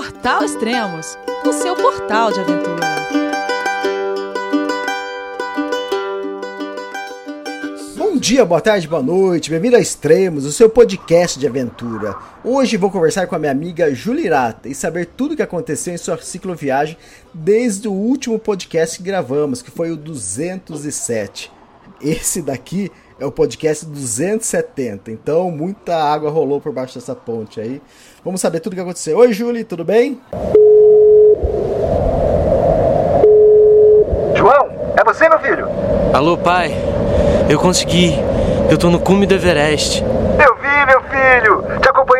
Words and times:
Portal 0.00 0.42
Extremos, 0.42 1.18
o 1.44 1.52
seu 1.52 1.76
portal 1.76 2.32
de 2.32 2.40
aventura. 2.40 2.86
Bom 7.98 8.16
dia, 8.16 8.46
boa 8.46 8.62
tarde, 8.62 8.88
boa 8.88 9.02
noite, 9.02 9.50
bem-vindo 9.50 9.76
a 9.76 9.78
Extremos, 9.78 10.46
o 10.46 10.52
seu 10.52 10.70
podcast 10.70 11.38
de 11.38 11.46
aventura. 11.46 12.16
Hoje 12.42 12.78
vou 12.78 12.90
conversar 12.90 13.26
com 13.26 13.36
a 13.36 13.38
minha 13.38 13.52
amiga 13.52 13.94
Julirata 13.94 14.70
e 14.70 14.74
saber 14.74 15.04
tudo 15.04 15.34
o 15.34 15.36
que 15.36 15.42
aconteceu 15.42 15.92
em 15.92 15.98
sua 15.98 16.16
cicloviagem 16.16 16.96
desde 17.34 17.86
o 17.86 17.92
último 17.92 18.38
podcast 18.38 18.96
que 18.96 19.04
gravamos, 19.04 19.60
que 19.60 19.70
foi 19.70 19.90
o 19.90 19.98
207. 19.98 21.52
Esse 22.00 22.40
daqui 22.40 22.90
é 23.18 23.26
o 23.26 23.30
podcast 23.30 23.84
270, 23.84 25.10
então 25.10 25.50
muita 25.50 25.94
água 25.94 26.30
rolou 26.30 26.58
por 26.58 26.72
baixo 26.72 26.94
dessa 26.94 27.14
ponte 27.14 27.60
aí. 27.60 27.82
Vamos 28.22 28.42
saber 28.42 28.60
tudo 28.60 28.74
o 28.74 28.76
que 28.76 28.82
aconteceu. 28.82 29.16
Oi, 29.16 29.32
Julie, 29.32 29.64
tudo 29.64 29.82
bem? 29.82 30.20
João, 34.36 34.68
é 34.94 35.02
você, 35.02 35.26
meu 35.26 35.38
filho? 35.38 35.66
Alô, 36.12 36.36
pai. 36.36 36.70
Eu 37.48 37.58
consegui. 37.58 38.14
Eu 38.70 38.76
tô 38.76 38.90
no 38.90 39.00
cume 39.00 39.26
do 39.26 39.34
Everest. 39.34 40.02
Eu 40.02 40.54
vi, 40.56 40.86
meu 40.86 41.00
filho. 41.02 41.80
Te 41.80 41.88
acompanhei 41.88 42.19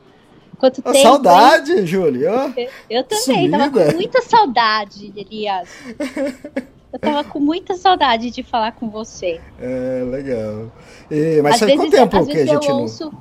Quanto 0.61 0.79
tempo? 0.79 1.01
saudade, 1.01 1.71
hein? 1.71 1.85
Eu 2.87 3.03
também, 3.03 3.49
tava 3.49 3.63
Sumida. 3.63 3.69
com 3.69 3.95
muita 3.95 4.21
saudade, 4.21 5.11
Elias. 5.15 5.67
Eu 6.93 6.99
tava 6.99 7.23
com 7.23 7.39
muita 7.39 7.75
saudade 7.75 8.29
de 8.29 8.43
falar 8.43 8.73
com 8.73 8.89
você. 8.89 9.39
É, 9.59 10.03
legal. 10.03 10.69
E, 11.09 11.41
mas 11.41 11.53
às 11.53 11.59
faz 11.61 11.71
quanto 11.71 11.89
vezes, 11.89 11.99
tempo 11.99 12.17
às 12.17 12.25
que 12.25 12.31
a 12.31 12.35
vezes 12.35 12.51
gente 12.51 12.67
eu 12.67 12.75
não... 12.75 12.81
ouço. 12.81 13.13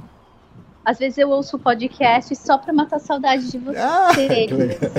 Às 0.84 0.98
vezes 0.98 1.18
eu 1.18 1.30
ouço 1.30 1.56
o 1.56 1.60
podcast 1.60 2.34
só 2.34 2.58
pra 2.58 2.72
matar 2.72 2.98
saudade 2.98 3.48
de 3.48 3.58
você, 3.58 3.78
Ah, 3.78 4.08
que 4.12 4.54
legal. 4.54 4.90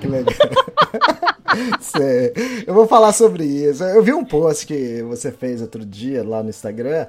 Que 0.00 0.06
legal. 0.06 0.34
Eu 2.64 2.72
vou 2.72 2.86
falar 2.86 3.12
sobre 3.12 3.44
isso. 3.44 3.82
Eu 3.82 4.04
vi 4.04 4.12
um 4.12 4.24
post 4.24 4.64
que 4.64 5.02
você 5.02 5.32
fez 5.32 5.60
outro 5.60 5.84
dia 5.84 6.22
lá 6.22 6.44
no 6.44 6.50
Instagram. 6.50 7.08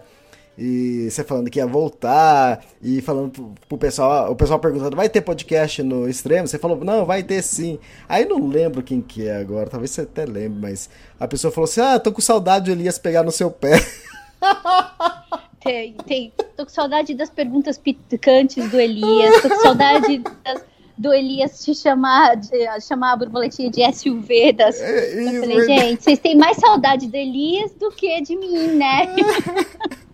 E 0.58 1.10
você 1.10 1.24
falando 1.24 1.50
que 1.50 1.60
ia 1.60 1.66
voltar 1.66 2.64
e 2.82 3.02
falando 3.02 3.32
pro, 3.32 3.54
pro 3.70 3.78
pessoal, 3.78 4.32
o 4.32 4.36
pessoal 4.36 4.60
perguntando, 4.60 4.96
vai 4.96 5.10
ter 5.10 5.22
podcast 5.22 5.82
no 5.82 6.08
extremo? 6.08 6.48
Você 6.48 6.60
falou, 6.60 6.78
não, 6.84 7.06
vai 7.06 7.24
ter 7.24 7.42
sim. 7.42 7.80
Aí 8.08 8.26
não 8.26 8.48
lembro 8.48 8.84
quem 8.84 9.02
que 9.02 9.28
é 9.28 9.38
agora, 9.38 9.70
talvez 9.70 9.92
você 9.92 10.02
até 10.02 10.26
lembre, 10.26 10.60
mas 10.62 10.90
a 11.20 11.28
pessoa 11.28 11.52
falou 11.52 11.66
assim, 11.66 11.82
ah, 11.82 12.00
tô 12.00 12.12
com 12.12 12.22
saudade 12.22 12.66
de 12.66 12.72
Elias 12.72 13.00
pegar 13.00 13.24
no 13.24 13.32
seu 13.32 13.50
pé. 13.50 13.80
Tem, 15.64 15.94
tem. 16.08 16.34
Tô 16.58 16.66
com 16.66 16.72
saudade 16.72 17.14
das 17.14 17.30
perguntas 17.30 17.78
picantes 17.78 18.68
do 18.72 18.80
Elias. 18.80 19.44
Tô 19.44 19.50
com 19.50 19.60
saudade 19.60 20.18
das- 20.44 20.64
do 20.98 21.14
Elias 21.14 21.64
te 21.64 21.76
chamar, 21.76 22.36
de, 22.36 22.50
chamar 22.82 23.12
a 23.14 23.16
borboletinha 23.16 23.70
de 23.70 23.82
SUV 23.94 24.54
das. 24.54 24.80
É, 24.82 25.36
Eu 25.36 25.42
falei, 25.42 25.66
gente, 25.66 26.04
vocês 26.04 26.18
têm 26.20 26.36
mais 26.36 26.58
saudade 26.58 27.08
do 27.08 27.16
Elias 27.16 27.72
do 27.74 27.92
que 27.92 28.22
de 28.22 28.36
mim, 28.36 28.68
né? 28.70 29.16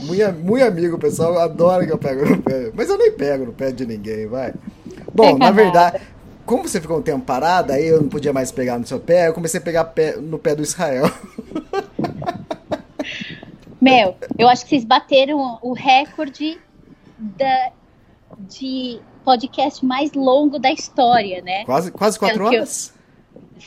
Muito, 0.00 0.32
muito 0.34 0.64
amigo, 0.64 0.98
pessoal 0.98 1.38
adora 1.38 1.84
que 1.86 1.92
eu 1.92 1.98
pego 1.98 2.24
no 2.28 2.40
pé. 2.42 2.70
Mas 2.74 2.88
eu 2.88 2.96
nem 2.98 3.12
pego 3.12 3.46
no 3.46 3.52
pé 3.52 3.70
de 3.72 3.84
ninguém, 3.86 4.26
vai. 4.26 4.54
Bom, 5.14 5.36
na 5.36 5.50
verdade, 5.50 6.00
como 6.46 6.66
você 6.66 6.80
ficou 6.80 6.98
um 6.98 7.02
tempo 7.02 7.24
parado, 7.24 7.72
aí 7.72 7.86
eu 7.86 8.00
não 8.00 8.08
podia 8.08 8.32
mais 8.32 8.50
pegar 8.50 8.78
no 8.78 8.86
seu 8.86 8.98
pé, 8.98 9.28
eu 9.28 9.32
comecei 9.34 9.60
a 9.60 9.62
pegar 9.62 9.84
pé- 9.84 10.16
no 10.16 10.38
pé 10.38 10.54
do 10.54 10.62
Israel. 10.62 11.10
Meu, 13.80 14.14
eu 14.38 14.48
acho 14.48 14.64
que 14.64 14.70
vocês 14.70 14.84
bateram 14.84 15.58
o 15.62 15.72
recorde 15.72 16.58
da, 17.18 17.70
de 18.38 18.98
podcast 19.24 19.84
mais 19.84 20.12
longo 20.12 20.58
da 20.58 20.70
história, 20.70 21.42
né? 21.42 21.64
Quase, 21.64 21.90
quase 21.90 22.18
quatro 22.18 22.38
Pelo 22.38 22.52
eu- 22.52 22.58
horas. 22.58 22.92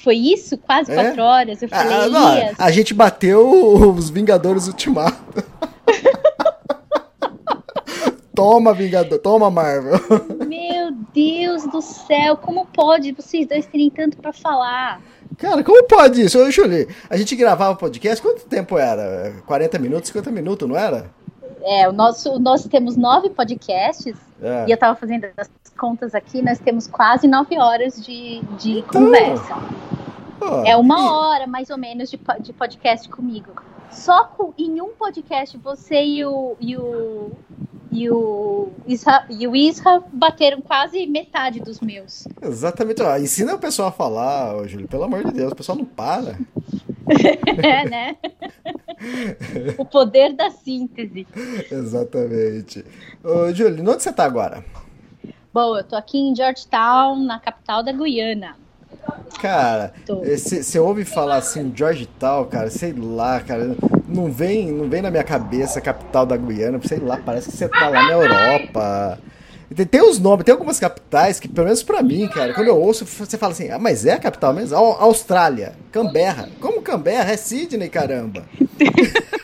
Foi 0.04 0.16
isso? 0.16 0.58
Quase 0.58 0.92
É? 0.92 0.96
quatro 0.96 1.22
horas. 1.22 1.62
Eu 1.62 1.70
falei, 1.70 1.94
Ah, 1.94 2.10
não, 2.10 2.52
a 2.58 2.72
gente 2.72 2.94
bateu 2.96 3.48
os 3.94 4.10
Vingadores 4.10 4.68
Ultimato. 4.68 5.44
toma, 8.36 8.74
Vingador, 8.74 9.20
toma, 9.20 9.50
Marvel. 9.50 10.00
meu 10.48 10.92
Deus 11.14 11.66
do 11.68 11.82
céu, 11.82 12.38
como 12.38 12.66
pode 12.66 13.12
vocês 13.12 13.48
dois 13.48 13.66
terem 13.66 13.90
tanto 13.90 14.18
pra 14.18 14.34
falar? 14.34 15.02
Cara, 15.38 15.64
como 15.64 15.84
pode 15.88 16.22
isso? 16.22 16.40
Ô, 16.40 16.50
Julie, 16.52 16.88
a 17.10 17.18
gente 17.18 17.36
gravava 17.36 17.74
o 17.74 17.78
podcast, 17.78 18.22
quanto 18.22 18.46
tempo 18.46 18.78
era? 18.78 19.34
40 19.46 19.80
minutos, 19.80 20.08
50 20.10 20.32
minutos, 20.32 20.68
não 20.68 20.78
era? 20.78 21.10
É, 21.64 21.88
o 21.88 21.92
nosso, 21.94 22.40
nós 22.40 22.66
temos 22.68 22.98
nove 22.98 23.30
podcasts 23.30 24.16
É. 24.42 24.66
e 24.68 24.72
eu 24.72 24.78
tava 24.78 24.96
fazendo 24.98 25.28
as 25.38 25.50
contas 25.78 26.14
aqui, 26.14 26.42
nós 26.42 26.60
temos 26.60 26.88
quase 26.88 27.28
nove 27.28 27.58
horas 27.58 28.04
de, 28.04 28.42
de 28.60 28.84
conversa. 28.84 29.56
Pô, 30.40 30.64
É 30.66 30.76
uma 30.76 31.14
hora, 31.18 31.48
mais 31.48 31.70
ou 31.70 31.78
menos, 31.78 32.10
de, 32.12 32.20
de 32.42 32.54
podcast 32.54 33.08
comigo. 33.10 33.50
Só 33.94 34.26
com, 34.26 34.54
em 34.58 34.82
um 34.82 34.90
podcast, 34.90 35.58
você 35.58 36.04
e 36.04 36.26
o, 36.26 36.56
e 36.60 36.76
o, 36.76 37.32
e 37.92 38.10
o, 38.10 38.70
Isra, 38.88 39.26
e 39.30 39.48
o 39.48 39.56
Isra 39.56 40.04
bateram 40.12 40.62
quase 40.62 41.06
metade 41.06 41.60
dos 41.60 41.80
meus. 41.80 42.28
Exatamente. 42.42 43.02
Ó, 43.02 43.18
ensina 43.18 43.54
o 43.54 43.60
pessoal 43.60 43.90
a 43.90 43.92
falar, 43.92 44.68
Júlio. 44.68 44.88
Pelo 44.88 45.04
amor 45.04 45.24
de 45.24 45.32
Deus, 45.32 45.52
o 45.52 45.56
pessoal 45.56 45.78
não 45.78 45.86
para. 45.86 46.38
É, 47.62 47.88
né? 47.90 48.16
o 49.78 49.84
poder 49.84 50.34
da 50.34 50.50
síntese. 50.50 51.28
Exatamente. 51.70 52.84
Ô, 53.22 53.54
Júlio, 53.54 53.82
onde 53.82 54.02
você 54.02 54.14
tá 54.14 54.24
agora? 54.24 54.64
Bom, 55.54 55.78
eu 55.78 55.84
tô 55.84 55.98
aqui 55.98 56.18
em 56.18 56.34
Georgetown, 56.34 57.22
na 57.24 57.40
capital 57.40 57.84
da 57.84 57.92
Guiana. 57.92 58.56
Cara, 59.42 59.94
você 60.24 60.80
ouve 60.80 61.04
falar 61.04 61.38
assim, 61.38 61.72
Georgetown, 61.76 62.46
cara, 62.46 62.70
sei 62.70 62.94
lá, 62.94 63.40
cara, 63.42 63.76
não 64.08 64.32
vem, 64.32 64.72
não 64.72 64.88
vem 64.90 65.02
na 65.02 65.12
minha 65.12 65.24
cabeça 65.24 65.80
a 65.80 65.82
capital 65.82 66.26
da 66.26 66.38
Guiana, 66.38 66.80
sei 66.84 67.00
lá, 67.00 67.18
parece 67.18 67.50
que 67.52 67.58
você 67.58 67.68
tá 67.68 67.90
lá 67.90 68.04
na 68.04 68.14
Europa. 68.14 69.20
Tem, 69.76 69.86
tem 69.86 70.02
uns 70.02 70.20
nomes, 70.20 70.46
tem 70.46 70.54
algumas 70.54 70.80
capitais 70.80 71.40
que, 71.40 71.48
pelo 71.48 71.66
menos 71.66 71.84
pra 71.84 72.02
mim, 72.04 72.28
cara, 72.28 72.54
quando 72.54 72.68
eu 72.68 72.78
ouço, 72.80 73.06
você 73.06 73.38
fala 73.38 73.52
assim, 73.54 73.70
ah, 73.70 73.80
mas 73.80 74.06
é 74.06 74.14
a 74.14 74.20
capital 74.20 74.54
mesmo? 74.54 74.78
Au- 74.78 75.02
Austrália, 75.02 75.74
Canberra. 75.92 76.48
Como 76.62 76.82
Canberra? 76.82 77.32
É 77.32 77.38
Sydney, 77.38 77.90
caramba. 77.90 78.44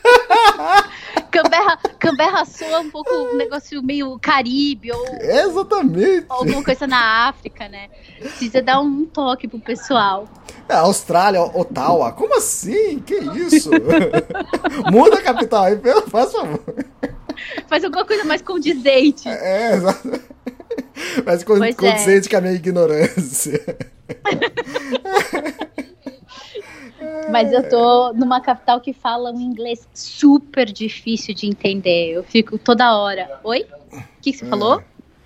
Canberra, 1.31 1.77
Canberra 1.99 2.45
soa 2.45 2.79
um 2.79 2.89
pouco 2.89 3.13
um 3.13 3.35
negócio 3.35 3.81
meio 3.83 4.17
caribe 4.19 4.91
ou 4.91 5.05
Exatamente. 5.21 6.25
alguma 6.29 6.63
coisa 6.63 6.87
na 6.87 7.27
África, 7.29 7.67
né? 7.67 7.89
Precisa 8.19 8.61
dar 8.61 8.79
um 8.79 9.05
toque 9.05 9.47
pro 9.47 9.59
pessoal. 9.59 10.27
É, 10.67 10.75
Austrália, 10.75 11.41
Ottawa, 11.41 12.11
como 12.11 12.37
assim? 12.37 12.99
Que 12.99 13.15
isso? 13.15 13.69
Muda 14.91 15.17
a 15.17 15.21
capital 15.21 15.63
aí, 15.63 15.79
faz 16.09 16.31
favor. 16.31 16.59
Faz 17.67 17.83
alguma 17.83 18.05
coisa 18.05 18.23
mais 18.23 18.41
condizente. 18.41 19.27
É, 19.27 19.75
exato. 19.75 20.21
Mas 21.25 21.43
con 21.43 21.57
Pois 21.57 21.71
é. 21.71 21.73
condizente 21.73 22.29
com 22.29 22.37
a 22.37 22.41
minha 22.41 22.53
ignorância. 22.53 23.59
Mas 27.31 27.51
eu 27.51 27.67
tô 27.69 28.13
numa 28.13 28.39
capital 28.41 28.79
que 28.79 28.93
fala 28.93 29.31
um 29.31 29.39
inglês 29.39 29.87
super 29.93 30.71
difícil 30.71 31.33
de 31.33 31.47
entender. 31.47 32.11
Eu 32.11 32.23
fico 32.23 32.57
toda 32.57 32.97
hora. 32.97 33.39
Oi? 33.43 33.65
O 33.91 33.97
que, 34.21 34.31
que 34.31 34.37
você 34.37 34.45
falou? 34.45 34.81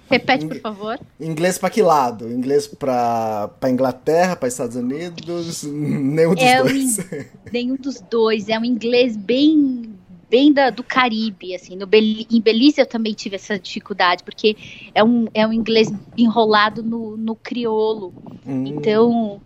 Repete, 0.10 0.46
por 0.46 0.60
favor. 0.60 1.00
Inglês 1.20 1.58
pra 1.58 1.70
que 1.70 1.82
lado? 1.82 2.30
Inglês 2.32 2.68
pra, 2.68 3.48
pra 3.60 3.70
Inglaterra, 3.70 4.36
pra 4.36 4.48
Estados 4.48 4.76
Unidos? 4.76 5.64
Nenhum 5.68 6.36
dos 6.36 6.44
É 6.44 6.62
um 6.62 6.66
dois. 6.66 7.00
in- 7.00 7.26
nenhum 7.52 7.76
dos 7.78 8.00
dois. 8.02 8.50
É 8.50 8.60
um 8.60 8.66
inglês 8.66 9.16
bem 9.18 9.90
bem 10.30 10.52
da- 10.52 10.72
do 10.72 10.84
Caribe, 10.84 11.54
assim. 11.54 11.76
No 11.76 11.88
em 11.94 12.42
Belize 12.42 12.82
eu 12.82 12.88
também 12.88 13.14
tive 13.14 13.36
essa 13.36 13.58
dificuldade, 13.60 14.24
porque 14.24 14.58
é 14.94 15.04
um, 15.04 15.28
é 15.34 15.46
um 15.46 15.54
inglês 15.54 15.94
enrolado 16.18 16.82
no, 16.84 17.16
no 17.16 17.36
crioulo. 17.36 18.12
Hum, 18.46 18.66
Então, 18.66 19.40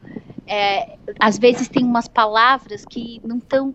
é, 0.48 0.98
às 1.20 1.38
vezes 1.38 1.68
tem 1.68 1.84
umas 1.84 2.08
palavras 2.08 2.86
que 2.86 3.22
não 3.24 3.38
estão 3.38 3.74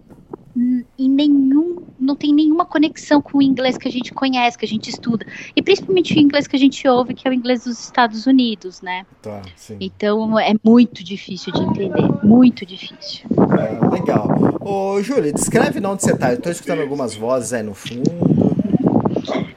em 0.99 1.09
nenhum, 1.09 1.79
não 1.99 2.15
tem 2.15 2.35
nenhuma 2.35 2.67
conexão 2.67 3.23
com 3.23 3.39
o 3.39 3.43
inglês 3.43 3.79
que 3.79 3.89
a 3.89 3.91
gente 3.91 4.13
conhece, 4.13 4.59
que 4.59 4.65
a 4.65 4.69
gente 4.69 4.91
estuda. 4.91 5.25
E 5.57 5.63
principalmente 5.63 6.15
o 6.15 6.19
inglês 6.19 6.47
que 6.47 6.55
a 6.55 6.59
gente 6.59 6.87
ouve, 6.87 7.15
que 7.15 7.27
é 7.27 7.31
o 7.31 7.35
inglês 7.35 7.65
dos 7.65 7.81
Estados 7.81 8.27
Unidos, 8.27 8.83
né? 8.83 9.07
Tá, 9.23 9.41
sim. 9.57 9.77
Então 9.81 10.39
é 10.39 10.53
muito 10.63 11.03
difícil 11.03 11.53
de 11.53 11.63
entender, 11.63 12.25
muito 12.25 12.67
difícil. 12.67 13.27
É, 13.59 13.89
legal. 13.89 14.29
Ô, 14.61 15.03
Júlia, 15.03 15.33
descreve 15.33 15.85
onde 15.85 16.03
você 16.03 16.17
tá. 16.17 16.33
Eu 16.33 16.41
tô 16.41 16.51
escutando 16.51 16.83
algumas 16.83 17.15
vozes 17.15 17.53
aí 17.53 17.63
no 17.63 17.75
fundo. 17.75 18.42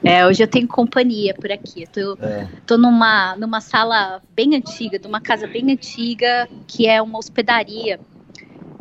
É, 0.04 0.26
hoje 0.26 0.42
eu 0.42 0.48
tenho 0.48 0.68
companhia 0.68 1.34
por 1.34 1.50
aqui. 1.50 1.82
Eu 1.82 2.16
tô, 2.16 2.24
É. 2.24 2.48
tô 2.66 2.76
numa, 2.76 3.36
numa 3.36 3.60
sala 3.60 4.22
bem 4.34 4.54
antiga, 4.54 4.98
de 4.98 5.06
uma 5.06 5.20
casa 5.20 5.46
bem 5.46 5.72
antiga, 5.72 6.48
que 6.66 6.86
é 6.86 7.00
uma 7.02 7.18
hospedaria. 7.18 8.00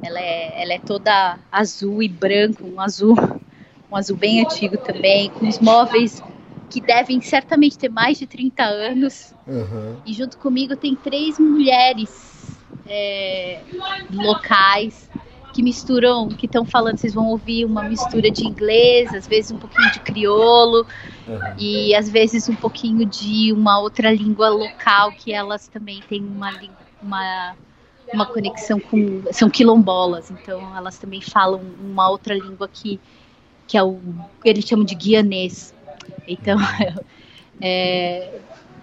Ela 0.04 0.20
é, 0.20 0.62
ela 0.64 0.74
é 0.74 0.80
toda 0.80 1.40
azul 1.52 2.04
e 2.04 2.08
branco, 2.08 2.64
um 2.66 2.80
azul, 2.80 3.16
um 3.92 3.96
azul 3.96 4.16
bem 4.16 4.44
antigo 4.44 4.78
também, 4.78 5.30
com 5.30 5.48
os 5.48 5.60
móveis 5.60 6.22
que 6.70 6.82
devem 6.82 7.22
certamente 7.22 7.78
ter 7.78 7.90
mais 7.90 8.20
de 8.20 8.28
30 8.28 8.64
anos. 8.64 9.34
Uhum. 9.48 9.98
E 10.06 10.14
junto 10.14 10.38
comigo 10.38 10.76
tem 10.76 10.96
três 10.96 11.40
mulheres 11.40 12.60
é, 12.88 13.62
locais 14.12 15.10
que 15.56 15.64
misturam, 15.64 16.28
que 16.28 16.48
estão 16.48 16.66
falando, 16.66 16.98
vocês 16.98 17.14
vão 17.14 17.28
ouvir 17.30 17.64
uma 17.64 17.82
mistura 17.84 18.30
de 18.30 18.46
inglês, 18.46 19.14
às 19.14 19.26
vezes 19.26 19.52
um 19.52 19.58
pouquinho 19.58 19.90
de 19.94 20.02
criolo 20.02 20.86
Uhum. 21.26 21.40
e 21.58 21.96
às 21.96 22.08
vezes 22.10 22.48
um 22.50 22.56
pouquinho 22.56 23.06
de 23.06 23.52
uma 23.54 23.80
outra 23.80 24.12
língua 24.12 24.50
local 24.50 25.12
que 25.14 25.32
elas 25.32 25.68
também 25.68 26.00
têm 26.08 26.22
uma 26.22 26.52
uma 27.02 27.56
uma 28.14 28.26
conexão 28.26 28.80
com 28.80 29.24
são 29.32 29.50
quilombolas, 29.50 30.30
então 30.30 30.76
elas 30.76 31.00
também 31.00 31.22
falam 31.22 31.62
uma 31.80 32.10
outra 32.10 32.36
língua 32.36 32.68
que 32.72 33.00
que 33.66 33.78
é 33.78 33.82
o 33.82 34.00
eles 34.44 34.66
chamam 34.66 34.86
de 34.86 34.94
guianês. 34.94 35.74
Então 36.28 36.58
é, 37.62 38.40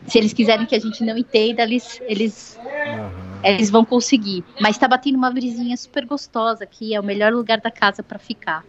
se 0.06 0.18
eles 0.18 0.32
quiserem 0.32 0.66
que 0.66 0.74
a 0.74 0.80
gente 0.80 1.04
não 1.04 1.16
entenda, 1.16 1.62
eles 1.62 2.00
eles 2.06 2.58
Uhum. 2.62 3.40
eles 3.44 3.70
vão 3.70 3.84
conseguir. 3.84 4.44
Mas 4.60 4.78
tá 4.78 4.86
batendo 4.88 5.16
uma 5.16 5.30
brisinha 5.30 5.76
super 5.76 6.04
gostosa 6.06 6.64
aqui, 6.64 6.94
é 6.94 7.00
o 7.00 7.04
melhor 7.04 7.32
lugar 7.32 7.60
da 7.60 7.70
casa 7.70 8.02
para 8.02 8.18
ficar. 8.18 8.64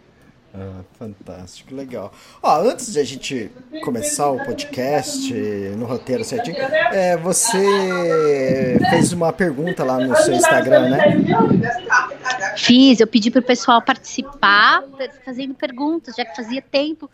Ah, 0.56 0.82
fantástico, 0.96 1.74
legal. 1.74 2.12
Ó, 2.40 2.60
antes 2.60 2.92
de 2.92 3.00
a 3.00 3.04
gente 3.04 3.50
começar 3.82 4.30
o 4.30 4.38
podcast 4.44 5.34
no 5.76 5.84
roteiro 5.84 6.22
certinho, 6.22 6.56
é, 6.92 7.16
você 7.16 8.78
fez 8.88 9.12
uma 9.12 9.32
pergunta 9.32 9.82
lá 9.82 9.98
no 9.98 10.14
seu 10.14 10.32
Instagram, 10.34 10.90
né? 10.90 10.98
Fiz, 12.56 13.00
eu 13.00 13.06
pedi 13.08 13.32
pro 13.32 13.42
pessoal 13.42 13.82
participar, 13.82 14.84
fazendo 15.24 15.54
perguntas, 15.54 16.14
já 16.14 16.24
que 16.24 16.36
fazia 16.36 16.62
tempo 16.62 17.10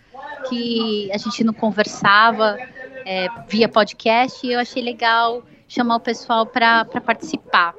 que 0.51 1.11
a 1.11 1.17
gente 1.17 1.43
não 1.43 1.55
conversava 1.55 2.59
é, 3.05 3.27
via 3.49 3.69
podcast, 3.69 4.47
e 4.47 4.53
eu 4.53 4.61
achei 4.61 4.83
legal 4.83 5.43
chamar 5.69 5.97
o 5.97 6.01
pessoal 6.01 6.47
para 6.47 6.85
participar. 6.85 7.75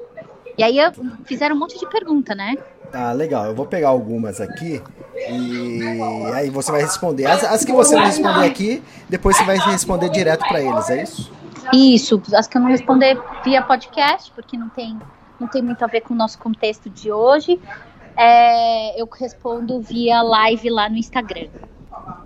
E 0.57 0.63
aí 0.63 0.77
eu- 0.77 0.91
fizeram 1.25 1.55
um 1.55 1.59
monte 1.59 1.79
de 1.79 1.87
pergunta, 1.87 2.35
né? 2.35 2.55
Ah, 2.93 3.13
legal. 3.13 3.45
Eu 3.45 3.55
vou 3.55 3.65
pegar 3.65 3.89
algumas 3.89 4.41
aqui 4.41 4.81
e 5.15 5.81
aí 6.35 6.49
você 6.49 6.71
vai 6.71 6.81
responder. 6.81 7.25
As, 7.25 7.43
as 7.43 7.63
que 7.65 7.71
você 7.71 7.95
não 7.95 8.03
responder 8.05 8.45
aqui, 8.45 8.83
depois 9.07 9.37
você 9.37 9.43
vai 9.45 9.57
responder 9.57 10.09
direto 10.09 10.45
pra 10.47 10.61
eles, 10.61 10.89
é 10.89 11.03
isso? 11.03 11.31
Isso, 11.73 12.21
as 12.33 12.47
que 12.47 12.57
eu 12.57 12.61
não 12.61 12.67
responder 12.69 13.17
via 13.43 13.61
podcast, 13.61 14.31
porque 14.31 14.57
não 14.57 14.67
tem, 14.69 14.99
não 15.39 15.47
tem 15.47 15.61
muito 15.61 15.83
a 15.83 15.87
ver 15.87 16.01
com 16.01 16.13
o 16.13 16.17
nosso 16.17 16.37
contexto 16.37 16.89
de 16.89 17.11
hoje, 17.11 17.59
é, 18.17 19.01
eu 19.01 19.07
respondo 19.17 19.79
via 19.79 20.21
live 20.21 20.69
lá 20.69 20.89
no 20.89 20.97
Instagram. 20.97 21.47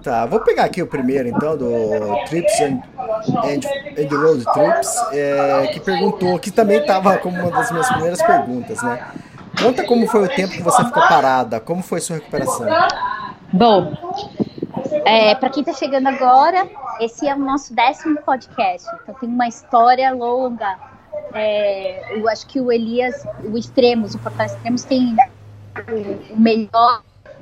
Tá, 0.04 0.26
vou 0.26 0.40
pegar 0.42 0.66
aqui 0.66 0.82
o 0.82 0.88
primeiro 0.88 1.28
então, 1.28 1.58
do 1.58 1.70
Trips 2.28 2.62
and, 2.62 2.82
and, 3.44 3.62
and 3.98 4.18
Road 4.18 4.46
Trips, 4.54 4.96
é, 5.12 5.68
que 5.74 5.80
perguntou, 5.80 6.38
que 6.38 6.52
também 6.52 6.78
estava 6.78 7.18
como 7.18 7.40
uma 7.40 7.50
das 7.50 7.72
minhas 7.72 7.90
primeiras 7.90 8.22
perguntas, 8.22 8.84
né? 8.84 9.04
Conta 9.62 9.84
como 9.86 10.06
foi 10.08 10.26
o 10.26 10.28
tempo 10.28 10.54
que 10.54 10.62
você 10.62 10.84
ficou 10.84 11.02
parada, 11.08 11.60
como 11.60 11.82
foi 11.82 12.00
sua 12.02 12.18
recuperação? 12.18 12.68
Bom, 13.52 13.94
é, 15.06 15.34
para 15.36 15.50
quem 15.50 15.62
está 15.62 15.74
chegando 15.74 16.08
agora, 16.08 16.68
esse 17.00 17.28
é 17.28 17.34
o 17.34 17.40
nosso 17.40 17.74
décimo 17.74 18.22
podcast, 18.22 18.88
então 19.02 19.16
tem 19.16 19.30
uma 19.30 19.48
história 19.48 20.14
longa. 20.14 20.78
É, 21.34 22.18
eu 22.20 22.28
acho 22.30 22.46
que 22.48 22.60
o 22.60 22.72
Elias, 22.72 23.26
o 23.44 23.58
Extremos, 23.58 24.14
o 24.14 24.20
Portal 24.20 24.46
Extremos 24.46 24.84
tem 24.84 25.16
o, 26.32 26.40
melhor 26.40 27.02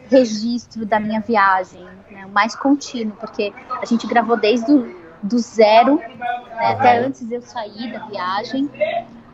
registro 0.10 0.86
da 0.86 1.00
minha 1.00 1.20
viagem, 1.22 1.88
né, 2.24 2.26
o 2.26 2.30
mais 2.30 2.56
contínuo, 2.56 3.16
porque 3.20 3.54
a 3.82 3.86
gente 3.86 4.08
gravou 4.08 4.38
desde 4.38 4.72
o 4.72 5.04
do 5.22 5.40
zero, 5.40 5.96
né, 5.96 6.68
até 6.68 6.98
antes 7.00 7.26
de 7.26 7.36
eu 7.36 7.42
sair 7.42 7.94
da 7.94 8.00
viagem, 8.08 8.70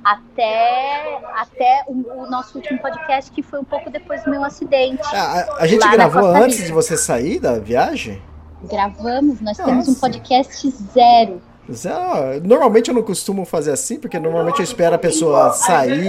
até, 0.03 1.19
até 1.35 1.83
o, 1.87 2.23
o 2.23 2.29
nosso 2.29 2.57
último 2.57 2.79
podcast, 2.79 3.31
que 3.31 3.41
foi 3.41 3.59
um 3.59 3.63
pouco 3.63 3.89
depois 3.89 4.23
do 4.23 4.29
meu 4.29 4.43
acidente. 4.43 5.01
Ah, 5.13 5.47
a, 5.57 5.63
a 5.63 5.67
gente 5.67 5.87
gravou 5.87 6.25
antes 6.25 6.63
de 6.63 6.71
você 6.71 6.95
sair 6.95 7.39
da 7.39 7.57
viagem? 7.59 8.21
Gravamos, 8.63 9.39
nós 9.41 9.57
temos 9.57 9.87
um 9.87 9.91
Nossa. 9.91 9.99
podcast 9.99 10.69
zero. 10.93 11.41
Ah, 11.87 12.39
Normalmente 12.43 12.89
eu 12.89 12.95
não 12.95 13.03
costumo 13.03 13.45
fazer 13.45 13.71
assim, 13.71 13.99
porque 13.99 14.17
normalmente 14.19 14.59
eu 14.59 14.63
espero 14.63 14.95
a 14.95 14.99
pessoa 14.99 15.51
sair, 15.51 16.07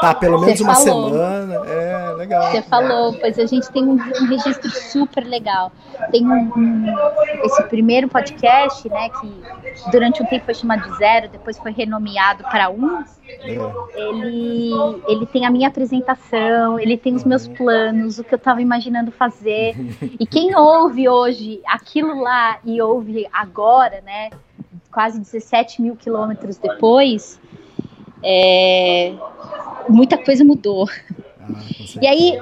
tá 0.00 0.14
pelo 0.14 0.38
menos 0.40 0.58
Você 0.58 0.64
uma 0.64 0.74
falou. 0.74 1.10
semana. 1.10 1.54
É, 1.66 2.12
legal. 2.16 2.50
Você 2.50 2.62
falou, 2.62 3.12
pois 3.20 3.38
a 3.38 3.46
gente 3.46 3.70
tem 3.70 3.84
um, 3.84 3.92
um 3.94 4.26
registro 4.28 4.70
super 4.70 5.24
legal. 5.24 5.70
Tem 6.10 6.26
um, 6.26 6.52
um- 6.56 6.94
esse 7.44 7.62
primeiro 7.64 8.08
podcast, 8.08 8.88
né, 8.88 9.08
que 9.20 9.90
durante 9.90 10.22
um 10.22 10.26
tempo 10.26 10.44
foi 10.44 10.54
chamado 10.54 10.88
de 10.90 10.96
zero, 10.98 11.28
depois 11.28 11.58
foi 11.58 11.72
renomeado 11.72 12.42
para 12.44 12.70
um. 12.70 13.02
É. 13.42 13.58
Ele, 13.96 14.70
ele 15.08 15.26
tem 15.26 15.46
a 15.46 15.50
minha 15.50 15.68
apresentação, 15.68 16.78
ele 16.78 16.96
tem 16.96 17.14
os 17.14 17.24
meus 17.24 17.46
planos, 17.48 18.18
o 18.18 18.24
que 18.24 18.34
eu 18.34 18.36
estava 18.36 18.60
imaginando 18.60 19.10
fazer. 19.10 19.74
E 20.18 20.26
quem 20.26 20.54
ouve 20.56 21.08
hoje 21.08 21.60
aquilo 21.66 22.20
lá 22.20 22.58
e 22.64 22.80
ouve 22.80 23.26
agora, 23.32 24.02
né, 24.04 24.30
quase 24.94 25.18
17 25.18 25.82
mil 25.82 25.96
quilômetros 25.96 26.56
depois, 26.56 27.40
é, 28.22 29.12
muita 29.88 30.16
coisa 30.16 30.44
mudou. 30.44 30.88
Ah. 31.40 31.60
E 32.00 32.06
aí, 32.06 32.40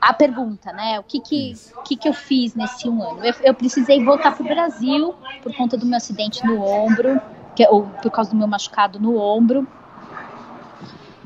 a 0.00 0.12
pergunta, 0.14 0.72
né? 0.72 0.98
O 0.98 1.02
que 1.02 1.20
que, 1.20 1.54
o 1.76 1.82
que, 1.82 1.96
que 1.96 2.08
eu 2.08 2.14
fiz 2.14 2.54
nesse 2.54 2.88
um 2.88 3.02
ano? 3.02 3.24
Eu, 3.24 3.34
eu 3.42 3.54
precisei 3.54 4.02
voltar 4.02 4.34
para 4.34 4.42
o 4.42 4.48
Brasil 4.48 5.14
por 5.42 5.54
conta 5.54 5.76
do 5.76 5.84
meu 5.84 5.98
acidente 5.98 6.44
no 6.46 6.60
ombro, 6.64 7.20
que, 7.54 7.62
é- 7.62 7.70
ou 7.70 7.82
por 8.02 8.10
causa 8.10 8.30
do 8.30 8.36
meu 8.36 8.48
machucado 8.48 8.98
no 8.98 9.16
ombro. 9.16 9.66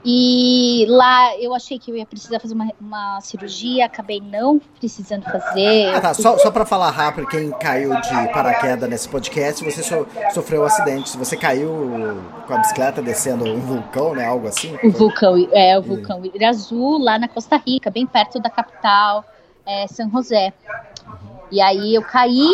E 0.05 0.87
lá 0.89 1.37
eu 1.39 1.55
achei 1.55 1.79
que 1.79 1.91
eu 1.91 1.97
ia 1.97 2.07
precisar 2.07 2.41
fazer 2.41 2.55
uma, 2.55 2.71
uma 2.81 3.21
cirurgia, 3.21 3.85
acabei 3.85 4.21
não 4.21 4.59
precisando 4.79 5.25
fazer. 5.25 5.95
Ah, 5.95 6.01
tá. 6.01 6.15
Só, 6.15 6.39
só 6.39 6.51
pra 6.51 6.65
falar 6.65 6.91
rápido, 6.91 7.27
quem 7.27 7.51
caiu 7.51 7.91
de 8.01 8.29
paraquedas 8.33 8.89
nesse 8.89 9.09
podcast, 9.09 9.63
você 9.63 9.83
so- 9.83 10.07
sofreu 10.33 10.63
um 10.63 10.65
acidente. 10.65 11.17
Você 11.19 11.37
caiu 11.37 12.19
com 12.47 12.55
a 12.55 12.59
bicicleta 12.59 13.03
descendo 13.03 13.45
um 13.45 13.61
vulcão, 13.61 14.15
né? 14.15 14.27
Algo 14.27 14.49
assim? 14.49 14.79
O 14.83 14.91
vulcão, 14.91 15.37
é, 15.53 15.79
o 15.79 15.83
vulcão 15.83 16.23
Irazu, 16.25 16.99
lá 16.99 17.19
na 17.19 17.29
Costa 17.29 17.57
Rica, 17.57 17.91
bem 17.91 18.07
perto 18.07 18.41
da 18.41 18.49
capital, 18.49 19.25
é, 19.67 19.87
São 19.87 20.11
José. 20.11 20.53
E 21.51 21.61
aí 21.61 21.95
eu 21.95 22.03
caí, 22.03 22.49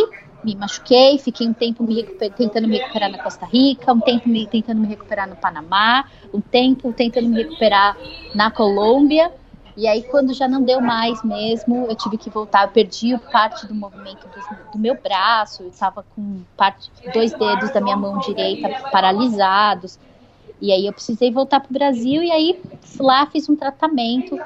me 0.46 0.54
machuquei, 0.54 1.18
fiquei 1.18 1.48
um 1.48 1.52
tempo 1.52 1.82
me 1.82 2.04
tentando 2.04 2.68
me 2.68 2.78
recuperar 2.78 3.10
na 3.10 3.18
Costa 3.18 3.44
Rica, 3.44 3.92
um 3.92 3.98
tempo 3.98 4.28
me, 4.28 4.46
tentando 4.46 4.80
me 4.80 4.86
recuperar 4.86 5.28
no 5.28 5.34
Panamá, 5.34 6.04
um 6.32 6.40
tempo 6.40 6.92
tentando 6.92 7.28
me 7.28 7.42
recuperar 7.42 7.96
na 8.32 8.48
Colômbia. 8.48 9.32
E 9.76 9.88
aí, 9.88 10.04
quando 10.04 10.32
já 10.32 10.46
não 10.48 10.62
deu 10.62 10.80
mais 10.80 11.22
mesmo, 11.22 11.86
eu 11.86 11.96
tive 11.96 12.16
que 12.16 12.30
voltar. 12.30 12.64
Eu 12.64 12.70
perdi 12.70 13.18
parte 13.30 13.66
do 13.66 13.74
movimento 13.74 14.26
do, 14.28 14.72
do 14.72 14.78
meu 14.78 14.94
braço, 14.94 15.64
eu 15.64 15.68
estava 15.68 16.04
com 16.14 16.42
parte, 16.56 16.90
dois 17.12 17.32
dedos 17.32 17.70
da 17.70 17.80
minha 17.80 17.96
mão 17.96 18.18
direita 18.20 18.68
paralisados. 18.90 19.98
E 20.60 20.72
aí 20.72 20.86
eu 20.86 20.92
precisei 20.92 21.30
voltar 21.30 21.60
para 21.60 21.70
o 21.70 21.72
Brasil 21.72 22.22
e 22.22 22.30
aí 22.30 22.58
lá 22.98 23.26
fiz 23.26 23.48
um 23.48 23.56
tratamento, 23.56 24.38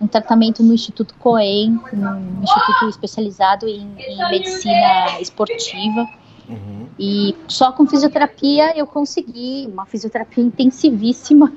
um 0.00 0.06
tratamento 0.06 0.62
no 0.62 0.72
Instituto 0.72 1.14
Coen, 1.18 1.78
um 1.92 2.42
instituto 2.42 2.88
especializado 2.88 3.68
em, 3.68 3.94
em 3.98 4.30
medicina 4.30 5.20
esportiva. 5.20 6.06
Uhum. 6.48 6.86
E 6.98 7.36
só 7.46 7.72
com 7.72 7.86
fisioterapia 7.86 8.76
eu 8.76 8.86
consegui, 8.86 9.68
uma 9.70 9.84
fisioterapia 9.84 10.42
intensivíssima, 10.42 11.52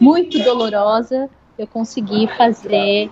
muito 0.00 0.42
dolorosa, 0.42 1.30
eu 1.56 1.66
consegui 1.68 2.26
fazer, 2.36 3.10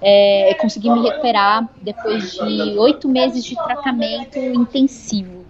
é, 0.00 0.52
eu 0.52 0.56
consegui 0.56 0.88
me 0.88 1.02
recuperar 1.02 1.68
depois 1.82 2.32
de 2.32 2.78
oito 2.78 3.08
meses 3.08 3.44
de 3.44 3.56
tratamento 3.56 4.38
intensivo. 4.38 5.41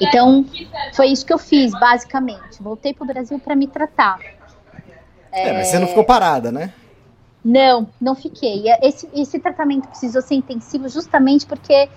Então, 0.00 0.44
foi 0.94 1.08
isso 1.08 1.24
que 1.24 1.32
eu 1.32 1.38
fiz, 1.38 1.72
basicamente. 1.72 2.62
Voltei 2.62 2.94
para 2.94 3.04
o 3.04 3.06
Brasil 3.06 3.38
para 3.38 3.56
me 3.56 3.66
tratar. 3.66 4.18
É, 5.32 5.52
mas 5.52 5.68
você 5.68 5.78
não 5.78 5.88
ficou 5.88 6.04
parada, 6.04 6.52
né? 6.52 6.72
Não, 7.44 7.88
não 8.00 8.14
fiquei. 8.14 8.64
Esse, 8.80 9.08
esse 9.14 9.38
tratamento 9.38 9.88
precisou 9.88 10.22
ser 10.22 10.36
intensivo 10.36 10.88
justamente 10.88 11.44
porque 11.44 11.88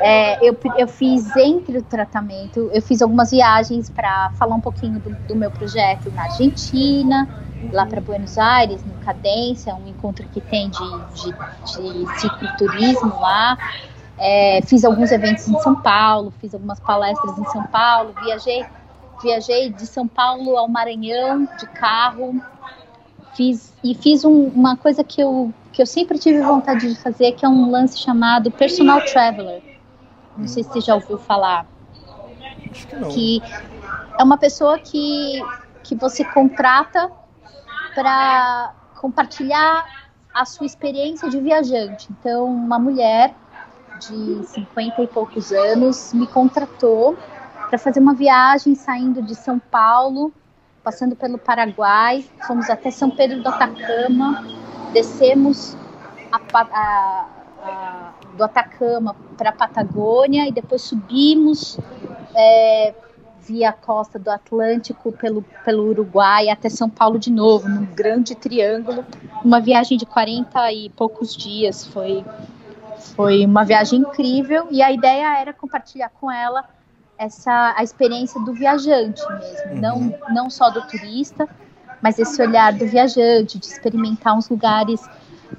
é, 0.00 0.46
eu, 0.46 0.56
eu 0.76 0.86
fiz 0.86 1.34
entre 1.36 1.78
o 1.78 1.82
tratamento, 1.82 2.70
eu 2.72 2.82
fiz 2.82 3.00
algumas 3.00 3.30
viagens 3.30 3.88
para 3.88 4.30
falar 4.32 4.54
um 4.54 4.60
pouquinho 4.60 5.00
do, 5.00 5.10
do, 5.26 5.34
meu 5.34 5.50
projeto 5.50 6.10
na 6.12 6.24
Argentina, 6.24 7.26
lá 7.72 7.86
para 7.86 8.00
Buenos 8.00 8.36
Aires, 8.36 8.84
no 8.84 8.92
Cadência, 9.04 9.74
um 9.74 9.88
encontro 9.88 10.26
que 10.28 10.40
tem 10.40 10.68
de, 10.68 10.78
de, 11.14 11.32
de 11.32 12.20
cicloturismo 12.20 13.18
lá. 13.20 13.56
É, 14.18 14.60
fiz 14.62 14.84
alguns 14.84 15.12
eventos 15.12 15.46
em 15.46 15.58
São 15.60 15.74
Paulo, 15.74 16.32
fiz 16.40 16.54
algumas 16.54 16.80
palestras 16.80 17.36
em 17.38 17.44
São 17.46 17.64
Paulo, 17.64 18.14
viajei, 18.22 18.64
viajei 19.22 19.70
de 19.70 19.86
São 19.86 20.08
Paulo 20.08 20.56
ao 20.56 20.68
Maranhão 20.68 21.46
de 21.58 21.66
carro, 21.66 22.40
fiz 23.34 23.74
e 23.84 23.94
fiz 23.94 24.24
um, 24.24 24.48
uma 24.48 24.76
coisa 24.76 25.04
que 25.04 25.20
eu 25.20 25.52
que 25.72 25.82
eu 25.82 25.86
sempre 25.86 26.18
tive 26.18 26.40
vontade 26.40 26.88
de 26.88 26.98
fazer, 26.98 27.32
que 27.32 27.44
é 27.44 27.48
um 27.48 27.70
lance 27.70 27.98
chamado 27.98 28.50
personal 28.50 29.04
traveler. 29.04 29.62
Não 30.34 30.48
sei 30.48 30.62
se 30.62 30.70
você 30.70 30.80
já 30.80 30.94
ouviu 30.94 31.18
falar. 31.18 31.66
Acho 32.70 32.86
que 32.86 32.96
não. 32.96 33.08
Que 33.10 33.42
é 34.18 34.24
uma 34.24 34.38
pessoa 34.38 34.78
que 34.78 35.42
que 35.84 35.94
você 35.94 36.24
contrata 36.24 37.12
para 37.94 38.72
compartilhar 39.00 39.86
a 40.34 40.44
sua 40.44 40.66
experiência 40.66 41.28
de 41.28 41.40
viajante. 41.40 42.08
Então, 42.10 42.44
uma 42.46 42.78
mulher 42.78 43.34
de 43.98 44.46
50 44.46 45.02
e 45.02 45.06
poucos 45.06 45.52
anos 45.52 46.12
me 46.12 46.26
contratou 46.26 47.16
para 47.68 47.78
fazer 47.78 48.00
uma 48.00 48.14
viagem 48.14 48.74
saindo 48.74 49.22
de 49.22 49.34
São 49.34 49.58
Paulo, 49.58 50.32
passando 50.82 51.16
pelo 51.16 51.36
Paraguai, 51.36 52.24
fomos 52.46 52.70
até 52.70 52.90
São 52.90 53.10
Pedro 53.10 53.42
do 53.42 53.48
Atacama, 53.48 54.46
descemos 54.92 55.76
a, 56.30 56.40
a, 56.54 57.26
a, 57.62 58.12
do 58.36 58.44
Atacama 58.44 59.16
para 59.36 59.50
a 59.50 59.52
Patagônia 59.52 60.46
e 60.46 60.52
depois 60.52 60.82
subimos 60.82 61.78
é, 62.34 62.94
via 63.40 63.70
a 63.70 63.72
costa 63.72 64.18
do 64.18 64.30
Atlântico 64.30 65.12
pelo, 65.12 65.42
pelo 65.64 65.88
Uruguai 65.88 66.48
até 66.48 66.68
São 66.68 66.88
Paulo 66.88 67.18
de 67.18 67.30
novo, 67.30 67.68
num 67.68 67.86
grande 67.86 68.34
triângulo, 68.34 69.04
uma 69.44 69.60
viagem 69.60 69.96
de 69.96 70.06
40 70.06 70.72
e 70.72 70.90
poucos 70.90 71.36
dias, 71.36 71.86
foi 71.86 72.24
foi 73.14 73.44
uma 73.44 73.64
viagem 73.64 74.00
incrível 74.00 74.66
e 74.70 74.82
a 74.82 74.90
ideia 74.90 75.38
era 75.38 75.52
compartilhar 75.52 76.10
com 76.10 76.30
ela 76.30 76.64
essa 77.18 77.74
a 77.76 77.82
experiência 77.82 78.40
do 78.40 78.52
viajante 78.52 79.22
mesmo, 79.38 79.72
uhum. 79.72 79.80
não, 79.80 80.34
não 80.34 80.50
só 80.50 80.68
do 80.70 80.86
turista, 80.86 81.48
mas 82.02 82.18
esse 82.18 82.40
olhar 82.42 82.72
do 82.72 82.86
viajante, 82.86 83.58
de 83.58 83.66
experimentar 83.66 84.36
uns 84.36 84.48
lugares 84.48 85.00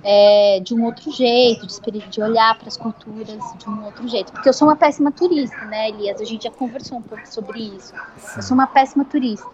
é, 0.03 0.59
de 0.63 0.73
um 0.73 0.83
outro 0.85 1.11
jeito, 1.11 1.65
de, 1.65 2.07
de 2.07 2.21
olhar 2.21 2.57
para 2.57 2.67
as 2.67 2.77
culturas 2.77 3.39
de 3.57 3.69
um 3.69 3.85
outro 3.85 4.07
jeito. 4.07 4.31
Porque 4.31 4.49
eu 4.49 4.53
sou 4.53 4.67
uma 4.67 4.75
péssima 4.75 5.11
turista, 5.11 5.65
né, 5.65 5.89
Elias? 5.89 6.21
A 6.21 6.25
gente 6.25 6.43
já 6.43 6.51
conversou 6.51 6.97
um 6.97 7.01
pouco 7.01 7.27
sobre 7.27 7.59
isso. 7.59 7.93
Eu 8.35 8.41
sou 8.41 8.55
uma 8.55 8.67
péssima 8.67 9.05
turista. 9.05 9.49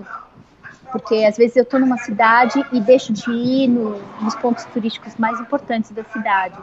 Porque 0.91 1.23
às 1.25 1.37
vezes 1.37 1.55
eu 1.55 1.63
estou 1.63 1.79
numa 1.79 1.97
cidade 1.97 2.63
e 2.71 2.79
deixo 2.79 3.11
de 3.11 3.31
ir 3.31 3.67
no, 3.67 3.99
nos 4.21 4.35
pontos 4.35 4.63
turísticos 4.65 5.15
mais 5.15 5.39
importantes 5.39 5.89
da 5.91 6.03
cidade. 6.03 6.55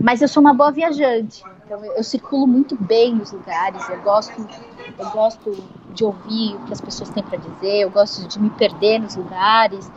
Mas 0.00 0.22
eu 0.22 0.28
sou 0.28 0.40
uma 0.40 0.52
boa 0.52 0.70
viajante, 0.70 1.42
então 1.64 1.84
eu, 1.84 1.92
eu 1.92 2.04
circulo 2.04 2.46
muito 2.46 2.76
bem 2.76 3.14
nos 3.14 3.32
lugares, 3.32 3.88
eu 3.88 4.00
gosto, 4.02 4.46
eu 4.98 5.10
gosto 5.10 5.56
de 5.94 6.04
ouvir 6.04 6.56
o 6.56 6.66
que 6.66 6.72
as 6.72 6.80
pessoas 6.80 7.10
têm 7.10 7.22
para 7.22 7.38
dizer, 7.38 7.80
eu 7.80 7.90
gosto 7.90 8.26
de 8.28 8.38
me 8.38 8.50
perder 8.50 9.00
nos 9.00 9.16
lugares. 9.16 9.90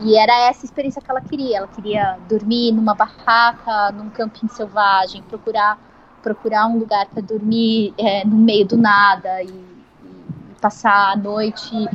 E 0.00 0.16
era 0.16 0.48
essa 0.48 0.64
experiência 0.64 1.00
que 1.00 1.10
ela 1.10 1.22
queria. 1.22 1.58
Ela 1.58 1.68
queria 1.68 2.18
dormir 2.28 2.72
numa 2.72 2.94
barraca, 2.94 3.92
num 3.92 4.10
camping 4.10 4.48
selvagem, 4.48 5.22
procurar 5.22 5.78
procurar 6.22 6.66
um 6.66 6.76
lugar 6.76 7.06
para 7.06 7.22
dormir 7.22 7.94
é, 7.96 8.24
no 8.24 8.36
meio 8.36 8.66
do 8.66 8.76
nada 8.76 9.44
e, 9.44 9.46
e 9.46 10.60
passar 10.60 11.12
a 11.12 11.16
noite 11.16 11.88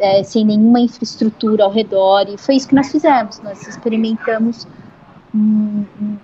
é, 0.00 0.24
sem 0.24 0.44
nenhuma 0.44 0.80
infraestrutura 0.80 1.62
ao 1.62 1.70
redor. 1.70 2.28
E 2.28 2.36
foi 2.36 2.56
isso 2.56 2.66
que 2.66 2.74
nós 2.74 2.90
fizemos. 2.90 3.38
Nós 3.38 3.66
experimentamos 3.68 4.66
um, 5.32 5.86
um, 6.00 6.18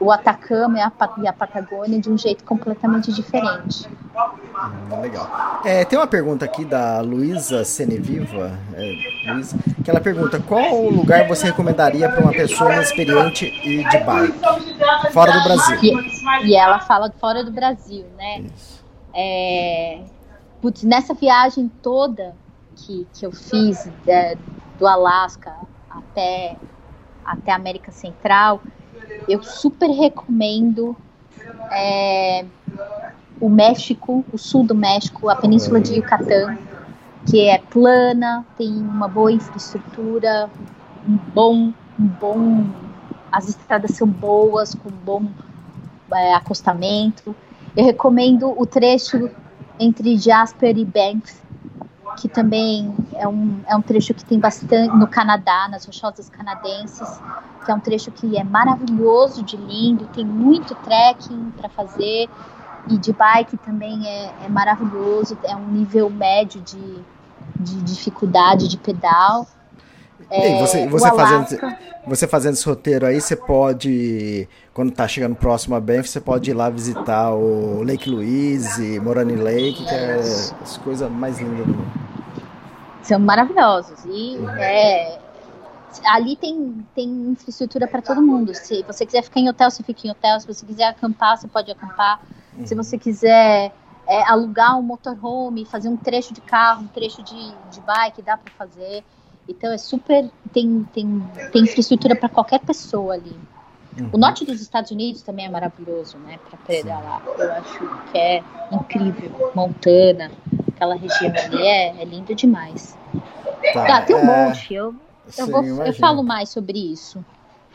o 0.00 0.12
Atacama 0.12 0.78
e 0.78 0.80
a, 0.80 0.92
e 1.22 1.26
a, 1.26 1.32
Patagônia 1.32 2.00
de 2.00 2.08
um 2.08 2.16
jeito 2.16 2.44
completamente 2.44 3.12
diferente. 3.12 3.88
Hum, 3.88 5.00
legal. 5.00 5.60
É, 5.64 5.84
tem 5.84 5.98
uma 5.98 6.06
pergunta 6.06 6.44
aqui 6.44 6.64
da 6.64 7.00
Luísa 7.00 7.64
Seneviva, 7.64 8.58
é, 8.74 9.32
Luiza, 9.32 9.56
que 9.84 9.90
ela 9.90 10.00
pergunta 10.00 10.40
qual 10.40 10.88
lugar 10.88 11.26
você 11.26 11.46
recomendaria 11.46 12.08
para 12.08 12.20
uma 12.20 12.32
pessoa 12.32 12.72
inexperiente 12.74 13.46
e 13.46 13.84
de 13.88 13.98
bike 13.98 15.12
fora 15.12 15.32
do 15.32 15.44
Brasil? 15.44 15.78
E, 15.82 16.50
e 16.50 16.56
ela 16.56 16.78
fala 16.80 17.12
fora 17.18 17.44
do 17.44 17.50
Brasil, 17.50 18.04
né? 18.16 18.44
É, 19.12 20.00
putz, 20.62 20.84
nessa 20.84 21.14
viagem 21.14 21.70
toda 21.82 22.36
que, 22.76 23.06
que 23.12 23.26
eu 23.26 23.32
fiz 23.32 23.90
é, 24.06 24.36
do 24.78 24.86
Alasca 24.86 25.52
até 25.90 26.56
até 27.28 27.52
a 27.52 27.56
América 27.56 27.92
Central, 27.92 28.62
eu 29.26 29.42
super 29.42 29.90
recomendo 29.90 30.96
é, 31.70 32.44
o 33.40 33.48
México, 33.48 34.24
o 34.32 34.38
sul 34.38 34.64
do 34.64 34.74
México, 34.74 35.28
a 35.28 35.36
Península 35.36 35.80
de 35.80 35.94
Yucatán, 35.94 36.58
que 37.26 37.46
é 37.48 37.58
plana, 37.58 38.44
tem 38.56 38.70
uma 38.70 39.08
boa 39.08 39.30
infraestrutura, 39.30 40.50
um 41.06 41.16
bom, 41.34 41.72
um 41.98 42.06
bom, 42.06 42.66
as 43.30 43.48
estradas 43.48 43.92
são 43.92 44.08
boas, 44.08 44.74
com 44.74 44.90
bom 44.90 45.26
é, 46.12 46.34
acostamento. 46.34 47.34
Eu 47.76 47.84
recomendo 47.84 48.54
o 48.56 48.66
trecho 48.66 49.30
entre 49.78 50.16
Jasper 50.16 50.76
e 50.76 50.84
Banff, 50.84 51.34
que 52.16 52.28
também 52.28 52.94
é 53.14 53.26
um, 53.26 53.60
é 53.66 53.76
um 53.76 53.82
trecho 53.82 54.14
que 54.14 54.24
tem 54.24 54.38
bastante 54.38 54.94
no 54.96 55.06
Canadá, 55.06 55.68
nas 55.68 55.84
rochosas 55.84 56.28
canadenses, 56.28 57.20
que 57.64 57.70
é 57.70 57.74
um 57.74 57.80
trecho 57.80 58.10
que 58.10 58.36
é 58.36 58.44
maravilhoso 58.44 59.42
de 59.42 59.56
lindo, 59.56 60.06
tem 60.14 60.24
muito 60.24 60.74
trekking 60.76 61.52
para 61.56 61.68
fazer 61.68 62.28
e 62.88 62.96
de 62.96 63.12
bike 63.12 63.56
também 63.58 64.06
é, 64.06 64.32
é, 64.44 64.48
maravilhoso, 64.48 65.36
é 65.42 65.54
um 65.54 65.68
nível 65.68 66.08
médio 66.08 66.60
de, 66.60 66.98
de 67.56 67.82
dificuldade 67.82 68.68
de 68.68 68.78
pedal. 68.78 69.46
É, 70.30 70.60
você, 70.60 70.86
você, 70.86 71.08
fazendo, 71.08 71.78
você 72.06 72.26
fazendo 72.26 72.52
esse 72.54 72.66
roteiro 72.66 73.06
aí, 73.06 73.20
você 73.20 73.34
pode, 73.34 74.46
quando 74.74 74.92
tá 74.92 75.08
chegando 75.08 75.34
próximo 75.34 75.74
a 75.74 75.80
Banff, 75.80 76.08
você 76.08 76.20
pode 76.20 76.50
ir 76.50 76.54
lá 76.54 76.68
visitar 76.68 77.32
o 77.32 77.82
Lake 77.82 78.10
Louise, 78.10 79.00
Morani 79.00 79.36
Lake, 79.36 79.84
que 79.84 79.94
é 79.94 80.14
as 80.14 80.78
coisas 80.84 81.10
mais 81.10 81.38
lindas 81.38 81.66
do 81.66 81.74
mundo. 81.74 82.08
São 83.02 83.18
maravilhosos. 83.18 84.04
E 84.04 84.36
uhum. 84.36 84.50
é, 84.50 85.18
ali 86.04 86.36
tem, 86.36 86.86
tem 86.94 87.08
infraestrutura 87.08 87.88
para 87.88 88.02
todo 88.02 88.20
mundo. 88.20 88.54
Se 88.54 88.82
você 88.82 89.06
quiser 89.06 89.22
ficar 89.22 89.40
em 89.40 89.48
hotel, 89.48 89.70
você 89.70 89.82
fica 89.82 90.06
em 90.06 90.10
hotel. 90.10 90.38
Se 90.40 90.46
você 90.46 90.66
quiser 90.66 90.84
acampar, 90.84 91.38
você 91.38 91.48
pode 91.48 91.70
acampar. 91.70 92.20
Uhum. 92.56 92.66
Se 92.66 92.74
você 92.74 92.98
quiser 92.98 93.72
é, 94.06 94.22
alugar 94.28 94.78
um 94.78 94.82
motorhome, 94.82 95.64
fazer 95.64 95.88
um 95.88 95.96
trecho 95.96 96.34
de 96.34 96.40
carro, 96.42 96.82
um 96.82 96.88
trecho 96.88 97.22
de, 97.22 97.54
de 97.70 97.80
bike, 97.80 98.20
dá 98.20 98.36
para 98.36 98.52
fazer. 98.58 99.02
Então 99.48 99.72
é 99.72 99.78
super. 99.78 100.30
Tem, 100.52 100.86
tem, 100.92 101.22
tem 101.52 101.62
infraestrutura 101.62 102.14
para 102.14 102.28
qualquer 102.28 102.60
pessoa 102.60 103.14
ali. 103.14 103.36
Uhum. 103.98 104.10
O 104.12 104.18
norte 104.18 104.44
dos 104.44 104.60
Estados 104.60 104.90
Unidos 104.90 105.22
também 105.22 105.46
é 105.46 105.48
maravilhoso, 105.48 106.18
né? 106.18 106.38
Para 106.48 106.58
pedalar. 106.58 107.22
Eu 107.38 107.52
acho 107.52 107.78
que 108.12 108.18
é 108.18 108.42
incrível. 108.70 109.50
Montana, 109.54 110.30
aquela 110.68 110.94
região 110.94 111.32
ali 111.34 111.66
é, 111.66 112.02
é 112.02 112.04
lindo 112.04 112.34
demais. 112.34 112.96
Tá, 113.72 113.86
tá 113.86 114.02
tem 114.02 114.14
um 114.14 114.20
é... 114.20 114.46
monte. 114.46 114.74
Eu, 114.74 114.94
eu, 115.36 115.46
Sim, 115.46 115.50
vou, 115.50 115.64
eu 115.64 115.92
falo 115.94 116.22
mais 116.22 116.48
sobre 116.50 116.78
isso. 116.78 117.24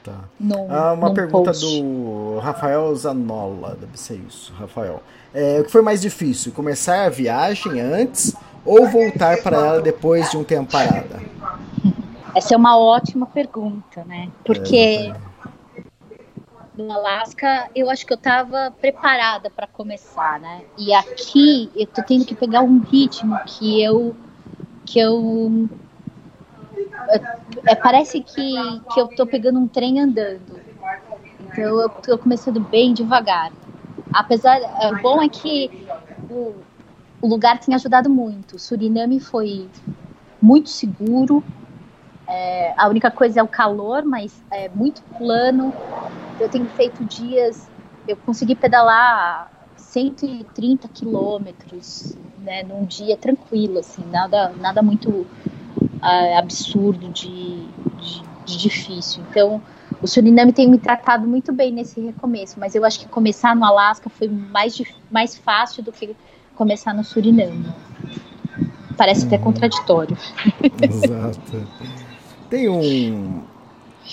Tá. 0.04 0.26
No, 0.38 0.70
ah, 0.70 0.94
uma 0.94 1.14
pergunta 1.14 1.52
post. 1.52 1.82
do 1.82 2.38
Rafael 2.40 2.94
Zanola, 2.94 3.78
deve 3.80 3.98
ser 3.98 4.20
isso, 4.28 4.54
Rafael. 4.60 5.02
É, 5.34 5.62
o 5.62 5.64
que 5.64 5.72
foi 5.72 5.82
mais 5.82 6.02
difícil, 6.02 6.52
começar 6.52 7.06
a 7.06 7.10
viagem 7.10 7.80
antes 7.80 8.36
ou 8.66 8.86
voltar 8.90 9.42
para 9.42 9.58
ela 9.58 9.82
depois 9.82 10.30
de 10.30 10.36
um 10.36 10.44
tempo 10.44 10.70
parada? 10.70 11.22
Essa 12.36 12.56
é 12.56 12.58
uma 12.58 12.78
ótima 12.78 13.26
pergunta, 13.26 14.04
né? 14.06 14.30
Porque 14.46 14.78
é, 14.78 15.14
no 16.76 16.92
Alasca 16.92 17.70
eu 17.76 17.90
acho 17.90 18.06
que 18.06 18.14
eu 18.14 18.18
estava 18.18 18.72
preparada 18.82 19.50
para 19.50 19.68
começar, 19.68 20.40
né? 20.40 20.64
E 20.78 20.94
aqui 20.94 21.72
eu 21.76 21.86
tô 21.88 22.02
tendo 22.04 22.26
que 22.26 22.36
pegar 22.36 22.62
um 22.62 22.80
ritmo 22.80 23.38
que 23.46 23.82
eu 23.82 24.16
que 24.86 25.00
eu 25.00 25.70
é, 27.66 27.76
parece 27.76 28.22
que, 28.22 28.54
que 28.94 29.00
eu 29.00 29.08
tô 29.08 29.26
pegando 29.26 29.60
um 29.60 29.68
trem 29.68 30.00
andando. 30.00 30.60
Então 31.40 31.80
eu 31.82 31.90
tô 31.90 32.18
começando 32.18 32.60
bem 32.60 32.94
devagar. 32.94 33.52
Apesar, 34.12 34.58
é, 34.58 34.92
o 34.92 35.02
bom 35.02 35.22
é 35.22 35.30
que 35.30 35.88
o, 36.30 36.54
o 37.22 37.28
lugar 37.28 37.60
tem 37.60 37.76
ajudado 37.76 38.10
muito. 38.10 38.56
O 38.56 38.60
Suriname 38.60 39.20
foi 39.20 39.70
muito 40.42 40.70
seguro. 40.70 41.44
É, 42.36 42.74
a 42.76 42.90
única 42.90 43.12
coisa 43.12 43.42
é 43.42 43.44
o 43.44 43.48
calor, 43.48 44.04
mas 44.04 44.34
é 44.50 44.68
muito 44.70 45.04
plano. 45.20 45.72
Eu 46.40 46.50
tenho 46.50 46.66
feito 46.66 47.06
dias, 47.06 47.70
eu 48.08 48.18
consegui 48.18 48.56
pedalar 48.56 49.52
130 49.78 50.88
quilômetros, 50.88 52.18
né, 52.40 52.64
num 52.64 52.86
dia 52.86 53.16
tranquilo, 53.16 53.78
assim, 53.78 54.04
nada, 54.10 54.52
nada 54.60 54.82
muito 54.82 55.10
uh, 55.12 56.38
absurdo 56.40 57.08
de, 57.10 57.68
de, 57.68 58.24
de, 58.46 58.58
difícil. 58.58 59.24
Então, 59.30 59.62
o 60.02 60.08
Suriname 60.08 60.52
tem 60.52 60.68
me 60.68 60.80
tratado 60.80 61.28
muito 61.28 61.54
bem 61.54 61.72
nesse 61.72 62.02
recomeço, 62.02 62.60
mas 62.60 62.74
eu 62.74 62.84
acho 62.84 63.00
que 63.00 63.08
começar 63.08 63.56
no 63.56 63.64
Alasca 63.64 64.10
foi 64.10 64.28
mais, 64.28 64.82
mais 65.12 65.38
fácil 65.38 65.84
do 65.84 65.92
que 65.92 66.16
começar 66.56 66.96
no 66.96 67.04
Suriname. 67.04 67.64
Parece 68.98 69.28
até 69.28 69.36
uhum. 69.36 69.44
contraditório. 69.44 70.18
Exato. 70.82 71.68
Tem 72.54 72.70
um, 72.70 73.42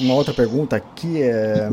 uma 0.00 0.14
outra 0.14 0.32
pergunta 0.32 0.74
aqui. 0.74 1.22
É... 1.22 1.68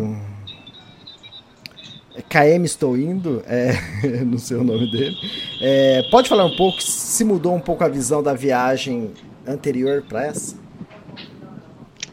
KM 2.28 2.66
Estou 2.66 2.98
Indo, 2.98 3.42
é, 3.48 3.72
não 4.26 4.38
sei 4.38 4.58
o 4.58 4.66
nome 4.66 4.92
dele. 4.92 5.16
É, 5.62 6.04
pode 6.12 6.28
falar 6.28 6.44
um 6.44 6.58
pouco 6.58 6.82
se 6.82 7.24
mudou 7.24 7.56
um 7.56 7.62
pouco 7.62 7.86
a 7.86 7.88
visão 7.88 8.22
da 8.22 8.34
viagem 8.34 9.14
anterior 9.48 10.04
para 10.10 10.26
essa? 10.26 10.58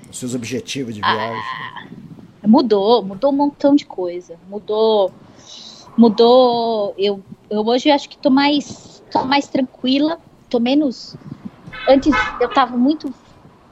Os 0.09 0.19
seus 0.21 0.37
objetivos 0.37 0.95
de 0.95 1.01
viagem? 1.01 1.43
Ah, 2.41 2.47
mudou, 2.47 3.03
mudou 3.03 3.33
um 3.33 3.37
montão 3.37 3.75
de 3.75 3.85
coisa. 3.85 4.37
Mudou, 4.49 5.11
mudou. 5.99 6.95
Eu, 6.97 7.21
eu 7.51 7.67
hoje 7.67 7.91
acho 7.91 8.09
que 8.09 8.17
tô 8.17 8.31
mais, 8.31 9.03
tô 9.11 9.25
mais 9.25 9.49
tranquila, 9.49 10.21
tô 10.49 10.61
menos. 10.61 11.17
Antes 11.89 12.15
eu 12.41 12.49
tava 12.51 12.77
muito 12.77 13.13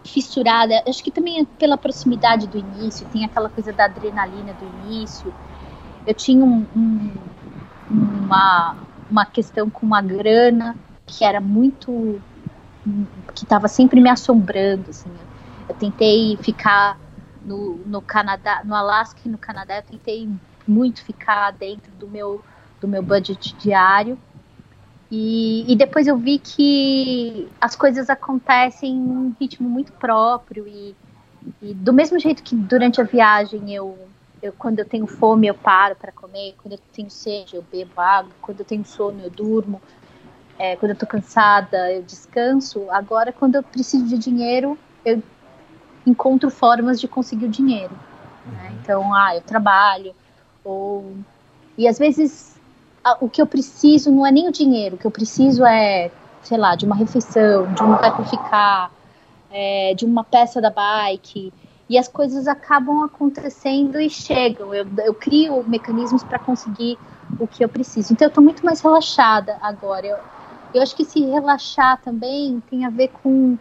fissurada. 0.05 0.83
Acho 0.87 1.03
que 1.03 1.11
também 1.11 1.45
pela 1.45 1.77
proximidade 1.77 2.47
do 2.47 2.59
início, 2.59 3.07
tem 3.13 3.25
aquela 3.25 3.49
coisa 3.49 3.73
da 3.73 3.85
adrenalina 3.85 4.53
do 4.55 4.65
início 4.65 5.33
eu 6.07 6.15
tinha 6.15 6.45
um, 6.45 6.67
um, 6.77 7.11
uma, 7.91 8.77
uma 9.11 9.25
questão 9.25 9.71
com 9.71 9.87
uma 9.87 10.03
grana 10.03 10.77
que 11.07 11.25
era 11.25 11.41
muito. 11.41 12.21
que 13.35 13.45
estava 13.45 13.69
sempre 13.69 14.01
me 14.01 14.11
assombrando. 14.11 14.91
Assim. 14.91 15.11
Eu 15.69 15.75
tentei 15.75 16.37
ficar 16.39 16.99
no, 17.45 17.77
no 17.87 18.03
Canadá, 18.03 18.63
no 18.65 18.75
Alasca 18.75 19.21
e 19.25 19.29
no 19.29 19.39
Canadá, 19.39 19.77
eu 19.77 19.83
tentei 19.83 20.29
muito 20.67 21.03
ficar 21.03 21.53
dentro 21.53 21.91
do 21.93 22.09
meu, 22.09 22.43
do 22.81 22.89
meu 22.89 23.03
budget 23.03 23.55
diário. 23.57 24.19
E, 25.15 25.71
e, 25.71 25.77
depois 25.77 26.07
eu 26.07 26.17
vi 26.17 26.39
que 26.39 27.47
as 27.61 27.77
coisas 27.77 28.09
acontecem 28.09 28.95
num 28.95 29.35
ritmo 29.39 29.69
muito 29.69 29.93
próprio 29.93 30.67
e, 30.67 30.97
e, 31.61 31.75
do 31.75 31.93
mesmo 31.93 32.19
jeito 32.19 32.43
que 32.43 32.57
durante 32.57 32.99
a 32.99 33.05
viagem 33.05 33.75
eu 33.75 33.99
eu, 34.43 34.53
quando 34.53 34.81
eu 34.81 34.85
tenho 34.85 35.07
fome, 35.07 35.47
eu 35.47 35.55
paro 35.55 35.95
para 35.95 36.11
comer. 36.11 36.57
Quando 36.61 36.73
eu 36.73 36.79
tenho 36.93 37.09
sede, 37.09 37.55
eu 37.55 37.63
bebo 37.63 37.93
água. 37.97 38.33
Quando 38.43 38.59
eu 38.59 38.67
tenho 38.67 38.85
sono, 38.85 39.23
eu 39.23 39.31
durmo. 39.31 39.81
É, 40.59 40.75
quando 40.77 40.91
eu 40.91 40.97
tô 40.97 41.07
cansada, 41.07 41.93
eu 41.93 42.03
descanso. 42.03 42.91
Agora, 42.91 43.33
quando 43.33 43.55
eu 43.55 43.63
preciso 43.63 44.05
de 44.05 44.19
dinheiro, 44.19 44.77
eu 45.05 45.23
encontro 46.05 46.51
formas 46.51 47.01
de 47.01 47.07
conseguir 47.07 47.45
o 47.45 47.49
dinheiro. 47.49 47.97
Né? 48.45 48.69
Uhum. 48.69 48.79
Então, 48.83 49.15
ah, 49.15 49.37
eu 49.37 49.43
trabalho. 49.43 50.13
Ou... 50.65 51.15
E 51.79 51.87
às 51.87 51.99
vezes, 51.99 52.52
o 53.21 53.29
que 53.29 53.43
eu 53.43 53.47
preciso 53.47 54.11
não 54.13 54.27
é 54.27 54.31
nem 54.31 54.49
o 54.49 54.53
dinheiro. 54.53 54.97
O 54.97 54.99
que 54.99 55.07
eu 55.07 55.11
preciso 55.11 55.65
é, 55.65 56.11
sei 56.43 56.59
lá, 56.59 56.75
de 56.77 56.85
uma 56.87 56.97
refeição, 56.97 57.73
de 57.73 57.83
um 57.83 57.93
lugar 57.93 58.15
para 58.15 58.25
ficar, 58.25 58.93
é, 59.51 59.95
de 59.95 60.05
uma 60.05 60.25
peça 60.25 60.61
da 60.61 60.71
bike 60.71 61.53
e 61.89 61.99
as 61.99 62.09
coisas 62.09 62.49
acabam 62.49 63.03
acontecendo 63.05 64.01
e 64.01 64.09
chegam. 64.09 64.73
Eu, 64.73 64.87
eu 65.05 65.15
crio 65.15 65.63
mecanismos 65.65 66.23
para 66.23 66.39
conseguir 66.39 66.99
o 67.39 67.47
que 67.47 67.65
eu 67.65 67.69
preciso. 67.69 68.13
Então 68.13 68.27
eu 68.27 68.31
estou 68.31 68.43
muito 68.43 68.65
mais 68.65 68.81
relaxada 68.81 69.59
agora. 69.61 70.07
Eu, 70.07 70.19
eu 70.73 70.83
acho 70.83 70.97
que 70.97 71.05
se 71.05 71.21
relaxar 71.21 72.01
também 72.03 72.61
tem 72.71 72.85
a 72.85 72.91
ver 72.91 73.09
com 73.09 73.59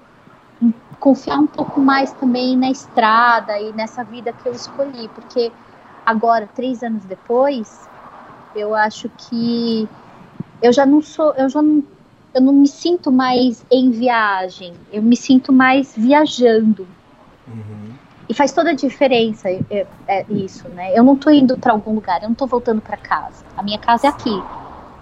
confiar 1.00 1.39
um 1.39 1.48
pouco 1.48 1.81
mais 1.81 2.13
também 2.13 2.55
na 2.55 2.69
estrada 2.69 3.60
e 3.60 3.74
nessa 3.74 4.03
vida 4.03 4.32
que 4.32 4.47
eu 4.47 4.54
escolhi, 4.54 5.10
porque 5.10 5.51
agora, 6.06 6.47
três 6.47 6.84
anos 6.84 7.04
depois, 7.04 7.89
eu 8.56 8.76
acho 8.76 9.10
que 9.10 9.88
eu 10.62 10.72
já 10.72 10.86
não 10.86 11.02
sou, 11.02 11.34
eu 11.34 11.50
já 11.50 11.62
não, 11.62 11.84
eu 12.34 12.42
não 12.42 12.54
me 12.54 12.68
sinto 12.68 13.12
mais 13.12 13.66
em 13.72 13.92
viagem, 13.92 14.74
eu 14.92 15.02
me 15.02 15.16
sinto 15.16 15.52
mais 15.52 15.94
viajando. 15.98 16.88
Uhum. 17.48 17.94
E 18.30 18.34
faz 18.34 18.54
toda 18.54 18.70
a 18.70 18.74
diferença 18.74 19.50
é, 19.50 19.86
é 20.08 20.26
isso, 20.30 20.68
né? 20.70 20.98
Eu 20.98 21.04
não 21.04 21.18
tô 21.18 21.30
indo 21.30 21.58
para 21.58 21.74
algum 21.74 21.94
lugar, 21.96 22.22
eu 22.22 22.30
não 22.30 22.36
tô 22.36 22.48
voltando 22.48 22.82
para 22.82 22.96
casa. 22.96 23.44
A 23.58 23.64
minha 23.64 23.80
casa 23.80 24.08
é 24.08 24.10
aqui, 24.10 24.44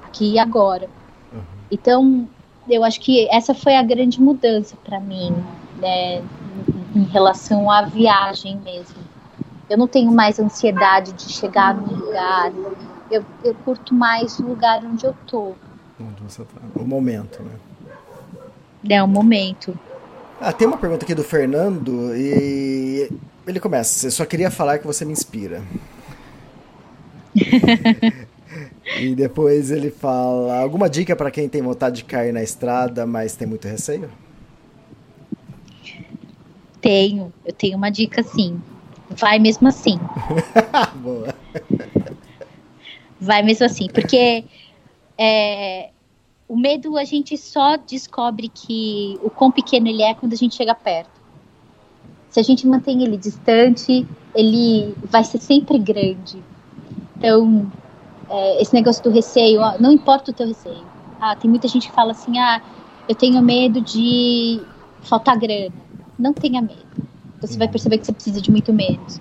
aqui 0.06 0.34
e 0.34 0.40
agora. 0.40 0.90
Uhum. 1.32 1.42
Então, 1.70 2.28
eu 2.68 2.84
acho 2.84 3.00
que 3.00 3.28
essa 3.30 3.54
foi 3.54 3.76
a 3.76 3.84
grande 3.84 4.22
mudança 4.22 4.76
para 4.84 5.00
mim, 5.00 5.32
né, 5.78 6.24
em 6.96 7.04
relação 7.04 7.70
à 7.70 7.84
viagem 7.84 8.58
mesmo. 8.58 8.98
Eu 9.70 9.78
não 9.78 9.88
tenho 9.88 10.12
mais 10.12 10.40
ansiedade 10.40 11.14
de 11.14 11.32
chegar 11.32 11.76
num 11.76 11.96
lugar. 11.96 12.52
Eu, 13.10 13.26
eu 13.44 13.56
curto 13.56 13.94
mais 13.94 14.40
o 14.40 14.44
lugar 14.44 14.84
onde 14.84 15.06
eu 15.06 15.14
tô. 15.26 15.56
Onde 16.00 16.22
você 16.24 16.44
tá. 16.44 16.62
O 16.76 16.86
momento, 16.86 17.42
né? 17.44 17.52
É 18.90 19.04
o 19.04 19.08
momento. 19.08 19.78
Ah, 20.40 20.54
tem 20.54 20.68
uma 20.68 20.78
pergunta 20.78 21.04
aqui 21.04 21.14
do 21.14 21.24
Fernando 21.24 22.16
e 22.16 23.12
ele 23.46 23.60
começa. 23.60 24.08
Eu 24.08 24.12
só 24.12 24.26
queria 24.26 24.50
falar 24.50 24.80
que 24.80 24.88
você 24.88 25.04
me 25.04 25.12
inspira. 25.12 25.62
e 29.00 29.14
depois 29.16 29.70
ele 29.72 29.92
fala: 29.92 30.60
alguma 30.60 30.90
dica 30.90 31.16
para 31.16 31.30
quem 31.30 31.50
tem 31.50 31.62
vontade 31.62 31.98
de 31.98 32.04
cair 32.06 32.32
na 32.32 32.42
estrada, 32.42 33.06
mas 33.06 33.36
tem 33.36 33.48
muito 33.48 33.68
receio? 33.68 34.10
Tenho, 36.80 37.34
eu 37.46 37.54
tenho 37.54 37.78
uma 37.78 37.90
dica 37.90 38.24
sim. 38.24 38.62
Vai 39.10 39.40
mesmo 39.40 39.68
assim. 39.68 40.00
Boa. 41.04 41.36
Vai 43.20 43.44
mesmo 43.44 43.66
assim, 43.66 43.88
porque 43.88 44.46
é, 45.18 45.90
o 46.48 46.58
medo 46.58 46.98
a 46.98 47.04
gente 47.04 47.38
só 47.38 47.78
descobre 47.78 48.50
que 48.50 49.20
o 49.22 49.30
quão 49.30 49.52
pequeno 49.52 49.88
ele 49.88 50.02
é 50.02 50.14
quando 50.14 50.34
a 50.34 50.38
gente 50.38 50.56
chega 50.56 50.74
perto. 50.74 51.20
Se 52.30 52.40
a 52.40 52.44
gente 52.44 52.66
mantém 52.66 53.04
ele 53.04 53.18
distante, 53.18 54.08
ele 54.34 54.96
vai 55.04 55.24
ser 55.24 55.40
sempre 55.40 55.78
grande. 55.78 56.42
Então, 57.18 57.70
é, 58.30 58.62
esse 58.62 58.74
negócio 58.74 59.04
do 59.04 59.10
receio, 59.10 59.60
ó, 59.62 59.78
não 59.80 59.92
importa 59.92 60.32
o 60.32 60.34
teu 60.34 60.48
receio. 60.48 60.86
Ah, 61.20 61.36
tem 61.36 61.50
muita 61.50 61.68
gente 61.68 61.90
que 61.90 61.94
fala 61.94 62.12
assim, 62.12 62.40
ah, 62.40 62.62
eu 63.08 63.16
tenho 63.16 63.42
medo 63.42 63.82
de 63.82 64.62
faltar 65.02 65.38
grana. 65.38 65.74
Não 66.18 66.34
tenha 66.34 66.62
medo. 66.62 66.86
Você 67.42 67.58
vai 67.58 67.68
perceber 67.68 67.98
que 67.98 68.06
você 68.06 68.14
precisa 68.14 68.42
de 68.42 68.52
muito 68.52 68.72
menos. 68.72 69.20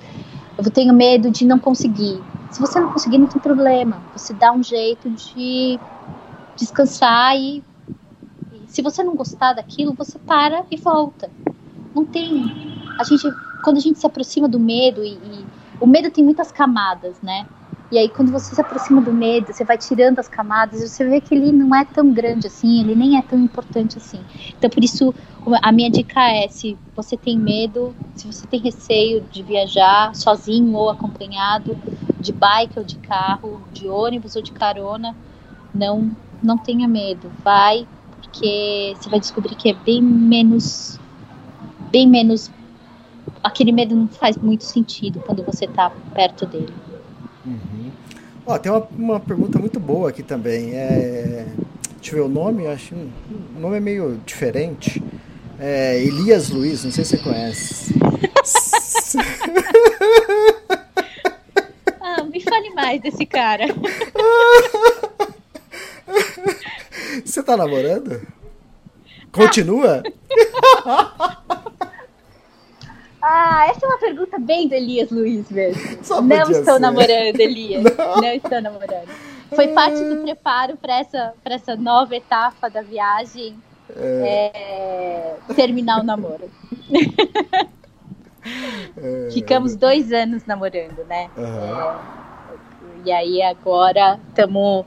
Eu 0.59 0.71
tenho 0.73 0.93
medo 0.93 1.31
de 1.31 1.47
não 1.47 1.59
conseguir. 1.59 2.21
Se 2.51 2.61
você 2.61 2.81
não 2.81 2.93
conseguir, 2.93 3.19
não 3.19 3.29
tem 3.29 3.41
problema. 3.41 4.03
Você 4.13 4.35
dá 4.35 4.53
um 4.53 4.63
jeito 4.63 5.09
de 5.09 5.79
descansar 6.57 7.37
e, 7.37 7.63
e 8.53 8.63
se 8.67 8.83
você 8.83 9.05
não 9.05 9.15
gostar 9.15 9.53
daquilo, 9.53 9.95
você 9.95 10.19
para 10.19 10.65
e 10.71 10.77
volta. 10.77 11.31
Não 11.95 12.05
tem. 12.05 12.45
A 12.99 13.05
gente, 13.05 13.29
quando 13.63 13.77
a 13.77 13.81
gente 13.81 14.01
se 14.01 14.07
aproxima 14.07 14.49
do 14.49 14.59
medo 14.59 15.05
e, 15.05 15.13
e 15.13 15.47
o 15.81 15.87
medo 15.87 16.11
tem 16.11 16.25
muitas 16.25 16.51
camadas, 16.51 17.21
né? 17.23 17.47
E 17.91 17.97
aí, 17.97 18.11
quando 18.11 18.31
você 18.31 18.55
se 18.55 18.61
aproxima 18.61 19.01
do 19.01 19.13
medo, 19.15 19.51
você 19.51 19.65
vai 19.65 19.79
tirando 19.79 20.19
as 20.19 20.29
camadas, 20.29 20.81
você 20.83 21.09
vê 21.09 21.23
que 21.23 21.35
ele 21.35 21.51
não 21.53 21.75
é 21.75 21.87
tão 21.87 22.13
grande 22.13 22.47
assim, 22.47 22.81
ele 22.81 22.95
nem 22.95 23.17
é 23.17 23.23
tão 23.23 23.39
importante 23.39 23.97
assim. 23.97 24.21
Então, 24.59 24.69
por 24.69 24.85
isso, 24.85 25.15
a 25.63 25.73
minha 25.73 25.91
dica 25.91 26.21
é: 26.21 26.47
se 26.49 26.77
você 26.95 27.17
tem 27.17 27.39
medo, 27.39 27.95
se 28.15 28.31
você 28.31 28.47
tem 28.47 28.61
receio 28.61 29.23
de 29.33 29.43
viajar 29.43 30.15
sozinho 30.15 30.75
ou 30.75 30.91
acompanhado, 30.91 31.79
de 32.21 32.31
bike 32.31 32.79
ou 32.79 32.85
de 32.85 32.97
carro, 32.99 33.63
de 33.73 33.89
ônibus 33.89 34.37
ou 34.37 34.43
de 34.43 34.53
carona, 34.53 35.17
não 35.75 36.11
não 36.43 36.57
tenha 36.57 36.87
medo, 36.87 37.33
vai, 37.43 37.89
porque 38.21 38.95
você 38.97 39.09
vai 39.11 39.19
descobrir 39.19 39.57
que 39.57 39.71
é 39.71 39.75
bem 39.75 40.01
menos, 40.01 41.01
bem 41.91 42.07
menos, 42.07 42.51
aquele 43.43 43.73
medo 43.73 43.97
não 43.97 44.07
faz 44.07 44.37
muito 44.37 44.63
sentido 44.65 45.21
quando 45.27 45.43
você 45.43 45.65
está 45.65 45.91
perto 46.15 46.47
dele. 46.47 46.88
Uhum. 47.49 47.91
Ó, 48.47 48.59
tem 48.59 48.71
uma, 48.71 48.87
uma 48.97 49.21
pergunta 49.21 49.59
muito 49.59 49.81
boa 49.81 50.11
aqui 50.11 50.23
também, 50.23 50.75
é, 50.75 51.47
deixa 51.97 52.17
eu 52.17 52.19
ver 52.19 52.21
o 52.21 52.29
nome, 52.29 52.67
acho, 52.67 52.95
o 52.95 53.61
nome 53.61 53.77
é 53.77 53.81
meio 53.81 54.21
diferente, 54.25 55.03
é 55.59 56.03
Elias 56.03 56.51
Luiz, 56.51 56.85
não 56.85 56.91
sei 56.91 57.05
se 57.05 57.17
você 57.17 57.23
conhece. 57.23 57.95
ah, 62.01 62.23
me 62.25 62.41
fale 62.41 62.71
mais 62.71 63.01
desse 63.03 63.27
cara. 63.27 63.67
Você 67.25 67.43
tá 67.43 67.57
namorando? 67.57 68.27
Continua? 69.31 70.03
Ah, 73.31 73.67
essa 73.69 73.85
é 73.85 73.89
uma 73.91 73.99
pergunta 73.99 74.39
bem 74.39 74.67
do 74.67 74.75
Elias 74.75 75.11
Luiz 75.11 75.51
mesmo. 75.51 76.03
Só 76.03 76.23
Não 76.23 76.51
estou 76.51 76.75
ser. 76.75 76.81
namorando, 76.81 77.39
Elias. 77.39 77.85
Não. 77.85 78.17
Não. 78.23 78.29
estou 78.29 78.63
namorando. 78.63 79.09
Foi 79.55 79.69
parte 79.69 80.03
do 80.03 80.23
preparo 80.23 80.79
para 80.79 80.99
essa, 80.99 81.35
pra 81.45 81.55
essa 81.57 81.77
nova 81.77 82.17
etapa 82.17 82.71
da 82.71 82.81
viagem 82.81 83.55
é, 83.95 85.35
terminar 85.55 86.01
o 86.01 86.05
namoro. 86.05 86.51
É, 88.97 89.29
Ficamos 89.31 89.77
dois 89.77 90.11
anos 90.11 90.47
namorando, 90.47 91.05
né? 91.07 91.29
aham. 91.37 92.01
E 93.05 93.13
aí 93.13 93.43
agora 93.43 94.19
estamos. 94.29 94.87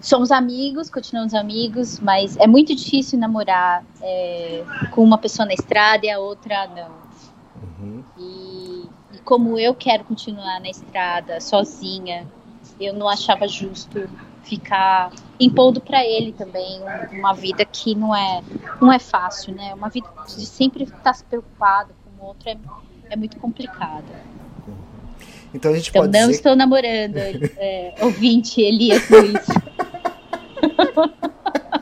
Somos 0.00 0.30
amigos, 0.30 0.88
continuamos 0.88 1.34
amigos, 1.34 2.00
mas 2.00 2.36
é 2.38 2.46
muito 2.46 2.74
difícil 2.74 3.18
namorar 3.18 3.84
é, 4.00 4.64
com 4.92 5.02
uma 5.02 5.18
pessoa 5.18 5.44
na 5.44 5.52
estrada 5.52 6.06
e 6.06 6.10
a 6.10 6.18
outra 6.18 6.66
não. 6.68 7.01
Como 9.24 9.58
eu 9.58 9.74
quero 9.74 10.04
continuar 10.04 10.60
na 10.60 10.68
estrada 10.68 11.40
sozinha, 11.40 12.26
eu 12.80 12.92
não 12.92 13.08
achava 13.08 13.46
justo 13.46 14.08
ficar 14.42 15.12
impondo 15.38 15.80
para 15.80 16.04
ele 16.04 16.32
também 16.32 16.80
uma 17.12 17.32
vida 17.32 17.64
que 17.64 17.94
não 17.94 18.14
é 18.14 18.42
não 18.80 18.92
é 18.92 18.98
fácil, 18.98 19.54
né? 19.54 19.72
Uma 19.74 19.88
vida 19.88 20.08
de 20.26 20.44
sempre 20.46 20.84
estar 20.84 21.14
se 21.14 21.24
preocupado 21.24 21.90
com 22.04 22.24
o 22.24 22.28
outro 22.28 22.48
é, 22.48 22.56
é 23.10 23.16
muito 23.16 23.38
complicada. 23.38 24.04
Então 25.54 25.70
a 25.70 25.74
gente 25.76 25.90
Então 25.90 26.02
pode 26.02 26.12
não 26.12 26.20
dizer. 26.26 26.32
estou 26.32 26.56
namorando, 26.56 27.16
é, 27.56 27.94
ouvinte 28.00 28.60
Elias 28.60 29.08
Luiz. 29.08 29.46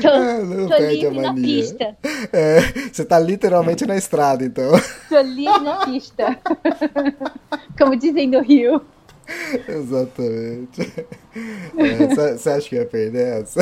tô, 0.00 0.08
Ah, 0.08 0.38
não 0.38 0.68
tô 0.68 0.76
perde 0.76 1.06
a 1.06 1.10
livre 1.10 1.20
na 1.20 1.32
mania. 1.32 1.42
pista. 1.42 1.96
É, 2.32 2.60
você 2.92 3.04
tá 3.04 3.18
literalmente 3.18 3.86
na 3.86 3.96
estrada, 3.96 4.44
então. 4.44 4.70
Tô 5.08 5.20
livre 5.20 5.60
na 5.60 5.84
pista. 5.86 6.38
Como 7.78 7.96
dizem 7.96 8.28
no 8.28 8.40
Rio. 8.40 8.80
Exatamente. 9.68 10.92
Você 12.36 12.50
acha 12.50 12.68
que 12.68 12.76
ia 12.76 12.84
perder 12.86 13.42
essa? 13.42 13.60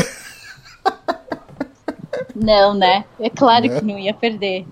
Não, 2.35 2.75
né? 2.75 3.05
É 3.20 3.31
claro 3.31 3.66
Né? 3.68 3.79
que 3.79 3.85
não 3.85 3.99
ia 3.99 4.14
perder. 4.14 4.66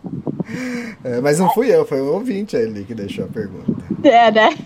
É, 1.05 1.20
mas 1.20 1.38
não 1.38 1.53
fui 1.53 1.70
eu, 1.74 1.85
foi 1.87 2.01
um 2.01 2.12
ouvinte 2.14 2.57
ali 2.57 2.85
que 2.85 2.94
deixou 2.94 3.27
a 3.27 3.29
pergunta. 3.29 3.85
É, 4.03 4.31
né? 4.31 4.48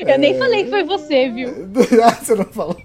Eu 0.00 0.18
nem 0.18 0.36
falei 0.38 0.64
que 0.64 0.70
foi 0.70 0.84
você, 0.84 1.28
viu? 1.30 1.48
ah, 2.04 2.10
você 2.10 2.34
não 2.34 2.44
falou. 2.46 2.76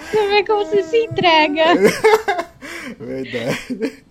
Você 0.00 0.28
vê 0.28 0.44
como 0.44 0.64
você 0.64 0.82
se 0.82 1.04
entrega. 1.04 1.64
Verdade. 2.98 4.04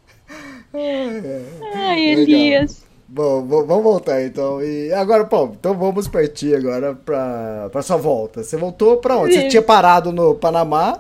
Ai, 0.73 2.15
Legal. 2.15 2.19
Elias. 2.23 2.83
Bom, 3.07 3.41
v- 3.43 3.63
vamos 3.65 3.83
voltar 3.83 4.23
então. 4.23 4.62
E 4.62 4.91
agora, 4.91 5.23
pô, 5.25 5.45
então 5.53 5.77
vamos 5.77 6.07
partir 6.07 6.55
agora 6.55 6.95
pra, 6.95 7.69
pra 7.71 7.81
sua 7.81 7.97
volta. 7.97 8.43
Você 8.43 8.57
voltou 8.57 8.97
pra 8.97 9.17
onde? 9.17 9.33
Você 9.33 9.39
Isso. 9.41 9.49
tinha 9.49 9.62
parado 9.62 10.12
no 10.12 10.33
Panamá 10.36 10.99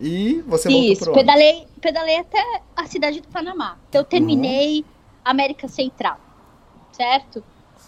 e 0.00 0.42
você 0.46 0.68
voltou 0.68 0.92
Isso, 0.92 1.02
pra 1.02 1.10
onde? 1.12 1.20
pedalei, 1.20 1.66
pedalei 1.80 2.16
até 2.18 2.40
a 2.76 2.86
cidade 2.86 3.20
do 3.20 3.28
Panamá. 3.28 3.76
Então 3.88 4.00
eu 4.00 4.04
terminei 4.04 4.84
América 5.24 5.66
Central, 5.66 6.18
certo? 6.92 7.42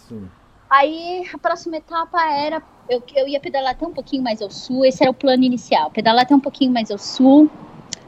Sim. 0.07 0.29
Aí 0.69 1.27
a 1.33 1.37
próxima 1.37 1.77
etapa 1.77 2.21
era. 2.31 2.61
Eu, 2.89 3.03
eu 3.15 3.27
ia 3.27 3.39
pedalar 3.39 3.71
até 3.71 3.85
um 3.85 3.93
pouquinho 3.93 4.23
mais 4.23 4.41
ao 4.41 4.49
sul, 4.49 4.85
esse 4.85 5.03
era 5.03 5.11
o 5.11 5.13
plano 5.13 5.43
inicial. 5.43 5.91
Pedalar 5.91 6.23
até 6.23 6.33
um 6.35 6.39
pouquinho 6.39 6.71
mais 6.71 6.89
ao 6.89 6.97
sul, 6.97 7.49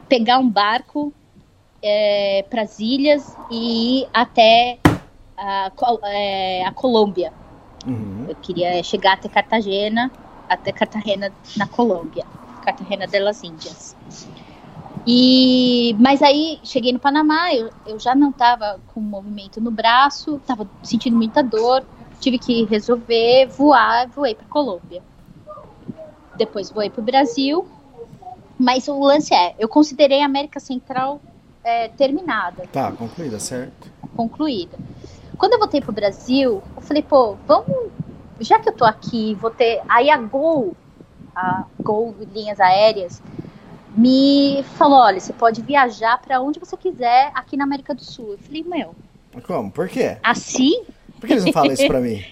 pegar 0.08 0.38
um 0.38 0.48
barco 0.48 1.12
para 2.48 2.62
as 2.62 2.78
ilhas 2.78 3.36
e 3.50 4.02
ir 4.02 4.08
até 4.12 4.78
a, 5.36 5.70
é, 6.04 6.64
a 6.64 6.72
Colômbia. 6.72 7.32
Uhum. 7.86 8.26
Eu 8.28 8.36
queria 8.36 8.82
chegar 8.82 9.14
até 9.14 9.28
Cartagena, 9.28 10.10
até 10.48 10.72
Cartagena 10.72 11.32
na 11.56 11.66
Colômbia, 11.66 12.24
Cartagena 12.62 13.06
de 13.06 13.18
las 13.18 13.42
Índias. 13.42 13.96
E, 15.06 15.96
mas 15.98 16.22
aí 16.22 16.60
cheguei 16.62 16.92
no 16.92 16.98
Panamá, 16.98 17.54
eu, 17.54 17.70
eu 17.86 17.98
já 17.98 18.14
não 18.14 18.30
estava 18.30 18.78
com 18.94 19.00
movimento 19.00 19.60
no 19.60 19.70
braço, 19.70 20.36
estava 20.36 20.68
sentindo 20.82 21.16
muita 21.16 21.42
dor, 21.42 21.84
tive 22.20 22.38
que 22.38 22.64
resolver 22.64 23.46
voar, 23.46 24.08
voei 24.08 24.34
para 24.34 24.46
Colômbia. 24.46 25.02
Depois 26.36 26.70
voei 26.70 26.90
para 26.90 27.00
o 27.00 27.04
Brasil, 27.04 27.66
mas 28.58 28.88
o 28.88 28.98
lance 29.00 29.34
é, 29.34 29.54
eu 29.58 29.68
considerei 29.68 30.22
a 30.22 30.26
América 30.26 30.60
Central 30.60 31.20
é, 31.64 31.88
terminada 31.88 32.66
Tá, 32.72 32.92
concluída, 32.92 33.38
certo? 33.38 33.90
concluída. 34.16 34.78
Quando 35.38 35.54
eu 35.54 35.58
voltei 35.58 35.80
pro 35.80 35.92
Brasil, 35.92 36.62
eu 36.76 36.82
falei, 36.82 37.02
pô, 37.02 37.36
vamos. 37.46 37.90
Já 38.40 38.58
que 38.58 38.68
eu 38.68 38.72
tô 38.74 38.84
aqui, 38.84 39.34
vou 39.34 39.50
ter. 39.50 39.80
Aí 39.88 40.10
a 40.10 40.16
Gol, 40.18 40.74
a 41.34 41.64
Gol 41.82 42.14
Linhas 42.34 42.60
Aéreas, 42.60 43.22
me 43.96 44.62
falou: 44.76 44.98
olha, 45.00 45.20
você 45.20 45.32
pode 45.32 45.62
viajar 45.62 46.18
para 46.18 46.40
onde 46.40 46.58
você 46.60 46.76
quiser 46.76 47.30
aqui 47.34 47.56
na 47.56 47.64
América 47.64 47.94
do 47.94 48.02
Sul. 48.04 48.32
Eu 48.32 48.38
falei, 48.38 48.62
meu, 48.64 48.94
Como? 49.46 49.70
Por 49.70 49.88
quê? 49.88 50.16
assim? 50.22 50.84
Por 51.18 51.26
que 51.26 51.32
eles 51.34 51.44
não 51.44 51.52
falam 51.52 51.72
isso 51.72 51.86
pra 51.86 52.00
mim? 52.00 52.24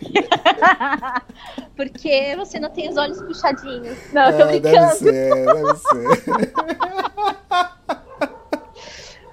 Porque 1.76 2.36
você 2.36 2.58
não 2.60 2.70
tem 2.70 2.88
os 2.88 2.96
olhos 2.96 3.20
puxadinhos. 3.22 3.98
Não, 4.12 4.30
eu 4.30 4.36
tô 4.36 4.42
Ah, 4.42 4.46
deve 4.46 4.60
brincando. 4.60 4.96
ser, 4.96 5.44
deve 5.52 5.76
ser. 5.76 6.54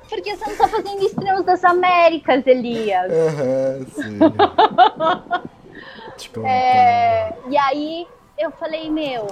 Porque 0.10 0.36
você 0.36 0.50
não 0.50 0.56
tá 0.58 0.68
fazendo 0.68 1.04
extremos 1.06 1.46
das 1.46 1.64
Américas, 1.64 2.46
Elias. 2.48 3.12
Aham, 3.12 3.86
sim. 3.94 4.20
Te 6.18 6.30
contar. 6.32 6.50
É, 6.50 7.34
e 7.50 7.58
aí 7.58 8.08
eu 8.40 8.50
falei, 8.52 8.90
meu, 8.90 9.28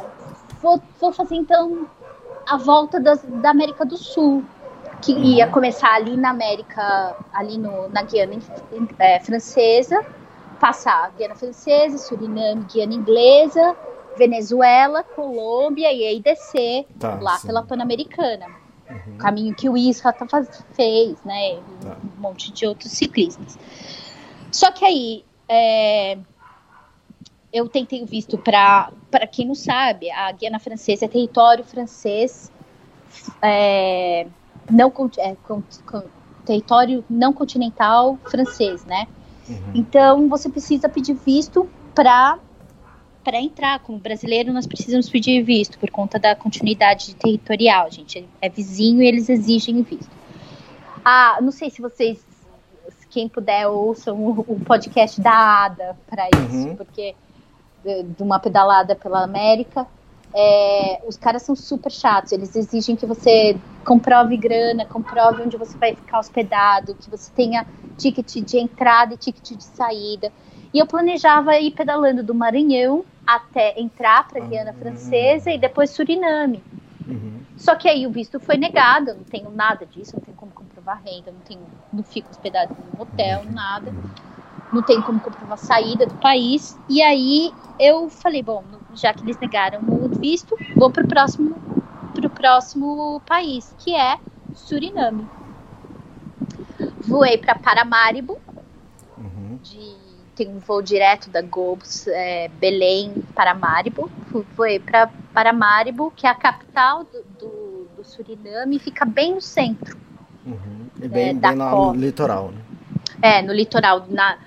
vou, 0.62 0.82
vou 1.00 1.12
fazer 1.14 1.36
então 1.36 1.88
a 2.48 2.58
volta 2.58 3.00
das- 3.00 3.24
da 3.24 3.50
América 3.52 3.86
do 3.86 3.98
Sul, 3.98 4.44
que 5.02 5.12
ia 5.14 5.48
começar 5.48 5.94
ali 5.94 6.16
na 6.18 6.30
América, 6.30 7.16
ali 7.34 7.58
no, 7.58 7.90
na 7.90 8.02
Guiana 8.04 8.36
é, 9.00 9.20
Francesa, 9.20 10.04
passar 10.60 11.12
Guiana 11.18 11.36
Francesa, 11.36 11.98
Suriname, 11.98 12.66
Guiana 12.72 12.94
Inglesa, 12.94 13.76
Venezuela, 14.18 15.04
Colômbia 15.04 15.92
e 15.92 16.06
aí 16.06 16.20
descer 16.22 16.86
Tá, 17.00 17.20
lá 17.22 17.38
sim. 17.38 17.48
pela 17.48 17.64
Pan-Americana. 17.64 18.48
O 19.08 19.18
caminho 19.18 19.54
que 19.56 19.68
o 19.68 19.76
Isra 19.76 20.14
fez, 20.74 21.18
né? 21.26 21.60
Tá. 21.82 21.98
Um 22.18 22.22
monte 22.22 22.52
de 22.54 22.68
outros 22.68 22.92
ciclistas. 22.92 23.58
Só 24.52 24.72
que 24.72 24.86
aí, 24.86 25.26
é, 25.50 26.18
eu 27.56 27.70
tentei 27.70 28.04
o 28.04 28.06
visto 28.06 28.38
para 28.38 28.92
para 29.10 29.26
quem 29.26 29.48
não 29.48 29.56
sabe, 29.56 30.12
a 30.12 30.30
Guiana 30.34 30.60
Francesa 30.60 31.06
é 31.06 31.08
território 31.08 31.64
francês, 31.64 32.52
é, 33.42 34.28
não 34.70 34.92
é, 35.18 35.36
território 36.44 37.02
não 37.10 37.32
continental 37.32 38.20
francês, 38.30 38.84
né? 38.84 39.08
Então 39.74 40.28
você 40.28 40.50
precisa 40.50 40.90
pedir 40.90 41.14
visto 41.14 41.70
para 41.94 42.38
para 43.24 43.40
entrar. 43.40 43.80
Como 43.80 43.98
brasileiro, 44.00 44.52
nós 44.52 44.68
precisamos 44.68 45.10
pedir 45.10 45.42
visto 45.42 45.80
por 45.80 45.90
conta 45.90 46.20
da 46.20 46.36
continuidade 46.36 47.16
territorial, 47.16 47.90
gente. 47.90 48.28
É 48.42 48.50
vizinho 48.50 49.02
e 49.02 49.08
eles 49.08 49.30
exigem 49.30 49.82
visto. 49.82 50.12
Ah, 51.06 51.38
não 51.42 51.52
sei 51.52 51.70
se 51.70 51.82
vocês, 51.82 52.20
quem 53.10 53.30
puder, 53.30 53.68
ouçam 53.68 54.18
o, 54.18 54.40
o 54.42 54.60
podcast 54.60 55.22
da 55.22 55.66
ADA 55.66 55.98
para 56.08 56.28
isso, 56.28 56.68
Uhum. 56.68 56.76
porque 56.76 57.16
de, 57.86 58.24
uma 58.24 58.40
pedalada 58.40 58.96
pela 58.96 59.24
América. 59.24 59.86
é, 60.34 61.02
os 61.08 61.16
caras 61.16 61.44
são 61.44 61.56
super 61.56 61.92
chatos, 61.92 62.34
eles 62.34 62.56
exigem 62.56 62.96
que 62.96 63.06
você 63.06 63.58
comprove 63.86 64.36
grana, 64.36 64.86
comprove 64.86 65.42
onde 65.44 65.56
você 65.56 65.78
vai 65.78 65.96
ficar 65.96 66.20
hospedado, 66.20 66.96
que 66.96 67.10
você 67.10 67.32
tenha 67.34 67.66
ticket 67.98 68.44
de 68.44 68.58
entrada 68.58 69.14
e 69.14 69.18
ticket 69.18 69.56
de 69.56 69.64
saída. 69.64 70.32
E 70.74 70.80
eu 70.80 70.86
planejava 70.86 71.58
ir 71.58 71.72
pedalando 71.72 72.22
do 72.22 72.36
Maranhão 72.36 73.06
até 73.26 73.80
entrar 73.80 74.28
para 74.28 74.44
a 74.44 74.46
Guiana 74.46 74.74
Francesa 74.74 75.52
e 75.52 75.58
depois 75.58 75.90
Suriname. 75.92 76.62
Uhum. 77.08 77.40
Só 77.56 77.76
que 77.76 77.88
aí 77.88 78.06
o 78.06 78.12
visto 78.12 78.40
foi 78.40 78.58
negado, 78.58 79.12
eu 79.12 79.16
não 79.16 79.24
tenho 79.24 79.50
nada 79.50 79.86
disso, 79.86 80.16
não 80.16 80.22
tenho 80.22 80.36
como 80.36 80.52
comprovar 80.52 81.02
renda, 81.02 81.32
não 81.32 81.40
tenho, 81.40 81.62
não 81.94 82.04
fico 82.04 82.30
hospedado 82.30 82.74
em 82.74 82.98
um 82.98 83.02
hotel, 83.02 83.44
nada. 83.46 83.94
Não 84.72 84.82
tenho 84.82 85.02
como 85.04 85.20
comprovar 85.20 85.58
saída 85.58 86.06
do 86.06 86.16
país. 86.16 86.78
E 86.90 87.02
aí 87.02 87.54
eu 87.80 88.10
falei, 88.10 88.42
bom, 88.44 88.64
já 88.94 89.14
que 89.14 89.24
eles 89.24 89.38
negaram 89.38 89.80
o 89.82 90.10
visto, 90.10 90.58
vou 90.76 90.90
pro 90.90 91.08
próximo 91.08 91.56
pro 92.14 92.30
próximo 92.30 93.22
país, 93.26 93.74
que 93.80 93.94
é 93.94 94.18
Suriname. 94.54 95.28
Voei 97.08 97.38
para 97.38 97.56
Paramaribo, 97.56 98.38
Uhum. 99.18 99.60
de, 99.64 99.96
tem 100.36 100.48
um 100.50 100.60
voo 100.60 100.82
direto 100.82 101.30
da 101.30 101.42
Gol, 101.42 101.78
é, 102.08 102.48
Belém, 102.48 103.14
Paramaribo. 103.34 104.10
Voei 104.56 104.80
para 104.80 105.10
Paramaribo, 105.34 106.12
que 106.16 106.26
é 106.26 106.30
a 106.30 106.36
capital 106.36 107.04
do, 107.04 107.24
do, 107.40 107.88
do 107.98 108.04
Suriname 108.04 108.80
fica 108.80 109.06
bem 109.06 109.36
no 109.36 109.42
centro. 109.42 109.98
Uhum. 110.46 110.88
E 111.02 111.08
bem, 111.08 111.30
É, 111.30 111.34
bem 111.34 111.56
no 111.56 111.94
litoral, 111.94 112.52
né? 112.52 112.62
É, 113.22 113.42
no 113.42 113.54
litoral. 113.54 114.06
Na, 114.10 114.38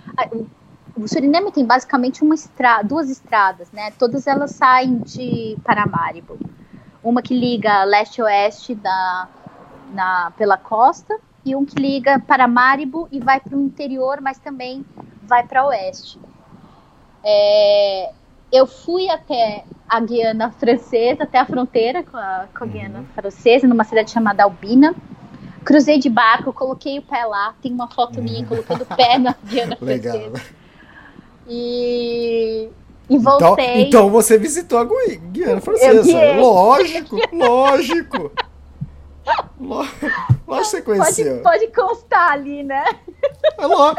o, 0.97 1.07
Suriname 1.07 1.53
tem 1.53 1.65
basicamente 1.65 2.23
uma 2.23 2.35
estra, 2.35 2.83
duas 2.83 3.09
estradas, 3.11 3.71
né? 3.73 3.93
Todas 3.99 4.27
elas 4.27 4.53
saem 4.53 4.99
de 4.99 5.57
Paramaribo. 5.65 6.39
Uma 7.03 7.23
que 7.23 7.39
liga 7.39 7.85
leste-oeste 7.85 8.75
da, 8.75 9.29
na, 9.93 10.33
pela 10.37 10.57
costa 10.57 11.19
e 11.45 11.55
um 11.55 11.65
que 11.65 11.81
liga 11.81 12.19
Paramaribo 12.19 13.09
e 13.13 13.21
vai 13.21 13.41
para 13.41 13.57
o 13.57 13.61
interior, 13.61 14.21
mas 14.21 14.39
também 14.39 14.85
vai 15.23 15.47
para 15.47 15.67
oeste. 15.67 16.19
É, 17.25 18.13
eu 18.51 18.67
fui 18.67 19.09
até 19.09 19.65
a 19.89 20.01
Guiana 20.01 20.51
Francesa, 20.51 21.25
até 21.25 21.39
a 21.39 21.47
fronteira 21.47 22.03
com 22.03 22.17
a, 22.17 22.47
com 22.57 22.65
a 22.65 22.67
Guiana 22.67 23.05
Francesa, 23.15 23.67
numa 23.67 23.85
cidade 23.85 24.11
chamada 24.11 24.43
Albina. 24.43 24.95
Cruzei 25.69 25.99
de 25.99 26.09
barco, 26.09 26.51
coloquei 26.51 26.99
o 26.99 27.03
pé 27.03 27.27
lá. 27.27 27.55
Tem 27.63 27.71
uma 27.71 27.89
foto 27.91 28.23
minha 28.23 28.43
colocando 28.47 28.83
o 28.83 28.87
pé 28.87 29.19
na 29.19 29.35
Guiana 29.45 29.77
Legal. 29.83 30.19
Francesa. 30.19 30.43
E, 31.47 32.69
e 33.11 33.15
Então, 33.15 33.39
voltei. 33.39 33.83
então 33.83 34.11
você 34.11 34.39
visitou 34.39 34.79
a 34.79 34.85
Gui- 34.85 35.17
Guiana 35.31 35.61
Francesa. 35.61 36.35
Lógico, 36.41 37.17
lógico. 37.33 38.33
Ló- 39.61 39.85
Lógico 40.47 40.47
que 40.47 40.47
você 40.47 40.81
pode, 40.83 40.85
conheceu. 41.01 41.43
pode 41.43 41.67
constar 41.69 42.33
ali, 42.33 42.63
né? 42.63 42.83
É 43.59 43.67
Ó, 43.67 43.95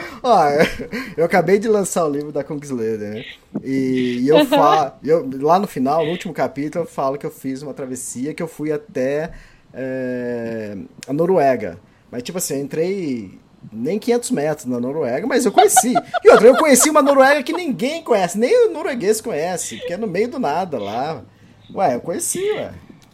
eu 1.16 1.24
acabei 1.24 1.60
de 1.60 1.68
lançar 1.68 2.04
o 2.06 2.10
livro 2.10 2.32
da 2.32 2.44
Kungsleder, 2.44 3.14
né? 3.14 3.26
E, 3.64 4.22
e 4.22 4.28
eu 4.28 4.44
falo, 4.48 4.92
eu, 5.04 5.30
lá 5.40 5.60
no 5.60 5.68
final, 5.68 6.04
no 6.04 6.10
último 6.12 6.34
capítulo, 6.34 6.84
eu 6.86 6.90
falo 6.90 7.16
que 7.18 7.28
eu 7.28 7.32
fiz 7.32 7.62
uma 7.62 7.76
travessia 7.76 8.34
que 8.34 8.42
eu 8.42 8.48
fui 8.48 8.72
até 8.72 9.32
é, 9.74 10.78
a 11.08 11.14
Noruega. 11.14 11.80
Mas, 12.12 12.24
tipo 12.24 12.38
assim, 12.38 12.56
eu 12.56 12.62
entrei 12.62 13.40
nem 13.72 14.00
500 14.00 14.32
metros 14.32 14.66
na 14.66 14.80
Noruega, 14.80 15.28
mas 15.28 15.46
eu 15.46 15.52
conheci. 15.52 15.94
E 16.24 16.30
outra, 16.30 16.48
eu 16.48 16.58
conheci 16.58 16.90
uma 16.90 17.02
Noruega 17.02 17.44
que 17.44 17.54
ninguém 17.54 18.02
conhece, 18.04 18.38
nem 18.38 18.68
o 18.68 18.74
norueguês 18.74 19.22
conhece, 19.22 19.78
porque 19.78 19.94
é 19.94 19.98
no 19.98 20.08
meio 20.08 20.30
do 20.30 20.40
nada 20.40 20.80
lá. 20.80 21.24
Ué, 21.74 21.96
eu 21.96 22.02
conheci, 22.02 22.40
ué. 22.52 22.72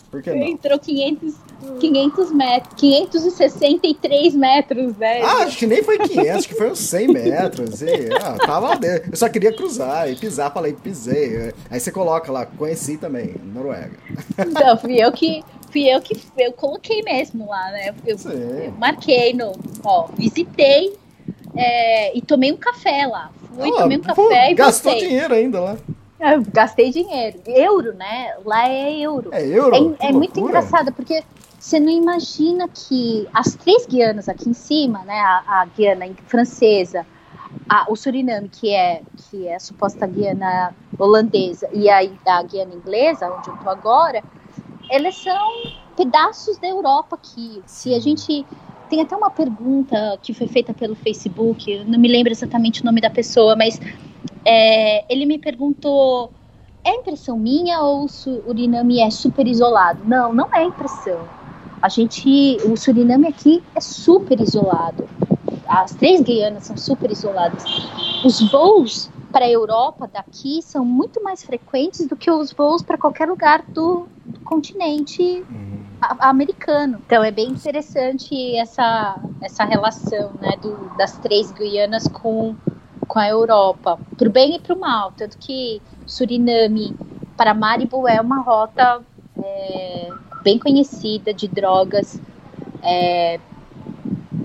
Por 0.10 0.22
que 0.22 0.30
não? 0.30 0.44
Entrou 0.44 0.80
500, 0.80 1.36
500 1.78 2.32
metros, 2.32 2.74
563 2.76 4.34
metros, 4.34 4.96
né? 4.96 5.22
Ah, 5.22 5.44
acho 5.44 5.58
que 5.58 5.68
nem 5.68 5.84
foi 5.84 5.98
500, 5.98 6.36
acho 6.38 6.48
que 6.48 6.56
foi 6.56 6.72
uns 6.72 6.80
100 6.80 7.08
metros. 7.10 7.82
E, 7.82 7.90
ah, 8.14 8.38
tava 8.46 8.78
dentro. 8.78 9.10
Eu 9.12 9.18
só 9.18 9.28
queria 9.28 9.52
cruzar 9.52 10.10
e 10.10 10.16
pisar, 10.16 10.54
falei, 10.54 10.72
pisei. 10.72 11.54
Aí 11.70 11.80
você 11.82 11.92
coloca 11.92 12.32
lá, 12.32 12.46
conheci 12.46 12.96
também, 12.96 13.36
Noruega. 13.44 13.98
Então, 14.40 14.78
fui 14.78 15.04
eu 15.04 15.12
que 15.12 15.44
fui 15.76 15.90
eu 15.90 16.00
que 16.00 16.16
eu 16.38 16.54
coloquei 16.54 17.04
mesmo 17.04 17.50
lá, 17.50 17.70
né? 17.72 17.94
Eu, 18.06 18.16
eu 18.16 18.72
marquei 18.80 19.34
no, 19.34 19.52
ó, 19.84 20.08
visitei 20.16 20.98
é, 21.54 22.18
e 22.18 22.22
tomei 22.22 22.54
um 22.54 22.56
café 22.58 23.06
lá. 23.06 23.30
Fui, 23.50 23.70
Ah, 23.72 23.82
tomei 23.82 23.98
um 23.98 24.02
pô, 24.02 24.16
café 24.16 24.52
e 24.52 24.54
gastou 24.54 24.94
voltei. 24.94 25.10
dinheiro 25.10 25.34
ainda 25.34 25.60
lá. 25.60 25.78
Eu 26.18 26.42
gastei 26.44 26.92
dinheiro. 26.92 27.42
Euro, 27.46 27.94
né? 27.94 28.36
Lá 28.46 28.70
é 28.70 28.98
euro. 29.00 29.32
É 29.34 29.46
euro? 29.46 29.98
É, 30.00 30.08
é 30.08 30.12
muito 30.14 30.40
engraçado, 30.40 30.94
porque 30.94 31.22
você 31.60 31.78
não 31.78 31.92
imagina 31.92 32.70
que 32.70 33.28
as 33.34 33.54
três 33.54 33.86
Guianas 33.86 34.30
aqui 34.30 34.50
em 34.50 34.54
cima, 34.54 35.00
né? 35.04 35.20
A, 35.20 35.44
a 35.62 35.66
Guiana 35.66 36.06
francesa, 36.26 37.06
a- 37.68 37.86
o 37.90 37.98
Suriname, 37.98 38.48
que 38.48 38.70
é, 38.74 39.02
que 39.18 39.46
é 39.46 39.56
a 39.56 39.60
suposta 39.60 40.08
Guiana 40.08 40.74
holandesa, 40.98 41.68
e 41.74 41.90
a, 41.90 41.98
a 42.28 42.44
Guiana 42.44 42.74
inglesa, 42.74 43.28
onde 43.28 43.50
eu 43.50 43.58
tô 43.58 43.70
agora, 43.70 44.24
elas 44.90 45.16
são 45.16 45.52
pedaços 45.96 46.58
da 46.58 46.68
Europa 46.68 47.16
aqui. 47.16 47.62
Se 47.66 47.94
a 47.94 48.00
gente. 48.00 48.46
Tem 48.88 49.02
até 49.02 49.16
uma 49.16 49.32
pergunta 49.32 50.20
que 50.22 50.32
foi 50.32 50.46
feita 50.46 50.72
pelo 50.72 50.94
Facebook, 50.94 51.84
não 51.86 51.98
me 51.98 52.08
lembro 52.08 52.32
exatamente 52.32 52.84
o 52.84 52.86
nome 52.86 53.02
da 53.02 53.10
pessoa, 53.10 53.56
mas 53.56 53.80
é, 54.46 55.12
ele 55.12 55.26
me 55.26 55.40
perguntou: 55.40 56.32
é 56.84 56.92
impressão 56.92 57.38
minha 57.38 57.82
ou 57.82 58.06
o 58.06 58.08
Suriname 58.08 59.00
é 59.00 59.10
super 59.10 59.48
isolado? 59.48 60.02
Não, 60.06 60.32
não 60.32 60.48
é 60.54 60.64
impressão. 60.64 61.20
A 61.82 61.90
gente, 61.90 62.58
o 62.64 62.78
Suriname 62.78 63.28
aqui 63.28 63.64
é 63.76 63.82
super 63.82 64.40
isolado. 64.40 65.10
As 65.68 65.94
três 65.96 66.22
Guianas 66.22 66.64
são 66.66 66.78
super 66.78 67.12
isoladas. 67.12 67.64
Os 68.24 68.40
voos 68.52 69.10
para 69.32 69.46
a 69.46 69.50
Europa 69.50 70.10
daqui 70.12 70.62
são 70.62 70.86
muito 70.86 71.22
mais 71.24 71.44
frequentes 71.44 72.08
do 72.08 72.16
que 72.16 72.30
os 72.32 72.52
voos 72.54 72.82
para 72.82 72.98
qualquer 72.98 73.28
lugar 73.28 73.64
do, 73.74 74.08
do 74.26 74.40
continente 74.42 75.44
a- 76.02 76.30
americano. 76.30 77.02
Então 77.06 77.24
é 77.24 77.32
bem 77.32 77.50
interessante 77.50 78.56
essa, 78.56 79.18
essa 79.42 79.64
relação 79.66 80.32
né, 80.40 80.56
do- 80.62 80.90
das 80.98 81.18
três 81.18 81.52
Guianas 81.52 82.08
com, 82.08 82.56
com 83.08 83.20
a 83.20 83.28
Europa, 83.28 84.00
pro 84.18 84.30
bem 84.30 84.56
e 84.56 84.60
pro 84.60 84.80
mal. 84.80 85.12
Tanto 85.18 85.38
que 85.38 85.82
Suriname 86.06 86.96
para 87.36 87.54
Maribo 87.54 88.08
é 88.08 88.22
uma 88.22 88.42
rota 88.42 89.02
é, 89.44 90.10
bem 90.44 90.58
conhecida 90.58 91.34
de 91.34 91.48
drogas 91.48 92.22
é, 92.82 93.40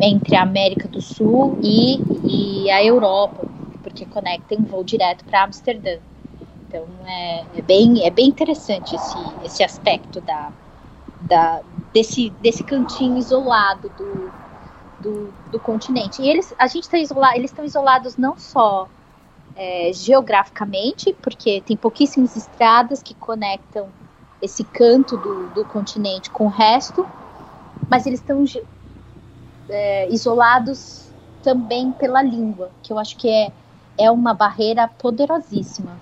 entre 0.00 0.36
a 0.36 0.42
América 0.42 0.88
do 0.88 1.00
Sul 1.00 1.58
e, 1.62 2.00
e 2.24 2.70
a 2.70 2.82
Europa, 2.84 3.46
porque 3.82 4.06
conecta 4.06 4.54
um 4.54 4.64
voo 4.64 4.84
direto 4.84 5.24
para 5.24 5.44
Amsterdã. 5.44 5.98
Então 6.68 6.84
é, 7.04 7.44
é 7.56 7.62
bem, 7.62 8.04
é 8.04 8.10
bem 8.10 8.28
interessante 8.28 8.94
esse, 8.94 9.18
esse 9.44 9.62
aspecto 9.62 10.20
da, 10.20 10.52
da, 11.20 11.60
desse, 11.92 12.30
desse 12.40 12.62
cantinho 12.62 13.18
isolado 13.18 13.90
do, 13.96 14.32
do, 15.00 15.34
do 15.50 15.60
continente. 15.60 16.22
E 16.22 16.28
eles, 16.28 16.54
a 16.58 16.66
gente 16.66 16.88
tá 16.88 16.98
isolado, 16.98 17.36
eles 17.36 17.50
estão 17.50 17.64
isolados 17.64 18.16
não 18.16 18.38
só 18.38 18.88
é, 19.56 19.90
geograficamente, 19.92 21.12
porque 21.20 21.60
tem 21.60 21.76
pouquíssimas 21.76 22.36
estradas 22.36 23.02
que 23.02 23.14
conectam 23.14 23.88
esse 24.40 24.64
canto 24.64 25.16
do, 25.16 25.48
do 25.48 25.64
continente 25.64 26.30
com 26.30 26.46
o 26.46 26.48
resto, 26.48 27.06
mas 27.88 28.06
eles 28.06 28.20
estão 28.20 28.44
é, 29.70 30.09
isolados 30.11 31.09
também 31.42 31.92
pela 31.92 32.22
língua, 32.22 32.70
que 32.83 32.92
eu 32.92 32.98
acho 32.98 33.16
que 33.16 33.28
é, 33.28 33.52
é 33.98 34.11
uma 34.11 34.35
barreira 34.35 34.88
poderosíssima. 34.88 35.98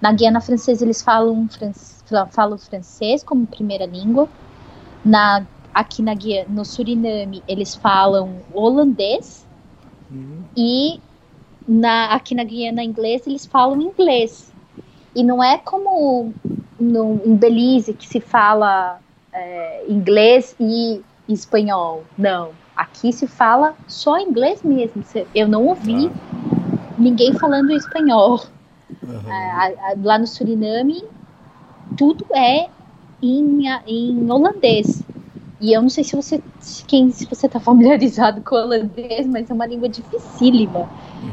Na 0.00 0.12
Guiana 0.12 0.40
Francesa 0.40 0.84
eles 0.84 1.02
falam, 1.02 1.48
fran 1.48 1.72
falam 2.30 2.56
francês 2.56 3.22
como 3.22 3.46
primeira 3.46 3.84
língua. 3.84 4.28
Na, 5.04 5.44
aqui 5.74 6.02
na 6.02 6.14
Guiana, 6.14 6.48
no 6.48 6.64
Suriname 6.64 7.42
eles 7.46 7.74
falam 7.74 8.40
holandês. 8.52 9.46
E 10.56 11.00
na, 11.66 12.06
aqui 12.14 12.34
na 12.34 12.44
Guiana 12.44 12.82
inglesa 12.82 13.28
eles 13.28 13.44
falam 13.44 13.80
inglês. 13.80 14.52
E 15.14 15.22
não 15.22 15.42
é 15.42 15.58
como 15.58 16.32
no, 16.78 17.20
em 17.24 17.34
Belize 17.34 17.92
que 17.92 18.06
se 18.06 18.20
fala 18.20 19.00
é, 19.32 19.84
inglês 19.88 20.54
e 20.60 21.02
espanhol. 21.28 22.04
Não. 22.16 22.52
Aqui 22.92 23.12
se 23.12 23.26
fala 23.26 23.78
só 23.86 24.18
inglês 24.18 24.62
mesmo. 24.62 25.02
Eu 25.34 25.48
não 25.48 25.64
ouvi 25.66 26.12
ninguém 26.96 27.34
falando 27.34 27.72
espanhol. 27.72 28.40
A- 29.26 29.66
a- 29.92 29.94
lá 30.02 30.18
no 30.18 30.26
Suriname, 30.26 31.02
tudo 31.96 32.26
é 32.34 32.70
em, 33.22 33.66
em 33.86 34.30
holandês. 34.30 35.06
E 35.60 35.72
eu 35.72 35.82
não 35.82 35.88
sei 35.90 36.04
se 36.04 36.16
você 36.16 36.42
quem 36.86 37.10
se 37.10 37.26
você 37.28 37.46
está 37.46 37.60
familiarizado 37.60 38.42
com 38.42 38.54
o 38.56 38.58
holandês, 38.60 39.26
mas 39.26 39.50
é 39.50 39.54
uma 39.54 39.66
língua 39.66 39.88
dificílima, 39.88 40.90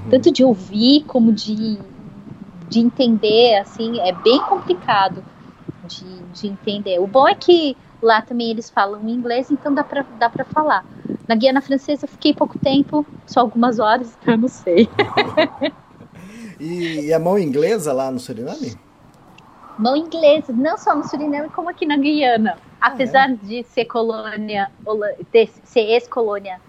tanto 0.10 0.32
de 0.32 0.44
ouvir 0.44 1.06
como 1.06 1.34
de, 1.34 1.80
de 2.70 2.80
entender, 2.80 3.56
assim, 3.58 4.00
é 4.02 4.12
bem 4.12 4.44
complicado 4.44 5.24
de, 5.84 6.24
de 6.32 6.48
entender. 6.48 7.00
O 7.00 7.08
bom 7.08 7.28
é 7.28 7.36
que 7.36 7.78
lá 8.06 8.22
também 8.22 8.52
eles 8.52 8.70
falam 8.70 9.08
inglês, 9.10 9.52
então 9.52 9.74
dá 9.74 9.84
para 9.84 10.06
dá 10.18 10.30
para 10.30 10.46
falar. 10.46 10.86
Na 11.28 11.36
Guiana 11.36 11.62
Francesa 11.62 12.06
eu 12.06 12.10
fiquei 12.10 12.34
pouco 12.34 12.58
tempo, 12.60 13.06
só 13.26 13.42
algumas 13.42 13.80
horas, 13.80 14.16
então 14.22 14.36
eu 14.36 14.40
não 14.40 14.48
sei. 14.48 14.88
E, 16.58 17.08
e 17.08 17.14
a 17.14 17.20
mão 17.20 17.38
inglesa 17.38 17.92
lá 17.92 18.10
no 18.10 18.18
Suriname? 18.18 18.78
mão 19.78 19.96
inglesa, 19.96 20.54
não 20.54 20.78
só 20.78 20.96
no 20.96 21.04
Suriname, 21.04 21.50
como 21.50 21.70
aqui 21.70 21.86
na 21.86 21.98
Guiana. 21.98 22.58
Apesar 22.80 23.34
de 23.36 23.64
ser 23.64 23.86
colônia, 23.86 24.72
de 25.32 25.50
ser 25.64 25.82
ex-colônia 25.82 26.62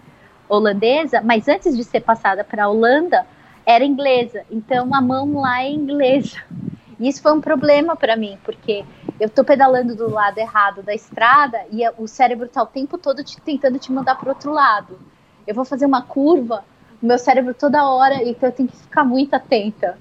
holandesa, 0.49 1.21
mas 1.21 1.47
antes 1.47 1.75
de 1.75 1.83
ser 1.83 2.01
passada 2.01 2.43
para 2.43 2.65
a 2.65 2.69
Holanda, 2.69 3.25
era 3.65 3.83
inglesa. 3.83 4.43
Então 4.49 4.93
a 4.93 5.01
mão 5.01 5.39
lá 5.39 5.63
é 5.63 5.69
inglesa. 5.69 6.37
E 6.99 7.07
isso 7.07 7.21
foi 7.21 7.31
um 7.33 7.41
problema 7.41 7.95
para 7.95 8.15
mim, 8.15 8.37
porque 8.43 8.83
eu 9.19 9.29
tô 9.29 9.43
pedalando 9.43 9.95
do 9.95 10.09
lado 10.09 10.37
errado 10.37 10.81
da 10.81 10.93
estrada 10.93 11.59
e 11.71 11.81
o 11.97 12.07
cérebro 12.07 12.47
tá 12.47 12.63
o 12.63 12.65
tempo 12.67 12.97
todo 12.97 13.23
te- 13.23 13.39
tentando 13.41 13.77
te 13.79 13.91
mandar 13.91 14.15
pro 14.15 14.29
outro 14.29 14.51
lado. 14.51 14.99
Eu 15.45 15.53
vou 15.53 15.63
fazer 15.65 15.85
uma 15.85 16.01
curva, 16.01 16.63
o 17.01 17.05
meu 17.05 17.17
cérebro 17.19 17.53
toda 17.53 17.87
hora, 17.87 18.15
então 18.23 18.49
eu 18.49 18.53
tenho 18.53 18.69
que 18.69 18.75
ficar 18.77 19.03
muito 19.03 19.33
atenta. 19.33 19.97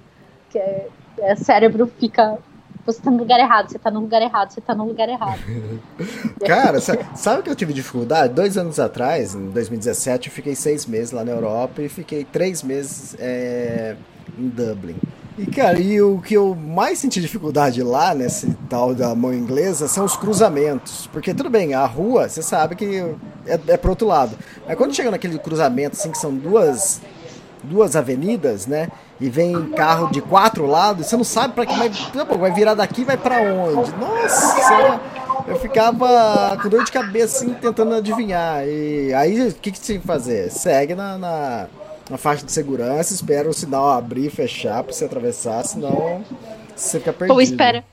Que 0.50 0.59
é- 0.59 0.88
o 1.32 1.37
cérebro 1.37 1.87
fica 1.98 2.38
você 2.87 3.02
tá 3.02 3.11
no 3.11 3.16
lugar 3.18 3.40
errado, 3.40 3.68
você 3.68 3.78
tá 3.80 3.90
no 3.90 3.98
lugar 3.98 4.22
errado, 4.22 4.50
você 4.52 4.61
tá 4.61 4.72
no 4.72 4.85
lugar 4.87 5.09
errado. 5.09 5.40
Cara, 6.46 6.80
sa- 6.80 6.96
sabe 7.16 7.42
que 7.42 7.50
eu 7.50 7.56
tive 7.56 7.72
dificuldade? 7.72 8.32
Dois 8.32 8.56
anos 8.56 8.78
atrás, 8.78 9.35
em 9.35 9.50
2017, 9.50 10.28
eu 10.28 10.32
fiquei 10.35 10.54
seis 10.54 10.87
meses 10.87 11.11
lá 11.11 11.24
na 11.24 11.32
Europa 11.32 11.82
e 11.82 11.88
fiquei 11.88 12.24
três 12.24 12.62
meses 12.62 13.16
é, 13.18 13.96
em 14.38 14.48
Dublin. 14.48 14.96
E, 15.38 15.44
cara, 15.46 15.79
e 15.79 16.01
o 16.01 16.18
que 16.18 16.35
eu 16.35 16.55
mais 16.55 16.99
senti 16.99 17.20
dificuldade 17.20 17.83
lá, 17.83 18.14
nesse 18.14 18.57
tal 18.70 18.94
da 18.94 19.14
mão 19.14 19.35
inglesa, 19.35 19.87
são 19.87 20.05
os 20.05 20.16
cruzamentos. 20.16 21.07
Porque, 21.12 21.35
tudo 21.35 21.51
bem, 21.51 21.75
a 21.75 21.85
rua, 21.85 22.27
você 22.27 22.40
sabe 22.40 22.75
que 22.75 23.05
é, 23.46 23.61
é 23.68 23.77
pro 23.77 23.90
outro 23.90 24.07
lado. 24.07 24.37
Mas 24.66 24.77
quando 24.77 24.94
chega 24.94 25.11
naquele 25.11 25.38
cruzamento, 25.38 25.94
assim, 25.94 26.11
que 26.11 26.16
são 26.16 26.35
duas, 26.35 27.03
duas 27.62 27.94
avenidas, 27.94 28.66
né? 28.66 28.88
E 29.20 29.29
vem 29.29 29.70
carro 29.70 30.11
de 30.11 30.22
quatro 30.22 30.66
lados, 30.66 31.07
você 31.07 31.16
não 31.16 31.25
sabe 31.25 31.53
para 31.53 31.66
que 31.66 31.77
vai, 31.77 31.90
pô, 32.25 32.38
vai 32.38 32.53
virar 32.53 32.75
daqui 32.75 33.05
vai 33.05 33.18
para 33.18 33.40
onde. 33.42 33.90
Nossa, 33.96 35.01
eu 35.46 35.59
ficava 35.59 36.57
com 36.62 36.68
dor 36.68 36.83
de 36.83 36.92
cabeça 36.92 37.44
assim, 37.44 37.55
tentando 37.55 37.94
adivinhar. 37.94 38.66
E 38.66 39.12
aí 39.12 39.49
o 39.49 39.55
que, 39.55 39.70
que 39.70 39.81
tem 39.81 40.01
que 40.01 40.07
fazer? 40.07 40.51
Segue 40.51 40.94
na, 40.94 41.18
na, 41.18 41.66
na 42.09 42.16
faixa 42.16 42.45
de 42.45 42.53
segurança, 42.53 43.12
espera 43.12 43.49
o 43.49 43.53
sinal 43.53 43.90
abrir 43.90 44.27
e 44.27 44.31
fechar 44.31 44.83
para 44.83 44.92
você 44.92 45.05
atravessar, 45.05 45.64
senão 45.64 46.25
você 46.75 46.99
fica 46.99 47.12
perdido. 47.12 47.35
Ou 47.35 47.40
espera, 47.40 47.85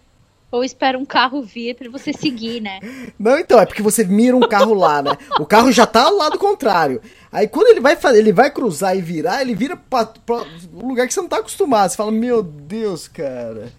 ou 0.52 0.64
espera 0.64 0.98
um 1.00 1.06
carro 1.06 1.42
vir 1.42 1.76
pra 1.76 1.90
você 1.90 2.14
seguir, 2.14 2.62
né? 2.62 2.80
Não, 3.18 3.40
então, 3.40 3.60
é 3.60 3.66
porque 3.66 3.82
você 3.82 4.04
mira 4.04 4.38
um 4.38 4.48
carro 4.48 4.74
lá, 4.76 5.02
né? 5.02 5.18
O 5.40 5.46
carro 5.46 5.72
já 5.72 5.88
tá 5.88 6.04
ao 6.04 6.16
lado 6.16 6.38
contrário. 6.38 7.02
Aí 7.32 7.48
quando 7.48 7.68
ele 7.68 7.80
vai 7.80 7.96
fazer, 7.96 8.20
ele 8.20 8.32
vai 8.32 8.52
cruzar 8.52 8.96
e 8.96 9.02
virar, 9.02 9.42
ele 9.42 9.56
vira 9.56 9.76
pra, 9.76 10.06
pra 10.06 10.44
um 10.74 10.88
lugar 10.88 11.08
que 11.08 11.14
você 11.14 11.22
não 11.22 11.28
tá 11.28 11.38
acostumado. 11.38 11.90
Você 11.90 11.98
fala, 11.98 12.12
meu 12.12 12.44
Deus, 12.44 13.08
cara. 13.08 13.72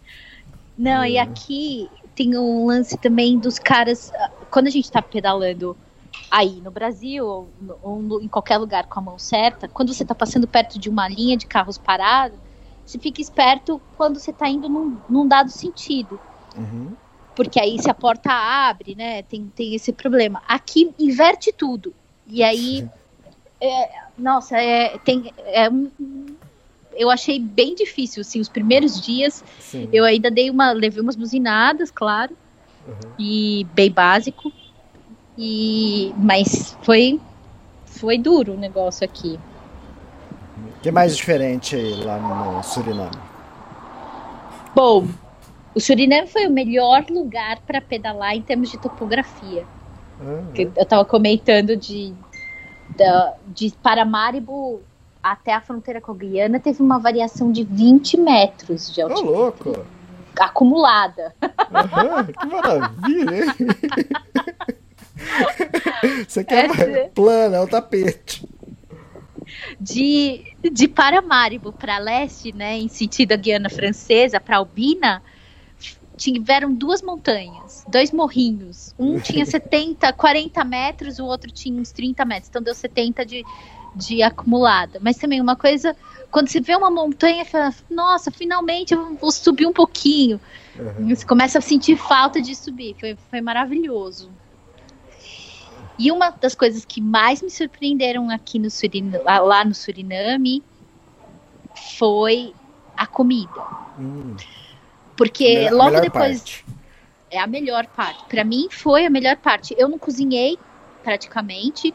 Não, 0.76 1.04
e 1.04 1.16
aqui 1.16 1.88
tem 2.16 2.36
um 2.36 2.66
lance 2.66 2.96
também 2.98 3.38
dos 3.38 3.58
caras. 3.58 4.12
ah, 4.16 4.30
Quando 4.50 4.66
a 4.66 4.70
gente 4.70 4.90
tá 4.90 5.00
pedalando 5.00 5.76
aí 6.30 6.60
no 6.60 6.70
Brasil 6.70 7.26
ou, 7.26 7.48
no- 7.60 7.78
ou 7.82 8.20
em 8.22 8.28
qualquer 8.28 8.58
lugar 8.58 8.86
com 8.86 8.98
a 8.98 9.02
mão 9.02 9.18
certa, 9.18 9.68
quando 9.68 9.92
você 9.94 10.04
tá 10.04 10.14
passando 10.14 10.46
perto 10.48 10.78
de 10.78 10.88
uma 10.88 11.08
linha 11.08 11.36
de 11.36 11.46
carros 11.46 11.78
parados, 11.78 12.38
você 12.84 12.98
fica 12.98 13.20
esperto 13.20 13.80
quando 13.96 14.18
você 14.18 14.32
tá 14.32 14.48
indo 14.48 14.68
num, 14.68 14.96
num 15.08 15.26
dado 15.26 15.50
sentido. 15.50 16.18
Uhum. 16.56 16.92
Porque 17.34 17.58
aí 17.58 17.80
se 17.80 17.90
a 17.90 17.94
porta 17.94 18.30
abre, 18.32 18.94
né? 18.94 19.22
Tem, 19.22 19.50
tem 19.56 19.74
esse 19.74 19.92
problema. 19.92 20.42
Aqui 20.46 20.92
inverte 20.98 21.52
tudo. 21.52 21.92
E 22.26 22.42
aí. 22.42 22.86
é, 23.60 23.90
nossa, 24.16 24.56
é, 24.58 24.98
tem, 24.98 25.32
é 25.38 25.68
um- 25.70 25.90
eu 26.96 27.10
achei 27.10 27.40
bem 27.40 27.74
difícil, 27.74 28.20
assim, 28.20 28.40
os 28.40 28.48
primeiros 28.48 29.00
dias. 29.00 29.42
Sim. 29.58 29.88
Eu 29.92 30.04
ainda 30.04 30.30
dei 30.30 30.48
uma, 30.50 30.70
levei 30.72 31.00
umas 31.02 31.16
buzinadas, 31.16 31.90
claro, 31.90 32.36
e 33.18 33.66
bem 33.72 33.90
básico. 33.90 34.52
E 35.36 36.14
mas 36.16 36.76
foi 36.82 37.20
foi 37.86 38.18
duro 38.18 38.54
o 38.54 38.56
negócio 38.56 39.04
aqui. 39.04 39.38
O 40.78 40.80
que 40.80 40.90
mais 40.90 41.16
diferente 41.16 41.76
lá 42.04 42.18
no 42.18 42.62
Suriname? 42.62 43.16
Bom, 44.74 45.06
o 45.74 45.80
Suriname 45.80 46.28
foi 46.28 46.46
o 46.46 46.50
melhor 46.50 47.04
lugar 47.08 47.60
para 47.66 47.80
pedalar 47.80 48.34
em 48.34 48.42
termos 48.42 48.70
de 48.70 48.78
topografia. 48.78 49.64
Que 50.54 50.62
Eu 50.76 50.82
estava 50.82 51.04
comentando 51.04 51.76
de 51.76 52.14
da, 52.96 53.34
de 53.48 53.72
Paramaribo 53.82 54.80
até 55.22 55.54
a 55.54 55.60
fronteira 55.60 56.00
com 56.00 56.12
a 56.12 56.14
Guiana 56.14 56.60
teve 56.60 56.82
uma 56.82 56.98
variação 56.98 57.50
de 57.50 57.64
20 57.64 58.18
metros 58.18 58.92
de 58.92 59.02
Ô, 59.02 59.08
altura 59.08 59.30
louco! 59.30 59.86
acumulada. 60.38 61.34
Aham, 61.72 62.24
que 62.26 62.46
maravilha, 62.46 63.44
hein? 63.44 63.54
Você 66.28 66.44
quer 66.44 66.66
Essa- 66.70 67.10
plana, 67.14 67.56
é 67.56 67.60
o 67.60 67.66
tapete. 67.66 68.46
de, 69.80 70.44
de 70.72 70.88
Paramaribo 70.88 71.72
para 71.72 71.98
leste, 71.98 72.54
né, 72.54 72.76
em 72.78 72.88
sentido 72.88 73.32
a 73.32 73.36
Guiana 73.36 73.68
Francesa, 73.68 74.40
para 74.40 74.56
Albina, 74.56 75.22
tiveram 76.16 76.72
duas 76.72 77.02
montanhas, 77.02 77.84
dois 77.88 78.10
morrinhos. 78.12 78.94
Um 78.98 79.18
tinha 79.20 79.44
70, 79.44 80.12
40 80.12 80.64
metros, 80.64 81.18
o 81.18 81.24
outro 81.24 81.50
tinha 81.50 81.78
uns 81.80 81.90
30 81.90 82.24
metros. 82.24 82.48
Então 82.48 82.62
deu 82.62 82.74
70 82.74 83.26
de, 83.26 83.44
de 83.94 84.22
acumulada. 84.22 84.98
Mas 85.02 85.16
também 85.16 85.40
uma 85.40 85.56
coisa, 85.56 85.96
quando 86.30 86.48
você 86.48 86.60
vê 86.60 86.74
uma 86.76 86.90
montanha, 86.90 87.44
você 87.44 87.50
fala, 87.50 87.74
nossa, 87.90 88.30
finalmente 88.30 88.94
eu 88.94 89.14
vou 89.16 89.32
subir 89.32 89.66
um 89.66 89.72
pouquinho. 89.72 90.40
Você 91.08 91.26
começa 91.26 91.58
a 91.58 91.62
sentir 91.62 91.96
falta 91.96 92.40
de 92.40 92.54
subir. 92.54 92.96
Foi, 92.98 93.16
foi 93.30 93.40
maravilhoso. 93.40 94.30
E 95.98 96.10
uma 96.10 96.30
das 96.30 96.54
coisas 96.54 96.84
que 96.84 97.00
mais 97.00 97.40
me 97.40 97.50
surpreenderam 97.50 98.30
aqui 98.30 98.58
no 98.58 98.70
Suriname, 98.70 99.24
lá 99.24 99.64
no 99.64 99.74
Suriname 99.74 100.62
foi 101.96 102.52
a 102.96 103.06
comida. 103.06 103.62
Hum, 103.98 104.36
Porque 105.16 105.70
logo 105.70 106.00
depois 106.00 106.38
parte. 106.38 106.64
é 107.30 107.38
a 107.38 107.46
melhor 107.46 107.86
parte. 107.86 108.24
Pra 108.24 108.44
mim 108.44 108.68
foi 108.70 109.06
a 109.06 109.10
melhor 109.10 109.36
parte. 109.36 109.74
Eu 109.78 109.88
não 109.88 109.98
cozinhei 109.98 110.58
praticamente. 111.02 111.94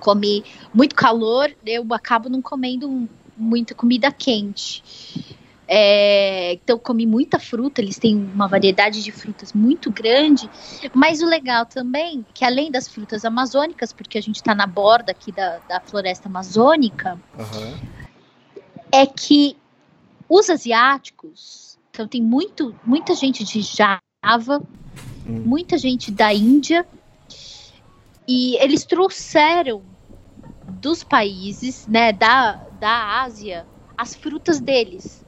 Comi 0.00 0.44
muito 0.72 0.94
calor, 0.94 1.50
eu 1.64 1.86
acabo 1.92 2.28
não 2.28 2.42
comendo 2.42 3.08
muita 3.36 3.74
comida 3.74 4.12
quente. 4.12 5.33
É, 5.66 6.52
então 6.52 6.78
comi 6.78 7.06
muita 7.06 7.38
fruta, 7.38 7.80
eles 7.80 7.98
têm 7.98 8.16
uma 8.16 8.46
variedade 8.46 9.02
de 9.02 9.10
frutas 9.10 9.52
muito 9.52 9.90
grande. 9.90 10.50
Mas 10.94 11.22
o 11.22 11.26
legal 11.26 11.64
também, 11.64 12.24
que 12.34 12.44
além 12.44 12.70
das 12.70 12.88
frutas 12.88 13.24
amazônicas, 13.24 13.92
porque 13.92 14.18
a 14.18 14.20
gente 14.20 14.36
está 14.36 14.54
na 14.54 14.66
borda 14.66 15.12
aqui 15.12 15.32
da, 15.32 15.60
da 15.68 15.80
floresta 15.80 16.28
amazônica, 16.28 17.18
Aham. 17.38 17.78
é 18.92 19.06
que 19.06 19.56
os 20.28 20.50
asiáticos, 20.50 21.78
então 21.90 22.06
tem 22.06 22.22
muito, 22.22 22.74
muita 22.84 23.14
gente 23.14 23.44
de 23.44 23.62
Java, 23.62 24.62
Hum. 25.26 25.42
muita 25.46 25.78
gente 25.78 26.10
da 26.10 26.32
Índia, 26.32 26.86
e 28.28 28.56
eles 28.56 28.84
trouxeram 28.84 29.82
dos 30.66 31.02
países, 31.02 31.86
né, 31.86 32.12
da, 32.12 32.60
da 32.72 33.22
Ásia, 33.22 33.66
as 33.96 34.14
frutas 34.14 34.60
deles. 34.60 35.23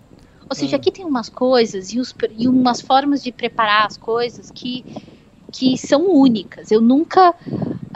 Ou 0.49 0.57
seja, 0.57 0.77
Hum. 0.77 0.81
aqui 0.81 0.93
tem 0.93 1.05
umas 1.05 1.29
coisas 1.29 1.93
e, 1.93 1.99
os, 2.01 2.15
e 2.33 2.49
umas 2.49 2.81
formas 2.81 3.23
de 3.23 3.33
preparar 3.33 3.87
as 3.87 3.97
coisas 3.97 4.51
que, 4.51 4.85
que 5.53 5.77
são 5.79 6.09
únicas. 6.11 6.71
Eu 6.71 6.81
nunca. 6.81 7.35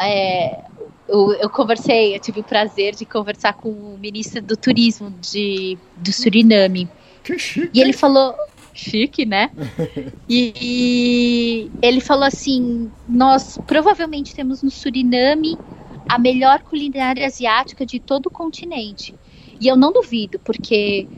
é, 0.00 0.64
eu, 1.08 1.32
eu 1.34 1.50
conversei, 1.50 2.14
eu 2.16 2.20
tive 2.20 2.40
o 2.40 2.44
prazer 2.44 2.94
de 2.94 3.06
conversar 3.06 3.54
com 3.54 3.70
o 3.70 3.98
ministro 3.98 4.42
do 4.42 4.56
turismo 4.56 5.10
de, 5.10 5.78
do 5.96 6.12
Suriname. 6.12 6.90
Que 7.22 7.38
chique. 7.38 7.70
E 7.74 7.80
ele 7.80 7.92
falou. 7.92 8.34
Chique, 8.72 9.26
né? 9.26 9.50
E, 10.28 10.52
e 10.60 11.72
ele 11.82 12.00
falou 12.00 12.24
assim: 12.24 12.92
nós 13.06 13.58
provavelmente 13.66 14.34
temos 14.34 14.62
no 14.62 14.70
Suriname 14.70 15.60
a 16.08 16.18
melhor 16.18 16.62
culinária 16.62 17.26
asiática 17.26 17.84
de 17.86 18.00
todo 18.00 18.26
o 18.26 18.30
continente. 18.30 19.18
E 19.60 19.66
eu 19.68 19.76
não 19.76 19.92
duvido, 19.92 20.38
porque 20.40 21.08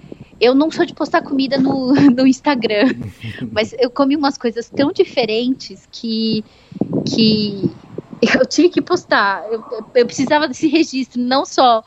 eu 0.43 0.55
não 0.57 0.71
sou 0.73 0.85
de 0.85 0.93
postar 0.93 1.23
comida 1.23 1.57
no, 1.57 1.95
no 2.17 2.27
Instagram, 2.27 2.87
mas 3.53 3.73
eu 3.79 3.91
comi 3.91 4.17
umas 4.17 4.37
coisas 4.37 4.69
tão 4.69 4.93
diferentes 4.93 5.87
que, 5.91 6.45
que 7.15 7.77
eu 8.39 8.47
tive 8.47 8.69
que 8.71 8.83
postar. 8.83 9.45
Eu, 9.53 9.65
eu- 9.95 10.07
precisava 10.07 10.49
desse 10.49 10.67
registro, 10.69 11.21
não 11.23 11.47
só 11.47 11.85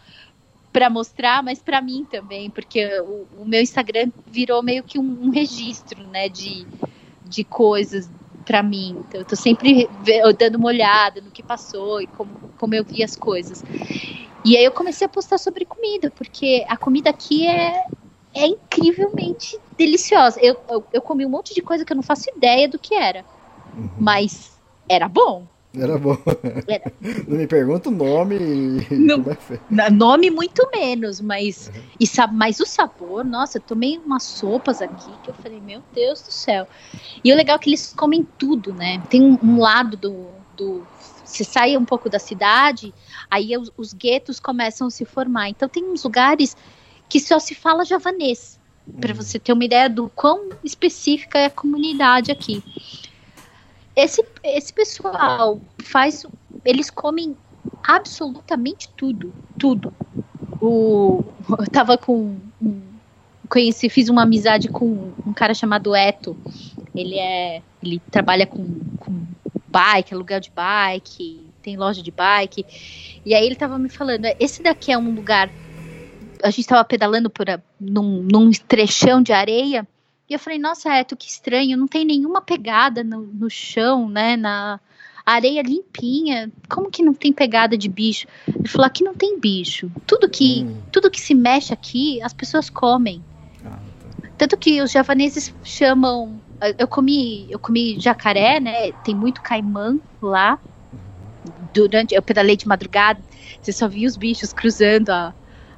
para 0.72 0.90
mostrar, 0.90 1.44
mas 1.44 1.62
para 1.62 1.82
mim 1.82 2.06
também, 2.06 2.50
porque 2.50 2.86
o, 3.02 3.28
o 3.42 3.46
meu 3.46 3.62
Instagram 3.62 4.12
virou 4.26 4.64
meio 4.64 4.84
que 4.84 5.00
um, 5.00 5.26
um 5.26 5.30
registro, 5.30 6.06
né, 6.08 6.30
de, 6.30 6.68
de 7.24 7.44
coisas 7.46 8.12
para 8.46 8.62
mim. 8.62 9.04
Então, 9.08 9.22
eu 9.22 9.26
tô 9.26 9.36
sempre 9.36 9.90
dando 10.38 10.56
uma 10.58 10.68
olhada 10.68 11.22
no 11.22 11.32
que 11.32 11.44
passou 11.44 12.02
e 12.02 12.08
como, 12.08 12.38
como 12.58 12.76
eu 12.76 12.84
vi 12.84 13.04
as 13.04 13.16
coisas. 13.16 13.64
E 14.44 14.56
aí 14.56 14.64
eu 14.64 14.72
comecei 14.72 15.06
a 15.06 15.10
postar 15.10 15.38
sobre 15.38 15.66
comida, 15.66 16.12
porque 16.12 16.66
a 16.68 16.78
comida 16.78 17.10
aqui 17.10 17.48
é, 17.48 17.84
é 18.36 18.46
incrivelmente 18.48 19.58
deliciosa. 19.78 20.40
Eu, 20.42 20.58
eu, 20.70 20.84
eu 20.94 21.02
comi 21.02 21.26
um 21.26 21.30
monte 21.30 21.54
de 21.54 21.62
coisa 21.62 21.84
que 21.86 21.92
eu 21.92 21.96
não 21.96 22.04
faço 22.04 22.30
ideia 22.36 22.68
do 22.68 22.78
que 22.78 22.94
era, 22.94 23.26
Uhum. 23.76 23.90
mas 24.00 24.52
era 24.88 25.08
bom. 25.08 25.48
Era 25.78 25.98
bom. 25.98 26.18
Era. 26.68 26.92
Não 27.28 27.38
me 27.38 27.48
pergunta 27.48 27.90
o 27.90 27.92
nome 27.92 28.38
e 28.90 28.96
Não. 28.96 29.26
é 29.78 29.90
Nome 29.90 30.30
muito 30.30 30.66
menos, 30.74 31.20
mas, 31.20 31.70
e 32.00 32.08
sa- 32.08 32.28
mas 32.28 32.62
o 32.62 32.66
sabor, 32.66 33.26
nossa, 33.26 33.58
eu 33.58 33.62
tomei 33.62 33.98
umas 33.98 34.24
sopas 34.24 34.82
aqui 34.82 35.12
que 35.22 35.30
eu 35.30 35.34
falei, 35.34 35.60
meu 35.60 35.82
Deus 35.94 36.22
do 36.22 36.32
céu. 36.32 36.66
E 37.22 37.32
o 37.34 37.36
legal 37.36 37.58
é 37.58 37.60
que 37.60 37.70
eles 37.70 37.92
comem 37.94 38.26
tudo, 38.38 38.72
né? 38.74 39.02
Tem 39.10 39.22
um, 39.22 39.38
um 39.44 39.60
lado 39.60 39.98
do, 39.98 40.28
do. 40.56 40.82
Você 41.26 41.44
sai 41.44 41.76
um 41.76 41.84
pouco 41.84 42.10
da 42.10 42.20
cidade, 42.20 42.94
aí 43.30 43.58
os, 43.58 43.70
os 43.78 43.92
guetos 43.94 44.40
começam 44.40 44.88
a 44.88 44.92
se 44.92 45.04
formar. 45.04 45.50
Então 45.50 45.68
tem 45.68 45.84
uns 45.84 46.04
lugares 46.06 46.56
que 47.10 47.20
só 47.20 47.40
se 47.40 47.56
fala 47.56 47.86
javanês. 47.86 48.60
para 49.00 49.14
você 49.14 49.40
ter 49.40 49.54
uma 49.54 49.66
ideia 49.66 49.90
do 49.90 50.10
quão 50.10 50.50
específica 50.64 51.40
é 51.40 51.46
a 51.46 51.50
comunidade 51.50 52.32
aqui. 52.32 52.64
Esse, 53.96 54.24
esse 54.44 54.74
pessoal 54.74 55.60
faz. 55.84 56.26
Eles 56.64 56.90
comem 56.90 57.36
absolutamente 57.84 58.90
tudo. 58.96 59.34
Tudo. 59.58 59.94
O, 60.62 61.24
eu 61.58 61.68
tava 61.72 61.98
com. 61.98 62.38
Um, 62.62 62.82
conheci, 63.48 63.90
fiz 63.90 64.10
uma 64.10 64.24
amizade 64.24 64.68
com 64.68 65.14
um 65.26 65.34
cara 65.34 65.54
chamado 65.54 65.96
Eto. 65.96 66.36
Ele 66.94 67.18
é. 67.18 67.62
Ele 67.82 68.02
trabalha 68.12 68.46
com, 68.46 68.80
com 69.00 69.26
bike, 69.68 70.14
aluguel 70.14 70.40
de 70.40 70.52
bike, 70.52 71.46
tem 71.62 71.78
loja 71.78 72.02
de 72.02 72.12
bike. 72.12 72.66
E 73.26 73.34
aí 73.34 73.46
ele 73.46 73.56
tava 73.56 73.78
me 73.78 73.90
falando, 73.90 74.26
esse 74.40 74.62
daqui 74.62 74.92
é 74.92 74.98
um 74.98 75.14
lugar. 75.14 75.50
A 76.44 76.50
gente 76.50 76.68
tava 76.68 76.84
pedalando 76.84 77.30
por 77.30 77.50
a, 77.50 77.60
num, 77.80 78.22
num 78.24 78.52
trechão 78.52 79.22
de 79.22 79.32
areia. 79.32 79.88
E 80.30 80.34
eu 80.34 80.40
falei, 80.40 80.58
nossa, 80.58 80.90
Eto, 80.94 81.16
que 81.16 81.30
estranho, 81.30 81.78
não 81.78 81.88
tem 81.88 82.04
nenhuma 82.04 82.42
pegada 82.42 83.04
no, 83.04 83.22
no 83.22 83.50
chão, 83.50 84.10
né? 84.10 84.36
Na 84.36 84.80
areia 85.26 85.62
limpinha. 85.62 86.52
Como 86.70 86.90
que 86.90 87.04
não 87.04 87.14
tem 87.14 87.32
pegada 87.32 87.78
de 87.78 87.90
bicho? 87.90 88.28
Ele 88.48 88.68
falou, 88.68 88.88
aqui 88.88 89.04
não 89.04 89.14
tem 89.14 89.40
bicho. 89.40 89.92
Tudo 90.06 90.30
que, 90.30 90.64
hum. 90.64 90.78
tudo 90.92 91.12
que 91.12 91.22
se 91.22 91.34
mexe 91.34 91.74
aqui, 91.74 92.22
as 92.22 92.34
pessoas 92.34 92.70
comem. 92.70 93.24
Ah, 93.64 93.80
tá. 94.22 94.30
Tanto 94.38 94.58
que 94.58 94.82
os 94.82 94.92
javaneses 94.92 95.54
chamam. 95.64 96.40
Eu 96.78 96.88
comi, 96.88 97.48
eu 97.50 97.60
comi 97.60 98.00
jacaré, 98.00 98.60
né? 98.60 98.92
Tem 99.04 99.14
muito 99.14 99.42
caimã 99.42 100.00
lá. 100.22 100.60
Durante, 101.74 102.16
eu 102.16 102.22
pedalei 102.22 102.56
de 102.56 102.68
madrugada, 102.68 103.20
você 103.62 103.74
só 103.74 103.88
via 103.88 104.08
os 104.08 104.16
bichos 104.16 104.54
cruzando 104.54 105.10
a, 105.10 105.34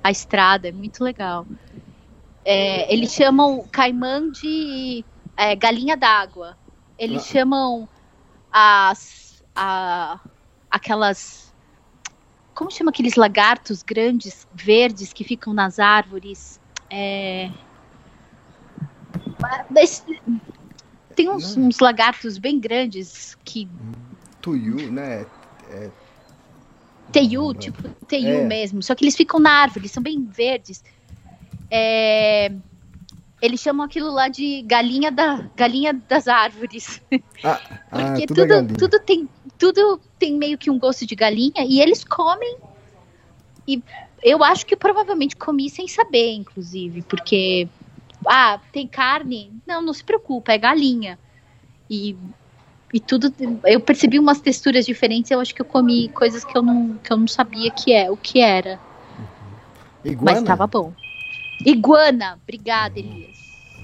a 0.08 0.12
estrada, 0.12 0.70
é 0.70 0.72
muito 0.72 1.04
legal. 1.04 1.46
É, 2.46 2.92
eles 2.94 3.12
chamam 3.12 3.68
caimã 3.70 4.32
de 4.32 5.04
é, 5.36 5.54
galinha 5.54 5.98
d'água. 5.98 6.58
Eles 6.98 7.24
ah. 7.24 7.34
chamam 7.34 7.90
as 8.50 9.44
a, 9.54 10.18
aquelas 10.72 11.54
como 12.54 12.72
chama 12.72 12.90
aqueles 12.90 13.16
lagartos 13.16 13.84
grandes 13.84 14.48
verdes 14.54 15.12
que 15.12 15.26
ficam 15.26 15.54
nas 15.54 15.78
árvores? 15.78 16.60
É, 16.90 17.52
tem 21.16 21.30
uns, 21.30 21.58
uns, 21.58 21.80
lagartos 21.80 22.38
bem 22.38 22.60
grandes 22.60 23.38
que 23.44 23.68
tuiu, 24.42 24.90
né? 24.90 25.26
É... 25.70 25.92
Teiu, 27.12 27.54
tipo 27.54 27.90
teiu 28.08 28.40
é. 28.40 28.44
mesmo. 28.44 28.82
Só 28.84 28.96
que 28.96 29.04
eles 29.04 29.16
ficam 29.16 29.40
na 29.40 29.52
árvore, 29.52 29.88
são 29.88 30.02
bem 30.02 30.24
verdes. 30.26 30.84
É, 31.70 32.52
eles 33.42 33.60
chamam 33.60 33.86
aquilo 33.86 34.12
lá 34.12 34.28
de 34.28 34.64
galinha, 34.64 35.12
da, 35.12 35.48
galinha 35.56 35.94
das 35.94 36.28
árvores. 36.28 37.02
Ah, 37.44 37.60
ah 37.92 38.12
Porque 38.12 38.28
tudo, 38.28 38.48
tudo, 38.48 38.54
é 38.54 38.64
tudo, 38.78 39.00
tem, 39.00 39.30
tudo 39.58 40.02
tem 40.18 40.36
meio 40.36 40.58
que 40.58 40.70
um 40.72 40.80
gosto 40.80 41.06
de 41.06 41.16
galinha 41.16 41.66
e 41.66 41.80
eles 41.80 42.04
comem. 42.04 42.58
E 43.68 43.84
eu 44.24 44.44
acho 44.44 44.66
que 44.66 44.76
provavelmente 44.76 45.36
comi 45.36 45.70
sem 45.70 45.88
saber, 45.88 46.34
inclusive, 46.34 47.02
porque. 47.04 47.68
Ah, 48.26 48.60
tem 48.72 48.88
carne? 48.88 49.54
Não, 49.66 49.82
não 49.82 49.94
se 49.94 50.04
preocupa, 50.04 50.52
é 50.52 50.58
galinha. 50.58 51.20
E, 51.90 52.18
e 52.98 53.00
tudo. 53.00 53.32
Eu 53.64 53.80
percebi 53.80 54.18
umas 54.18 54.42
texturas 54.42 54.86
diferentes, 54.86 55.30
eu 55.30 55.40
acho 55.40 55.54
que 55.54 55.62
eu 55.62 55.66
comi 55.66 56.10
coisas 56.10 56.44
que 56.44 56.58
eu 56.58 56.64
não, 56.64 56.98
que 56.98 57.14
eu 57.14 57.18
não 57.18 57.28
sabia 57.28 57.70
que 57.70 57.94
é, 57.94 58.10
o 58.10 58.18
que 58.18 58.42
era. 58.42 58.80
Iguana? 60.04 60.32
Mas 60.32 60.40
estava 60.40 60.66
bom. 60.66 60.92
Iguana. 61.64 62.40
Obrigada, 62.44 62.98
Elias. 62.98 63.38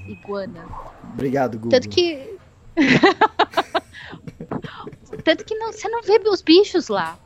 Iguana. 0.07 0.65
Obrigado, 1.13 1.59
Google. 1.59 1.71
Tanto 1.71 1.89
que. 1.89 2.37
Tanto 5.23 5.45
que 5.45 5.55
não, 5.55 5.71
você 5.71 5.87
não 5.87 6.01
vê 6.01 6.19
os 6.27 6.41
bichos 6.41 6.87
lá. 6.87 7.17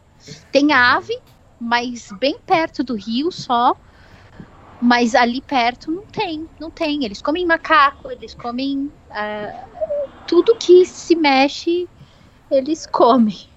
Tem 0.51 0.73
ave, 0.73 1.17
mas 1.59 2.09
bem 2.19 2.37
perto 2.45 2.83
do 2.83 2.95
rio 2.95 3.31
só. 3.31 3.77
Mas 4.81 5.15
ali 5.15 5.41
perto 5.41 5.91
não 5.91 6.03
tem, 6.03 6.47
não 6.59 6.69
tem. 6.69 7.03
Eles 7.03 7.21
comem 7.21 7.45
macaco, 7.45 8.11
eles 8.11 8.33
comem 8.33 8.91
uh, 9.09 9.69
tudo 10.27 10.55
que 10.55 10.85
se 10.85 11.15
mexe, 11.15 11.89
eles 12.51 12.85
comem. 12.85 13.47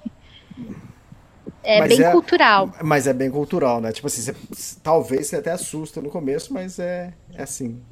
É 1.63 1.81
mas 1.81 1.97
bem 1.97 2.07
é, 2.07 2.11
cultural. 2.11 2.73
Mas 2.83 3.07
é 3.07 3.13
bem 3.13 3.31
cultural, 3.31 3.81
né? 3.81 3.93
Tipo 3.93 4.07
assim, 4.07 4.23
você, 4.23 4.77
talvez 4.83 5.27
você 5.27 5.37
até 5.37 5.51
assusta 5.51 6.01
no 6.01 6.09
começo, 6.09 6.55
mas 6.55 6.79
é, 6.79 7.13
é 7.35 7.43
assim. 7.43 7.83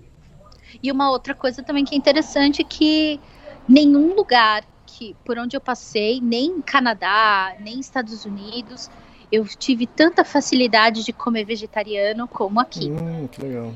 E 0.83 0.91
uma 0.91 1.11
outra 1.11 1.35
coisa 1.35 1.63
também 1.63 1.85
que 1.85 1.95
é 1.95 1.99
interessante 1.99 2.63
é 2.63 2.65
que 2.65 3.21
nenhum 3.69 4.15
lugar 4.15 4.65
que 4.87 5.15
por 5.25 5.39
onde 5.39 5.55
eu 5.55 5.61
passei, 5.61 6.21
nem 6.21 6.63
Canadá, 6.63 7.55
nem 7.61 7.79
Estados 7.79 8.25
Unidos, 8.25 8.91
eu 9.31 9.45
tive 9.45 9.87
tanta 9.87 10.25
facilidade 10.25 11.05
de 11.05 11.13
comer 11.13 11.45
vegetariano 11.45 12.27
como 12.27 12.61
aqui. 12.61 12.91
Hum, 12.91 13.29
que 13.29 13.43
legal. 13.43 13.75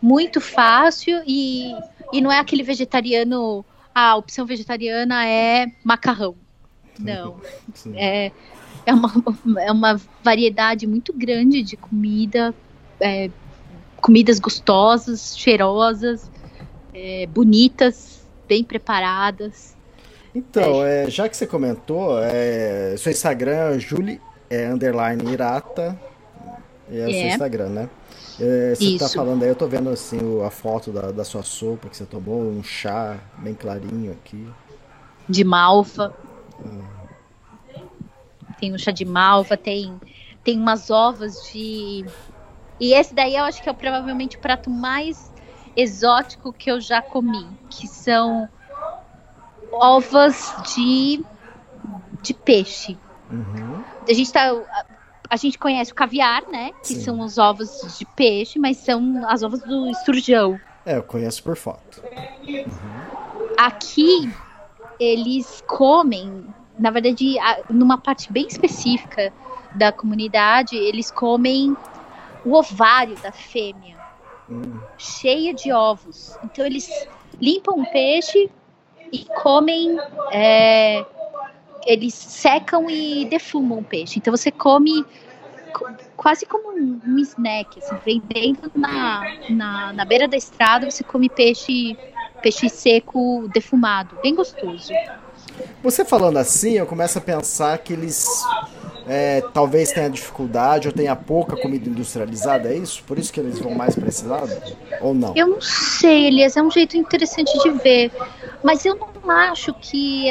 Muito 0.00 0.40
fácil 0.40 1.22
e, 1.26 1.74
e 2.12 2.20
não 2.20 2.30
é 2.30 2.38
aquele 2.38 2.62
vegetariano. 2.62 3.64
a 3.94 4.16
opção 4.16 4.46
vegetariana 4.46 5.26
é 5.26 5.66
macarrão. 5.84 6.34
Não. 6.98 7.40
É, 7.94 8.30
é 8.84 8.94
uma, 8.94 9.12
é 9.60 9.72
uma 9.72 10.00
variedade 10.22 10.86
muito 10.86 11.12
grande 11.12 11.62
de 11.62 11.76
comida, 11.76 12.54
é, 13.00 13.30
comidas 14.00 14.38
gostosas, 14.38 15.36
cheirosas, 15.36 16.30
é, 16.92 17.26
bonitas, 17.26 18.26
bem 18.48 18.64
preparadas. 18.64 19.76
Então, 20.34 20.84
é. 20.84 21.04
é, 21.04 21.10
já 21.10 21.28
que 21.28 21.36
você 21.36 21.46
comentou, 21.46 22.18
é, 22.22 22.94
seu 22.96 23.10
Instagram 23.10 23.76
é 23.76 23.78
Julie 23.78 24.20
é, 24.50 24.66
underline 24.66 25.32
Irata, 25.32 25.98
é 26.90 27.06
o 27.06 27.10
seu 27.10 27.28
Instagram, 27.28 27.68
né? 27.68 27.90
É, 28.38 28.74
você 28.74 28.84
tá 28.84 28.90
Isso. 28.90 28.98
tá 28.98 29.08
falando 29.08 29.42
aí, 29.42 29.48
eu 29.48 29.54
tô 29.54 29.66
vendo 29.68 29.88
assim 29.90 30.18
a 30.44 30.50
foto 30.50 30.90
da, 30.90 31.12
da 31.12 31.24
sua 31.24 31.42
sopa 31.42 31.88
que 31.88 31.96
você 31.96 32.04
tomou, 32.04 32.42
um 32.42 32.62
chá 32.62 33.18
bem 33.38 33.54
clarinho 33.54 34.12
aqui. 34.12 34.46
De 35.28 35.44
malva. 35.44 36.14
Ah 36.64 37.00
tem 38.60 38.74
o 38.74 38.78
chá 38.78 38.90
de 38.92 39.06
malva, 39.06 39.56
tem, 39.56 39.98
tem 40.44 40.58
umas 40.58 40.90
ovas 40.90 41.50
de. 41.50 42.04
E 42.78 42.92
esse 42.92 43.14
daí 43.14 43.34
eu 43.34 43.44
acho 43.44 43.62
que 43.62 43.68
é 43.70 43.72
provavelmente 43.72 44.36
o 44.36 44.40
prato 44.40 44.68
mais 44.68 45.32
exótico 45.74 46.52
que 46.52 46.70
eu 46.70 46.80
já 46.80 47.00
comi, 47.00 47.46
que 47.70 47.88
são 47.88 48.48
ovas 49.72 50.54
de, 50.74 51.24
de 52.22 52.34
peixe. 52.34 52.98
Uhum. 53.30 53.79
A 54.08 54.12
gente 54.12 54.32
tá. 54.32 54.50
A, 54.50 54.84
a, 55.30 55.36
gente 55.36 55.58
conhece 55.58 55.92
o 55.92 55.94
caviar, 55.94 56.42
né? 56.48 56.72
Que 56.82 56.94
Sim. 56.94 57.00
são 57.00 57.20
os 57.20 57.38
ovos 57.38 57.96
de 57.98 58.04
peixe, 58.04 58.58
mas 58.58 58.78
são 58.78 59.22
as 59.28 59.42
ovas 59.42 59.60
do 59.62 59.88
esturjão. 59.90 60.58
É, 60.84 60.96
eu 60.96 61.02
conheço 61.02 61.42
por 61.42 61.56
foto. 61.56 62.02
Uhum. 62.46 62.64
Aqui 63.58 64.32
eles 64.98 65.62
comem 65.66 66.46
na 66.80 66.90
verdade, 66.90 67.36
numa 67.68 67.98
parte 67.98 68.32
bem 68.32 68.46
específica 68.46 69.30
da 69.74 69.92
comunidade, 69.92 70.74
eles 70.74 71.10
comem 71.10 71.76
o 72.44 72.54
ovário 72.54 73.16
da 73.18 73.30
fêmea, 73.30 73.98
hum. 74.48 74.80
cheia 74.96 75.52
de 75.52 75.70
ovos. 75.70 76.38
Então 76.42 76.64
eles 76.64 76.88
limpam 77.38 77.82
o 77.82 77.90
peixe 77.90 78.50
e 79.12 79.26
comem. 79.42 79.98
É, 80.32 81.04
eles 81.86 82.14
secam 82.14 82.88
e 82.88 83.24
defumam 83.26 83.78
o 83.78 83.84
peixe. 83.84 84.18
Então 84.18 84.34
você 84.36 84.50
come 84.50 85.04
quase 86.16 86.44
como 86.46 86.72
um, 86.72 87.00
um 87.06 87.18
snack, 87.18 87.78
assim, 87.78 87.96
vendendo 88.04 88.70
na, 88.74 89.22
na, 89.48 89.92
na 89.92 90.04
beira 90.04 90.26
da 90.26 90.36
estrada, 90.36 90.90
você 90.90 91.04
come 91.04 91.28
peixe, 91.28 91.96
peixe 92.42 92.68
seco 92.68 93.48
defumado, 93.52 94.16
bem 94.22 94.34
gostoso. 94.34 94.92
Você 95.82 96.04
falando 96.04 96.38
assim, 96.38 96.72
eu 96.72 96.86
começo 96.86 97.18
a 97.18 97.20
pensar 97.20 97.78
que 97.78 97.92
eles 97.92 98.26
é, 99.06 99.42
talvez 99.52 99.90
tenha 99.92 100.08
dificuldade 100.08 100.88
ou 100.88 100.94
tenha 100.94 101.16
pouca 101.16 101.56
comida 101.56 101.88
industrializada, 101.88 102.68
é 102.68 102.76
isso? 102.76 103.02
Por 103.04 103.18
isso 103.18 103.32
que 103.32 103.40
eles 103.40 103.58
vão 103.58 103.74
mais 103.74 103.94
para 103.94 104.08
esse 104.08 104.24
lado? 104.24 104.50
Ou 105.00 105.14
não? 105.14 105.32
Eu 105.36 105.48
não 105.48 105.60
sei, 105.60 106.26
Elias, 106.26 106.56
é 106.56 106.62
um 106.62 106.70
jeito 106.70 106.96
interessante 106.96 107.52
de 107.62 107.70
ver. 107.70 108.12
Mas 108.62 108.84
eu 108.84 108.96
não 108.96 109.30
acho 109.30 109.72
que 109.74 110.28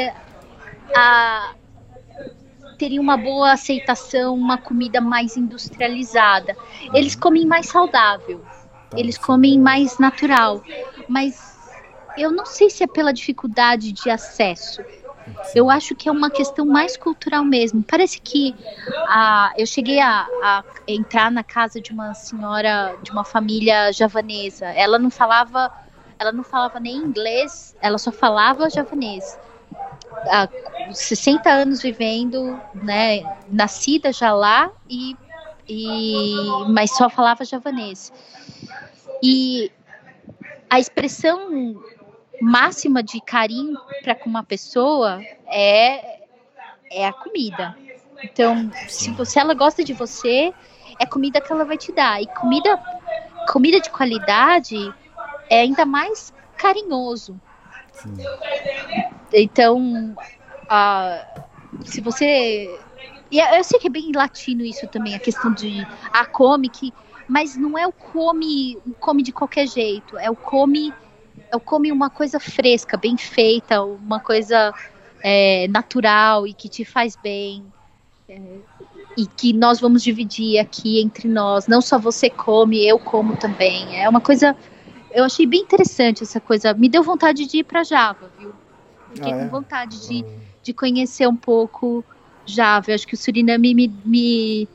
a, 0.94 1.54
teria 2.78 3.00
uma 3.00 3.16
boa 3.16 3.52
aceitação 3.52 4.34
uma 4.34 4.56
comida 4.56 5.00
mais 5.00 5.36
industrializada. 5.36 6.56
Eles 6.94 7.14
comem 7.14 7.46
mais 7.46 7.66
saudável, 7.66 8.42
eles 8.96 9.18
comem 9.18 9.58
mais 9.58 9.98
natural. 9.98 10.62
Mas 11.08 11.60
eu 12.16 12.32
não 12.32 12.46
sei 12.46 12.70
se 12.70 12.82
é 12.82 12.86
pela 12.86 13.12
dificuldade 13.12 13.92
de 13.92 14.10
acesso 14.10 14.82
Eu 15.54 15.70
acho 15.70 15.94
que 15.94 16.08
é 16.08 16.12
uma 16.12 16.30
questão 16.30 16.66
mais 16.66 16.96
cultural 16.96 17.44
mesmo. 17.44 17.82
Parece 17.82 18.20
que 18.20 18.54
a, 19.08 19.52
eu 19.56 19.66
cheguei 19.66 20.00
a, 20.00 20.26
a 20.42 20.64
entrar 20.88 21.30
na 21.30 21.44
casa 21.44 21.80
de 21.80 21.92
uma 21.92 22.14
senhora 22.14 22.96
de 23.02 23.10
uma 23.10 23.24
família 23.24 23.92
javanesa. 23.92 24.66
Ela 24.66 24.98
não 24.98 25.10
falava, 25.10 25.70
ela 26.18 26.32
não 26.32 26.42
falava 26.42 26.80
nem 26.80 26.96
inglês, 26.96 27.76
ela 27.80 27.98
só 27.98 28.10
falava 28.10 28.70
javanês. 28.70 29.38
Há 30.28 30.48
60 30.92 31.50
anos 31.50 31.82
vivendo, 31.82 32.60
né, 32.74 33.22
nascida 33.48 34.12
já 34.12 34.32
lá 34.32 34.70
e, 34.88 35.16
e 35.68 36.34
mas 36.68 36.96
só 36.96 37.08
falava 37.08 37.44
javanês. 37.44 38.12
E 39.22 39.70
a 40.68 40.78
expressão 40.78 41.82
máxima 42.40 43.02
de 43.02 43.20
carinho 43.20 43.78
para 44.02 44.14
com 44.14 44.30
uma 44.30 44.42
pessoa 44.42 45.20
é, 45.46 46.20
é 46.90 47.06
a 47.06 47.12
comida. 47.12 47.76
Então, 48.22 48.70
se 48.88 49.10
você 49.12 49.40
ela 49.40 49.54
gosta 49.54 49.82
de 49.82 49.92
você, 49.92 50.52
é 50.98 51.06
comida 51.06 51.40
que 51.40 51.52
ela 51.52 51.64
vai 51.64 51.76
te 51.76 51.92
dar. 51.92 52.22
E 52.22 52.26
comida, 52.26 52.78
comida 53.50 53.80
de 53.80 53.90
qualidade 53.90 54.76
é 55.48 55.60
ainda 55.60 55.84
mais 55.84 56.32
carinhoso. 56.56 57.40
Sim. 57.92 58.16
Então, 59.32 60.14
uh, 60.70 61.84
se 61.84 62.00
você. 62.00 62.78
E 63.30 63.38
eu 63.38 63.62
sei 63.62 63.78
que 63.78 63.86
é 63.86 63.90
bem 63.90 64.12
latino 64.12 64.64
isso 64.64 64.86
também, 64.88 65.14
a 65.14 65.18
questão 65.18 65.52
de. 65.52 65.86
Ah, 66.12 66.26
come 66.26 66.68
que. 66.68 66.92
Mas 67.28 67.56
não 67.56 67.78
é 67.78 67.86
o 67.86 67.92
come, 67.92 68.76
come 68.98 69.22
de 69.22 69.32
qualquer 69.32 69.66
jeito. 69.66 70.18
É 70.18 70.28
o 70.28 70.34
come 70.34 70.92
eu 71.52 71.60
come 71.60 71.90
uma 71.90 72.08
coisa 72.08 72.38
fresca, 72.38 72.96
bem 72.96 73.16
feita, 73.16 73.82
uma 73.82 74.20
coisa 74.20 74.72
é, 75.22 75.66
natural 75.68 76.46
e 76.46 76.54
que 76.54 76.68
te 76.68 76.84
faz 76.84 77.16
bem. 77.16 77.64
É, 78.28 78.40
e 79.16 79.26
que 79.26 79.52
nós 79.52 79.80
vamos 79.80 80.02
dividir 80.02 80.58
aqui 80.58 81.00
entre 81.00 81.28
nós. 81.28 81.66
Não 81.66 81.80
só 81.80 81.98
você 81.98 82.30
come, 82.30 82.86
eu 82.86 82.98
como 82.98 83.36
também. 83.36 84.00
É 84.00 84.08
uma 84.08 84.20
coisa. 84.20 84.56
Eu 85.10 85.24
achei 85.24 85.46
bem 85.46 85.62
interessante 85.62 86.22
essa 86.22 86.40
coisa. 86.40 86.72
Me 86.74 86.88
deu 86.88 87.02
vontade 87.02 87.46
de 87.46 87.58
ir 87.58 87.64
para 87.64 87.82
Java, 87.82 88.30
viu? 88.38 88.52
Fiquei 89.12 89.32
ah, 89.32 89.36
é? 89.36 89.44
com 89.44 89.48
vontade 89.48 90.08
de, 90.08 90.24
ah. 90.24 90.49
De 90.62 90.72
conhecer 90.72 91.26
um 91.26 91.36
pouco 91.36 92.04
Java. 92.46 92.90
Eu 92.90 92.94
acho 92.94 93.06
que 93.06 93.14
o 93.14 93.18
Suriname 93.18 93.74
me, 93.74 93.92
me, 94.04 94.68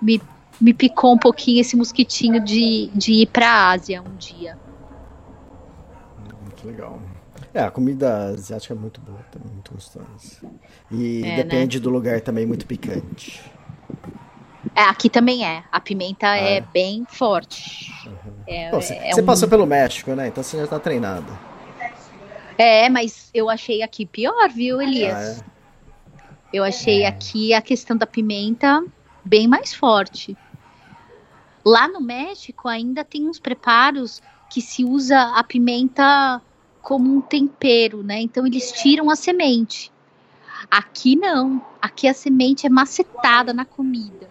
me, 0.00 0.22
me 0.60 0.74
picou 0.74 1.14
um 1.14 1.18
pouquinho 1.18 1.60
esse 1.60 1.76
mosquitinho 1.76 2.42
de, 2.42 2.90
de 2.94 3.12
ir 3.12 3.26
para 3.26 3.48
a 3.48 3.70
Ásia 3.70 4.02
um 4.02 4.16
dia 4.16 4.56
muito 6.60 6.66
legal. 6.66 7.00
É, 7.52 7.62
a 7.62 7.70
comida 7.70 8.26
asiática 8.26 8.74
é 8.74 8.76
muito 8.76 9.00
boa 9.00 9.18
também, 9.30 9.52
muito 9.52 9.72
gostosa. 9.72 10.40
E 10.90 11.22
é, 11.24 11.36
depende 11.36 11.78
né? 11.78 11.82
do 11.82 11.90
lugar 11.90 12.20
também, 12.20 12.46
muito 12.46 12.66
picante. 12.66 13.42
É, 14.74 14.82
aqui 14.82 15.08
também 15.08 15.44
é. 15.44 15.64
A 15.72 15.80
pimenta 15.80 16.28
ah, 16.28 16.36
é, 16.36 16.56
é, 16.56 16.60
bem 16.60 17.04
forte. 17.08 17.90
Uhum. 18.06 18.32
É, 18.46 18.70
você, 18.70 18.94
é 18.94 19.12
você 19.12 19.22
um... 19.22 19.26
passou 19.26 19.48
pelo 19.48 19.66
México, 19.66 20.12
né? 20.14 20.28
Então 20.28 20.42
você 20.42 20.58
já 20.58 20.66
tá 20.66 20.78
treinada. 20.78 21.49
É, 22.62 22.90
mas 22.90 23.30
eu 23.32 23.48
achei 23.48 23.82
aqui 23.82 24.04
pior, 24.04 24.50
viu, 24.50 24.82
Elias? 24.82 25.40
Ah, 25.40 25.46
é? 26.52 26.58
eu 26.58 26.62
achei 26.62 27.06
aqui 27.06 27.54
a 27.54 27.62
questão 27.62 27.96
da 27.96 28.06
pimenta 28.06 28.84
bem 29.24 29.48
mais 29.48 29.72
forte. 29.72 30.36
Lá 31.64 31.88
no 31.88 32.02
México 32.02 32.68
ainda 32.68 33.02
tem 33.02 33.26
uns 33.26 33.38
preparos 33.38 34.20
que 34.50 34.60
se 34.60 34.84
usa 34.84 35.18
a 35.34 35.42
pimenta 35.42 36.42
como 36.82 37.10
um 37.10 37.22
tempero, 37.22 38.02
né? 38.02 38.20
Então 38.20 38.46
eles 38.46 38.70
tiram 38.72 39.08
a 39.08 39.16
semente. 39.16 39.90
Aqui 40.70 41.16
não. 41.16 41.64
Aqui 41.80 42.08
a 42.08 42.12
semente 42.12 42.66
é 42.66 42.68
macetada 42.68 43.54
na 43.54 43.64
comida. 43.64 44.28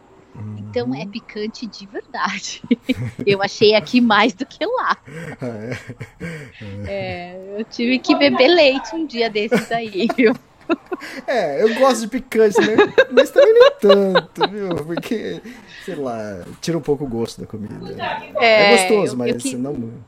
Então 0.69 0.93
é 0.93 1.05
picante 1.05 1.65
de 1.65 1.87
verdade. 1.87 2.61
eu 3.25 3.41
achei 3.41 3.73
aqui 3.73 3.99
mais 3.99 4.33
do 4.33 4.45
que 4.45 4.65
lá. 4.65 4.97
É, 6.87 7.55
eu 7.57 7.63
tive 7.65 7.99
que 7.99 8.15
beber 8.15 8.47
leite 8.47 8.95
um 8.95 9.05
dia 9.05 9.29
desses 9.29 9.71
aí, 9.71 10.07
viu? 10.15 10.33
É, 11.25 11.63
eu 11.63 11.73
gosto 11.75 12.01
de 12.01 12.07
picante, 12.07 12.59
né? 12.59 12.75
Mas 13.11 13.31
também 13.31 13.53
nem 13.53 13.71
tanto, 13.79 14.49
viu? 14.49 14.75
Porque, 14.85 15.41
sei 15.85 15.95
lá, 15.95 16.43
tira 16.61 16.77
um 16.77 16.81
pouco 16.81 17.05
o 17.05 17.07
gosto 17.07 17.41
da 17.41 17.47
comida. 17.47 17.73
É, 18.39 18.73
é 18.73 18.77
gostoso, 18.77 19.17
mas 19.17 19.33
eu 19.33 19.37
que... 19.39 19.55
não 19.55 19.73
muito. 19.73 20.03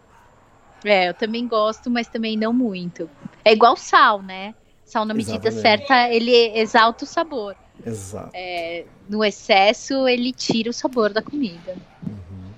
É, 0.83 1.09
eu 1.09 1.13
também 1.13 1.47
gosto, 1.47 1.89
mas 1.89 2.07
também 2.07 2.35
não 2.35 2.51
muito. 2.51 3.09
É 3.45 3.53
igual 3.53 3.77
sal, 3.77 4.21
né? 4.21 4.53
Sal 4.83 5.05
na 5.05 5.13
medida 5.13 5.47
Exatamente. 5.47 5.87
certa, 5.87 6.09
ele 6.09 6.35
exalta 6.59 7.05
o 7.05 7.07
sabor. 7.07 7.55
Exato. 7.85 8.31
É, 8.33 8.85
no 9.09 9.23
excesso, 9.23 10.07
ele 10.07 10.31
tira 10.31 10.69
o 10.69 10.73
sabor 10.73 11.11
da 11.11 11.21
comida. 11.21 11.75
Uhum. 12.05 12.51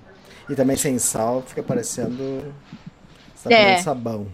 E 0.50 0.54
também 0.54 0.76
sem 0.76 0.98
sal, 0.98 1.42
fica 1.42 1.62
parecendo 1.62 2.54
é. 3.50 3.76
sabão. 3.78 4.26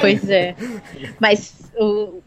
Pois 0.00 0.28
é. 0.28 0.54
Mas 1.20 1.72
o, 1.78 2.20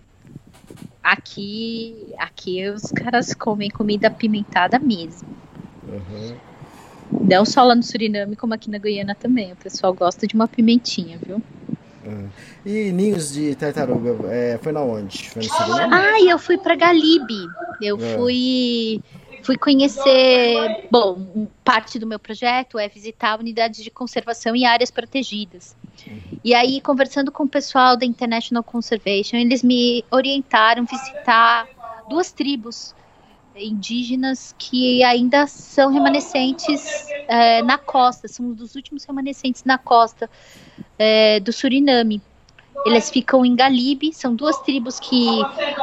aqui, 1.04 2.14
aqui 2.18 2.68
os 2.70 2.92
caras 2.92 3.34
comem 3.34 3.70
comida 3.70 4.08
apimentada 4.08 4.80
mesmo. 4.80 5.28
Uhum. 5.88 6.36
Não 7.12 7.44
só 7.44 7.64
lá 7.64 7.74
no 7.74 7.82
Suriname, 7.82 8.36
como 8.36 8.54
aqui 8.54 8.70
na 8.70 8.78
Guiana 8.78 9.16
também. 9.16 9.52
O 9.52 9.56
pessoal 9.56 9.94
gosta 9.94 10.28
de 10.28 10.36
uma 10.36 10.48
pimentinha, 10.48 11.18
viu? 11.18 11.42
Ah. 12.06 12.28
E 12.66 12.92
ninhos 12.92 13.34
de 13.34 13.56
tartaruga, 13.56 14.28
é, 14.28 14.60
foi 14.62 14.72
na 14.72 14.82
onde? 14.82 15.30
Foi 15.30 15.42
no 15.42 15.50
Suriname? 15.50 15.94
Ah, 15.94 16.22
eu 16.22 16.38
fui 16.38 16.58
para 16.58 16.76
Galibe. 16.76 17.48
Eu 17.82 17.98
é. 17.98 18.16
fui 18.16 19.02
fui 19.44 19.58
conhecer. 19.58 20.88
Bom, 20.92 21.48
parte 21.64 21.98
do 21.98 22.06
meu 22.06 22.20
projeto 22.20 22.78
é 22.78 22.88
visitar 22.88 23.40
unidades 23.40 23.84
de 23.84 23.90
conservação 23.90 24.56
em 24.56 24.66
áreas 24.66 24.92
protegidas. 24.92 25.76
E 26.44 26.54
aí, 26.54 26.82
conversando 26.82 27.32
com 27.32 27.44
o 27.44 27.48
pessoal 27.48 27.98
da 27.98 28.06
International 28.06 28.64
Conservation, 28.64 29.38
eles 29.38 29.64
me 29.64 30.04
orientaram 30.12 30.84
a 30.84 30.86
visitar 30.86 31.68
duas 32.10 32.32
tribos 32.32 32.96
indígenas 33.56 34.56
que 34.58 35.04
ainda 35.04 35.46
são 35.48 35.92
remanescentes 35.92 37.08
é, 37.28 37.62
na 37.62 37.78
costa, 37.78 38.28
são 38.28 38.46
um 38.48 38.54
dos 38.54 38.76
últimos 38.76 39.04
remanescentes 39.04 39.64
na 39.66 39.78
costa 39.78 40.30
é, 40.98 41.40
do 41.40 41.52
Suriname. 41.52 42.22
Eles 42.86 43.10
ficam 43.10 43.46
em 43.46 43.56
Galibe, 43.56 44.14
são 44.14 44.34
duas 44.34 44.58
tribos 44.60 45.00
que 45.00 45.28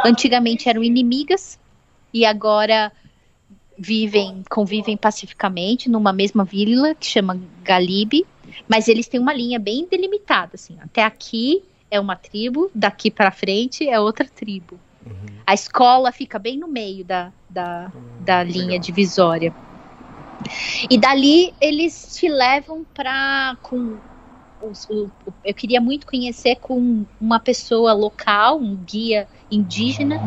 antigamente 0.05 0.69
eram 0.69 0.83
inimigas 0.83 1.59
e 2.17 2.25
agora 2.25 2.91
vivem, 3.79 4.43
convivem 4.49 4.97
pacificamente 4.97 5.87
numa 5.91 6.15
mesma 6.15 6.47
vila 6.47 6.95
que 6.95 7.07
chama 7.07 7.39
Galibe, 7.63 8.27
mas 8.67 8.89
eles 8.89 9.07
têm 9.07 9.21
uma 9.21 9.35
linha 9.35 9.59
bem 9.59 9.87
delimitada, 9.87 10.53
assim, 10.55 10.79
até 10.81 11.05
aqui 11.05 11.63
é 11.91 12.01
uma 12.01 12.17
tribo, 12.17 12.71
daqui 12.75 13.11
para 13.11 13.31
frente 13.31 13.87
é 13.87 14.01
outra 14.01 14.27
tribo. 14.27 14.81
Uhum. 15.05 15.27
A 15.47 15.53
escola 15.53 16.11
fica 16.11 16.39
bem 16.39 16.57
no 16.57 16.67
meio 16.67 17.05
da, 17.05 17.31
da, 17.51 17.93
da 18.21 18.41
hum, 18.41 18.45
linha 18.45 18.79
divisória. 18.79 19.55
E 20.89 20.97
dali 20.97 21.53
eles 21.61 22.17
te 22.17 22.29
levam 22.29 22.83
para 22.95 23.59
com 23.61 23.99
eu 25.45 25.55
queria 25.55 25.81
muito 25.81 26.07
conhecer 26.07 26.57
com 26.57 27.05
uma 27.21 27.39
pessoa 27.39 27.93
local, 27.93 28.59
um 28.59 28.77
guia 28.77 29.29
indígena, 29.51 30.21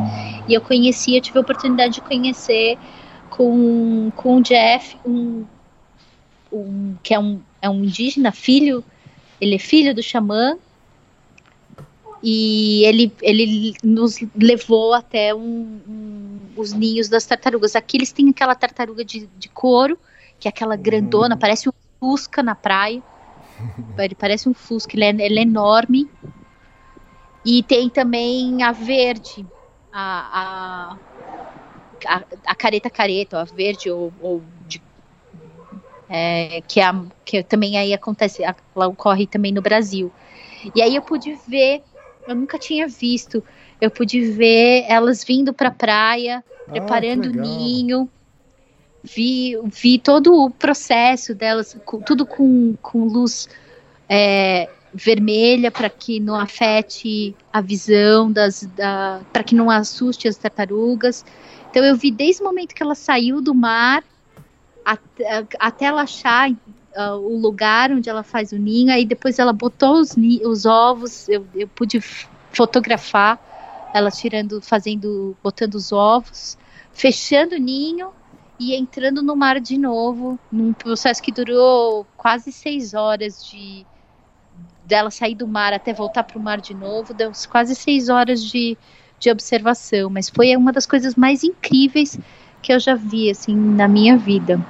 e 0.48 0.54
eu 0.54 0.60
conheci, 0.60 1.16
eu 1.16 1.20
tive 1.20 1.38
a 1.38 1.42
oportunidade 1.42 1.94
de 1.94 2.00
conhecer 2.00 2.78
com, 3.28 4.10
com 4.16 4.36
o 4.36 4.42
Jeff, 4.42 4.96
um, 5.04 5.44
um, 6.52 6.94
que 7.02 7.14
é 7.14 7.18
um, 7.18 7.40
é 7.60 7.68
um 7.68 7.84
indígena, 7.84 8.32
filho, 8.32 8.84
ele 9.40 9.56
é 9.56 9.58
filho 9.58 9.94
do 9.94 10.02
xamã, 10.02 10.56
e 12.22 12.84
ele, 12.84 13.12
ele 13.22 13.74
nos 13.82 14.18
levou 14.36 14.92
até 14.92 15.34
um, 15.34 15.80
um, 15.88 16.38
os 16.54 16.72
ninhos 16.72 17.08
das 17.08 17.24
tartarugas. 17.24 17.74
Aqui 17.74 17.96
eles 17.96 18.12
têm 18.12 18.28
aquela 18.28 18.54
tartaruga 18.54 19.02
de, 19.04 19.26
de 19.38 19.48
couro, 19.48 19.98
que 20.38 20.46
é 20.46 20.50
aquela 20.50 20.76
grandona, 20.76 21.34
uhum. 21.34 21.40
parece 21.40 21.68
um 21.68 21.72
fusca 21.98 22.42
na 22.42 22.54
praia. 22.54 23.02
Ele 23.98 24.14
parece 24.14 24.48
um 24.48 24.54
fusca, 24.54 24.96
ele 24.96 25.04
é, 25.04 25.26
ele 25.26 25.38
é 25.38 25.42
enorme. 25.42 26.08
E 27.44 27.62
tem 27.62 27.88
também 27.88 28.62
a 28.62 28.72
verde, 28.72 29.46
a, 29.92 30.40
a, 30.40 30.98
a, 32.06 32.22
a 32.46 32.54
careta 32.54 32.90
careta, 32.90 33.40
a 33.40 33.44
verde 33.44 33.90
ou, 33.90 34.12
ou 34.20 34.42
de, 34.66 34.80
é, 36.08 36.60
que, 36.62 36.80
é, 36.80 36.92
que 37.24 37.42
também 37.42 37.78
aí 37.78 37.92
acontece, 37.92 38.42
ela 38.42 38.88
ocorre 38.88 39.26
também 39.26 39.52
no 39.52 39.62
Brasil. 39.62 40.12
E 40.74 40.82
aí 40.82 40.94
eu 40.94 41.02
pude 41.02 41.34
ver 41.48 41.82
eu 42.30 42.36
nunca 42.36 42.58
tinha 42.58 42.86
visto. 42.86 43.42
Eu 43.80 43.90
pude 43.90 44.20
ver 44.32 44.84
elas 44.88 45.24
vindo 45.24 45.52
para 45.52 45.68
a 45.68 45.72
praia, 45.72 46.38
ah, 46.38 46.72
preparando 46.72 47.26
o 47.26 47.32
ninho. 47.32 48.08
Vi, 49.02 49.56
vi 49.64 49.98
todo 49.98 50.34
o 50.34 50.50
processo 50.50 51.34
delas, 51.34 51.76
tudo 52.04 52.26
com, 52.26 52.76
com 52.82 53.04
luz 53.04 53.48
é, 54.08 54.68
vermelha 54.92 55.70
para 55.70 55.88
que 55.88 56.20
não 56.20 56.34
afete 56.34 57.34
a 57.52 57.60
visão 57.60 58.30
das 58.30 58.68
da, 58.76 59.20
para 59.32 59.42
que 59.42 59.54
não 59.54 59.70
assuste 59.70 60.28
as 60.28 60.36
tartarugas. 60.36 61.24
Então 61.70 61.84
eu 61.84 61.96
vi 61.96 62.10
desde 62.10 62.42
o 62.42 62.44
momento 62.44 62.74
que 62.74 62.82
ela 62.82 62.94
saiu 62.94 63.40
do 63.40 63.54
mar 63.54 64.04
até, 64.84 65.46
até 65.58 65.84
ela 65.86 66.02
achar 66.02 66.50
uh, 66.50 67.16
o 67.16 67.38
lugar 67.38 67.92
onde 67.92 68.10
ela 68.10 68.22
faz 68.22 68.52
o 68.52 68.58
ninho, 68.58 68.92
aí 68.92 69.04
depois 69.04 69.38
ela 69.38 69.52
botou 69.52 70.00
os, 70.00 70.16
os 70.44 70.66
ovos, 70.66 71.28
eu, 71.28 71.46
eu 71.54 71.68
pude 71.68 72.00
fotografar 72.52 73.38
ela 73.94 74.10
tirando, 74.10 74.60
fazendo, 74.60 75.36
botando 75.42 75.74
os 75.74 75.92
ovos, 75.92 76.56
fechando 76.92 77.56
o 77.56 77.58
ninho 77.58 78.10
e 78.60 78.74
entrando 78.74 79.22
no 79.22 79.34
mar 79.34 79.58
de 79.58 79.78
novo, 79.78 80.38
num 80.52 80.74
processo 80.74 81.22
que 81.22 81.32
durou 81.32 82.06
quase 82.14 82.52
seis 82.52 82.92
horas 82.92 83.42
de 83.42 83.86
dela 84.84 85.10
sair 85.10 85.34
do 85.34 85.48
mar 85.48 85.72
até 85.72 85.94
voltar 85.94 86.24
para 86.24 86.36
o 86.36 86.42
mar 86.42 86.60
de 86.60 86.74
novo, 86.74 87.14
deu 87.14 87.32
quase 87.48 87.74
seis 87.74 88.10
horas 88.10 88.44
de, 88.44 88.76
de 89.18 89.30
observação, 89.30 90.10
mas 90.10 90.28
foi 90.28 90.54
uma 90.54 90.72
das 90.72 90.84
coisas 90.84 91.14
mais 91.14 91.42
incríveis 91.42 92.18
que 92.60 92.70
eu 92.70 92.78
já 92.78 92.94
vi 92.94 93.30
assim 93.30 93.56
na 93.56 93.88
minha 93.88 94.18
vida. 94.18 94.60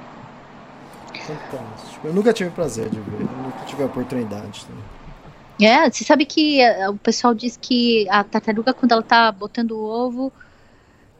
Fantástico. 1.25 2.07
Eu 2.07 2.13
nunca 2.13 2.31
tive 2.31 2.49
o 2.49 2.53
prazer 2.53 2.87
de 2.87 2.97
ver, 2.97 3.19
eu 3.19 3.43
nunca 3.43 3.65
tive 3.65 3.83
a 3.83 3.87
oportunidade. 3.87 4.65
Também. 4.67 5.67
É, 5.69 5.89
você 5.89 6.05
sabe 6.05 6.25
que 6.25 6.61
eh, 6.61 6.87
o 6.87 6.97
pessoal 6.97 7.33
diz 7.33 7.57
que 7.57 8.07
a 8.09 8.23
tartaruga, 8.23 8.73
quando 8.73 8.93
ela 8.93 9.03
tá 9.03 9.29
botando 9.33 9.71
o 9.71 9.83
ovo. 9.83 10.31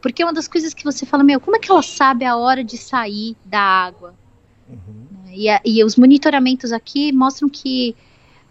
Porque 0.02 0.20
é 0.22 0.26
uma 0.26 0.32
das 0.32 0.48
coisas 0.48 0.74
que 0.74 0.84
você 0.84 1.06
fala, 1.06 1.22
meu, 1.22 1.40
como 1.40 1.56
é 1.56 1.60
que 1.60 1.70
ela 1.70 1.80
sabe 1.80 2.24
a 2.24 2.36
hora 2.36 2.64
de 2.64 2.76
sair 2.76 3.36
da 3.44 3.60
água? 3.60 4.14
Uhum. 4.68 5.06
E, 5.30 5.46
e 5.64 5.84
os 5.84 5.96
monitoramentos 5.96 6.72
aqui 6.72 7.12
mostram 7.12 7.48
que 7.48 7.94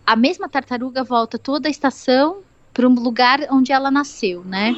a 0.07 0.15
mesma 0.15 0.47
tartaruga 0.47 1.03
volta 1.03 1.37
toda 1.37 1.67
a 1.67 1.71
estação 1.71 2.37
para 2.73 2.87
um 2.87 2.93
lugar 2.93 3.41
onde 3.51 3.73
ela 3.73 3.91
nasceu, 3.91 4.43
né? 4.45 4.75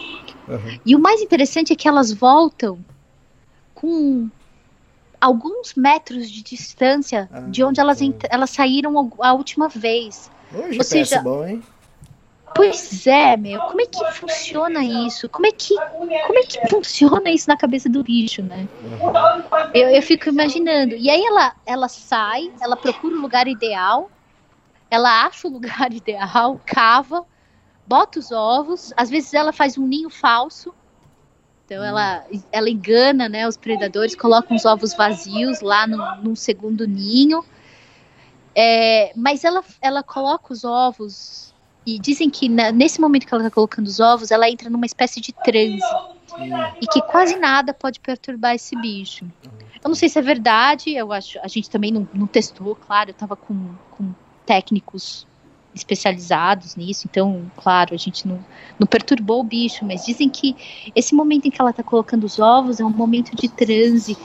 Uhum. 0.47 0.79
E 0.83 0.95
o 0.95 0.99
mais 0.99 1.21
interessante 1.21 1.71
é 1.71 1.75
que 1.75 1.87
elas 1.87 2.11
voltam 2.11 2.83
com 3.75 4.29
alguns 5.21 5.75
metros 5.75 6.29
de 6.29 6.41
distância 6.41 7.29
ah, 7.31 7.41
de 7.41 7.63
onde 7.63 7.79
elas, 7.79 7.99
elas 8.29 8.49
saíram 8.49 9.11
a 9.19 9.33
última 9.33 9.69
vez. 9.69 10.29
Hoje 10.53 10.77
Ou 10.77 10.83
seja, 10.83 11.21
bom, 11.21 11.45
hein? 11.45 11.63
Pois 12.55 13.07
é, 13.07 13.35
meu. 13.35 13.59
Como 13.61 13.81
é 13.81 13.85
que 13.85 14.11
funciona 14.11 14.83
isso? 14.83 15.27
Como 15.29 15.47
é 15.47 15.51
que, 15.51 15.75
como 15.75 16.39
é 16.39 16.43
que 16.43 16.67
funciona 16.69 17.31
isso 17.31 17.49
na 17.49 17.57
cabeça 17.57 17.89
do 17.89 18.03
bicho, 18.03 18.43
né? 18.43 18.67
Uhum. 18.83 19.69
Eu, 19.73 19.89
eu 19.89 20.01
fico 20.01 20.29
imaginando. 20.29 20.95
E 20.95 21.09
aí 21.09 21.23
ela, 21.23 21.55
ela 21.65 21.87
sai, 21.87 22.51
ela 22.61 22.75
procura 22.75 23.15
o 23.15 23.21
lugar 23.21 23.47
ideal, 23.47 24.09
ela 24.89 25.25
acha 25.25 25.47
o 25.47 25.51
lugar 25.51 25.91
ideal, 25.93 26.59
cava, 26.65 27.25
bota 27.87 28.19
os 28.19 28.31
ovos. 28.31 28.93
Às 28.95 29.09
vezes 29.09 29.33
ela 29.33 29.51
faz 29.51 29.77
um 29.77 29.87
ninho 29.87 30.09
falso. 30.09 30.73
Então 31.65 31.81
hum. 31.81 31.85
ela, 31.85 32.23
ela 32.51 32.69
engana 32.69 33.27
né, 33.27 33.47
os 33.47 33.57
predadores, 33.57 34.15
coloca 34.15 34.53
uns 34.53 34.65
ovos 34.65 34.93
vazios 34.93 35.61
lá 35.61 35.87
no, 35.87 36.15
num 36.17 36.35
segundo 36.35 36.87
ninho. 36.87 37.43
É, 38.55 39.11
mas 39.15 39.43
ela, 39.43 39.63
ela 39.81 40.03
coloca 40.03 40.53
os 40.53 40.63
ovos 40.63 41.52
e 41.85 41.99
dizem 41.99 42.29
que 42.29 42.47
na, 42.47 42.71
nesse 42.71 42.99
momento 42.99 43.27
que 43.27 43.33
ela 43.33 43.43
está 43.43 43.53
colocando 43.53 43.87
os 43.87 43.99
ovos, 43.99 44.31
ela 44.31 44.49
entra 44.49 44.69
numa 44.69 44.85
espécie 44.85 45.19
de 45.19 45.33
transe 45.33 45.79
e 46.81 46.87
que 46.87 47.01
quase 47.03 47.35
nada 47.37 47.73
pode 47.73 47.99
perturbar 47.99 48.55
esse 48.55 48.75
bicho. 48.75 49.25
Eu 49.83 49.89
não 49.89 49.95
sei 49.95 50.09
se 50.09 50.17
é 50.17 50.21
verdade, 50.21 50.95
eu 50.95 51.11
acho. 51.11 51.37
A 51.43 51.47
gente 51.47 51.69
também 51.69 51.91
não, 51.91 52.07
não 52.13 52.25
testou, 52.25 52.75
claro. 52.75 53.09
Eu 53.09 53.13
estava 53.13 53.35
com, 53.35 53.75
com 53.91 54.13
técnicos 54.45 55.27
especializados 55.75 56.75
nisso, 56.75 57.07
então, 57.09 57.51
claro, 57.57 57.95
a 57.95 57.97
gente 57.97 58.27
não, 58.27 58.43
não 58.77 58.85
perturbou 58.85 59.39
o 59.39 59.43
bicho, 59.43 59.83
mas 59.83 60.05
dizem 60.05 60.29
que 60.29 60.55
esse 60.95 61.15
momento 61.15 61.47
em 61.47 61.51
que 61.51 61.59
ela 61.59 61.71
está 61.71 61.81
colocando 61.81 62.25
os 62.25 62.37
ovos 62.37 62.79
é 62.79 62.85
um 62.85 62.91
momento 62.91 63.35
de 63.35 63.49
transe. 63.49 64.15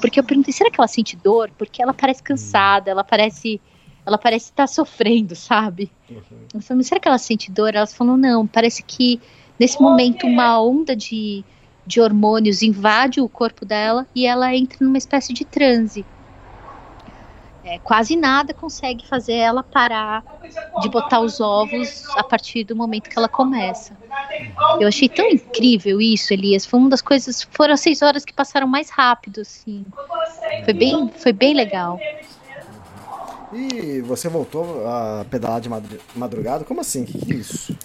Porque 0.00 0.18
eu 0.18 0.24
perguntei, 0.24 0.52
será 0.52 0.68
que 0.68 0.80
ela 0.80 0.88
sente 0.88 1.16
dor? 1.16 1.50
Porque 1.56 1.80
ela 1.80 1.94
parece 1.94 2.22
cansada, 2.22 2.90
ela 2.90 3.04
parece 3.04 3.60
ela 4.06 4.16
parece 4.16 4.46
estar 4.46 4.62
tá 4.62 4.66
sofrendo, 4.68 5.34
sabe? 5.34 5.90
Uhum. 6.08 6.46
Eu 6.54 6.60
falei, 6.60 6.84
será 6.84 7.00
que 7.00 7.08
ela 7.08 7.18
sente 7.18 7.50
dor? 7.50 7.74
Elas 7.74 7.92
falam, 7.92 8.16
não, 8.16 8.46
parece 8.46 8.82
que 8.82 9.20
nesse 9.58 9.82
momento 9.82 10.28
uma 10.28 10.62
onda 10.62 10.94
de, 10.94 11.44
de 11.84 12.00
hormônios 12.00 12.62
invade 12.62 13.20
o 13.20 13.28
corpo 13.28 13.64
dela 13.64 14.06
e 14.14 14.24
ela 14.24 14.54
entra 14.54 14.78
numa 14.80 14.96
espécie 14.96 15.32
de 15.32 15.44
transe. 15.44 16.06
É, 17.64 17.80
quase 17.80 18.14
nada 18.14 18.54
consegue 18.54 19.04
fazer 19.04 19.32
ela 19.32 19.60
parar 19.60 20.22
de 20.80 20.88
botar 20.88 21.18
os 21.18 21.40
ovos 21.40 22.04
a 22.16 22.22
partir 22.22 22.62
do 22.62 22.76
momento 22.76 23.10
que 23.10 23.18
ela 23.18 23.28
começa. 23.28 23.96
Eu 24.78 24.86
achei 24.86 25.08
tão 25.08 25.28
incrível 25.28 26.00
isso, 26.00 26.32
Elias. 26.32 26.64
Foi 26.64 26.78
uma 26.78 26.88
das 26.88 27.02
coisas. 27.02 27.42
Foram 27.42 27.74
as 27.74 27.80
seis 27.80 28.02
horas 28.02 28.24
que 28.24 28.32
passaram 28.32 28.68
mais 28.68 28.88
rápido, 28.88 29.40
assim. 29.40 29.84
Foi 30.64 30.72
bem, 30.72 31.10
foi 31.16 31.32
bem 31.32 31.54
legal. 31.54 31.98
E 33.52 34.00
você 34.00 34.28
voltou 34.28 34.86
a 34.86 35.24
pedalar 35.30 35.60
de 35.60 35.68
madrugada? 36.14 36.64
Como 36.64 36.80
assim? 36.80 37.02
O 37.02 37.06
que, 37.06 37.18
que 37.18 37.32
é 37.32 37.36
isso? 37.36 37.76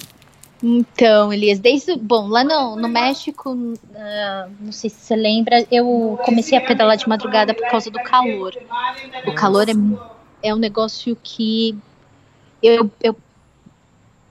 Então, 0.64 1.34
Elias, 1.34 1.60
desde. 1.60 1.96
Bom, 1.96 2.28
lá 2.28 2.44
no, 2.44 2.76
no 2.76 2.88
México, 2.88 3.52
uh, 3.52 4.52
não 4.60 4.72
sei 4.72 4.90
se 4.90 4.98
você 4.98 5.16
lembra, 5.16 5.66
eu 5.72 6.20
comecei 6.24 6.58
a 6.58 6.62
pedalar 6.62 6.98
de 6.98 7.10
madrugada 7.10 7.54
por 7.54 7.68
causa 7.68 7.90
do 7.90 8.00
calor. 8.04 8.56
O 9.26 9.34
calor 9.34 9.68
é, 9.68 9.74
é 10.44 10.54
um 10.54 10.60
negócio 10.60 11.18
que. 11.24 11.76
Eu, 12.62 12.92
eu, 13.02 13.16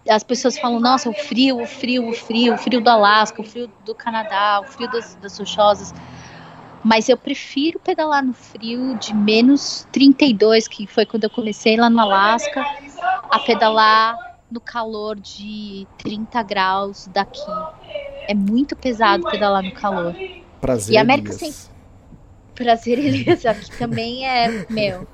as 0.09 0.23
pessoas 0.23 0.57
falam, 0.57 0.79
nossa, 0.79 1.11
o 1.11 1.13
frio, 1.13 1.61
o 1.61 1.67
frio, 1.67 2.09
o 2.09 2.13
frio, 2.13 2.55
o 2.55 2.59
frio 2.59 2.81
do 2.81 2.89
Alasca, 2.89 3.43
o 3.43 3.45
frio 3.45 3.69
do 3.85 3.95
Canadá, 3.95 4.61
o 4.61 4.65
frio 4.65 4.91
das, 4.91 5.17
das 5.17 5.37
rochosas. 5.37 5.93
Mas 6.83 7.09
eu 7.09 7.17
prefiro 7.17 7.79
pedalar 7.79 8.25
no 8.25 8.33
frio 8.33 8.97
de 8.99 9.15
menos 9.15 9.87
32, 9.93 10.67
que 10.67 10.87
foi 10.87 11.05
quando 11.05 11.25
eu 11.25 11.31
comecei 11.31 11.77
lá 11.77 11.91
no 11.91 12.01
Alasca, 12.01 12.65
a 13.31 13.39
pedalar 13.41 14.17
no 14.51 14.61
calor 14.61 15.19
de 15.19 15.87
30 15.99 16.43
graus 16.43 17.07
daqui. 17.13 17.41
É 18.27 18.35
muito 18.35 18.75
pesado 18.75 19.25
pedalar 19.31 19.63
no 19.63 19.73
calor. 19.73 20.15
Prazer, 20.61 20.95
e 20.95 20.99
a 20.99 21.03
América 21.03 21.33
sem 21.33 21.53
prazer, 22.55 22.99
Elias, 22.99 23.47
aqui 23.47 23.71
também 23.79 24.27
é, 24.29 24.67
meu. 24.69 25.07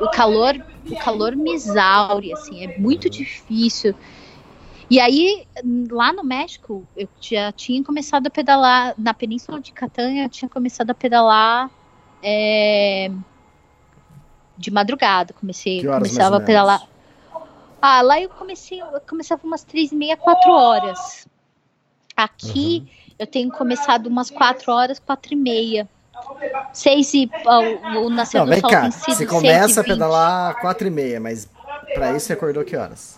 O 0.00 0.08
calor, 0.10 0.54
o 0.88 0.96
calor 0.96 1.36
me 1.36 1.52
exaure, 1.52 2.32
assim, 2.32 2.64
é 2.64 2.78
muito 2.78 3.10
difícil. 3.10 3.94
E 4.90 4.98
aí, 4.98 5.46
lá 5.90 6.12
no 6.12 6.24
México, 6.24 6.86
eu 6.96 7.06
já 7.20 7.52
tinha 7.52 7.82
começado 7.84 8.26
a 8.26 8.30
pedalar, 8.30 8.94
na 8.96 9.12
Península 9.12 9.60
de 9.60 9.70
Catanha, 9.70 10.24
eu 10.24 10.28
tinha 10.30 10.48
começado 10.48 10.90
a 10.90 10.94
pedalar 10.94 11.70
é, 12.22 13.10
de 14.56 14.70
madrugada. 14.70 15.34
Comecei, 15.34 15.84
começava 15.84 16.38
a 16.38 16.40
pedalar. 16.40 16.82
Ah, 17.80 18.00
lá 18.00 18.20
eu 18.20 18.30
comecei, 18.30 18.80
eu 18.80 19.00
começava 19.06 19.42
umas 19.44 19.62
três 19.62 19.92
e 19.92 19.94
meia, 19.94 20.16
quatro 20.16 20.50
horas. 20.50 21.28
Aqui 22.16 22.82
uhum. 22.82 23.14
eu 23.18 23.26
tenho 23.26 23.50
começado 23.50 24.06
umas 24.06 24.30
quatro 24.30 24.72
horas, 24.72 24.98
quatro 24.98 25.34
e 25.34 25.36
meia. 25.36 25.88
Seis 26.72 27.12
e 27.14 27.30
o, 27.44 28.06
o 28.06 28.10
nascer 28.10 28.38
Não, 28.38 28.46
do 28.46 28.50
vem 28.50 28.60
sol 28.60 28.70
cá, 28.70 28.90
Você 28.90 29.24
começa 29.24 29.80
a 29.82 29.84
pedalar 29.84 30.60
quatro 30.60 30.88
e 30.88 30.90
meia, 30.90 31.20
mas 31.20 31.48
para 31.94 32.16
isso 32.16 32.26
você 32.26 32.32
acordou 32.32 32.64
que 32.64 32.74
horas? 32.74 33.17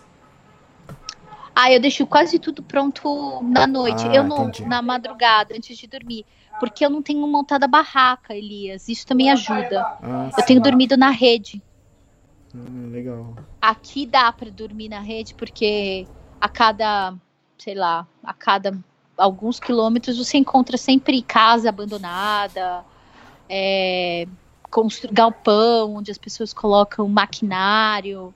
Ah, 1.55 1.72
eu 1.72 1.80
deixo 1.80 2.07
quase 2.07 2.38
tudo 2.38 2.62
pronto 2.62 3.40
na 3.42 3.66
noite. 3.66 4.07
Ah, 4.09 4.14
eu 4.14 4.24
não, 4.24 4.48
entendi. 4.48 4.68
na 4.68 4.80
madrugada, 4.80 5.55
antes 5.55 5.76
de 5.76 5.86
dormir. 5.86 6.24
Porque 6.59 6.84
eu 6.84 6.90
não 6.90 7.03
tenho 7.03 7.26
montada 7.26 7.66
barraca, 7.66 8.34
Elias. 8.34 8.88
Isso 8.88 9.07
também 9.07 9.30
ajuda. 9.30 9.82
Ah, 10.03 10.30
eu 10.36 10.40
sim. 10.40 10.46
tenho 10.46 10.62
dormido 10.62 10.96
na 10.96 11.11
rede. 11.11 11.62
Ah, 12.55 12.88
legal. 12.90 13.34
Aqui 13.61 14.07
dá 14.07 14.32
para 14.32 14.51
dormir 14.51 14.88
na 14.88 15.01
rede, 15.01 15.34
porque 15.34 16.07
a 16.40 16.48
cada, 16.48 17.14
sei 17.59 17.74
lá, 17.74 18.07
a 18.22 18.32
cada 18.32 18.78
alguns 19.16 19.61
quilômetros 19.61 20.16
você 20.16 20.38
encontra 20.38 20.76
sempre 20.78 21.20
casa 21.20 21.68
abandonada, 21.68 22.84
é, 23.48 24.26
galpão 25.12 25.96
onde 25.96 26.11
as 26.11 26.18
pessoas 26.18 26.53
colocam 26.53 27.07
maquinário. 27.09 28.34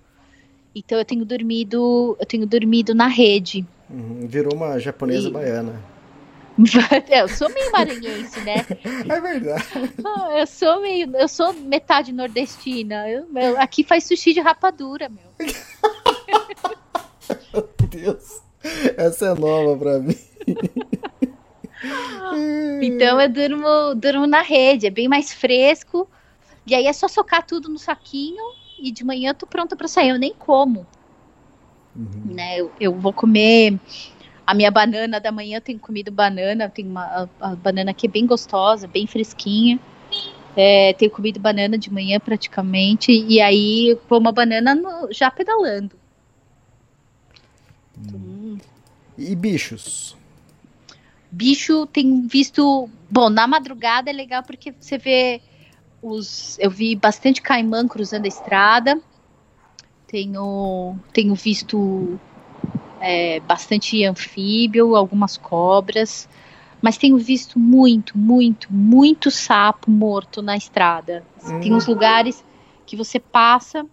Então 0.74 0.98
eu 0.98 1.04
tenho 1.04 1.24
dormido, 1.24 2.16
eu 2.18 2.26
tenho 2.26 2.46
dormido 2.46 2.94
na 2.94 3.06
rede. 3.06 3.64
Uhum, 3.88 4.26
virou 4.26 4.54
uma 4.54 4.78
japonesa 4.78 5.28
e... 5.28 5.30
baiana. 5.30 5.80
É, 7.10 7.20
eu 7.20 7.26
sou 7.26 7.48
meio 7.50 7.72
maranhense, 7.72 8.40
né? 8.42 8.64
É 9.10 9.20
verdade. 9.20 9.64
Eu 10.38 10.46
sou 10.46 10.80
meio, 10.80 11.10
eu 11.16 11.26
sou 11.26 11.52
metade 11.52 12.12
nordestina. 12.12 13.10
Eu, 13.10 13.26
eu, 13.34 13.60
aqui 13.60 13.82
faz 13.82 14.04
sushi 14.04 14.32
de 14.32 14.40
rapadura, 14.40 15.08
meu. 15.08 15.24
meu 17.52 17.68
Deus, 17.90 18.40
essa 18.96 19.26
é 19.26 19.34
nova 19.34 19.76
pra 19.76 19.98
mim. 19.98 20.16
então 22.82 23.20
eu 23.20 23.28
durmo, 23.28 23.94
durmo 23.96 24.26
na 24.26 24.42
rede, 24.42 24.86
é 24.86 24.90
bem 24.90 25.08
mais 25.08 25.32
fresco. 25.32 26.08
E 26.64 26.72
aí 26.72 26.86
é 26.86 26.92
só 26.92 27.08
socar 27.08 27.44
tudo 27.44 27.68
no 27.68 27.80
saquinho 27.80 28.44
e 28.84 28.92
de 28.92 29.02
manhã 29.04 29.30
eu 29.30 29.34
tô 29.34 29.46
pronta 29.46 29.74
para 29.74 29.88
sair. 29.88 30.10
Eu 30.10 30.18
nem 30.18 30.34
como. 30.34 30.86
Né? 32.24 32.60
Eu, 32.60 32.72
eu 32.78 32.94
vou 32.94 33.12
comer 33.12 33.78
a 34.46 34.52
minha 34.54 34.70
banana 34.70 35.18
da 35.18 35.32
manhã, 35.32 35.56
eu 35.56 35.60
tenho 35.60 35.78
comido 35.78 36.10
banana, 36.12 36.68
tem 36.68 36.86
uma 36.86 37.04
a, 37.04 37.28
a 37.52 37.56
banana 37.56 37.92
aqui 37.92 38.06
é 38.06 38.10
bem 38.10 38.26
gostosa, 38.26 38.86
bem 38.86 39.06
fresquinha. 39.06 39.80
É, 40.56 40.92
tenho 40.92 41.10
comido 41.10 41.40
banana 41.40 41.76
de 41.76 41.92
manhã 41.92 42.20
praticamente, 42.20 43.10
e 43.10 43.40
aí 43.40 43.98
como 44.08 44.20
uma 44.20 44.32
banana 44.32 44.74
no- 44.74 45.12
já 45.12 45.30
pedalando. 45.30 45.96
E 49.18 49.34
bichos? 49.34 50.16
bicho 51.30 51.86
tem 51.86 52.26
visto. 52.26 52.88
Bom, 53.10 53.28
na 53.28 53.46
madrugada 53.46 54.10
é 54.10 54.12
legal 54.12 54.42
porque 54.42 54.74
você 54.78 54.98
vê 54.98 55.40
os. 56.04 56.58
Eu 56.58 56.70
vi 56.70 56.94
bastante 56.94 57.40
caimã 57.40 57.88
cruzando 57.88 58.26
a 58.26 58.28
estrada. 58.28 59.00
Tenho, 60.06 60.96
tenho 61.12 61.34
visto 61.34 62.20
é, 63.00 63.40
bastante 63.40 64.04
anfíbio, 64.04 64.94
algumas 64.94 65.36
cobras. 65.36 66.28
Mas 66.80 66.98
tenho 66.98 67.16
visto 67.16 67.58
muito, 67.58 68.18
muito, 68.18 68.70
muito 68.70 69.30
sapo 69.30 69.90
morto 69.90 70.42
na 70.42 70.56
estrada. 70.56 71.24
Tem 71.62 71.72
uns 71.72 71.86
lugares 71.86 72.44
que 72.84 72.94
você 72.94 73.18
passa. 73.18 73.86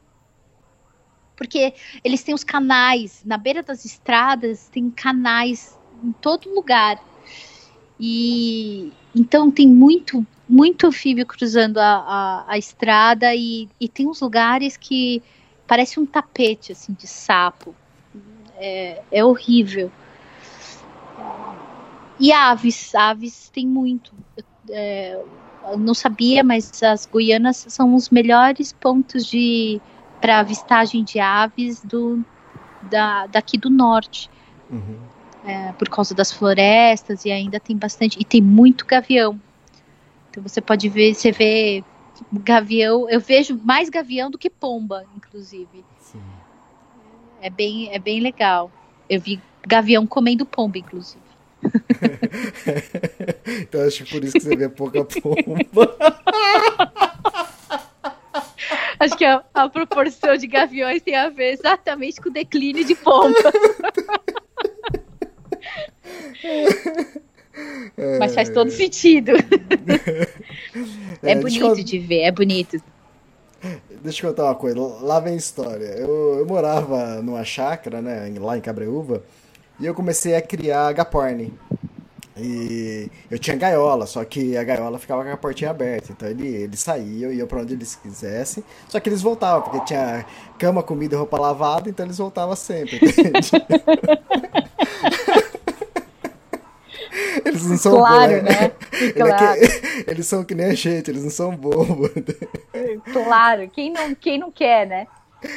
Porque 1.37 1.73
eles 2.03 2.21
têm 2.21 2.35
os 2.35 2.43
canais. 2.43 3.23
Na 3.25 3.37
beira 3.37 3.63
das 3.63 3.85
estradas, 3.85 4.67
tem 4.67 4.91
canais 4.91 5.79
em 6.03 6.11
todo 6.11 6.53
lugar. 6.53 7.01
E 7.97 8.91
então 9.15 9.49
tem 9.49 9.67
muito, 9.67 10.25
muito 10.51 10.85
anfíbio 10.87 11.25
cruzando 11.25 11.77
a, 11.77 11.85
a, 11.85 12.45
a 12.49 12.57
estrada 12.57 13.33
e, 13.33 13.69
e 13.79 13.87
tem 13.87 14.05
uns 14.07 14.19
lugares 14.19 14.75
que 14.75 15.23
parece 15.65 15.97
um 15.97 16.05
tapete 16.05 16.73
assim 16.73 16.93
de 16.93 17.07
sapo. 17.07 17.73
É, 18.57 19.01
é 19.09 19.23
horrível. 19.23 19.89
E 22.19 22.31
aves, 22.31 22.93
aves 22.93 23.49
tem 23.49 23.65
muito. 23.65 24.13
É, 24.69 25.19
eu 25.69 25.77
não 25.77 25.93
sabia, 25.93 26.43
mas 26.43 26.83
as 26.83 27.05
Guianas 27.05 27.65
são 27.69 27.95
os 27.95 28.09
melhores 28.09 28.73
pontos 28.73 29.25
de 29.25 29.81
para 30.19 30.39
avistagem 30.39 31.03
de 31.03 31.19
aves 31.19 31.83
do 31.83 32.23
da, 32.83 33.25
daqui 33.27 33.57
do 33.57 33.69
norte 33.69 34.29
é, 35.45 35.71
por 35.73 35.89
causa 35.89 36.13
das 36.13 36.31
florestas 36.31 37.25
e 37.25 37.31
ainda 37.31 37.59
tem 37.59 37.75
bastante 37.75 38.19
e 38.19 38.25
tem 38.25 38.41
muito 38.41 38.85
gavião. 38.85 39.39
Então 40.31 40.41
você 40.41 40.61
pode 40.61 40.87
ver, 40.87 41.13
você 41.13 41.31
vê 41.31 41.83
gavião, 42.31 43.09
eu 43.09 43.19
vejo 43.19 43.59
mais 43.63 43.89
gavião 43.89 44.31
do 44.31 44.37
que 44.37 44.49
pomba, 44.49 45.05
inclusive. 45.15 45.83
É 47.41 47.49
bem, 47.49 47.93
é 47.93 47.99
bem 47.99 48.21
legal. 48.21 48.71
Eu 49.09 49.19
vi 49.19 49.41
gavião 49.67 50.07
comendo 50.07 50.45
pomba, 50.45 50.77
inclusive. 50.77 51.19
então 53.61 53.85
acho 53.85 54.05
que 54.05 54.11
por 54.11 54.23
isso 54.23 54.33
que 54.33 54.39
você 54.39 54.55
vê 54.55 54.69
pouca 54.69 55.03
pomba. 55.03 55.59
Acho 58.99 59.17
que 59.17 59.25
a, 59.25 59.43
a 59.55 59.67
proporção 59.67 60.37
de 60.37 60.45
gaviões 60.45 61.01
tem 61.01 61.15
a 61.15 61.27
ver 61.27 61.53
exatamente 61.53 62.21
com 62.21 62.29
o 62.29 62.31
declínio 62.31 62.85
de 62.85 62.93
pomba. 62.93 63.33
Mas 68.19 68.33
faz 68.35 68.49
todo 68.49 68.71
sentido. 68.71 69.31
É, 71.23 71.33
É, 71.33 71.35
bonito 71.35 71.65
eu- 71.65 71.75
de 71.83 71.99
ver, 71.99 72.21
é 72.21 72.31
bonito. 72.31 72.81
Deixa 74.01 74.25
eu 74.25 74.31
contar 74.31 74.45
uma 74.45 74.55
coisa, 74.55 74.79
lá 75.01 75.19
vem 75.19 75.33
a 75.33 75.37
história. 75.37 75.85
Eu, 75.85 76.37
eu 76.39 76.45
morava 76.47 77.21
numa 77.21 77.43
chácara, 77.43 78.01
né, 78.01 78.33
lá 78.39 78.57
em 78.57 78.61
Cabreúva, 78.61 79.21
e 79.79 79.85
eu 79.85 79.93
comecei 79.93 80.33
a 80.35 80.41
criar 80.41 80.87
agaporne. 80.87 81.53
E 82.37 83.07
eu 83.29 83.37
tinha 83.37 83.55
gaiola, 83.57 84.07
só 84.07 84.23
que 84.23 84.57
a 84.57 84.63
gaiola 84.63 84.97
ficava 84.97 85.23
com 85.23 85.29
a 85.29 85.37
portinha 85.37 85.69
aberta. 85.69 86.11
Então 86.13 86.27
ele, 86.27 86.47
eles 86.47 86.79
saíam, 86.79 87.31
iam 87.31 87.45
pra 87.45 87.59
onde 87.59 87.73
eles 87.73 87.93
quisessem. 87.95 88.63
Só 88.87 88.99
que 88.99 89.09
eles 89.09 89.21
voltavam, 89.21 89.61
porque 89.61 89.85
tinha 89.85 90.25
cama, 90.57 90.81
comida 90.81 91.13
e 91.13 91.17
roupa 91.17 91.37
lavada, 91.39 91.87
então 91.89 92.05
eles 92.05 92.17
voltavam 92.17 92.55
sempre, 92.55 92.95
entende? 92.95 93.51
Eles 97.45 97.65
não 97.65 97.77
são 97.77 97.91
Claro, 97.97 98.33
bobos, 98.33 98.43
né? 98.43 98.71
Ele 98.99 99.09
é 99.09 99.13
Claro. 99.13 99.59
que- 99.59 100.03
eles 100.11 100.27
são 100.27 100.43
que 100.43 100.55
nem 100.55 100.65
a 100.67 100.73
gente, 100.73 101.09
eles 101.11 101.23
não 101.23 101.29
são 101.29 101.55
bobos. 101.55 102.09
Claro, 103.11 103.69
quem 103.69 103.91
não, 103.91 104.13
quem 104.15 104.39
não 104.39 104.51
quer, 104.51 104.87
né? 104.87 105.07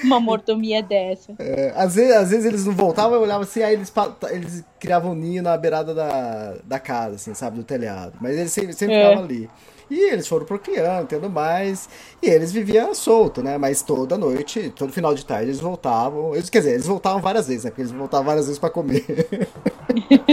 Uma 0.03 0.19
mordomia 0.19 0.83
dessa. 0.83 1.35
É, 1.39 1.73
às, 1.77 1.95
vezes, 1.95 2.15
às 2.17 2.31
vezes 2.31 2.47
eles 2.47 2.65
não 2.65 2.73
voltavam, 2.73 3.15
eu 3.17 3.21
olhava 3.23 3.43
assim, 3.45 3.63
aí 3.63 3.75
eles, 3.75 3.93
eles 4.31 4.65
criavam 4.81 5.13
um 5.13 5.15
ninho 5.15 5.43
na 5.43 5.57
beirada 5.59 5.95
da, 5.95 6.55
da 6.65 6.79
casa, 6.79 7.17
assim, 7.17 7.35
sabe, 7.35 7.59
do 7.59 7.65
telhado. 7.65 8.15
Mas 8.21 8.37
eles 8.39 8.51
sempre, 8.53 8.73
sempre 8.73 8.95
É. 8.95 9.03
ficavam 9.03 9.25
ali. 9.25 9.51
E 9.91 10.11
eles 10.11 10.27
foram 10.27 10.47
procriando, 10.47 11.07
tendo 11.07 11.29
mais. 11.29 11.87
E 12.23 12.27
eles 12.31 12.51
viviam 12.51 12.95
solto, 12.95 13.43
né? 13.43 13.59
Mas 13.59 13.83
toda 13.83 14.17
noite, 14.17 14.73
todo 14.75 14.91
final 14.91 15.15
de 15.15 15.27
tarde, 15.27 15.51
eles 15.51 15.61
voltavam. 15.61 16.35
Eles, 16.35 16.49
quer 16.49 16.61
dizer, 16.61 16.73
eles 16.73 16.87
voltavam 16.87 17.21
várias 17.21 17.47
vezes, 17.47 17.65
né? 17.65 17.71
Porque 17.71 17.83
eles 17.83 17.93
voltavam 17.93 18.25
várias 18.25 18.47
vezes 18.47 18.59
pra 18.59 18.71
comer. 18.71 19.05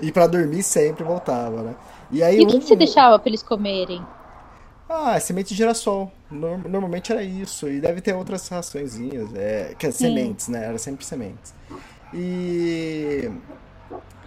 e 0.00 0.12
pra 0.12 0.26
dormir 0.26 0.62
sempre 0.62 1.04
voltava, 1.04 1.62
né? 1.62 1.76
E 2.10 2.22
aí 2.22 2.38
E 2.38 2.44
o 2.44 2.46
que, 2.46 2.56
um- 2.56 2.60
que 2.60 2.66
você 2.66 2.76
deixava 2.76 3.18
pra 3.18 3.30
eles 3.30 3.42
comerem? 3.42 4.06
ah, 4.88 5.18
semente 5.20 5.50
de 5.50 5.54
girassol. 5.56 6.12
Norm- 6.30 6.66
normalmente 6.68 7.12
era 7.12 7.22
isso. 7.22 7.68
E 7.68 7.80
deve 7.80 8.00
ter 8.00 8.14
outras 8.14 8.46
raçõezinhas. 8.48 9.34
É, 9.34 9.74
que 9.78 9.86
é 9.86 9.90
sementes, 9.90 10.48
né? 10.48 10.64
Era 10.66 10.78
sempre 10.78 11.04
sementes. 11.04 11.54
E. 12.12 13.30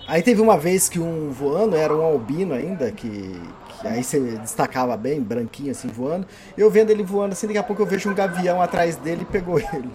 Aí 0.08 0.22
teve 0.22 0.42
uma 0.42 0.58
vez 0.58 0.88
que 0.88 1.00
um 1.00 1.32
voando, 1.32 1.76
era 1.76 1.96
um 1.96 2.02
albino 2.04 2.54
ainda, 2.54 2.92
que, 2.92 3.42
que 3.82 3.88
aí 3.88 4.04
você 4.04 4.20
destacava 4.38 4.96
bem, 4.96 5.20
branquinho 5.22 5.72
assim, 5.72 5.88
voando. 5.88 6.28
Eu 6.56 6.70
vendo 6.70 6.92
ele 6.92 7.04
voando 7.04 7.34
assim, 7.34 7.48
daqui 7.48 7.58
a 7.58 7.64
pouco 7.64 7.82
eu 7.82 7.88
vejo 7.88 8.10
um 8.10 8.14
gavião 8.14 8.62
atrás 8.62 8.96
dele 8.98 9.24
e 9.24 9.26
pegou 9.26 9.58
ele. 9.74 9.90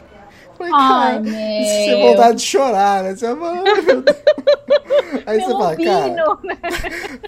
Falei, 0.61 0.73
Ai, 0.75 1.13
cara, 1.15 1.21
meu. 1.21 1.33
você 1.33 1.85
tem 1.87 2.03
vontade 2.11 2.37
de 2.37 2.45
chorar, 2.45 3.03
né? 3.03 3.17
Você 3.17 3.35
fala, 3.35 3.63
"Ai, 3.67 3.81
meu 3.81 4.03
Deus." 4.03 4.17
Aí 5.27 5.41
você 5.41 5.47
Meu 5.49 5.59
fala, 5.59 5.77
cara, 5.77 6.09
né? 6.43 6.59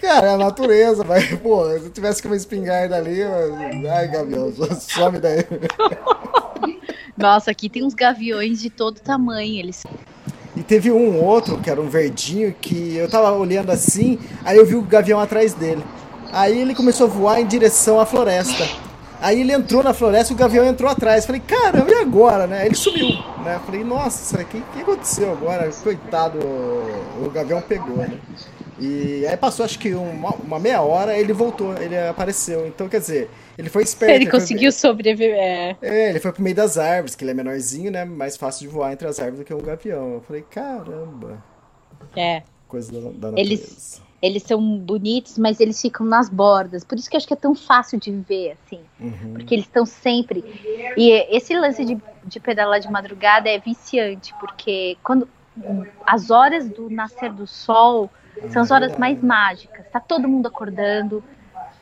Cara, 0.00 0.26
é 0.26 0.34
a 0.34 0.36
natureza, 0.36 1.02
vai. 1.02 1.22
Pô, 1.38 1.64
se 1.70 1.84
eu 1.86 1.90
tivesse 1.90 2.22
com 2.22 2.28
uma 2.28 2.36
espingarda 2.36 2.96
ali, 2.96 3.20
eu... 3.20 3.90
ai, 3.90 4.08
Gabriel, 4.08 4.52
some 4.78 5.18
daí. 5.18 5.46
Nossa, 7.16 7.50
aqui 7.50 7.70
tem 7.70 7.82
uns 7.84 7.94
gaviões 7.94 8.60
de 8.60 8.68
todo 8.68 9.00
tamanho. 9.00 9.58
Eles 9.58 9.82
E 10.54 10.62
teve 10.62 10.90
um 10.90 11.22
outro, 11.22 11.56
que 11.58 11.70
era 11.70 11.80
um 11.80 11.88
verdinho, 11.88 12.54
que 12.60 12.96
eu 12.96 13.08
tava 13.08 13.32
olhando 13.32 13.70
assim, 13.70 14.18
aí 14.44 14.58
eu 14.58 14.66
vi 14.66 14.74
o 14.74 14.82
gavião 14.82 15.18
atrás 15.18 15.54
dele. 15.54 15.82
Aí 16.32 16.60
ele 16.60 16.74
começou 16.74 17.06
a 17.06 17.10
voar 17.10 17.40
em 17.40 17.46
direção 17.46 17.98
à 17.98 18.04
floresta. 18.04 18.91
Aí 19.22 19.40
ele 19.40 19.52
entrou 19.52 19.84
na 19.84 19.94
floresta 19.94 20.32
e 20.32 20.36
o 20.36 20.38
gavião 20.38 20.66
entrou 20.66 20.90
atrás. 20.90 21.24
Falei, 21.24 21.40
caramba, 21.40 21.88
e 21.88 21.94
agora, 21.94 22.46
né? 22.46 22.66
Ele 22.66 22.74
sumiu, 22.74 23.08
né? 23.44 23.60
Falei, 23.64 23.84
nossa, 23.84 24.42
o 24.42 24.44
que, 24.44 24.60
que 24.60 24.80
aconteceu 24.80 25.30
agora? 25.30 25.70
Coitado, 25.70 26.38
o, 26.40 27.26
o 27.26 27.30
gavião 27.30 27.62
pegou, 27.62 27.96
né? 27.98 28.18
E 28.80 29.24
aí 29.24 29.36
passou 29.36 29.64
acho 29.64 29.78
que 29.78 29.94
uma, 29.94 30.30
uma 30.34 30.58
meia 30.58 30.82
hora, 30.82 31.16
ele 31.16 31.32
voltou, 31.32 31.72
ele 31.80 31.96
apareceu. 31.96 32.66
Então, 32.66 32.88
quer 32.88 32.98
dizer, 32.98 33.30
ele 33.56 33.70
foi 33.70 33.84
esperto. 33.84 34.12
Ele 34.12 34.28
conseguiu 34.28 34.72
sobreviver. 34.72 35.36
É. 35.36 35.76
É, 35.80 36.10
ele 36.10 36.18
foi 36.18 36.32
pro 36.32 36.42
meio 36.42 36.56
das 36.56 36.76
árvores, 36.76 37.14
que 37.14 37.22
ele 37.22 37.30
é 37.30 37.34
menorzinho, 37.34 37.92
né? 37.92 38.04
Mais 38.04 38.36
fácil 38.36 38.66
de 38.66 38.74
voar 38.74 38.92
entre 38.92 39.06
as 39.06 39.20
árvores 39.20 39.38
do 39.38 39.44
que 39.44 39.54
um 39.54 39.58
gavião. 39.58 40.14
Eu 40.14 40.20
falei, 40.22 40.42
caramba, 40.50 41.44
é. 42.16 42.42
coisa 42.66 42.90
da, 42.90 42.98
da 42.98 43.30
natureza. 43.30 43.40
Eles, 43.40 44.01
eles 44.22 44.44
são 44.44 44.78
bonitos, 44.78 45.36
mas 45.36 45.58
eles 45.58 45.80
ficam 45.82 46.06
nas 46.06 46.28
bordas. 46.28 46.84
Por 46.84 46.96
isso 46.96 47.10
que 47.10 47.16
eu 47.16 47.18
acho 47.18 47.26
que 47.26 47.34
é 47.34 47.36
tão 47.36 47.56
fácil 47.56 47.98
de 47.98 48.12
ver, 48.12 48.52
assim. 48.52 48.80
Uhum. 49.00 49.34
Porque 49.34 49.54
eles 49.54 49.66
estão 49.66 49.84
sempre. 49.84 50.44
E 50.96 51.10
esse 51.36 51.58
lance 51.58 51.84
de, 51.84 52.00
de 52.24 52.38
pedalar 52.38 52.78
de 52.78 52.90
madrugada 52.90 53.48
é 53.48 53.58
viciante, 53.58 54.32
porque 54.38 54.96
quando 55.02 55.28
as 56.06 56.30
horas 56.30 56.68
do 56.68 56.88
nascer 56.88 57.32
do 57.32 57.46
sol 57.46 58.08
são 58.50 58.62
as 58.62 58.70
horas 58.70 58.96
mais 58.96 59.20
mágicas. 59.22 59.84
Tá 59.92 60.00
todo 60.00 60.28
mundo 60.28 60.46
acordando 60.46 61.22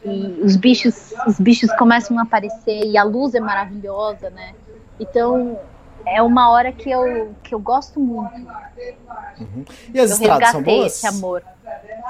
e 0.04 0.40
os 0.42 0.56
bichos, 0.56 1.12
os 1.26 1.38
bichos 1.38 1.70
começam 1.74 2.18
a 2.18 2.22
aparecer 2.22 2.86
e 2.86 2.96
a 2.96 3.04
luz 3.04 3.34
é 3.34 3.40
maravilhosa, 3.40 4.30
né? 4.30 4.54
Então 4.98 5.58
é 6.06 6.22
uma 6.22 6.50
hora 6.50 6.72
que 6.72 6.90
eu, 6.90 7.34
que 7.42 7.54
eu 7.54 7.60
gosto 7.60 8.00
muito. 8.00 8.46
E 9.92 10.00
as 10.00 10.10
eu 10.10 10.16
estradas 10.16 10.48
são 10.50 10.62
boas? 10.62 10.86
esse 10.86 11.06
amor. 11.06 11.42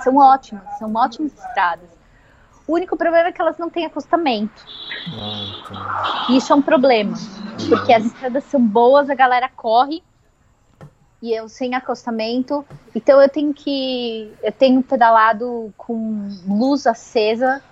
São 0.02 0.16
ótimas, 0.16 0.78
são 0.78 0.94
ótimas 0.94 1.32
estradas. 1.32 1.88
O 2.66 2.74
único 2.74 2.96
problema 2.96 3.28
é 3.28 3.32
que 3.32 3.40
elas 3.40 3.58
não 3.58 3.68
têm 3.68 3.86
acostamento. 3.86 4.64
Ah, 5.14 5.68
tá. 5.68 6.26
Isso 6.30 6.52
é 6.52 6.56
um 6.56 6.62
problema. 6.62 7.16
Porque 7.68 7.92
as 7.92 8.06
estradas 8.06 8.44
são 8.44 8.64
boas, 8.64 9.10
a 9.10 9.14
galera 9.14 9.48
corre. 9.48 10.02
E 11.20 11.32
eu 11.32 11.48
sem 11.48 11.74
acostamento. 11.74 12.64
Então 12.94 13.20
eu 13.20 13.28
tenho 13.28 13.52
que. 13.52 14.32
Eu 14.42 14.52
tenho 14.52 14.82
pedalado 14.82 15.74
com 15.76 16.28
luz 16.46 16.86
acesa 16.86 17.62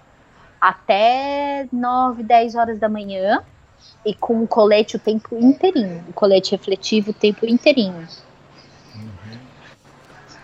até 0.60 1.68
9, 1.72 2.22
10 2.22 2.54
horas 2.56 2.78
da 2.78 2.88
manhã. 2.88 3.42
e 4.04 4.14
com 4.14 4.42
o 4.42 4.48
colete 4.48 4.96
o 4.96 4.98
tempo 4.98 5.36
inteirinho, 5.38 6.04
o 6.08 6.12
colete 6.12 6.52
refletivo 6.52 7.10
o 7.10 7.14
tempo 7.14 7.46
inteirinho. 7.46 8.06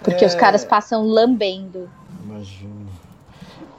Porque 0.04 0.24
É. 0.24 0.26
os 0.28 0.34
caras 0.34 0.64
passam 0.64 1.02
lambendo. 1.02 1.90
Imagina. 2.24 2.86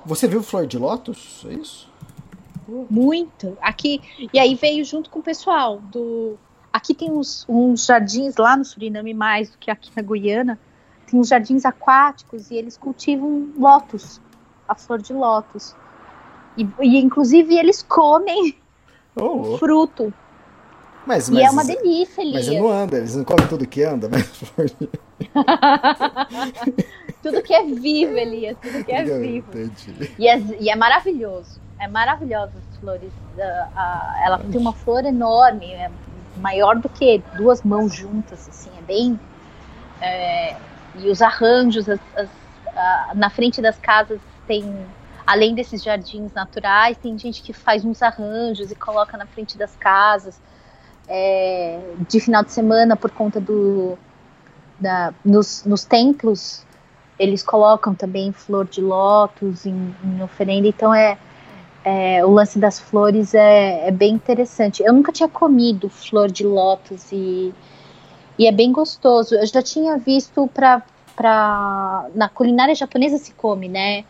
Você 0.06 0.28
viu 0.28 0.44
flor 0.44 0.68
de 0.68 0.78
lótus? 0.78 1.46
É 1.50 1.54
isso? 1.54 1.90
Muito. 2.90 3.58
Aqui, 3.62 4.02
e 4.34 4.40
aí 4.40 4.56
veio 4.56 4.84
junto 4.84 5.10
com 5.10 5.20
o 5.20 5.24
pessoal 5.24 5.80
do. 5.80 6.38
Aqui 6.74 6.94
tem 6.94 7.12
uns, 7.12 7.46
uns 7.48 7.86
jardins 7.86 8.36
lá 8.38 8.58
no 8.58 8.66
Suriname, 8.66 9.14
mais 9.14 9.50
do 9.52 9.58
que 9.58 9.70
aqui 9.72 9.92
na 9.96 10.02
Guiana. 10.02 10.60
Tem 11.10 11.20
uns 11.20 11.28
jardins 11.30 11.64
aquáticos 11.66 12.50
e 12.52 12.56
eles 12.56 12.76
cultivam 12.76 13.50
lótus, 13.58 14.20
a 14.68 14.74
flor 14.76 15.02
de 15.02 15.14
lótus. 15.14 15.76
E, 16.58 16.68
e, 16.82 16.98
inclusive 16.98 17.56
eles 17.56 17.82
comem 17.84 18.56
Oh, 19.16 19.58
fruto. 19.58 20.14
Mas, 21.06 21.28
e 21.30 21.34
mas, 21.34 21.44
é 21.44 21.50
uma 21.52 21.64
delícia, 21.64 22.24
mas 22.24 22.48
Elias. 22.48 22.48
ele 22.48 22.60
não 22.60 22.70
anda, 22.70 22.98
eles 22.98 23.16
não 23.16 23.24
comem 23.24 23.48
tudo 23.48 23.66
que 23.68 23.84
anda, 23.84 24.10
mas 24.10 24.26
Tudo 27.22 27.42
que 27.42 27.54
é 27.54 27.64
vivo, 27.64 28.16
Elias. 28.18 28.58
Tudo 28.62 28.84
que 28.84 28.92
é 28.92 29.04
vivo. 29.04 29.50
Entendi. 29.50 29.94
E 30.20 30.28
é, 30.28 30.38
e 30.60 30.70
é 30.70 30.76
maravilhoso. 30.76 31.60
É 31.80 31.88
maravilhosa 31.88 32.52
as 32.58 32.78
flores. 32.80 33.12
Ah, 33.38 33.68
ah, 33.76 34.22
ela 34.24 34.38
tem 34.38 34.60
uma 34.62 34.74
flor 34.74 35.04
enorme, 35.06 35.72
é 35.74 35.90
maior 36.38 36.76
do 36.76 36.88
que 36.88 37.22
duas 37.38 37.62
mãos 37.64 37.94
juntas, 37.94 38.48
assim, 38.48 38.70
é 38.78 38.82
bem. 38.82 39.20
é, 40.02 40.56
e 40.98 41.10
os 41.10 41.22
arranjos, 41.22 41.90
as- 41.90 42.00
as- 42.16 42.30
ah, 42.76 43.12
na 43.16 43.30
frente 43.30 43.62
das 43.62 43.78
casas 43.78 44.20
tem, 44.48 44.64
além 45.26 45.56
desses 45.56 45.82
jardins 45.84 46.32
naturais, 46.34 46.98
tem 46.98 47.18
gente 47.18 47.42
que 47.42 47.54
faz 47.54 47.84
uns 47.84 48.02
arranjos 48.02 48.72
e 48.72 48.76
coloca 48.76 49.18
na 49.18 49.26
frente 49.26 49.58
das 49.58 49.76
casas. 49.76 50.40
É, 51.08 51.80
de 52.08 52.20
final 52.20 52.44
de 52.44 52.52
semana, 52.52 52.96
por 52.96 53.12
conta 53.12 53.40
do. 53.40 53.98
Da, 54.80 55.14
nos, 55.24 55.64
nos 55.64 55.86
templos, 55.86 56.66
eles 57.18 57.42
colocam 57.42 57.96
também 57.96 58.34
flor 58.34 58.66
de 58.66 58.82
lótus 58.82 59.66
em, 59.66 59.96
em 60.04 60.22
oferenda, 60.22 60.68
então 60.68 60.94
é, 60.94 61.18
é, 61.84 62.26
o 62.26 62.32
lance 62.32 62.60
das 62.60 62.80
flores 62.80 63.34
é, 63.34 63.88
é 63.88 63.92
bem 63.92 64.16
interessante. 64.16 64.84
Eu 64.84 64.92
nunca 64.92 65.12
tinha 65.12 65.30
comido 65.30 65.90
flor 65.90 66.30
de 66.30 66.44
lótus 66.44 67.12
e, 67.12 67.54
e 68.38 68.48
é 68.48 68.52
bem 68.52 68.72
gostoso. 68.72 69.36
Eu 69.36 69.46
já 69.46 69.62
tinha 69.62 69.98
visto 69.98 70.48
para 70.54 70.82
pra 71.16 72.10
na 72.14 72.28
culinária 72.28 72.76
japonesa 72.76 73.18
se 73.18 73.34
come, 73.34 73.70
né? 73.70 74.04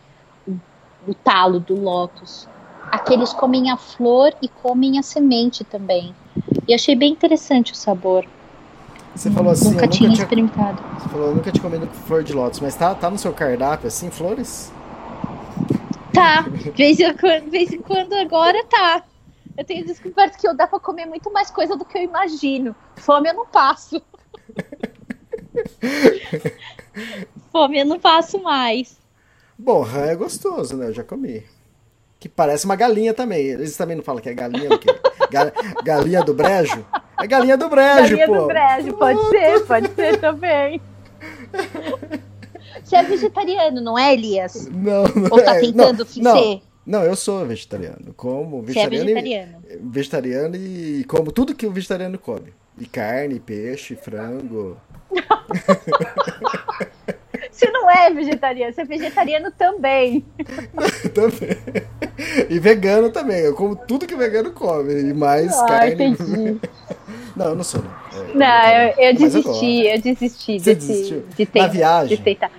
O, 1.06 1.14
talo 1.14 1.60
do 1.60 1.80
lótus. 1.80 2.48
Aqui 2.90 3.14
eles 3.14 3.32
comem 3.32 3.70
a 3.70 3.76
flor 3.76 4.34
e 4.42 4.48
comem 4.48 4.98
a 4.98 5.02
semente 5.02 5.62
também. 5.62 6.12
E 6.68 6.74
achei 6.74 6.96
bem 6.96 7.12
interessante 7.12 7.72
o 7.72 7.76
sabor. 7.76 8.26
Você 9.14 9.30
falou 9.30 9.52
assim, 9.52 9.70
nunca 9.70 9.82
nunca 9.82 9.88
tinha, 9.88 10.12
experimentado. 10.12 10.82
você 10.98 11.08
falou, 11.08 11.28
eu 11.28 11.34
nunca 11.34 11.50
tinha 11.50 11.62
comido 11.62 11.86
flor 12.06 12.22
de 12.22 12.34
lótus, 12.34 12.60
mas 12.60 12.74
tá, 12.74 12.94
tá 12.94 13.10
no 13.10 13.16
seu 13.16 13.32
cardápio 13.32 13.88
assim, 13.88 14.10
flores? 14.10 14.70
Tá, 16.12 16.42
de 16.42 16.70
vez 16.70 17.00
em 17.00 17.14
quando, 17.14 17.50
vez 17.50 17.72
em 17.72 17.80
quando 17.80 18.12
agora 18.14 18.62
tá. 18.64 19.02
Eu 19.56 19.64
tenho 19.64 19.86
descoberto 19.86 20.38
que 20.38 20.46
eu 20.46 20.54
dá 20.54 20.66
pra 20.66 20.78
comer 20.78 21.06
muito 21.06 21.32
mais 21.32 21.50
coisa 21.50 21.76
do 21.76 21.84
que 21.84 21.96
eu 21.96 22.02
imagino. 22.02 22.76
Fome 22.96 23.30
eu 23.30 23.34
não 23.34 23.46
passo. 23.46 24.02
Fome 27.50 27.80
eu 27.80 27.86
não 27.86 27.98
passo 27.98 28.42
mais. 28.42 28.98
Bom, 29.58 29.80
rã 29.80 30.04
é 30.06 30.14
gostoso, 30.14 30.76
né? 30.76 30.88
Eu 30.88 30.92
já 30.92 31.02
comi. 31.02 31.42
Que 32.20 32.28
parece 32.28 32.66
uma 32.66 32.76
galinha 32.76 33.14
também. 33.14 33.46
Eles 33.46 33.76
também 33.76 33.96
não 33.96 34.04
falam 34.04 34.20
que 34.20 34.28
é 34.28 34.34
galinha 34.34 34.68
do 34.68 34.78
quê? 34.78 34.94
Ga- 35.30 35.52
galinha 35.84 36.22
do 36.22 36.34
brejo? 36.34 36.84
É 37.20 37.26
galinha 37.26 37.56
do 37.56 37.68
brejo, 37.68 38.16
Galinha 38.16 38.26
pô. 38.26 38.34
do 38.40 38.46
brejo, 38.46 38.92
pode 38.94 39.28
ser, 39.30 39.60
pode 39.66 39.88
ser 39.94 40.20
também. 40.20 40.80
Você 42.84 42.96
é 42.96 43.02
vegetariano, 43.02 43.80
não 43.80 43.98
é, 43.98 44.12
Elias? 44.12 44.68
Não, 44.70 45.04
não 45.04 45.28
Ou 45.30 45.42
tá 45.42 45.56
é. 45.56 45.60
tentando 45.60 46.06
não, 46.16 46.22
não, 46.34 46.36
ser? 46.42 46.62
não, 46.86 47.02
eu 47.02 47.16
sou 47.16 47.44
vegetariano. 47.46 48.12
Como 48.16 48.62
Você 48.62 48.78
é 48.78 48.88
vegetariano, 48.88 49.06
vegetariano. 49.22 49.62
E, 49.68 49.76
vegetariano 49.82 50.56
e 50.56 51.04
como 51.04 51.32
tudo 51.32 51.54
que 51.54 51.66
o 51.66 51.72
vegetariano 51.72 52.18
come. 52.18 52.52
E 52.78 52.84
carne, 52.86 53.40
peixe, 53.40 53.96
frango. 53.96 54.76
Você 57.56 57.70
não 57.70 57.90
é 57.90 58.10
vegetariano, 58.12 58.72
você 58.74 58.82
é 58.82 58.84
vegetariano 58.84 59.50
também. 59.50 60.22
também. 61.14 61.56
E 62.50 62.58
vegano 62.58 63.10
também. 63.10 63.38
Eu 63.40 63.54
como 63.54 63.74
tudo 63.74 64.06
que 64.06 64.14
vegano 64.14 64.52
come. 64.52 64.92
E 64.92 65.14
mais 65.14 65.58
Ah, 65.58 65.66
carne. 65.66 65.94
entendi. 65.94 66.60
Não, 67.34 67.46
eu 67.50 67.54
não 67.54 67.64
sou, 67.64 67.82
não. 67.82 67.90
É, 67.90 68.34
Não, 68.34 68.68
eu, 68.68 68.88
eu 68.96 69.04
eu 69.10 69.14
desisti, 69.14 69.86
eu 69.86 70.00
desisti 70.00 70.58
Você 70.58 70.74
desse, 70.74 70.86
desistiu? 70.88 71.20
de, 71.20 71.42
Na 71.44 71.46
tentar, 71.46 71.66
viagem? 71.68 72.16
de 72.16 72.22
tentar. 72.22 72.50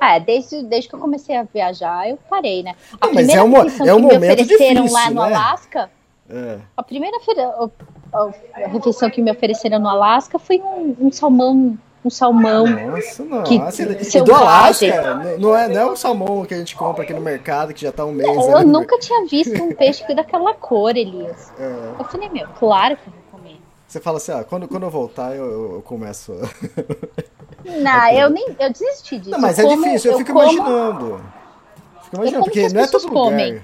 Ah, 0.00 0.18
desde, 0.20 0.62
desde 0.62 0.88
que 0.88 0.94
eu 0.94 1.00
comecei 1.00 1.36
a 1.36 1.42
viajar, 1.42 2.08
eu 2.08 2.16
parei, 2.30 2.62
né? 2.62 2.76
A 3.00 3.06
Não, 3.06 3.14
mas 3.14 3.28
é 3.28 3.42
um 3.42 3.50
refeição 3.52 3.86
é 3.88 3.94
um 3.94 3.96
que 3.96 4.06
me 4.06 4.14
momento 4.14 4.32
ofereceram 4.42 4.82
lá 4.82 4.86
difícil, 4.86 5.14
no 5.14 5.20
né? 5.22 5.34
Alasca, 5.34 5.90
É. 6.30 6.58
a 6.76 6.82
primeira 6.84 7.16
o- 7.16 7.64
o- 7.64 8.34
a 8.54 8.68
refeição 8.68 9.10
que 9.10 9.20
me 9.20 9.30
ofereceram 9.32 9.80
no 9.80 9.88
Alasca 9.88 10.38
foi 10.38 10.60
um, 10.60 10.94
um 11.00 11.10
salmão, 11.10 11.76
um 12.04 12.10
salmão. 12.10 12.66
Nossa, 12.66 13.22
Que 13.44 13.58
nossa. 13.58 13.82
E 13.82 13.94
do 13.94 14.04
selvagem. 14.04 14.90
Alasca, 14.92 15.14
n- 15.24 15.36
não 15.38 15.56
é, 15.56 15.68
não 15.68 15.80
é 15.80 15.86
o 15.86 15.96
salmão 15.96 16.44
que 16.44 16.54
a 16.54 16.58
gente 16.58 16.74
compra 16.76 17.02
aqui 17.02 17.12
no 17.12 17.20
mercado, 17.20 17.74
que 17.74 17.82
já 17.82 17.92
tá 17.92 18.04
um 18.04 18.12
mês. 18.12 18.28
Eu 18.28 18.56
ali 18.56 18.66
no 18.66 18.80
nunca 18.80 18.98
tinha 18.98 19.26
visto 19.26 19.62
um 19.62 19.72
peixe 19.74 20.04
daquela 20.14 20.54
cor, 20.54 20.96
Elias. 20.96 21.52
É. 21.58 21.92
Eu 21.98 22.04
falei, 22.04 22.28
meu, 22.30 22.46
claro 22.58 22.96
que 22.96 23.08
eu 23.08 23.12
vou 23.12 23.40
comer. 23.40 23.56
Você 23.86 24.00
fala 24.00 24.18
assim, 24.18 24.32
ah, 24.32 24.44
quando, 24.44 24.68
quando 24.68 24.82
eu 24.84 24.90
voltar, 24.90 25.34
eu, 25.34 25.44
eu- 25.44 25.72
eu 25.76 25.82
começo. 25.82 26.32
Não, 27.64 28.08
eu 28.12 28.30
nem 28.30 28.46
eu 28.58 28.70
desisti 28.72 29.18
disso. 29.18 29.30
Não, 29.30 29.40
mas 29.40 29.58
Eu 29.58 29.66
é 29.66 29.68
como- 29.70 29.84
difícil, 29.84 30.12
eu, 30.12 30.18
fico 30.18 30.32
como- 30.32 30.44
imaginando. 30.52 31.20
Fico 32.04 32.16
imaginando, 32.16 32.44
que 32.44 32.50
porque 32.50 32.74
não 32.74 32.80
é 32.82 32.86
todo 32.86 33.08
lugar. 33.08 33.62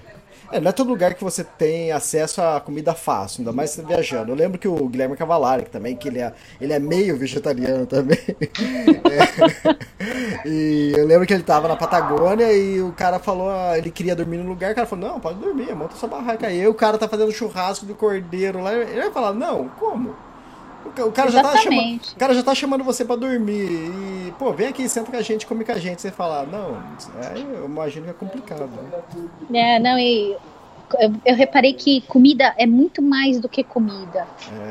É, 0.55 0.61
não 0.61 0.69
é 0.69 0.73
todo 0.73 0.87
lugar 0.87 1.15
que 1.15 1.25
você 1.25 1.43
tem 1.43 1.91
acesso 1.91 2.41
a 2.41 2.61
comida 2.61 2.95
fácil, 2.95 3.41
ainda 3.41 3.53
mais 3.53 3.77
viajando. 3.77 4.31
Eu 4.31 4.37
lembro 4.37 4.57
que 4.57 4.69
o 4.69 4.89
Guilherme 4.89 5.17
Cavalari, 5.17 5.65
que 5.65 5.71
também, 5.71 5.97
que 5.97 6.07
ele 6.07 6.21
é, 6.21 6.33
ele 6.61 6.73
é 6.73 6.79
meio 6.79 7.17
vegetariano 7.17 7.87
também. 7.87 8.19
É. 9.11 9.75
E 10.47 10.93
eu 10.95 11.07
lembro 11.07 11.27
que 11.27 11.33
ele 11.33 11.43
tava 11.43 11.67
na 11.67 11.75
Patagônia 11.75 12.53
e 12.53 12.81
o 12.83 12.93
cara 12.93 13.19
falou, 13.19 13.49
ah, 13.49 13.79
ele 13.79 13.91
queria 13.91 14.15
dormir 14.15 14.37
no 14.37 14.47
lugar, 14.47 14.73
o 14.73 14.75
cara 14.75 14.87
falou, 14.87 15.09
não, 15.09 15.19
pode 15.19 15.39
dormir, 15.39 15.75
monta 15.75 15.97
sua 15.97 16.09
barraca 16.09 16.47
aí. 16.47 16.61
E 16.61 16.69
o 16.69 16.75
cara 16.75 16.99
tá 16.99 17.09
fazendo 17.09 17.33
churrasco 17.33 17.87
do 17.87 17.95
cordeiro 17.95 18.61
lá, 18.61 18.75
ele 18.75 19.01
vai 19.01 19.11
falar, 19.11 19.33
não, 19.33 19.69
como? 19.71 20.15
O 20.85 20.91
ca- 20.91 21.07
O 21.07 21.13
cara, 21.13 21.31
já 21.31 21.43
tá 21.43 21.57
chamando, 21.57 22.01
o 22.13 22.17
cara 22.17 22.35
já 22.35 22.43
tá 22.43 22.55
chamando 22.55 22.85
você 22.85 23.05
pra 23.05 23.17
dormir. 23.17 23.69
E, 24.29 24.33
pô, 24.39 24.53
vem 24.53 24.69
aqui, 24.69 24.89
senta 24.89 25.11
com 25.11 25.17
a 25.17 25.23
gente, 25.23 25.47
come 25.47 25.65
com 25.65 25.73
a 25.73 25.79
gente. 25.79 26.01
Você 26.01 26.11
fala, 26.11 26.45
não, 26.47 26.77
aí 27.31 27.43
eu 27.43 27.65
imagino 27.67 28.05
que 28.05 28.11
é 28.11 28.15
complicado. 28.15 28.69
Né? 29.49 29.77
É, 29.77 29.79
não, 29.79 29.99
e 29.99 30.37
eu, 31.01 31.15
eu 31.25 31.35
reparei 31.35 31.73
que 31.75 32.03
comida 32.03 32.55
é 32.59 32.67
muito 32.67 33.01
mais 33.03 33.41
do 33.41 33.49
que 33.49 33.65
comida 33.65 34.27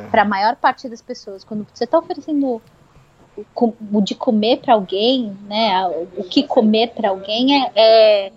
É. 0.05 0.07
para 0.09 0.22
a 0.22 0.26
maior 0.26 0.55
parte 0.55 0.88
das 0.88 1.01
pessoas. 1.01 1.43
Quando 1.43 1.66
você 1.74 1.84
está 1.86 1.97
oferecendo 1.97 2.61
o, 3.55 3.74
o 3.91 4.01
de 4.01 4.14
comer 4.16 4.57
para 4.59 4.76
alguém, 4.76 5.36
né, 5.49 5.88
o 6.18 6.24
que 6.24 6.43
comer 6.43 6.91
para 6.91 7.09
alguém 7.09 7.64
é, 7.64 7.72
é, 7.76 8.32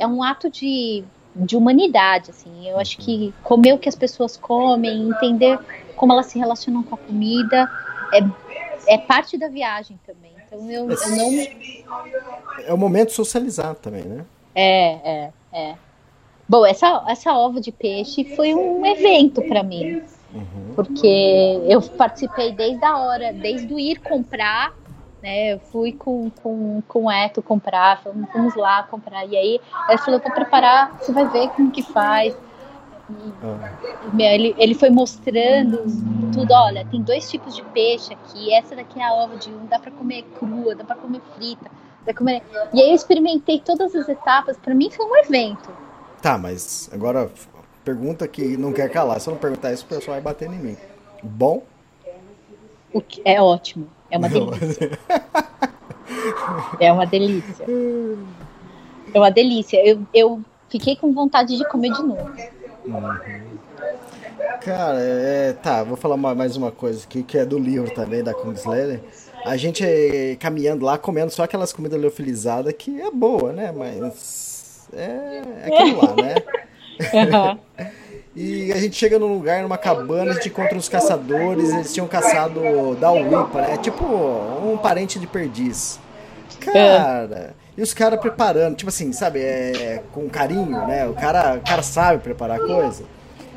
é 0.00 0.06
um 0.06 0.22
ato 0.22 0.50
de, 0.50 1.04
de 1.36 1.56
humanidade, 1.56 2.30
assim. 2.30 2.68
Eu 2.68 2.78
acho 2.80 2.98
que 2.98 3.32
comer 3.44 3.72
o 3.74 3.78
que 3.78 3.88
as 3.88 3.94
pessoas 3.94 4.36
comem, 4.36 5.08
entender 5.08 5.58
como 6.02 6.14
elas 6.14 6.26
se 6.26 6.36
relacionam 6.36 6.82
com 6.82 6.96
a 6.96 6.98
comida, 6.98 7.70
é, 8.12 8.94
é 8.94 8.98
parte 8.98 9.38
da 9.38 9.46
viagem 9.46 10.00
também. 10.04 10.32
Então 10.44 10.68
eu, 10.68 10.90
eu 10.90 11.10
não 11.10 12.66
É 12.66 12.74
o 12.74 12.76
momento 12.76 13.10
de 13.10 13.14
socializar 13.14 13.76
também, 13.76 14.02
né? 14.02 14.24
É, 14.52 14.94
é, 15.12 15.32
é. 15.52 15.74
Bom, 16.48 16.66
essa, 16.66 17.04
essa 17.06 17.32
ova 17.32 17.60
de 17.60 17.70
peixe 17.70 18.24
foi 18.34 18.52
um 18.52 18.84
evento 18.84 19.42
para 19.42 19.62
mim. 19.62 20.02
Porque 20.74 21.60
eu 21.68 21.80
participei 21.80 22.50
desde 22.50 22.84
a 22.84 22.98
hora, 22.98 23.32
desde 23.32 23.72
o 23.72 23.78
ir 23.78 24.00
comprar, 24.00 24.74
né? 25.22 25.52
Eu 25.52 25.60
fui 25.60 25.92
com, 25.92 26.30
com, 26.42 26.82
com 26.88 27.04
o 27.04 27.12
Eto 27.12 27.40
comprar, 27.40 28.02
vamos, 28.04 28.28
vamos 28.32 28.56
lá 28.56 28.82
comprar. 28.82 29.24
E 29.24 29.36
aí 29.36 29.60
ele 29.88 29.98
falou, 29.98 30.18
vou 30.18 30.32
preparar, 30.32 30.98
você 30.98 31.12
vai 31.12 31.28
ver 31.28 31.48
como 31.50 31.70
que 31.70 31.80
faz. 31.84 32.34
E, 34.18 34.22
ele, 34.22 34.54
ele 34.58 34.74
foi 34.74 34.90
mostrando 34.90 35.78
tudo, 36.32 36.52
olha, 36.52 36.86
tem 36.86 37.02
dois 37.02 37.28
tipos 37.30 37.54
de 37.54 37.62
peixe 37.64 38.12
aqui, 38.14 38.52
essa 38.54 38.74
daqui 38.76 39.00
é 39.00 39.04
a 39.04 39.12
ova 39.12 39.36
de 39.36 39.50
um, 39.50 39.66
dá 39.66 39.78
para 39.78 39.90
comer 39.90 40.24
crua, 40.38 40.74
dá 40.74 40.84
para 40.84 40.96
comer 40.96 41.20
frita. 41.36 41.70
dá 42.00 42.04
pra 42.06 42.14
comer... 42.14 42.42
E 42.72 42.80
aí 42.80 42.90
eu 42.90 42.94
experimentei 42.94 43.60
todas 43.60 43.94
as 43.94 44.08
etapas, 44.08 44.56
para 44.56 44.74
mim 44.74 44.90
foi 44.90 45.04
um 45.06 45.16
evento. 45.16 45.70
Tá, 46.20 46.38
mas 46.38 46.88
agora 46.92 47.30
pergunta 47.84 48.26
que 48.28 48.56
não 48.56 48.72
quer 48.72 48.88
calar. 48.88 49.20
Se 49.20 49.28
eu 49.28 49.32
não 49.32 49.40
perguntar 49.40 49.72
isso, 49.72 49.84
o 49.84 49.88
pessoal 49.88 50.14
vai 50.14 50.20
bater 50.20 50.48
em 50.48 50.58
mim. 50.58 50.76
Bom? 51.22 51.62
O 52.92 53.00
que 53.00 53.22
é 53.24 53.40
ótimo, 53.40 53.88
é 54.10 54.18
uma 54.18 54.28
delícia. 54.28 54.98
É 56.78 56.92
uma 56.92 57.06
delícia. 57.06 57.66
É 59.14 59.18
uma 59.18 59.30
delícia. 59.30 59.84
Eu, 59.84 60.06
eu 60.12 60.42
fiquei 60.68 60.94
com 60.94 61.12
vontade 61.12 61.56
de 61.56 61.68
comer 61.68 61.92
de 61.92 62.02
novo. 62.02 62.30
Cara, 64.60 64.98
é, 65.00 65.52
tá, 65.52 65.82
vou 65.82 65.96
falar 65.96 66.16
mais 66.16 66.56
uma 66.56 66.70
coisa 66.70 67.04
aqui, 67.04 67.22
que 67.22 67.38
é 67.38 67.44
do 67.44 67.58
livro 67.58 67.92
também, 67.94 68.22
da 68.22 68.34
Kungsleder. 68.34 69.00
A 69.44 69.56
gente 69.56 69.84
é, 69.84 70.36
caminhando 70.36 70.84
lá, 70.84 70.96
comendo 70.96 71.32
só 71.32 71.42
aquelas 71.42 71.72
comidas 71.72 72.00
leofilizadas, 72.00 72.72
que 72.76 73.00
é 73.00 73.10
boa, 73.10 73.52
né? 73.52 73.72
Mas 73.72 74.88
é, 74.92 75.42
é 75.62 75.66
aquilo 75.66 76.00
lá, 76.00 76.14
né? 76.22 76.34
E 78.34 78.72
a 78.72 78.78
gente 78.78 78.96
chega 78.96 79.18
num 79.18 79.34
lugar, 79.34 79.62
numa 79.62 79.76
cabana, 79.76 80.30
a 80.30 80.34
gente 80.34 80.48
encontra 80.48 80.74
uns 80.74 80.88
caçadores, 80.88 81.70
eles 81.70 81.92
tinham 81.92 82.08
caçado 82.08 82.96
da 82.98 83.12
Uipa, 83.12 83.60
né? 83.60 83.76
Tipo 83.76 84.06
um 84.06 84.78
parente 84.78 85.18
de 85.18 85.26
perdiz. 85.26 86.00
Cara, 86.58 87.54
e 87.76 87.82
os 87.82 87.94
caras 87.94 88.20
preparando, 88.20 88.76
tipo 88.76 88.88
assim, 88.90 89.12
sabe, 89.12 89.40
é, 89.40 90.02
com 90.12 90.28
carinho, 90.28 90.86
né? 90.86 91.06
O 91.06 91.14
cara, 91.14 91.56
o 91.56 91.60
cara 91.60 91.82
sabe 91.82 92.22
preparar 92.22 92.58
coisa. 92.58 93.04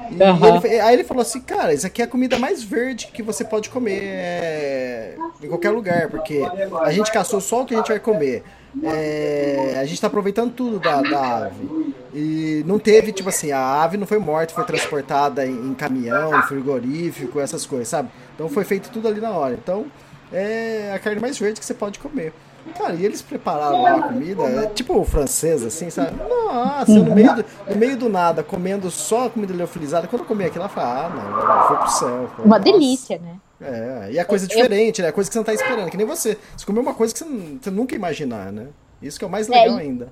E 0.09 0.21
Aham. 0.21 0.61
ele 0.63 0.79
aí 0.79 0.93
ele 0.93 1.03
falou 1.03 1.21
assim, 1.21 1.41
cara, 1.41 1.73
isso 1.73 1.85
aqui 1.85 2.01
é 2.01 2.05
a 2.05 2.07
comida 2.07 2.37
mais 2.37 2.63
verde 2.63 3.07
que 3.07 3.23
você 3.23 3.43
pode 3.43 3.69
comer 3.69 4.01
é, 4.03 5.15
em 5.41 5.47
qualquer 5.47 5.71
lugar, 5.71 6.09
porque 6.09 6.43
a 6.81 6.91
gente 6.91 7.11
caçou 7.11 7.41
só 7.41 7.63
o 7.63 7.65
que 7.65 7.73
a 7.73 7.77
gente 7.77 7.87
vai 7.87 7.99
comer. 7.99 8.43
É, 8.83 9.77
a 9.79 9.85
gente 9.85 9.99
tá 9.99 10.07
aproveitando 10.07 10.53
tudo 10.53 10.79
da, 10.79 11.01
da 11.01 11.45
ave. 11.45 11.93
E 12.13 12.63
não 12.65 12.77
teve, 12.77 13.11
tipo 13.11 13.29
assim, 13.29 13.51
a 13.51 13.83
ave 13.83 13.97
não 13.97 14.05
foi 14.05 14.19
morta, 14.19 14.53
foi 14.53 14.65
transportada 14.65 15.45
em, 15.45 15.51
em 15.51 15.73
caminhão, 15.73 16.41
frigorífico, 16.43 17.39
essas 17.39 17.65
coisas, 17.65 17.87
sabe? 17.87 18.09
Então 18.33 18.47
foi 18.49 18.63
feito 18.63 18.89
tudo 18.89 19.07
ali 19.07 19.19
na 19.19 19.31
hora. 19.31 19.53
Então 19.53 19.85
é 20.31 20.91
a 20.93 20.99
carne 20.99 21.19
mais 21.21 21.37
verde 21.37 21.59
que 21.59 21.65
você 21.65 21.73
pode 21.73 21.99
comer. 21.99 22.33
Cara, 22.77 22.93
e 22.95 23.05
eles 23.05 23.21
prepararam 23.21 23.81
lá 23.81 23.95
a 23.95 24.01
comida, 24.03 24.43
é 24.43 24.65
tipo 24.67 25.03
francês, 25.05 25.63
assim, 25.63 25.89
sabe? 25.89 26.17
Nossa, 26.17 26.91
eu 26.91 27.03
no 27.03 27.13
meio, 27.13 27.35
do, 27.35 27.45
no 27.69 27.75
meio 27.75 27.97
do 27.97 28.09
nada, 28.09 28.43
comendo 28.43 28.89
só 28.89 29.29
comida 29.29 29.53
leofilizada, 29.53 30.07
quando 30.07 30.23
eu 30.23 30.27
comi 30.27 30.45
aquilo, 30.45 30.65
eu 30.65 30.69
falei, 30.69 30.89
ah, 30.89 31.09
não, 31.09 31.67
foi 31.67 31.77
pro 31.77 31.89
céu. 31.89 32.29
Foi, 32.35 32.45
Uma 32.45 32.57
nossa. 32.59 32.71
delícia, 32.71 33.19
né? 33.19 33.37
É, 33.61 34.09
e 34.11 34.17
é 34.17 34.23
coisa 34.23 34.45
Eu- 34.45 34.49
diferente, 34.49 35.01
né? 35.01 35.11
Coisa 35.11 35.29
que 35.29 35.33
você 35.33 35.39
não 35.39 35.45
tá 35.45 35.53
esperando, 35.53 35.89
que 35.89 35.95
nem 35.97 36.05
você. 36.05 36.37
Você 36.57 36.65
comeu 36.65 36.81
uma 36.81 36.93
coisa 36.93 37.13
que 37.13 37.19
você, 37.19 37.25
não- 37.25 37.57
você 37.61 37.71
nunca 37.71 37.93
ia 37.93 37.97
imaginar, 37.97 38.51
né? 38.51 38.67
Isso 39.01 39.17
que 39.17 39.23
é 39.23 39.27
o 39.27 39.31
mais 39.31 39.47
É, 39.49 39.51
legal 39.61 39.77
e- 39.77 39.81
ainda. 39.81 40.11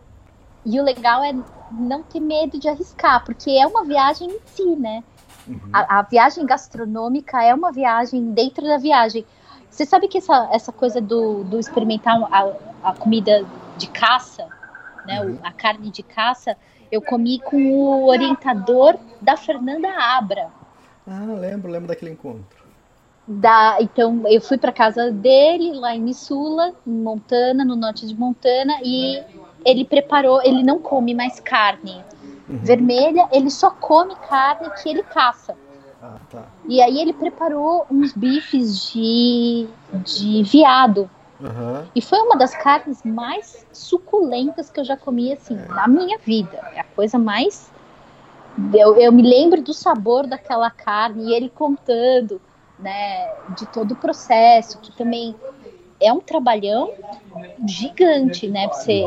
E 0.65 0.79
o 0.79 0.83
legal 0.83 1.21
é 1.23 1.35
não 1.71 2.03
ter 2.03 2.21
medo 2.21 2.57
de 2.59 2.69
arriscar, 2.69 3.25
porque 3.25 3.49
é 3.51 3.67
uma 3.67 3.83
viagem 3.83 4.29
em 4.29 4.39
si, 4.55 4.75
né? 4.77 5.03
A, 5.73 5.99
a 5.99 6.01
viagem 6.03 6.45
gastronômica 6.45 7.43
é 7.43 7.53
uma 7.53 7.69
viagem 7.71 8.31
dentro 8.31 8.63
da 8.63 8.77
viagem. 8.77 9.25
Você 9.73 9.87
sabe 9.87 10.07
que 10.07 10.19
essa, 10.19 10.49
essa 10.51 10.71
coisa 10.71 11.01
do, 11.01 11.43
do 11.45 11.59
experimentar 11.59 12.21
a, 12.31 12.53
a 12.83 12.93
comida 12.93 13.43
de 13.75 13.87
caça, 13.87 14.47
né? 15.03 15.19
o- 15.19 15.39
A 15.43 15.51
carne 15.51 15.89
de 15.89 16.03
caça, 16.03 16.55
eu 16.91 17.01
comi 17.01 17.39
com 17.39 17.57
o 17.57 18.05
orientador 18.05 18.95
da 19.19 19.35
Fernanda 19.35 19.89
Abra. 19.89 20.47
Ah, 21.07 21.25
lembro, 21.25 21.71
lembro 21.71 21.87
daquele 21.87 22.11
encontro. 22.11 22.63
Da, 23.27 23.77
então 23.81 24.21
eu 24.27 24.39
fui 24.39 24.59
para 24.59 24.71
casa 24.71 25.09
dele 25.09 25.73
lá 25.73 25.95
em 25.95 26.01
Missoula, 26.01 26.71
em 26.85 26.91
Montana, 26.91 27.65
no 27.65 27.75
norte 27.75 28.05
de 28.05 28.13
Montana, 28.13 28.77
e 28.83 29.23
ele 29.65 29.85
preparou. 29.85 30.39
Ele 30.43 30.61
não 30.61 30.77
come 30.77 31.15
mais 31.15 31.39
carne 31.39 32.03
vermelha, 32.47 33.27
ele 33.31 33.49
só 33.49 33.71
come 33.71 34.15
carne 34.29 34.69
que 34.81 34.89
ele 34.89 35.01
caça. 35.01 35.55
Ah, 36.03 36.17
tá. 36.29 36.43
E 36.67 36.81
aí 36.81 36.99
ele 36.99 37.13
preparou 37.13 37.85
uns 37.89 38.11
bifes 38.11 38.91
de, 38.91 39.69
de 40.03 40.43
viado. 40.43 41.09
Aham. 41.41 41.87
E 41.95 42.01
foi 42.01 42.19
uma 42.19 42.35
das 42.35 42.53
carnes 42.53 43.01
mais 43.03 43.65
suculentas 43.71 44.69
que 44.69 44.81
eu 44.81 44.83
já 44.83 44.97
comi, 44.97 45.31
assim, 45.31 45.55
na 45.55 45.87
minha 45.87 46.17
vida. 46.17 46.59
É 46.75 46.81
a 46.81 46.83
coisa 46.83 47.17
mais. 47.17 47.71
Eu, 48.73 48.97
eu 48.97 49.13
me 49.13 49.21
lembro 49.21 49.61
do 49.61 49.73
sabor 49.73 50.27
daquela 50.27 50.69
carne 50.69 51.29
e 51.29 51.33
ele 51.33 51.49
contando, 51.49 52.41
né, 52.77 53.33
de 53.57 53.65
todo 53.67 53.93
o 53.93 53.95
processo, 53.95 54.79
que 54.79 54.91
também 54.91 55.33
é 56.01 56.11
um 56.11 56.19
trabalhão 56.19 56.91
gigante, 57.65 58.47
né, 58.47 58.67
você, 58.67 59.03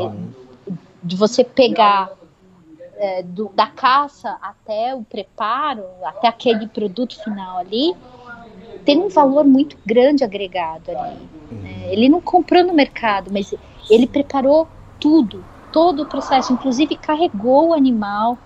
de 1.03 1.15
você 1.15 1.43
pegar 1.43 2.11
é, 2.97 3.23
do- 3.23 3.51
da 3.55 3.67
caça 3.67 4.37
até 4.41 4.93
o 4.95 5.03
preparo, 5.03 5.83
até 6.03 6.27
aquele 6.27 6.67
produto 6.67 7.15
final 7.23 7.57
ali, 7.57 7.95
tem 8.85 8.97
um 8.99 9.09
valor 9.09 9.45
muito 9.45 9.77
grande 9.85 10.23
agregado 10.23 10.89
ali. 10.91 11.17
né? 11.51 11.93
Ele 11.93 12.09
não 12.09 12.21
comprou 12.21 12.63
no 12.63 12.73
mercado, 12.73 13.31
mas 13.31 13.53
ele 13.89 14.05
preparou 14.07 14.67
tudo, 14.99 15.43
todo 15.71 16.03
o 16.03 16.05
processo, 16.05 16.51
inclusive 16.53 16.95
carregou 16.97 17.69
o 17.69 17.73
animal 17.73 18.37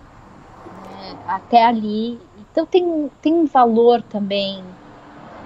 né, 0.83 1.15
até 1.27 1.63
ali. 1.63 2.19
Então 2.51 2.65
tem, 2.65 2.83
um- 2.85 3.09
tem 3.21 3.33
um 3.33 3.45
valor 3.45 4.01
também. 4.03 4.63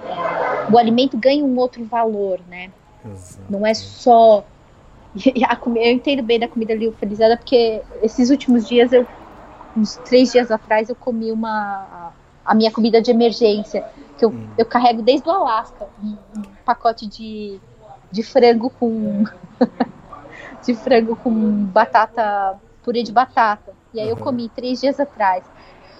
é, 0.04 0.72
o 0.72 0.78
alimento 0.78 1.16
ganha 1.16 1.44
um 1.44 1.58
outro 1.58 1.84
valor, 1.84 2.38
né? 2.48 2.70
Exato. 3.04 3.42
Não 3.50 3.66
é 3.66 3.74
só. 3.74 4.44
A 5.48 5.56
comi- 5.56 5.80
Eu 5.84 5.92
entendo 5.92 6.22
bem 6.22 6.38
da 6.38 6.48
comida 6.48 6.74
liofilizada, 6.74 7.36
porque 7.36 7.82
esses 8.02 8.30
últimos 8.30 8.66
dias, 8.68 8.92
eu, 8.92 9.06
uns 9.76 9.96
três 9.96 10.32
dias 10.32 10.50
atrás, 10.50 10.88
eu 10.88 10.94
comi 10.96 11.32
uma. 11.32 12.12
A 12.44 12.54
minha 12.54 12.70
comida 12.70 13.02
de 13.02 13.10
emergência, 13.10 13.84
que 14.16 14.24
eu, 14.24 14.32
eu 14.56 14.64
carrego 14.64 15.02
desde 15.02 15.28
o 15.28 15.32
Alasca. 15.32 15.88
Um, 16.02 16.16
um 16.38 16.42
pacote 16.64 17.06
de, 17.06 17.58
de 18.10 18.22
frango 18.22 18.70
com. 18.70 19.24
de 20.64 20.74
frango 20.74 21.16
com 21.16 21.30
batata. 21.66 22.58
purê 22.82 23.02
de 23.02 23.10
batata. 23.12 23.72
E 23.92 24.00
aí 24.00 24.08
eu 24.08 24.16
Uhum. 24.16 24.22
comi 24.22 24.48
três 24.48 24.80
dias 24.80 25.00
atrás. 25.00 25.44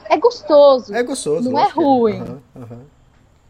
É 0.08 0.16
gostoso. 0.16 0.94
É 0.94 1.02
gostoso. 1.02 1.50
Não 1.50 1.58
é 1.58 1.66
que 1.66 1.72
ruim. 1.72 2.20
Aham, 2.20 2.40
aham. 2.56 2.80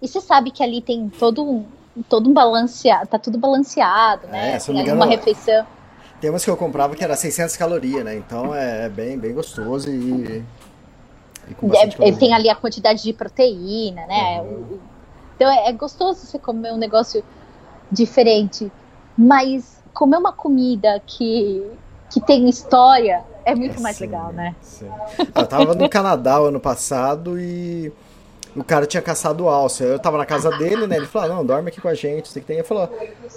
E 0.01 0.09
você 0.09 0.21
sabe 0.21 0.51
que 0.51 0.62
ali 0.62 0.81
tem 0.81 1.09
todo 1.09 1.45
um. 1.45 1.64
Todo 2.09 2.28
um 2.28 2.32
balanceado, 2.32 3.07
tá 3.07 3.18
tudo 3.18 3.38
balanceado, 3.38 4.26
né? 4.28 4.53
É, 4.55 4.59
se 4.59 4.68
não 4.68 4.74
me 4.74 4.80
ali 4.82 4.90
uma 4.90 5.07
engano, 5.07 5.11
refeição. 5.18 5.66
Tem 6.20 6.30
umas 6.30 6.44
que 6.44 6.51
eu 6.51 6.57
comprava 6.57 6.94
que 6.94 7.03
era 7.05 7.16
600 7.16 7.57
calorias, 7.57 8.05
né? 8.05 8.16
Então 8.16 8.55
é 8.55 8.88
bem, 8.88 9.18
bem 9.18 9.32
gostoso 9.34 9.88
e. 9.90 10.44
e 11.49 11.55
com 11.55 11.68
É, 11.74 11.86
caloria. 11.88 12.16
tem 12.18 12.34
ali 12.34 12.49
a 12.51 12.55
quantidade 12.55 13.03
de 13.03 13.12
proteína, 13.12 14.07
né? 14.07 14.40
Uhum. 14.42 14.78
Então 15.36 15.51
é, 15.51 15.68
é 15.68 15.72
gostoso 15.72 16.20
você 16.26 16.38
comer 16.38 16.72
um 16.72 16.78
negócio 16.78 17.22
diferente. 17.90 18.70
Mas 19.16 19.82
comer 19.94 20.18
uma 20.18 20.32
comida 20.32 21.01
que, 21.07 21.64
que 22.11 22.20
tem 22.20 22.49
história 22.49 23.24
é 23.44 23.55
muito 23.55 23.80
mais 23.80 23.97
Sim, 23.97 24.05
legal, 24.07 24.32
né? 24.32 24.55
sim. 24.61 24.90
Eu 25.34 25.47
tava 25.47 25.74
no 25.74 25.88
Canadá 25.88 26.40
o 26.40 26.47
ano 26.47 26.61
passado 26.61 27.38
e 27.40 27.92
o 28.57 28.65
cara 28.65 28.87
tinha 28.87 29.03
caçado 29.03 29.49
alce. 29.49 29.83
Eu 29.85 29.99
tava 29.99 30.19
na 30.19 30.27
casa 30.27 30.51
dele, 30.59 30.87
né? 30.87 30.97
Ele 30.97 31.07
falou: 31.07 31.31
ah, 31.31 31.35
não, 31.37 31.45
dorme 31.47 31.69
aqui 31.69 31.81
com 31.81 31.89
a 31.89 31.95
gente. 31.95 32.29
Você 32.29 32.41
que 32.41 32.47
tem. 32.47 32.57
Ele 32.57 32.67
falou. 32.67 32.91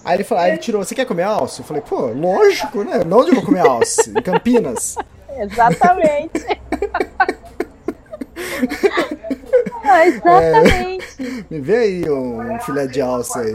Aí 0.06 0.16
ele 0.16 0.24
falou, 0.24 0.44
aí 0.44 0.52
ele 0.52 0.58
tirou, 0.60 0.84
você 0.84 0.96
quer 0.96 1.06
comer 1.06 1.24
alce? 1.24 1.60
Eu 1.62 1.66
falei, 1.66 1.82
pô, 1.82 2.08
lógico, 2.08 2.84
né? 2.84 3.00
Onde 3.12 3.30
eu 3.32 3.36
vou 3.36 3.44
comer 3.46 3.62
alce? 3.68 4.10
Em 4.12 4.22
Campinas. 4.22 4.96
Exatamente. 5.38 6.32
Ah, 9.84 10.06
exatamente. 10.06 11.46
Me 11.50 11.60
vê 11.60 11.78
aí 11.78 12.10
um 12.10 12.60
filé 12.60 12.88
de 12.88 13.02
alce 13.02 13.40
aí. 13.40 13.54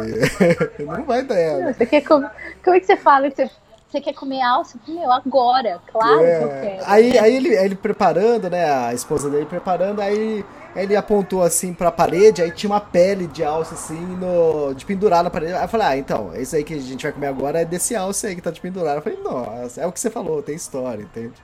Não 0.85 1.05
vai 1.05 1.23
dar. 1.23 1.35
né? 1.37 1.73
Você 1.73 1.87
quer 1.87 2.01
comer... 2.03 2.31
Como 2.63 2.77
é 2.77 2.81
que 2.81 2.87
você 2.87 2.97
fala? 2.97 3.31
que 3.31 3.37
Você, 3.37 3.51
você 3.89 4.01
quer 4.01 4.15
comer 4.15 4.41
alce? 4.43 4.79
Meu, 4.89 5.11
agora. 5.13 5.81
Claro 5.87 6.35
que 6.35 6.43
eu 6.43 6.51
É, 6.51 6.61
quero. 6.61 6.83
aí, 6.87 7.19
aí 7.19 7.37
ele, 7.37 7.55
ele 7.55 7.75
preparando, 7.75 8.51
né? 8.51 8.65
A 8.89 8.93
esposa 8.95 9.31
dele 9.31 9.47
preparando, 9.47 10.01
aí 10.01 10.45
ele 10.77 10.97
apontou 10.97 11.43
assim 11.43 11.73
pra 11.75 11.91
parede, 11.93 12.43
aí 12.43 12.51
tinha 12.53 12.71
uma 12.71 12.81
pele 12.81 13.27
de 13.27 13.45
alce 13.45 13.75
assim, 13.75 13.99
no, 13.99 14.75
de 14.75 14.85
pendurar 14.85 15.23
na 15.23 15.31
parede. 15.31 15.53
Aí 15.55 15.63
eu 15.65 15.69
falei, 15.69 15.87
ah, 15.87 15.97
então, 15.97 16.35
esse 16.35 16.57
aí 16.57 16.65
que 16.65 16.75
a 16.75 16.81
gente 16.81 17.03
vai 17.03 17.13
comer 17.13 17.29
agora 17.29 17.61
é 17.61 17.65
desse 17.65 17.95
alce 17.97 18.27
aí 18.27 18.35
que 18.35 18.43
tá 18.43 18.51
de 18.51 18.61
pendurar. 18.61 18.97
Eu 18.97 19.03
falei, 19.03 19.19
nossa, 19.23 19.81
é 19.81 19.87
o 19.87 19.93
que 19.93 20.01
você 20.01 20.11
falou, 20.11 20.43
tem 20.43 20.55
história, 20.57 21.03
entende? 21.03 21.35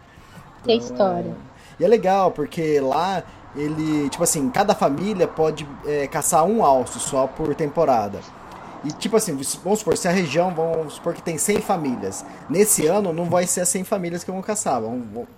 Tem 0.62 0.78
Então, 0.78 0.78
história. 0.78 1.36
E 1.78 1.84
é 1.84 1.88
legal, 1.88 2.32
porque 2.32 2.80
lá 2.80 3.24
ele, 3.54 4.08
tipo 4.10 4.22
assim, 4.24 4.50
cada 4.50 4.74
família 4.74 5.26
pode 5.28 5.68
é, 5.86 6.06
caçar 6.06 6.44
um 6.44 6.64
alce 6.64 7.00
só 7.00 7.26
por 7.26 7.54
temporada. 7.54 8.20
E 8.82 8.92
tipo 8.92 9.16
assim, 9.16 9.32
vamos 9.62 9.80
supor, 9.80 9.96
se 9.96 10.08
a 10.08 10.10
região, 10.10 10.54
vamos 10.54 10.94
supor 10.94 11.14
que 11.14 11.22
tem 11.22 11.36
100 11.38 11.60
famílias. 11.60 12.24
Nesse 12.48 12.86
ano 12.86 13.12
não 13.12 13.26
vai 13.28 13.46
ser 13.46 13.60
as 13.62 13.68
100 13.68 13.84
famílias 13.84 14.24
que 14.24 14.30
vão 14.30 14.40
caçar. 14.42 14.80
Vão, 14.80 15.02
vão- 15.12 15.28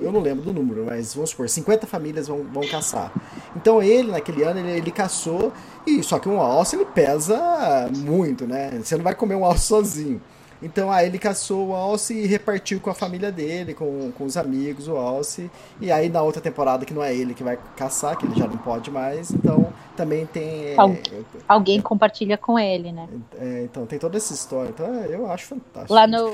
eu 0.00 0.12
não 0.12 0.20
lembro 0.20 0.42
do 0.44 0.52
número, 0.52 0.84
mas 0.86 1.14
vamos 1.14 1.30
supor, 1.30 1.48
50 1.48 1.86
famílias 1.86 2.26
vão, 2.28 2.44
vão 2.44 2.66
caçar. 2.68 3.12
Então 3.56 3.82
ele, 3.82 4.10
naquele 4.10 4.42
ano, 4.42 4.60
ele, 4.60 4.70
ele 4.78 4.90
caçou, 4.90 5.52
e 5.86 6.02
só 6.02 6.18
que 6.18 6.28
um 6.28 6.40
alce 6.40 6.76
ele 6.76 6.84
pesa 6.84 7.88
muito, 7.96 8.46
né? 8.46 8.80
Você 8.82 8.96
não 8.96 9.04
vai 9.04 9.14
comer 9.14 9.34
um 9.34 9.44
alce 9.44 9.66
sozinho. 9.66 10.20
Então 10.62 10.92
aí 10.92 11.06
ele 11.06 11.18
caçou 11.18 11.68
o 11.68 11.74
alce 11.74 12.12
e 12.12 12.26
repartiu 12.26 12.80
com 12.80 12.90
a 12.90 12.94
família 12.94 13.32
dele, 13.32 13.72
com, 13.72 14.12
com 14.12 14.24
os 14.24 14.36
amigos, 14.36 14.88
o 14.88 14.96
alce. 14.96 15.50
E 15.80 15.90
aí 15.90 16.10
na 16.10 16.20
outra 16.20 16.42
temporada, 16.42 16.84
que 16.84 16.92
não 16.92 17.02
é 17.02 17.14
ele 17.14 17.32
que 17.32 17.42
vai 17.42 17.58
caçar, 17.76 18.14
que 18.18 18.26
ele 18.26 18.34
já 18.34 18.46
não 18.46 18.58
pode 18.58 18.90
mais, 18.90 19.30
então 19.30 19.72
também 19.96 20.26
tem. 20.26 20.74
Al- 20.76 20.90
é, 20.90 21.00
Alguém 21.48 21.80
compartilha 21.80 22.36
com 22.36 22.58
ele, 22.58 22.92
né? 22.92 23.08
é, 23.38 23.62
então 23.64 23.86
tem 23.86 23.98
toda 23.98 24.18
essa 24.18 24.34
história. 24.34 24.68
Então 24.68 24.86
é, 24.86 25.06
eu 25.14 25.30
acho 25.30 25.46
fantástico. 25.46 25.94
Lá 25.94 26.06
no, 26.06 26.30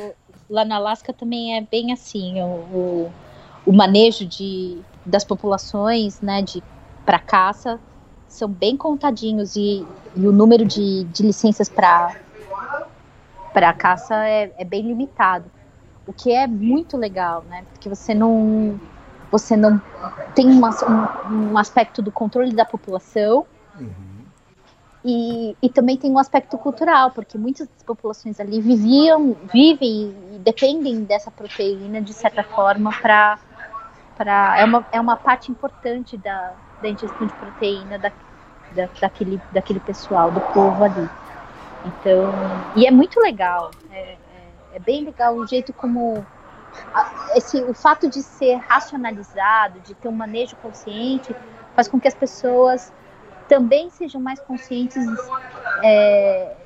lá 0.50 0.64
no 0.64 0.74
Alasca 0.74 1.12
também 1.12 1.56
é 1.56 1.60
bem 1.60 1.92
assim, 1.92 2.42
o, 2.42 2.46
o, 2.46 3.12
o 3.66 3.72
manejo 3.72 4.24
de, 4.24 4.80
das 5.04 5.24
populações, 5.24 6.20
né, 6.20 6.40
de, 6.40 6.62
para 7.04 7.18
caça 7.18 7.78
são 8.28 8.48
bem 8.48 8.76
contadinhos 8.76 9.56
e, 9.56 9.86
e 10.14 10.26
o 10.26 10.32
número 10.32 10.64
de, 10.64 11.04
de 11.04 11.22
licenças 11.22 11.68
para 11.68 12.14
para 13.52 13.72
caça 13.72 14.14
é, 14.26 14.52
é 14.58 14.64
bem 14.66 14.82
limitado, 14.82 15.50
o 16.06 16.12
que 16.12 16.30
é 16.30 16.46
muito 16.46 16.94
legal, 16.94 17.42
né? 17.48 17.64
Porque 17.72 17.88
você 17.88 18.14
não 18.14 18.78
você 19.32 19.56
não 19.56 19.80
tem 20.34 20.46
uma, 20.50 20.70
um, 20.84 21.52
um, 21.52 21.58
aspecto 21.58 22.02
do 22.02 22.12
controle 22.12 22.54
da 22.54 22.66
população 22.66 23.46
uhum. 23.80 24.24
e, 25.04 25.56
e 25.60 25.68
também 25.70 25.96
tem 25.96 26.10
um 26.10 26.18
aspecto 26.18 26.56
cultural, 26.58 27.10
porque 27.12 27.38
muitas 27.38 27.66
das 27.66 27.82
populações 27.82 28.38
ali 28.38 28.60
viviam, 28.60 29.34
vivem 29.52 30.14
e 30.32 30.38
dependem 30.38 31.02
dessa 31.02 31.30
proteína 31.30 32.00
de 32.02 32.12
certa 32.12 32.44
forma 32.44 32.92
para 33.00 33.38
para 34.16 34.58
é 34.58 34.64
uma, 34.64 34.86
é 34.92 35.00
uma 35.00 35.16
parte 35.16 35.50
importante 35.50 36.16
da, 36.16 36.52
da 36.80 36.88
ingestão 36.88 37.26
de 37.26 37.32
proteína 37.34 37.98
da, 37.98 38.12
da, 38.74 38.88
daquele, 39.00 39.40
daquele 39.52 39.80
pessoal, 39.80 40.30
do 40.30 40.40
povo 40.40 40.84
ali. 40.84 41.08
Então, 41.84 42.32
e 42.74 42.86
é 42.86 42.90
muito 42.90 43.20
legal, 43.20 43.70
é, 43.90 44.00
é, 44.00 44.18
é 44.74 44.78
bem 44.78 45.04
legal 45.04 45.34
o 45.34 45.46
jeito 45.46 45.72
como 45.72 46.26
esse, 47.34 47.62
o 47.62 47.74
fato 47.74 48.08
de 48.08 48.22
ser 48.22 48.56
racionalizado, 48.56 49.80
de 49.80 49.94
ter 49.94 50.08
um 50.08 50.12
manejo 50.12 50.56
consciente, 50.56 51.34
faz 51.74 51.86
com 51.86 52.00
que 52.00 52.08
as 52.08 52.14
pessoas 52.14 52.92
também 53.48 53.90
sejam 53.90 54.20
mais 54.20 54.40
conscientes 54.40 55.06
é, 55.84 56.56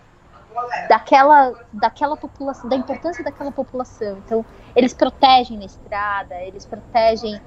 daquela, 0.88 1.54
daquela 1.72 2.16
população, 2.16 2.68
da 2.68 2.76
importância 2.76 3.22
daquela 3.22 3.52
população. 3.52 4.18
Então, 4.24 4.44
eles 4.74 4.92
protegem 4.92 5.58
na 5.58 5.64
estrada, 5.64 6.34
eles 6.42 6.64
protegem 6.64 7.40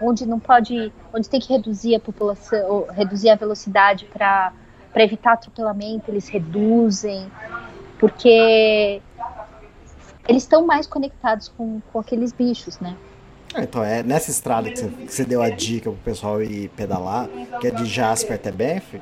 onde 0.00 0.26
não 0.26 0.38
pode, 0.38 0.92
onde 1.12 1.28
tem 1.28 1.40
que 1.40 1.52
reduzir 1.52 1.94
a 1.94 2.00
população, 2.00 2.86
reduzir 2.90 3.30
a 3.30 3.36
velocidade 3.36 4.04
para 4.06 4.52
para 4.92 5.04
evitar 5.04 5.34
atropelamento, 5.34 6.10
eles 6.10 6.28
reduzem, 6.28 7.30
porque 7.98 9.00
eles 10.26 10.42
estão 10.42 10.66
mais 10.66 10.86
conectados 10.86 11.48
com, 11.48 11.80
com 11.92 12.00
aqueles 12.00 12.32
bichos, 12.32 12.80
né? 12.80 12.96
É, 13.54 13.62
então, 13.62 13.82
é 13.84 14.02
nessa 14.02 14.30
estrada 14.30 14.70
que 14.70 14.78
você, 14.78 14.88
que 14.88 15.12
você, 15.12 15.24
deu 15.24 15.40
a 15.40 15.48
dica 15.48 15.90
pro 15.90 16.00
pessoal 16.00 16.42
ir 16.42 16.68
pedalar, 16.70 17.28
que 17.60 17.66
é 17.66 17.70
de 17.70 17.86
Jasper 17.86 18.34
até 18.34 18.50
Banff, 18.50 19.00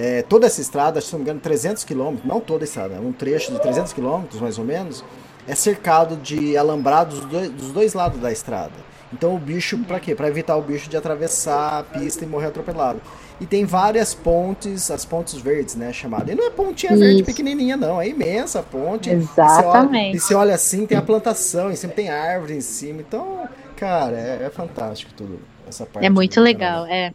é, 0.00 0.22
toda 0.22 0.46
essa 0.46 0.60
estrada, 0.60 1.00
se 1.00 1.12
não 1.12 1.18
me 1.18 1.24
engano, 1.24 1.40
300 1.40 1.82
quilômetros, 1.82 2.24
não 2.24 2.38
toda 2.38 2.62
a 2.62 2.66
estrada, 2.66 3.00
um 3.00 3.12
trecho 3.12 3.50
de 3.50 3.60
300 3.60 3.92
quilômetros, 3.92 4.40
mais 4.40 4.56
ou 4.56 4.64
menos, 4.64 5.04
é 5.48 5.56
cercado 5.56 6.16
de 6.16 6.56
alambrados 6.56 7.18
dos 7.18 7.28
dois, 7.28 7.50
dos 7.50 7.72
dois 7.72 7.94
lados 7.94 8.20
da 8.20 8.30
estrada. 8.30 8.74
Então 9.12 9.34
o 9.34 9.38
bicho, 9.38 9.76
para 9.78 9.98
quê? 9.98 10.14
Para 10.14 10.28
evitar 10.28 10.56
o 10.56 10.62
bicho 10.62 10.88
de 10.88 10.96
atravessar 10.96 11.80
a 11.80 11.82
pista 11.82 12.24
e 12.24 12.28
morrer 12.28 12.46
atropelado. 12.46 13.00
E 13.40 13.46
tem 13.46 13.64
várias 13.64 14.14
pontes, 14.14 14.88
as 14.88 15.04
pontes 15.04 15.34
verdes, 15.34 15.74
né, 15.74 15.92
chamada. 15.92 16.30
E 16.30 16.34
não 16.36 16.46
é 16.46 16.50
pontinha 16.50 16.92
Isso. 16.92 17.00
verde 17.00 17.24
pequenininha 17.24 17.76
não, 17.76 18.00
é 18.00 18.06
imensa 18.06 18.60
a 18.60 18.62
ponte. 18.62 19.10
Exatamente. 19.10 20.16
E 20.16 20.20
você, 20.20 20.32
olha, 20.32 20.42
olha 20.42 20.54
assim, 20.54 20.86
tem 20.86 20.96
a 20.96 21.02
plantação, 21.02 21.72
em 21.72 21.76
cima 21.76 21.92
tem 21.92 22.08
árvore 22.08 22.54
em 22.54 22.60
cima. 22.60 23.00
Então, 23.00 23.48
cara, 23.74 24.16
é, 24.16 24.44
é 24.46 24.50
fantástico 24.50 25.12
tudo 25.16 25.40
essa 25.68 25.84
parte. 25.84 26.06
É 26.06 26.10
muito 26.10 26.40
legal, 26.40 26.86
é. 26.86 27.12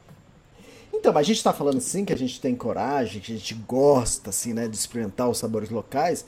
Então, 1.03 1.17
a 1.17 1.21
gente 1.21 1.35
está 1.35 1.51
falando 1.51 1.79
assim 1.79 2.05
que 2.05 2.13
a 2.13 2.17
gente 2.17 2.39
tem 2.39 2.55
coragem, 2.55 3.19
que 3.19 3.33
a 3.33 3.35
gente 3.35 3.53
gosta 3.55 4.29
assim, 4.29 4.53
né, 4.53 4.69
de 4.69 4.77
experimentar 4.77 5.29
os 5.29 5.37
sabores 5.37 5.69
locais, 5.69 6.25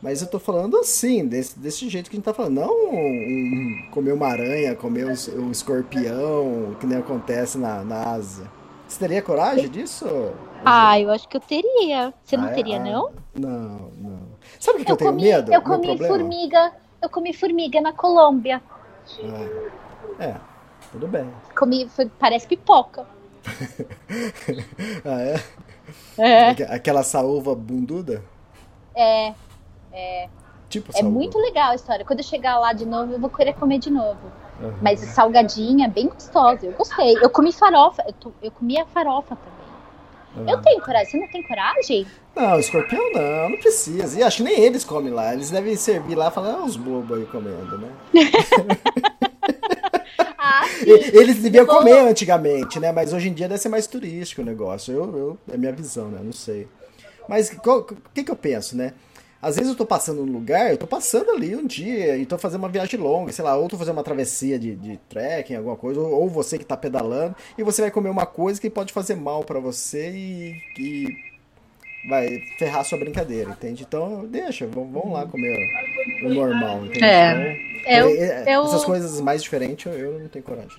mas 0.00 0.22
eu 0.22 0.26
tô 0.26 0.38
falando 0.38 0.78
assim, 0.78 1.26
desse, 1.26 1.58
desse 1.58 1.86
jeito 1.90 2.08
que 2.08 2.16
a 2.16 2.18
gente 2.18 2.24
tá 2.24 2.32
falando. 2.32 2.54
Não 2.54 2.72
um, 2.72 2.94
um, 2.94 3.90
comer 3.90 4.12
uma 4.12 4.26
aranha, 4.26 4.74
comer 4.74 5.04
um, 5.04 5.42
um, 5.42 5.50
escorpião, 5.50 6.74
que 6.80 6.86
nem 6.86 6.96
acontece 6.96 7.58
na, 7.58 7.84
na 7.84 8.14
Ásia. 8.14 8.50
Você 8.88 8.98
teria 8.98 9.20
coragem 9.20 9.68
disso? 9.68 10.06
Ah, 10.64 10.98
eu 10.98 11.10
acho 11.10 11.28
que 11.28 11.36
eu 11.36 11.42
teria. 11.42 12.14
Você 12.24 12.38
não 12.38 12.44
ah, 12.44 12.52
é? 12.52 12.54
teria, 12.54 12.76
ah, 12.78 12.82
não? 12.82 13.10
Não, 13.34 13.92
não. 13.98 14.20
Sabe 14.58 14.80
o 14.80 14.84
que 14.86 14.90
eu, 14.90 14.94
eu 14.94 14.96
tenho 14.96 15.10
comi, 15.10 15.22
medo? 15.22 15.52
Eu 15.52 15.60
comi 15.60 15.98
formiga. 15.98 16.72
Eu 17.02 17.10
comi 17.10 17.34
formiga 17.34 17.78
na 17.82 17.92
Colômbia. 17.92 18.62
Ah, 19.22 20.24
é, 20.24 20.34
tudo 20.92 21.06
bem. 21.08 21.30
Comi, 21.54 21.86
foi, 21.90 22.10
parece 22.18 22.46
pipoca. 22.46 23.12
ah, 25.04 25.20
é? 25.20 25.40
É. 26.18 26.48
Aquela 26.74 27.02
saúva 27.02 27.54
bunduda? 27.54 28.22
É, 28.94 29.34
é, 29.92 30.28
tipo 30.68 30.90
é 30.96 31.02
muito 31.02 31.38
legal 31.38 31.72
a 31.72 31.74
história. 31.74 32.04
Quando 32.04 32.20
eu 32.20 32.24
chegar 32.24 32.58
lá 32.58 32.72
de 32.72 32.86
novo, 32.86 33.12
eu 33.12 33.20
vou 33.20 33.30
querer 33.30 33.54
comer 33.54 33.78
de 33.78 33.90
novo. 33.90 34.20
Uhum. 34.60 34.74
Mas 34.80 35.00
salgadinha, 35.00 35.88
bem 35.88 36.08
gostosa. 36.08 36.66
Eu 36.66 36.72
gostei. 36.72 37.16
Eu 37.20 37.28
comi 37.28 37.52
farofa. 37.52 38.04
Eu, 38.06 38.12
tô, 38.12 38.32
eu 38.42 38.50
comi 38.50 38.78
a 38.78 38.86
farofa 38.86 39.36
também. 39.36 40.46
Uhum. 40.46 40.50
Eu 40.50 40.62
tenho 40.62 40.80
coragem. 40.80 41.10
Você 41.10 41.16
não 41.18 41.28
tem 41.28 41.42
coragem? 41.42 42.06
Não, 42.34 42.58
escorpião 42.58 43.12
não, 43.12 43.50
não 43.50 43.58
precisa. 43.58 44.18
E 44.18 44.22
acho 44.22 44.38
que 44.38 44.42
nem 44.42 44.58
eles 44.60 44.84
comem 44.84 45.12
lá. 45.12 45.32
Eles 45.32 45.50
devem 45.50 45.76
servir 45.76 46.14
lá 46.14 46.28
e 46.28 46.30
falar, 46.30 46.54
ah, 46.54 46.64
os 46.64 46.76
bobos 46.76 47.18
aí 47.18 47.26
comendo, 47.26 47.78
né? 47.78 47.88
ah, 50.38 50.64
eles 50.86 51.42
deviam 51.42 51.66
comer 51.66 51.98
antigamente, 51.98 52.78
né? 52.78 52.92
Mas 52.92 53.12
hoje 53.12 53.28
em 53.28 53.32
dia 53.32 53.48
deve 53.48 53.60
ser 53.60 53.68
mais 53.68 53.86
turístico 53.86 54.42
o 54.42 54.44
negócio. 54.44 54.92
Eu, 54.92 55.16
eu, 55.16 55.38
é 55.52 55.56
minha 55.56 55.72
visão, 55.72 56.08
né? 56.08 56.20
Não 56.22 56.32
sei. 56.32 56.68
Mas 57.28 57.50
o 57.50 57.84
que, 58.12 58.24
que 58.24 58.30
eu 58.30 58.36
penso, 58.36 58.76
né? 58.76 58.92
Às 59.40 59.56
vezes 59.56 59.70
eu 59.70 59.76
tô 59.76 59.84
passando 59.84 60.24
num 60.24 60.32
lugar, 60.32 60.70
eu 60.70 60.78
tô 60.78 60.86
passando 60.86 61.30
ali 61.30 61.54
um 61.54 61.66
dia 61.66 62.16
e 62.16 62.24
tô 62.24 62.38
fazendo 62.38 62.60
uma 62.60 62.68
viagem 62.68 62.98
longa, 62.98 63.30
sei 63.30 63.44
lá, 63.44 63.54
ou 63.54 63.68
tô 63.68 63.76
fazendo 63.76 63.98
uma 63.98 64.02
travessia 64.02 64.58
de, 64.58 64.74
de 64.74 64.96
trekking, 65.06 65.56
alguma 65.56 65.76
coisa, 65.76 66.00
ou, 66.00 66.22
ou 66.22 66.30
você 66.30 66.56
que 66.56 66.64
tá 66.64 66.74
pedalando, 66.74 67.36
e 67.58 67.62
você 67.62 67.82
vai 67.82 67.90
comer 67.90 68.08
uma 68.08 68.24
coisa 68.24 68.58
que 68.58 68.70
pode 68.70 68.90
fazer 68.90 69.16
mal 69.16 69.44
para 69.44 69.60
você 69.60 70.10
e, 70.10 70.62
e 70.78 71.33
vai 72.08 72.40
ferrar 72.58 72.84
sua 72.84 72.98
brincadeira, 72.98 73.50
entende? 73.50 73.84
Então, 73.86 74.26
deixa, 74.26 74.66
vamos, 74.66 75.10
lá 75.10 75.26
comer 75.26 75.56
o 76.24 76.28
normal, 76.34 76.84
entende? 76.84 77.04
É, 77.04 77.56
então, 77.80 78.10
eu, 78.10 78.22
é, 78.22 78.56
eu, 78.56 78.64
essas 78.64 78.84
coisas 78.84 79.20
mais 79.20 79.42
diferentes 79.42 79.86
eu, 79.86 79.92
eu 79.92 80.20
não 80.20 80.28
tenho 80.28 80.44
coragem. 80.44 80.78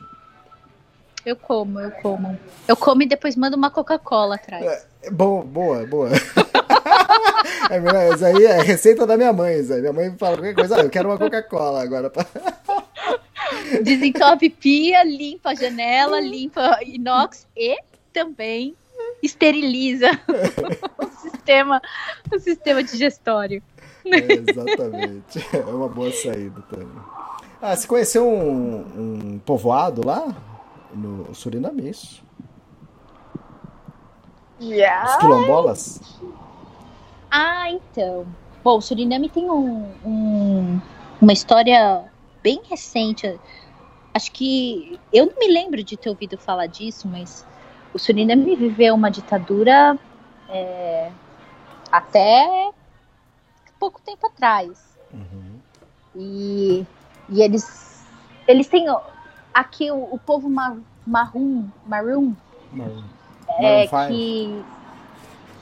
Eu 1.26 1.36
como, 1.36 1.80
eu 1.80 1.90
como. 1.92 2.38
Eu 2.68 2.78
como 2.78 3.02
e 3.02 3.08
depois 3.08 3.36
mando 3.36 3.58
uma 3.58 3.72
Coca-Cola 3.72 4.36
atrás. 4.36 4.64
É, 5.02 5.10
boa, 5.10 5.44
boa, 5.44 5.86
boa. 5.88 6.10
é, 7.72 8.14
isso 8.14 8.26
aí 8.26 8.46
é 8.46 8.62
receita 8.62 9.08
da 9.08 9.18
minha 9.18 9.34
mãe. 9.34 9.56
Aí. 9.56 9.82
Minha 9.82 9.94
mãe 9.94 10.16
fala 10.20 10.38
qualquer 10.38 10.54
coisa, 10.54 10.78
ah, 10.78 10.82
eu 10.82 10.90
quero 10.90 11.10
uma 11.10 11.18
Coca-Cola 11.18 11.82
agora. 11.82 12.12
Desentope 13.82 14.52
pia, 14.52 15.04
limpa 15.04 15.50
a 15.52 15.56
janela, 15.56 16.20
limpa 16.20 16.80
inox 16.84 17.48
e 17.58 17.76
também 18.14 18.76
esteriliza 19.26 20.10
o 20.98 21.08
sistema, 21.08 21.82
o 22.34 22.40
sistema 22.40 22.84
digestório. 22.84 23.62
É, 24.06 24.34
exatamente. 24.34 25.40
É 25.54 25.66
uma 25.66 25.90
boa 25.90 26.12
saída 26.12 26.62
também. 26.70 26.88
Ah, 27.62 27.76
você 27.76 27.88
conheceu 27.88 28.28
um, 28.28 29.34
um 29.36 29.40
povoado 29.40 30.06
lá? 30.06 30.36
No 30.94 31.34
Suriname, 31.34 31.90
isso? 31.90 32.24
Yeah. 34.62 35.10
Os 35.10 35.16
quilombolas? 35.18 36.00
Ah, 37.30 37.70
então. 37.70 38.26
Bom, 38.64 38.78
o 38.78 38.82
Suriname 38.82 39.30
tem 39.30 39.50
um, 39.50 39.92
um, 40.06 40.82
uma 41.20 41.34
história 41.34 42.06
bem 42.42 42.62
recente. 42.70 43.40
Acho 44.14 44.32
que. 44.32 45.00
Eu 45.12 45.26
não 45.26 45.38
me 45.38 45.48
lembro 45.48 45.84
de 45.84 45.98
ter 45.98 46.10
ouvido 46.10 46.38
falar 46.38 46.68
disso, 46.68 47.08
mas 47.08 47.46
o 47.96 48.00
Suriname 48.00 48.58
viveu 48.58 48.94
uma 48.94 49.10
ditadura 49.10 49.98
é, 50.50 51.10
até 51.90 52.70
pouco 53.80 54.02
tempo 54.02 54.28
atrás. 54.28 54.98
Uhum. 55.14 55.60
E, 56.14 56.86
e 57.30 57.42
eles, 57.42 58.06
eles 58.46 58.68
têm. 58.68 58.88
Aqui 59.54 59.90
o, 59.90 60.14
o 60.14 60.20
povo 60.20 60.50
mar, 60.50 60.76
maroon. 61.08 62.34
É, 63.62 63.88
que, 63.88 64.66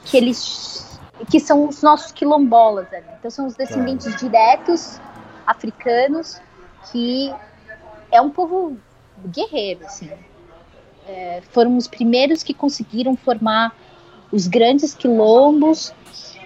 que 0.05 0.17
eles 0.17 0.99
que 1.29 1.39
são 1.39 1.67
os 1.67 1.83
nossos 1.83 2.11
quilombolas 2.11 2.91
ali. 2.91 3.05
Então 3.19 3.29
são 3.29 3.45
os 3.45 3.53
descendentes 3.53 4.15
diretos 4.15 4.99
africanos 5.45 6.41
que 6.91 7.31
é 8.11 8.19
um 8.19 8.31
povo 8.31 8.75
guerreiro, 9.27 9.85
assim. 9.85 10.11
É, 11.07 11.41
foram 11.51 11.75
os 11.77 11.87
primeiros 11.87 12.43
que 12.43 12.53
conseguiram 12.53 13.15
formar 13.15 13.75
os 14.31 14.47
grandes 14.47 14.93
quilombos 14.93 15.93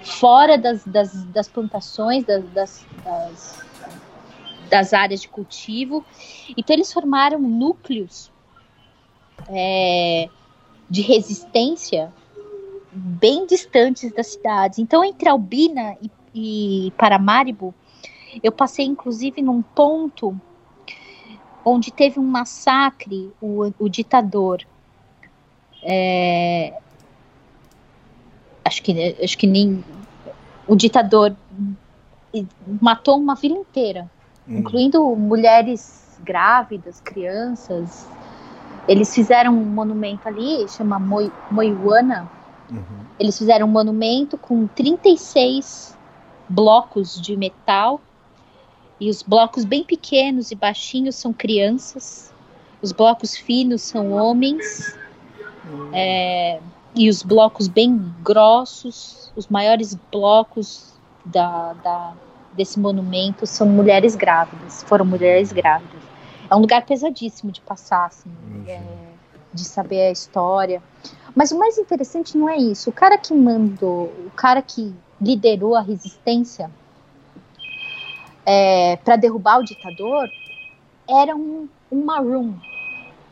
fora 0.04 0.58
das, 0.58 0.84
das, 0.86 1.24
das 1.26 1.48
plantações, 1.48 2.24
das, 2.26 2.44
das, 2.50 2.86
das, 3.04 3.60
das, 4.70 4.94
áreas 4.94 5.22
de 5.22 5.30
cultivo. 5.30 6.04
Então 6.58 6.76
eles 6.76 6.92
formaram 6.92 7.40
núcleos 7.40 8.32
é, 9.50 10.30
de 10.90 11.02
resistência 11.02 12.12
bem 12.92 13.46
distantes 13.46 14.12
das 14.12 14.28
cidades. 14.28 14.80
Então, 14.80 15.04
entre 15.04 15.30
Albina 15.30 15.96
e, 16.02 16.10
e 16.88 16.92
Paramaribo, 16.98 17.74
eu 18.42 18.52
passei 18.52 18.86
inclusive 18.86 19.42
num 19.42 19.62
ponto 19.62 20.40
onde 21.68 21.92
teve 21.92 22.20
um 22.20 22.26
massacre, 22.26 23.32
o, 23.42 23.72
o 23.80 23.90
ditador 23.90 24.66
É, 25.84 26.74
acho 28.66 28.82
que 28.84 29.18
acho 29.24 29.38
que 29.38 29.48
nem 29.48 29.84
o 30.68 30.76
ditador 30.76 31.36
matou 32.82 33.18
uma 33.18 33.36
vila 33.36 33.58
inteira, 33.58 34.10
hum. 34.48 34.60
incluindo 34.60 35.16
mulheres 35.16 36.20
grávidas, 36.24 37.00
crianças. 37.00 38.08
Eles 38.88 39.14
fizeram 39.14 39.54
um 39.54 39.66
monumento 39.66 40.28
ali, 40.28 40.68
chama 40.70 41.00
Moiwana. 41.52 42.30
Uhum. 42.70 43.06
Eles 43.20 43.38
fizeram 43.38 43.68
um 43.68 43.70
monumento 43.70 44.38
com 44.38 44.68
36 44.68 45.98
blocos 46.50 47.20
de 47.20 47.36
metal. 47.36 48.02
E 49.00 49.10
os 49.10 49.22
blocos 49.22 49.64
bem 49.64 49.84
pequenos 49.84 50.52
e 50.52 50.56
baixinhos 50.56 51.16
são 51.16 51.32
crianças. 51.32 52.34
Os 52.82 52.92
blocos 52.92 53.36
finos 53.36 53.82
são 53.82 54.12
homens. 54.12 54.98
É, 55.94 56.60
e 56.96 57.10
os 57.10 57.22
blocos 57.22 57.68
bem 57.68 57.98
grossos, 58.24 59.32
os 59.36 59.48
maiores 59.48 59.94
blocos 60.12 60.94
da, 61.24 61.74
da, 61.74 62.14
desse 62.54 62.80
monumento 62.80 63.46
são 63.46 63.68
mulheres 63.68 64.16
grávidas, 64.16 64.84
foram 64.84 65.06
mulheres 65.06 65.52
grávidas. 65.52 66.02
É 66.50 66.56
um 66.56 66.60
lugar 66.60 66.86
pesadíssimo 66.86 67.52
de 67.52 67.62
passar, 67.62 68.06
assim, 68.06 68.32
é, 68.68 68.82
de 69.54 69.64
saber 69.64 70.08
a 70.08 70.12
história. 70.12 70.82
Mas 71.36 71.52
o 71.52 71.60
mais 71.60 71.78
interessante 71.78 72.38
não 72.38 72.50
é 72.50 72.58
isso. 72.58 72.90
O 72.90 72.94
cara 72.94 73.18
que 73.18 73.34
mandou, 73.34 74.06
o 74.26 74.32
cara 74.36 74.62
que 74.62 74.92
liderou 75.22 75.76
a 75.76 75.82
resistência 75.82 76.72
é, 78.50 78.96
para 79.04 79.18
derrubar 79.18 79.60
o 79.60 79.64
ditador 79.64 80.32
era 81.10 81.36
um, 81.36 81.68
um 81.92 82.06
maroon. 82.06 82.54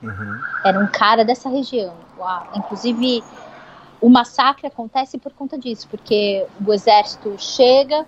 Uhum. 0.04 0.42
Era 0.64 0.78
um 0.78 0.88
cara 0.88 1.24
dessa 1.24 1.48
região. 1.48 1.94
Inclusive, 2.54 3.24
o 4.02 4.10
massacre 4.10 4.68
acontece 4.68 5.18
por 5.18 5.32
conta 5.32 5.58
disso, 5.58 5.88
porque 5.90 6.46
o 6.66 6.74
exército 6.74 7.34
chega, 7.40 8.06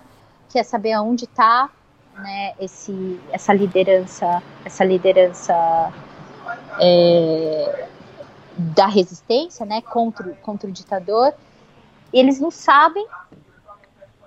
quer 0.50 0.62
saber 0.62 0.92
aonde 0.92 1.24
está 1.24 1.70
né, 2.18 2.52
esse, 2.60 3.18
essa 3.32 3.54
liderança, 3.54 4.42
essa 4.64 4.84
liderança 4.84 5.92
é, 6.78 7.88
da 8.58 8.86
resistência, 8.86 9.64
né, 9.64 9.80
contra, 9.80 10.30
contra 10.42 10.68
o 10.68 10.72
ditador. 10.72 11.32
Eles 12.12 12.38
não 12.38 12.50
sabem, 12.50 13.06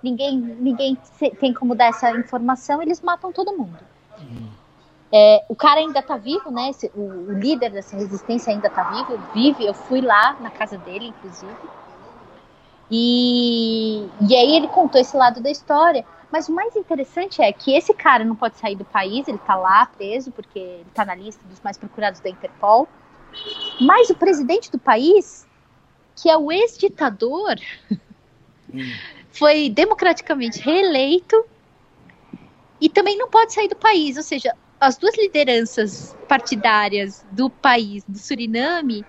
ninguém, 0.03 0.37
ninguém 0.37 0.97
tem 1.39 1.53
como 1.53 1.75
dar 1.75 1.87
essa 1.87 2.11
informação, 2.11 2.81
eles 2.81 3.01
matam 3.01 3.31
todo 3.31 3.57
mundo. 3.57 3.79
É, 5.13 5.43
o 5.49 5.55
cara 5.55 5.81
ainda 5.81 6.01
tá 6.01 6.15
vivo, 6.15 6.49
né? 6.49 6.69
Esse, 6.69 6.89
o, 6.95 7.01
o, 7.01 7.33
líder 7.33 7.71
dessa 7.71 7.97
resistência 7.97 8.53
ainda 8.53 8.69
tá 8.69 8.83
vivo, 8.83 9.21
vive. 9.33 9.65
Eu 9.65 9.73
fui 9.73 9.99
lá 9.99 10.37
na 10.39 10.49
casa 10.49 10.77
dele, 10.77 11.07
inclusive. 11.07 11.53
E, 12.89 14.07
e 14.21 14.35
aí 14.35 14.55
ele 14.55 14.69
contou 14.69 15.01
esse 15.01 15.15
lado 15.17 15.41
da 15.41 15.51
história. 15.51 16.05
Mas 16.31 16.47
o 16.47 16.53
mais 16.53 16.77
interessante 16.77 17.41
é 17.41 17.51
que 17.51 17.75
esse 17.75 17.93
cara 17.93 18.23
não 18.23 18.37
pode 18.37 18.57
sair 18.57 18.75
do 18.77 18.85
país, 18.85 19.27
ele 19.27 19.37
tá 19.39 19.55
lá 19.55 19.85
preso, 19.85 20.31
porque 20.31 20.59
ele 20.59 20.87
tá 20.93 21.03
na 21.03 21.13
lista 21.13 21.45
dos 21.45 21.59
mais 21.59 21.77
procurados 21.77 22.21
da 22.21 22.29
Interpol. 22.29 22.87
Mas 23.81 24.09
o 24.09 24.15
presidente 24.15 24.71
do 24.71 24.79
país, 24.79 25.45
que 26.15 26.29
é 26.29 26.37
o 26.37 26.49
ex-ditador, 26.49 27.55
hum. 28.73 28.79
Foi 29.31 29.69
democraticamente 29.69 30.59
reeleito 30.59 31.45
e 32.79 32.89
também 32.89 33.17
não 33.17 33.29
pode 33.29 33.53
sair 33.53 33.67
do 33.67 33.75
país. 33.75 34.17
Ou 34.17 34.23
seja, 34.23 34.53
as 34.79 34.97
duas 34.97 35.15
lideranças 35.17 36.15
partidárias 36.27 37.25
do 37.31 37.49
país, 37.49 38.03
do 38.07 38.17
Suriname, 38.17 39.05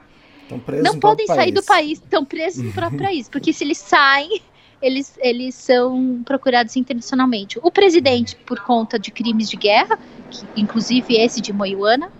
não 0.82 0.98
podem 0.98 1.26
sair 1.26 1.36
país. 1.36 1.54
do 1.54 1.62
país, 1.62 1.98
estão 1.98 2.24
presos 2.24 2.62
no 2.62 2.72
próprio 2.72 3.00
país, 3.02 3.28
porque 3.28 3.52
se 3.52 3.64
eles 3.64 3.78
saem, 3.78 4.42
eles, 4.82 5.18
eles 5.18 5.54
são 5.54 6.22
procurados 6.24 6.76
internacionalmente. 6.76 7.58
O 7.62 7.70
presidente, 7.70 8.36
por 8.36 8.60
conta 8.60 8.98
de 8.98 9.10
crimes 9.10 9.48
de 9.48 9.56
guerra, 9.56 9.98
que, 10.30 10.44
inclusive 10.60 11.16
esse 11.16 11.40
de 11.40 11.52
Moiuana, 11.52 12.12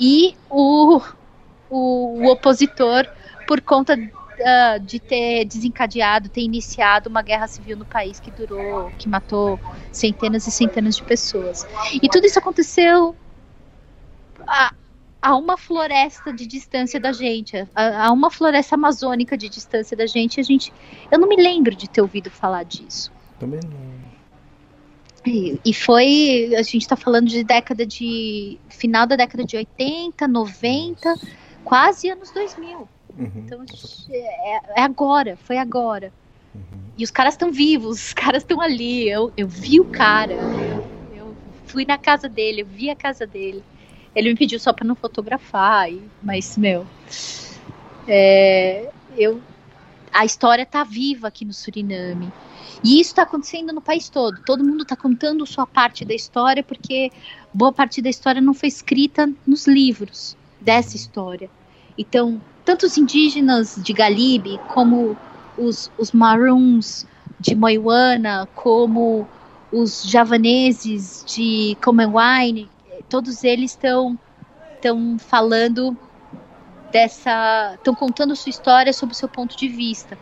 e 0.00 0.34
o, 0.50 1.00
o, 1.70 2.24
o 2.24 2.32
opositor, 2.32 3.06
por 3.46 3.60
conta 3.60 3.96
uh, 4.40 4.80
de 4.80 4.98
ter 4.98 5.44
desencadeado, 5.44 6.28
ter 6.28 6.42
iniciado 6.42 7.08
uma 7.08 7.22
guerra 7.22 7.46
civil 7.46 7.76
no 7.76 7.84
país 7.84 8.20
que 8.20 8.30
durou, 8.30 8.90
que 8.98 9.08
matou 9.08 9.58
centenas 9.92 10.46
e 10.46 10.50
centenas 10.50 10.96
de 10.96 11.02
pessoas. 11.02 11.66
E 12.02 12.08
tudo 12.08 12.26
isso 12.26 12.38
aconteceu 12.38 13.14
a, 14.46 14.74
a 15.20 15.36
uma 15.36 15.56
floresta 15.56 16.32
de 16.32 16.46
distância 16.46 17.00
da 17.00 17.12
gente, 17.12 17.56
a, 17.74 18.06
a, 18.06 18.12
uma 18.12 18.30
floresta 18.30 18.74
amazônica 18.74 19.36
de 19.36 19.48
distância 19.48 19.96
da 19.96 20.06
gente. 20.06 20.40
A 20.40 20.42
gente, 20.42 20.72
eu 21.10 21.18
não 21.18 21.28
me 21.28 21.36
lembro 21.36 21.74
de 21.74 21.88
ter 21.88 22.00
ouvido 22.00 22.30
falar 22.30 22.64
disso. 22.64 23.12
Também 23.38 23.60
não. 23.64 24.06
E, 25.26 25.60
e 25.64 25.74
foi, 25.74 26.54
a 26.56 26.62
gente 26.62 26.82
está 26.82 26.94
falando 26.94 27.26
de 27.26 27.42
década 27.42 27.84
de 27.84 28.60
final 28.68 29.06
da 29.08 29.16
década 29.16 29.44
de 29.44 29.56
80, 29.56 30.28
90, 30.28 31.14
quase 31.64 32.08
anos 32.08 32.30
2000. 32.30 32.88
Uhum. 33.18 33.30
Então 33.36 33.64
é, 34.10 34.80
é, 34.80 34.82
agora, 34.82 35.36
foi 35.36 35.58
agora. 35.58 36.12
Uhum. 36.54 36.80
E 36.98 37.04
os 37.04 37.10
caras 37.10 37.34
estão 37.34 37.50
vivos, 37.52 38.06
os 38.06 38.12
caras 38.14 38.42
estão 38.42 38.60
ali. 38.60 39.08
Eu, 39.08 39.32
eu 39.36 39.48
vi 39.48 39.80
o 39.80 39.84
cara, 39.84 40.34
eu 41.14 41.34
fui 41.66 41.84
na 41.84 41.98
casa 41.98 42.28
dele, 42.28 42.62
eu 42.62 42.66
vi 42.66 42.90
a 42.90 42.96
casa 42.96 43.26
dele. 43.26 43.62
Ele 44.14 44.30
me 44.30 44.36
pediu 44.36 44.58
só 44.58 44.72
para 44.72 44.86
não 44.86 44.94
fotografar, 44.94 45.88
mas, 46.22 46.56
meu, 46.56 46.86
é, 48.08 48.90
eu, 49.16 49.42
a 50.12 50.24
história 50.24 50.64
tá 50.64 50.82
viva 50.84 51.28
aqui 51.28 51.44
no 51.44 51.52
Suriname. 51.52 52.32
E 52.82 53.00
isso 53.00 53.10
está 53.10 53.22
acontecendo 53.22 53.72
no 53.72 53.80
país 53.80 54.08
todo. 54.08 54.40
Todo 54.44 54.64
mundo 54.64 54.82
está 54.82 54.96
contando 54.96 55.44
sua 55.46 55.66
parte 55.66 56.04
da 56.04 56.14
história, 56.14 56.62
porque 56.62 57.10
boa 57.52 57.72
parte 57.72 58.00
da 58.00 58.08
história 58.08 58.40
não 58.40 58.54
foi 58.54 58.68
escrita 58.68 59.30
nos 59.46 59.66
livros 59.66 60.36
dessa 60.60 60.96
história. 60.96 61.50
Então, 61.98 62.40
tanto 62.66 62.84
os 62.84 62.98
indígenas 62.98 63.76
de 63.76 63.92
Galibe, 63.92 64.58
como 64.66 65.16
os, 65.56 65.90
os 65.96 66.10
Maroons 66.10 67.06
de 67.38 67.54
Moiwana, 67.54 68.48
como 68.56 69.26
os 69.72 70.02
javaneses 70.02 71.24
de 71.24 71.76
Commonwealth, 71.82 72.68
todos 73.08 73.44
eles 73.44 73.70
estão 73.70 74.18
estão 74.74 75.16
falando 75.18 75.96
dessa, 76.90 77.74
estão 77.76 77.94
contando 77.94 78.34
sua 78.34 78.50
história 78.50 78.92
sob 78.92 79.12
o 79.12 79.14
seu 79.14 79.28
ponto 79.28 79.56
de 79.56 79.68
vista, 79.68 80.18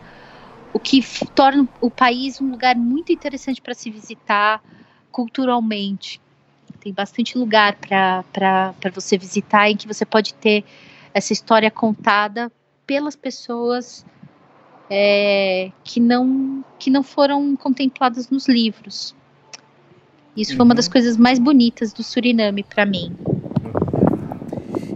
o 0.72 0.78
que 0.78 1.02
torna 1.34 1.66
o 1.80 1.90
país 1.90 2.40
um 2.42 2.50
lugar 2.50 2.76
muito 2.76 3.10
interessante 3.10 3.60
para 3.60 3.74
se 3.74 3.90
visitar 3.90 4.62
culturalmente. 5.10 6.20
Tem 6.78 6.92
bastante 6.92 7.38
lugar 7.38 7.74
para 7.76 8.90
você 8.94 9.16
visitar 9.16 9.70
em 9.70 9.76
que 9.76 9.86
você 9.86 10.04
pode 10.04 10.34
ter 10.34 10.62
essa 11.14 11.32
história 11.32 11.70
contada 11.70 12.50
pelas 12.84 13.14
pessoas 13.14 14.04
é, 14.90 15.70
que 15.82 16.00
não 16.00 16.64
que 16.78 16.90
não 16.90 17.02
foram 17.02 17.56
contempladas 17.56 18.28
nos 18.28 18.46
livros. 18.48 19.14
Isso 20.36 20.50
uhum. 20.50 20.56
foi 20.56 20.66
uma 20.66 20.74
das 20.74 20.86
uhum. 20.86 20.92
coisas 20.92 21.16
mais 21.16 21.38
bonitas 21.38 21.92
do 21.92 22.02
Suriname 22.02 22.64
para 22.64 22.84
mim. 22.84 23.16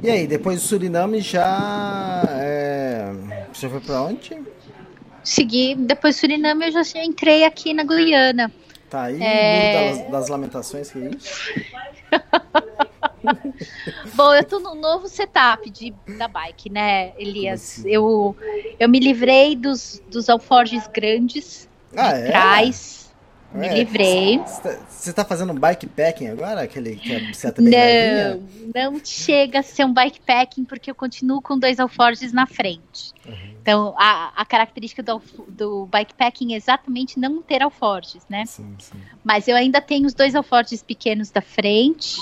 E 0.02 0.10
aí, 0.10 0.26
depois 0.26 0.60
do 0.60 0.66
Suriname 0.66 1.20
já 1.20 2.22
é... 2.30 3.12
você 3.52 3.68
foi 3.68 3.80
para 3.80 4.02
onde? 4.02 4.36
Segui, 5.22 5.74
depois 5.76 6.16
do 6.16 6.20
Suriname 6.20 6.66
eu 6.66 6.72
já 6.84 7.04
entrei 7.04 7.44
aqui 7.44 7.72
na 7.72 7.84
Guiana. 7.84 8.52
Tá 8.90 9.04
aí, 9.04 9.22
é... 9.22 9.90
das, 9.90 10.10
das 10.10 10.28
lamentações 10.28 10.90
que 10.90 10.98
é 10.98 11.10
isso? 11.10 11.54
Bom, 14.18 14.34
eu 14.34 14.42
tô 14.42 14.58
num 14.58 14.74
novo 14.74 15.06
setup 15.06 15.70
de, 15.70 15.94
da 16.18 16.26
bike, 16.26 16.68
né, 16.68 17.12
Elias? 17.16 17.78
Assim? 17.78 17.88
Eu, 17.88 18.36
eu 18.76 18.88
me 18.88 18.98
livrei 18.98 19.54
dos, 19.54 20.02
dos 20.10 20.28
alforjes 20.28 20.88
grandes 20.88 21.68
ah, 21.96 22.14
de 22.14 22.22
é? 22.22 22.26
trás. 22.26 23.14
Me 23.54 23.68
é, 23.68 23.74
livrei. 23.74 24.40
Você 24.88 25.12
tá 25.12 25.24
fazendo 25.24 25.54
bikepacking 25.54 26.26
agora? 26.26 26.62
Aquele 26.62 26.96
que 26.96 27.14
a 27.14 27.20
bicicleta 27.20 27.62
bem 27.62 27.72
Não, 28.74 28.92
não 28.92 29.00
chega 29.04 29.60
a 29.60 29.62
ser 29.62 29.84
um 29.84 29.94
bikepacking 29.94 30.64
porque 30.64 30.90
eu 30.90 30.96
continuo 30.96 31.40
com 31.40 31.56
dois 31.56 31.78
alforjes 31.78 32.32
na 32.32 32.44
frente. 32.44 33.12
Uhum. 33.24 33.54
Então, 33.62 33.94
a, 33.96 34.32
a 34.34 34.44
característica 34.44 35.00
do, 35.00 35.22
do 35.46 35.86
bikepacking 35.86 36.54
é 36.54 36.56
exatamente 36.56 37.20
não 37.20 37.40
ter 37.40 37.62
alforjes, 37.62 38.22
né? 38.28 38.44
Sim, 38.46 38.74
sim. 38.80 38.98
Mas 39.22 39.46
eu 39.46 39.54
ainda 39.54 39.80
tenho 39.80 40.06
os 40.06 40.12
dois 40.12 40.34
alforjes 40.34 40.82
pequenos 40.82 41.30
da 41.30 41.40
frente 41.40 42.18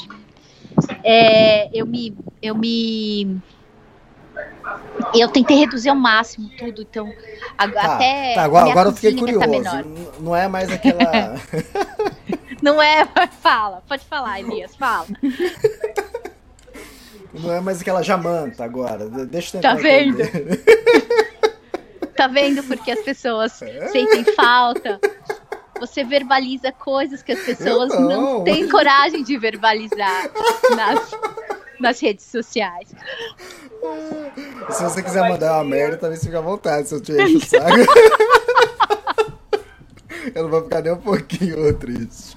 é, 1.03 1.69
eu 1.73 1.87
me 1.87 2.15
eu 2.43 2.55
me 2.55 3.39
eu 5.15 5.29
tentei 5.29 5.57
reduzir 5.57 5.89
ao 5.89 5.97
máximo 5.97 6.49
tudo, 6.59 6.83
então 6.83 7.13
tá, 7.57 7.95
até 7.95 8.35
tá, 8.35 8.43
agora, 8.43 8.71
agora 8.71 8.89
eu 8.89 8.93
fiquei 8.93 9.13
tá 9.13 9.19
curioso. 9.19 9.65
Tá 9.65 9.85
não 10.21 10.35
é 10.35 10.49
mais 10.49 10.71
aquela 10.71 11.37
Não 12.63 12.81
é, 12.83 13.07
fala, 13.43 13.83
pode 13.87 14.05
falar, 14.05 14.41
Elias, 14.41 14.75
fala. 14.75 15.07
Não 17.35 17.53
é 17.53 17.61
mais 17.61 17.83
aquela 17.83 18.03
jamanta 18.03 18.65
agora. 18.65 19.11
De- 19.11 19.27
Deixa 19.27 19.59
eu 19.59 19.61
tentar 19.61 19.77
Tá 19.77 19.83
vendo? 19.83 20.19
Tá 22.17 22.27
vendo 22.29 22.63
porque 22.63 22.91
as 22.91 23.01
pessoas 23.01 23.53
sentem 23.53 24.25
falta? 24.35 24.99
Você 25.81 26.05
verbaliza 26.05 26.73
coisas 26.73 27.23
que 27.23 27.33
as 27.33 27.41
pessoas 27.45 27.91
Eu 27.93 28.01
não. 28.01 28.09
não. 28.39 28.45
têm 28.45 28.69
coragem 28.69 29.23
de 29.23 29.37
verbalizar 29.39 30.31
nas, 30.75 31.11
nas 31.81 32.01
redes 32.01 32.25
sociais. 32.27 32.89
Se 34.71 34.83
você 34.83 35.03
quiser 35.03 35.29
mandar 35.29 35.55
uma 35.55 35.65
merda, 35.65 35.97
também 35.97 36.19
fica 36.19 36.39
à 36.39 36.41
vontade, 36.41 36.89
se 36.89 36.95
eu 36.95 37.01
te 37.01 37.13
encho 37.13 37.37
o 37.37 37.41
saco. 37.47 37.67
eu 40.35 40.43
não 40.45 40.51
vou 40.51 40.63
ficar 40.65 40.83
nem 40.83 40.93
um 40.93 40.97
pouquinho 41.01 41.73
triste. 41.79 42.37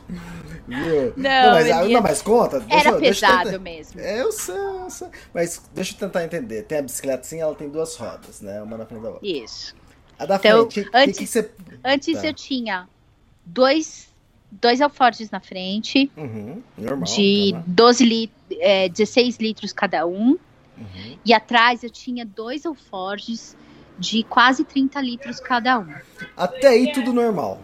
Viu? 0.67 1.13
Não, 1.17 1.51
mas, 1.53 1.71
ah, 1.71 1.83
não, 1.85 2.01
mas 2.01 2.21
conta. 2.21 2.63
Era 2.69 2.91
eu- 2.91 2.99
deixa 2.99 3.25
eu 3.25 3.29
pesado 3.31 3.43
tentar- 3.49 3.59
mesmo. 3.63 3.99
É, 3.99 4.21
eu 4.21 4.31
sei, 4.31 4.55
eu 4.55 4.89
sei. 4.89 5.07
Mas 5.33 5.61
deixa 5.73 5.95
eu 5.95 5.97
tentar 5.99 6.23
entender. 6.23 6.61
Tem 6.63 6.77
a 6.77 6.81
bicicleta 6.83 7.23
sim, 7.23 7.41
ela 7.41 7.55
tem 7.55 7.67
duas 7.69 7.95
rodas, 7.95 8.41
né? 8.41 8.61
Uma 8.61 8.77
na 8.77 8.85
frente 8.85 9.01
da 9.01 9.09
outra. 9.09 9.27
Isso. 9.27 9.73
A 10.19 10.25
da 10.27 10.35
Então, 10.35 10.69
frente, 10.69 10.89
antes- 10.93 11.17
que, 11.17 11.25
que 11.25 11.31
você. 11.31 11.49
Antes 11.83 12.21
Tá. 12.21 12.27
eu 12.27 12.33
tinha 12.35 12.87
dois, 13.53 14.09
dois 14.51 14.81
alforjes 14.81 15.29
na 15.29 15.39
frente, 15.39 16.11
Uhum, 16.15 16.61
normal. 16.77 17.03
de 17.05 17.51
tá 17.51 17.57
lá. 17.57 17.63
12 17.67 18.05
lit 18.05 18.33
é, 18.59 18.89
16 18.89 19.37
litros 19.37 19.71
cada 19.73 20.05
um. 20.05 20.37
Uhum. 20.77 21.17
E 21.25 21.33
atrás 21.33 21.83
eu 21.83 21.89
tinha 21.89 22.25
dois 22.25 22.65
alforjes 22.65 23.55
de 23.97 24.23
quase 24.23 24.63
30 24.63 25.01
litros 25.01 25.39
cada 25.39 25.79
um. 25.79 25.93
Até 26.37 26.69
aí 26.69 26.91
tudo 26.91 27.11
normal. 27.13 27.61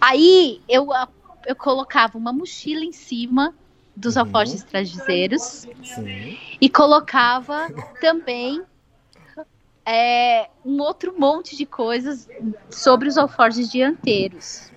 Aí 0.00 0.60
eu, 0.68 0.88
eu 1.46 1.54
colocava 1.56 2.16
uma 2.18 2.32
mochila 2.32 2.84
em 2.84 2.92
cima 2.92 3.54
dos 3.96 4.16
Uhum. 4.16 4.22
alforjes 4.22 4.62
traseiros 4.64 5.66
e 6.60 6.68
colocava 6.68 7.68
também 8.00 8.62
é, 9.88 10.50
um 10.62 10.82
outro 10.82 11.14
monte 11.18 11.56
de 11.56 11.64
coisas 11.64 12.28
sobre 12.68 13.08
os 13.08 13.16
alforjes 13.16 13.70
dianteiros. 13.70 14.70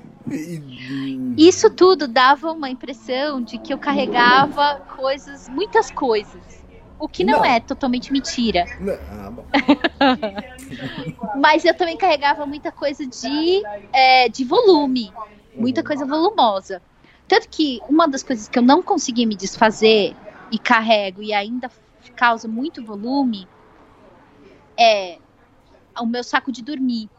Isso 1.37 1.69
tudo 1.69 2.07
dava 2.07 2.49
uma 2.53 2.69
impressão 2.69 3.41
de 3.41 3.57
que 3.57 3.73
eu 3.73 3.77
carregava 3.77 4.75
coisas, 4.95 5.49
muitas 5.49 5.91
coisas. 5.91 6.63
O 6.97 7.09
que 7.09 7.25
não, 7.25 7.39
Não. 7.39 7.45
é 7.45 7.59
totalmente 7.59 8.13
mentira. 8.13 8.65
Ah, 9.09 9.31
bom. 9.31 9.45
Mas 11.35 11.65
eu 11.65 11.75
também 11.75 11.97
carregava 11.97 12.45
muita 12.45 12.71
coisa 12.71 13.05
de, 13.05 13.63
é, 13.91 14.29
de 14.29 14.45
volume, 14.45 15.11
muita 15.53 15.83
coisa 15.83 16.05
volumosa. 16.05 16.81
Tanto 17.27 17.49
que 17.49 17.81
uma 17.89 18.07
das 18.07 18.23
coisas 18.23 18.47
que 18.47 18.57
eu 18.57 18.63
não 18.63 18.81
consegui 18.81 19.25
me 19.25 19.35
desfazer 19.35 20.15
e 20.51 20.57
carrego 20.57 21.21
e 21.21 21.33
ainda 21.33 21.69
causa 22.15 22.47
muito 22.47 22.83
volume 22.85 23.47
é 24.77 25.17
o 25.99 26.05
meu 26.05 26.23
saco 26.23 26.51
de 26.51 26.61
dormir, 26.61 27.09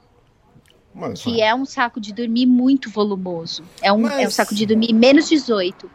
Mas, 0.95 1.23
que 1.23 1.41
é 1.43 1.55
um 1.55 1.65
saco 1.65 2.01
de 2.01 2.13
dormir 2.13 2.47
muito 2.47 2.91
volumoso. 2.91 3.63
É 3.81 3.93
um, 3.93 3.99
Mas- 4.03 4.19
é 4.19 4.27
um 4.27 4.31
saco 4.31 4.55
de 4.55 4.67
dormir 4.67 4.93
menos 4.93 5.29
18. 5.29 5.91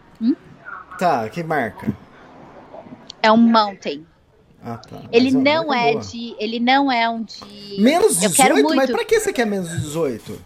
Tá, 0.98 1.30
que 1.30 1.44
marca? 1.44 1.96
É 3.22 3.32
um 3.32 3.38
mountain. 3.38 4.06
Ah, 4.64 4.78
tá. 4.78 5.02
Ele 5.12 5.32
Mas 5.32 5.44
não 5.44 5.74
é 5.74 5.92
boa. 5.94 6.04
de. 6.04 6.36
Ele 6.40 6.60
não 6.60 6.92
é 6.92 7.08
um 7.10 7.22
de. 7.24 7.42
Menos 7.80 8.22
Eu 8.22 8.32
quero 8.32 8.56
18? 8.56 8.64
muito. 8.64 8.76
Mas 8.78 8.90
pra 8.90 9.06
que 9.06 9.20
você 9.20 9.32
quer 9.32 9.46
menos 9.46 9.70
18? 9.70 10.42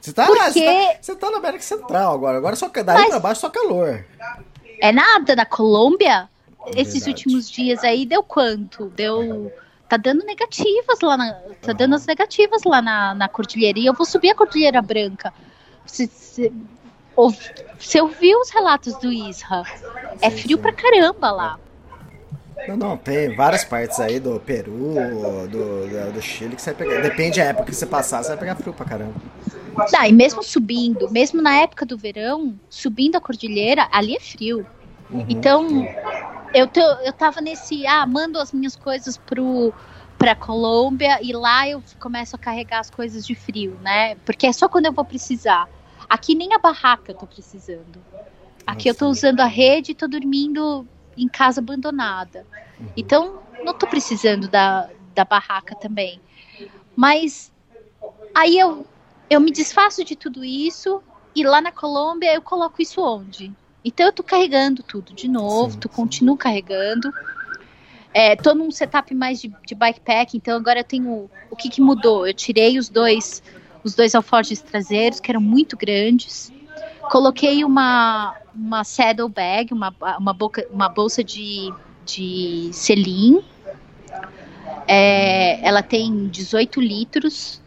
Você 0.00 0.12
tá, 0.12 0.26
Porque- 0.26 0.50
você 0.52 0.64
tá, 0.64 0.98
você 1.00 1.16
tá 1.16 1.30
na 1.30 1.38
América 1.38 1.62
Central 1.62 2.14
agora. 2.14 2.36
Agora 2.38 2.56
só 2.56 2.68
daí 2.68 2.84
Mas- 2.84 3.08
pra 3.10 3.20
baixo 3.20 3.40
só 3.40 3.48
calor. 3.50 4.04
É 4.80 4.92
nada, 4.92 5.34
na 5.36 5.44
Colômbia, 5.46 6.28
É 6.66 6.80
esses 6.80 7.06
últimos 7.06 7.48
dias 7.50 7.82
aí 7.84 8.04
deu 8.04 8.22
quanto? 8.22 8.86
Deu. 8.96 9.52
Tá 9.88 9.96
dando 9.96 10.24
negativas 10.24 11.00
lá 11.00 11.16
na. 11.16 11.32
Tá 11.62 11.72
dando 11.72 11.94
as 11.94 12.06
negativas 12.06 12.62
lá 12.64 12.82
na, 12.82 13.14
na 13.14 13.28
cordilheira. 13.28 13.78
E 13.78 13.86
eu 13.86 13.94
vou 13.94 14.04
subir 14.04 14.30
a 14.30 14.34
Cordilheira 14.34 14.82
Branca. 14.82 15.32
Você, 15.84 16.10
você, 17.78 18.00
ouviu 18.00 18.40
os 18.40 18.50
relatos 18.50 18.96
do 18.96 19.12
Isra? 19.12 19.62
É 20.20 20.30
frio 20.30 20.56
sim. 20.56 20.62
pra 20.62 20.72
caramba 20.72 21.30
lá. 21.30 21.60
Não, 22.66 22.76
não, 22.76 22.96
tem 22.96 23.34
várias 23.36 23.64
partes 23.64 24.00
aí 24.00 24.18
do 24.18 24.40
Peru, 24.40 24.94
do, 25.48 25.48
do, 25.48 26.12
do 26.12 26.22
Chile 26.22 26.56
que 26.56 26.62
você 26.62 26.72
vai 26.72 26.86
pegar. 26.86 27.02
Depende 27.02 27.38
da 27.38 27.46
época 27.46 27.66
que 27.66 27.74
você 27.76 27.86
passar, 27.86 28.22
você 28.22 28.30
vai 28.30 28.38
pegar 28.38 28.56
frio 28.56 28.72
pra 28.72 28.84
caramba. 28.84 29.14
Tá, 29.90 30.08
e 30.08 30.12
mesmo 30.12 30.42
subindo, 30.42 31.08
mesmo 31.10 31.40
na 31.40 31.54
época 31.58 31.84
do 31.84 31.96
verão, 31.96 32.58
subindo 32.68 33.16
a 33.16 33.20
cordilheira, 33.20 33.86
ali 33.92 34.16
é 34.16 34.20
frio. 34.20 34.66
Uhum. 35.10 35.26
Então, 35.28 35.86
eu, 36.54 36.66
tô, 36.66 36.80
eu 36.80 37.12
tava 37.12 37.40
nesse, 37.40 37.86
ah, 37.86 38.06
mando 38.06 38.38
as 38.38 38.52
minhas 38.52 38.76
coisas 38.76 39.16
pro, 39.16 39.72
pra 40.18 40.34
Colômbia 40.34 41.18
e 41.22 41.32
lá 41.32 41.68
eu 41.68 41.82
começo 41.98 42.36
a 42.36 42.38
carregar 42.38 42.80
as 42.80 42.90
coisas 42.90 43.26
de 43.26 43.34
frio, 43.34 43.78
né? 43.80 44.14
Porque 44.16 44.46
é 44.46 44.52
só 44.52 44.68
quando 44.68 44.86
eu 44.86 44.92
vou 44.92 45.04
precisar. 45.04 45.68
Aqui 46.08 46.34
nem 46.34 46.54
a 46.54 46.58
barraca 46.58 47.12
eu 47.12 47.16
tô 47.16 47.26
precisando. 47.26 48.02
Aqui 48.66 48.88
eu 48.88 48.94
tô 48.94 49.06
Nossa. 49.06 49.28
usando 49.28 49.40
a 49.40 49.46
rede 49.46 49.92
e 49.92 49.94
tô 49.94 50.08
dormindo 50.08 50.86
em 51.16 51.28
casa 51.28 51.60
abandonada. 51.60 52.46
Uhum. 52.78 52.88
Então, 52.96 53.42
não 53.64 53.74
tô 53.74 53.86
precisando 53.86 54.48
da, 54.48 54.88
da 55.14 55.24
barraca 55.24 55.74
também. 55.74 56.20
Mas 56.94 57.52
aí 58.34 58.58
eu, 58.58 58.86
eu 59.30 59.40
me 59.40 59.50
desfaço 59.50 60.04
de 60.04 60.16
tudo 60.16 60.44
isso 60.44 61.02
e 61.34 61.44
lá 61.44 61.60
na 61.60 61.70
Colômbia 61.72 62.34
eu 62.34 62.42
coloco 62.42 62.80
isso 62.80 63.02
onde? 63.02 63.52
Então 63.86 64.06
eu 64.06 64.12
tô 64.12 64.24
carregando 64.24 64.82
tudo 64.82 65.14
de 65.14 65.28
novo, 65.28 65.74
Sim, 65.74 65.78
tu 65.78 65.88
continuo 65.88 66.36
carregando. 66.36 67.14
É, 68.12 68.34
tô 68.34 68.52
num 68.52 68.68
setup 68.72 69.14
mais 69.14 69.40
de, 69.40 69.52
de 69.64 69.76
bikepack, 69.76 70.36
então 70.36 70.56
agora 70.56 70.80
eu 70.80 70.84
tenho. 70.84 71.30
O 71.48 71.54
que, 71.54 71.68
que 71.68 71.80
mudou? 71.80 72.26
Eu 72.26 72.34
tirei 72.34 72.80
os 72.80 72.88
dois, 72.88 73.44
os 73.84 73.94
dois 73.94 74.16
alforjes 74.16 74.60
traseiros, 74.60 75.20
que 75.20 75.30
eram 75.30 75.40
muito 75.40 75.76
grandes. 75.76 76.52
Coloquei 77.12 77.62
uma, 77.62 78.34
uma 78.52 78.82
saddle 78.82 79.28
bag, 79.28 79.72
uma, 79.72 79.94
uma, 80.18 80.32
boca, 80.32 80.66
uma 80.72 80.88
bolsa 80.88 81.22
de, 81.22 81.72
de 82.04 82.70
selim. 82.72 83.40
É, 84.88 85.64
ela 85.64 85.82
tem 85.82 86.26
18 86.26 86.80
litros. 86.80 87.62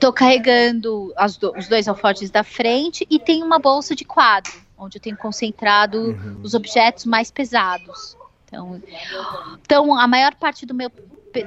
Tô 0.00 0.12
carregando 0.12 1.12
do- 1.40 1.54
os 1.56 1.68
dois 1.68 1.88
alforjes 1.88 2.30
da 2.30 2.42
frente 2.42 3.06
e 3.10 3.18
tem 3.18 3.42
uma 3.42 3.58
bolsa 3.58 3.94
de 3.94 4.04
quadro, 4.04 4.52
onde 4.76 4.98
eu 4.98 5.00
tenho 5.02 5.16
concentrado 5.16 5.98
Uhum. 6.00 6.40
os 6.42 6.54
objetos 6.54 7.04
mais 7.04 7.30
pesados. 7.30 8.16
Então, 8.46 8.82
então 9.64 9.96
a 9.98 10.06
maior 10.06 10.34
parte 10.34 10.66
do 10.66 10.74
meu 10.74 10.90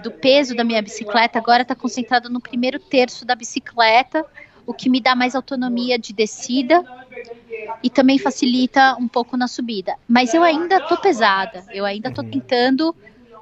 do 0.02 0.10
peso 0.10 0.56
da 0.56 0.64
minha 0.64 0.82
bicicleta 0.82 1.38
agora 1.38 1.62
está 1.62 1.76
concentrado 1.76 2.28
no 2.28 2.40
primeiro 2.42 2.80
terço 2.80 3.24
da 3.24 3.36
bicicleta, 3.36 4.26
o 4.66 4.74
que 4.74 4.90
me 4.90 5.00
dá 5.00 5.14
mais 5.14 5.36
autonomia 5.36 6.00
de 6.00 6.12
descida 6.12 6.84
e 7.84 7.90
também 7.90 8.18
facilita 8.18 8.96
um 9.00 9.08
pouco 9.08 9.38
na 9.38 9.48
subida. 9.48 9.96
Mas 10.08 10.34
eu 10.34 10.42
ainda 10.44 10.80
tô 10.82 10.98
pesada, 10.98 11.64
eu 11.72 11.86
ainda 11.86 12.10
tô 12.10 12.24
tentando 12.24 12.96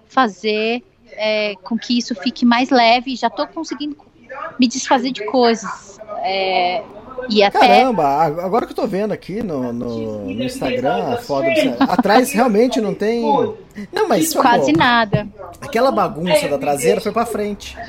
fazer 0.05 0.83
é, 1.11 1.55
com 1.63 1.77
que 1.77 1.97
isso 1.97 2.13
fique 2.15 2.43
mais 2.45 2.69
leve. 2.69 3.15
Já 3.15 3.29
tô 3.29 3.47
conseguindo 3.47 3.95
me 4.60 4.68
desfazer 4.68 5.11
de 5.11 5.26
coisas. 5.26 5.99
É, 6.23 6.84
e 7.30 7.41
até 7.43 7.60
Caramba, 7.60 8.05
agora 8.05 8.65
que 8.65 8.72
eu 8.72 8.76
tô 8.76 8.88
vendo 8.88 9.11
aqui 9.14 9.41
no, 9.43 9.72
no, 9.72 10.26
no 10.26 10.43
Instagram 10.43 11.14
a 11.14 11.18
foto 11.18 11.45
do 11.45 11.84
atrás 11.91 12.31
realmente 12.31 12.81
não 12.81 12.93
tem. 12.93 13.22
Não, 13.91 14.07
mas 14.07 14.34
quase 14.34 14.72
pô, 14.73 14.80
nada. 14.80 15.27
aquela 15.61 15.91
bagunça 15.91 16.47
da 16.47 16.57
traseira 16.57 16.99
foi 17.01 17.11
pra 17.11 17.26
frente. 17.26 17.76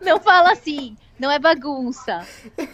Não 0.00 0.20
fala 0.20 0.52
assim, 0.52 0.96
não 1.18 1.30
é 1.30 1.38
bagunça. 1.38 2.20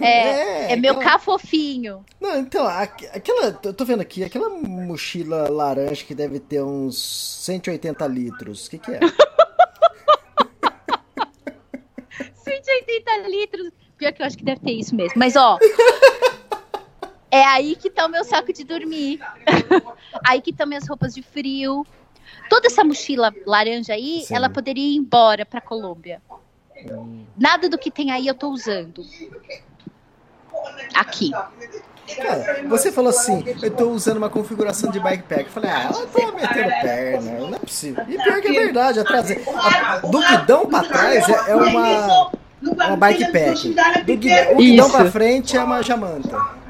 É, 0.01 0.73
é, 0.73 0.77
meu 0.77 0.95
aquela- 0.95 1.13
cá 1.13 1.19
fofinho. 1.19 2.05
Não, 2.21 2.39
então, 2.41 2.67
aqu- 2.67 3.07
aquela. 3.15 3.59
Eu 3.63 3.73
tô 3.73 3.85
vendo 3.85 4.01
aqui, 4.01 4.25
aquela 4.25 4.49
mochila 4.51 5.49
laranja 5.49 6.05
que 6.05 6.15
deve 6.15 6.41
ter 6.41 6.61
uns 6.63 6.97
180 7.43 8.05
litros. 8.09 8.67
O 8.67 8.71
que, 8.71 8.79
que 8.79 8.91
é? 8.93 9.01
180 12.51 13.29
litros. 13.29 13.71
Pior 13.97 14.13
que 14.13 14.23
eu 14.23 14.27
acho 14.27 14.37
que 14.39 14.45
deve 14.45 14.61
ter 14.61 14.73
isso 14.73 14.95
mesmo. 14.95 15.15
Mas, 15.17 15.37
ó. 15.37 15.59
É 17.33 17.45
aí 17.45 17.77
que 17.77 17.89
tá 17.89 18.07
o 18.07 18.09
meu 18.09 18.25
saco 18.25 18.53
de 18.53 18.65
dormir. 18.65 19.21
aí 20.27 20.41
que 20.41 20.51
estão 20.51 20.67
minhas 20.67 20.89
roupas 20.89 21.15
de 21.15 21.23
frio. 21.23 21.87
Toda 22.49 22.67
essa 22.67 22.83
mochila 22.83 23.33
laranja 23.47 23.93
aí, 23.95 24.23
Sim. 24.27 24.35
ela 24.35 24.51
poderia 24.51 24.83
ir 24.83 24.97
embora 24.97 25.47
pra 25.47 25.61
Colômbia. 25.61 26.21
Nada 27.39 27.69
do 27.69 27.79
que 27.79 27.89
tem 27.89 28.11
aí 28.11 28.27
eu 28.27 28.35
tô 28.35 28.49
usando. 28.49 29.05
Aqui. 30.95 31.31
Cara, 32.17 32.65
você 32.69 32.91
falou 32.91 33.11
assim, 33.11 33.45
eu 33.63 33.71
tô 33.77 33.91
usando 33.91 34.17
uma 34.17 34.29
configuração 34.29 34.91
de 34.91 34.99
bikepack. 34.99 35.45
Eu 35.45 35.51
falei, 35.51 35.71
ah, 35.71 35.83
ela 35.85 36.07
tá 36.09 36.33
metendo 36.33 36.71
perna, 36.83 37.31
não 37.39 37.55
é 37.55 37.59
possível. 37.61 38.05
E 38.09 38.17
pior 38.21 38.41
que 38.41 38.49
é 38.49 38.53
verdade, 38.65 38.99
a 38.99 39.05
traseira. 39.05 39.43
a- 39.55 39.99
Do 39.99 40.19
guidão 40.19 40.67
pra 40.67 40.83
trás 40.83 41.29
é, 41.29 41.51
é 41.53 41.55
uma, 41.55 42.33
uma 42.63 42.97
bikepack. 42.97 43.69
Do 44.05 44.17
guidão, 44.17 44.53
o 44.53 44.57
guidão 44.57 44.87
Isso. 44.89 44.97
pra 44.97 45.11
frente 45.11 45.57
é 45.57 45.63
uma 45.63 45.83
jamanta. 45.83 46.61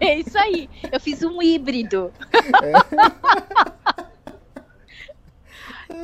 É 0.00 0.18
isso 0.18 0.38
aí. 0.38 0.68
Eu 0.92 1.00
fiz 1.00 1.22
um 1.22 1.42
híbrido. 1.42 2.12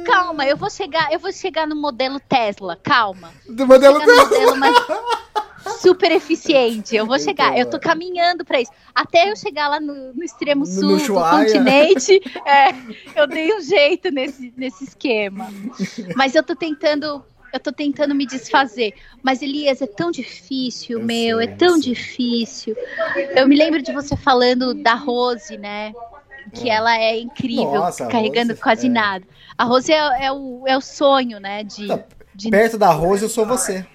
Calma, 0.05 0.47
eu 0.47 0.57
vou 0.57 0.71
chegar, 0.71 1.13
eu 1.13 1.19
vou 1.19 1.33
chegar 1.33 1.67
no 1.67 1.75
modelo 1.77 2.19
Tesla. 2.21 2.77
Calma. 2.83 3.31
Do 3.49 3.67
modelo 3.67 4.01
Chegar 4.01 4.17
no 4.17 4.23
modelo 4.23 4.57
mais 4.57 4.77
super 5.81 6.11
eficiente. 6.13 6.95
Eu 6.97 7.07
vou 7.07 7.17
Então, 7.17 7.27
chegar. 7.27 7.59
Eu 7.59 7.69
tô 7.69 7.79
caminhando 7.79 8.45
pra 8.45 8.61
isso. 8.61 8.71
Até 8.95 9.31
eu 9.31 9.37
chegar 9.37 9.69
lá 9.69 9.81
no, 9.81 10.13
no 10.15 10.23
extremo 10.25 10.61
No- 10.61 10.67
sul 10.67 10.83
no 10.83 10.97
do 10.99 11.15
continente, 11.31 12.21
é, 12.47 12.75
eu 13.21 13.27
dei 13.27 13.55
um 13.55 13.61
jeito 13.61 14.11
nesse, 14.11 14.53
nesse 14.57 14.85
esquema. 14.85 15.49
Mas 16.17 16.35
eu 16.35 16.43
tô 16.43 16.55
tentando. 16.57 17.25
Eu 17.53 17.61
tô 17.61 17.71
tentando 17.71 18.15
me 18.15 18.27
desfazer. 18.27 18.95
Mas, 19.23 19.43
Elias, 19.43 19.83
é 19.83 19.87
tão 19.87 20.11
difícil, 20.11 20.99
Eu 20.99 21.05
meu, 21.05 21.39
sei, 21.39 21.47
é 21.47 21.51
tão 21.51 21.75
sei. 21.81 21.93
difícil. 21.93 22.77
Eu 23.37 23.47
me 23.47 23.57
lembro 23.57 23.83
de 23.83 23.93
você 23.93 24.17
falando 24.17 24.73
da 24.75 24.95
Rose, 24.95 25.57
né? 25.59 25.93
Que 26.55 26.71
É. 26.71 26.75
ela 26.75 26.99
é 26.99 27.19
incrível, 27.19 27.75
Nossa, 27.75 28.07
carregando 28.07 28.53
Rose, 28.53 28.63
quase 28.63 28.87
é. 28.87 28.91
nada. 28.91 29.25
A 29.57 29.65
Rose 29.65 29.93
é, 29.93 30.25
é 30.25 30.33
o, 30.33 30.65
é 30.67 30.77
o 30.77 30.81
sonho, 30.81 31.39
né? 31.39 31.63
De, 31.63 31.87
Tá, 31.87 32.01
de 32.35 32.51
Perto 32.51 32.79
da 32.79 32.91
Rose, 32.91 33.23
eu 33.23 33.29
sou 33.29 33.45
você. 33.47 33.87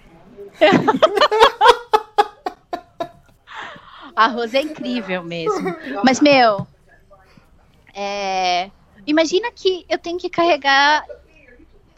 A 4.16 4.28
Rose 4.28 4.58
é 4.58 4.62
incrível 4.62 5.24
mesmo. 5.24 5.76
Mas, 6.04 6.20
meu, 6.20 6.66
é, 7.94 8.72
imagina 9.06 9.52
que 9.52 9.86
eu 9.88 9.98
tenho 10.00 10.18
que 10.18 10.28
carregar 10.30 11.04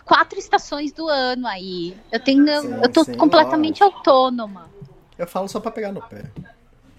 quatro 0.09 0.39
estações 0.39 0.91
do 0.91 1.07
ano 1.07 1.47
aí. 1.47 1.95
Eu 2.11 2.19
tenho. 2.19 2.43
Sim, 2.61 2.73
eu 2.81 2.89
tô 2.91 3.03
sim, 3.03 3.13
completamente 3.13 3.83
autônoma. 3.83 4.67
Eu 5.17 5.27
falo 5.27 5.47
só 5.47 5.59
pra 5.59 5.69
pegar 5.69 5.91
no 5.91 6.01
pé. 6.01 6.25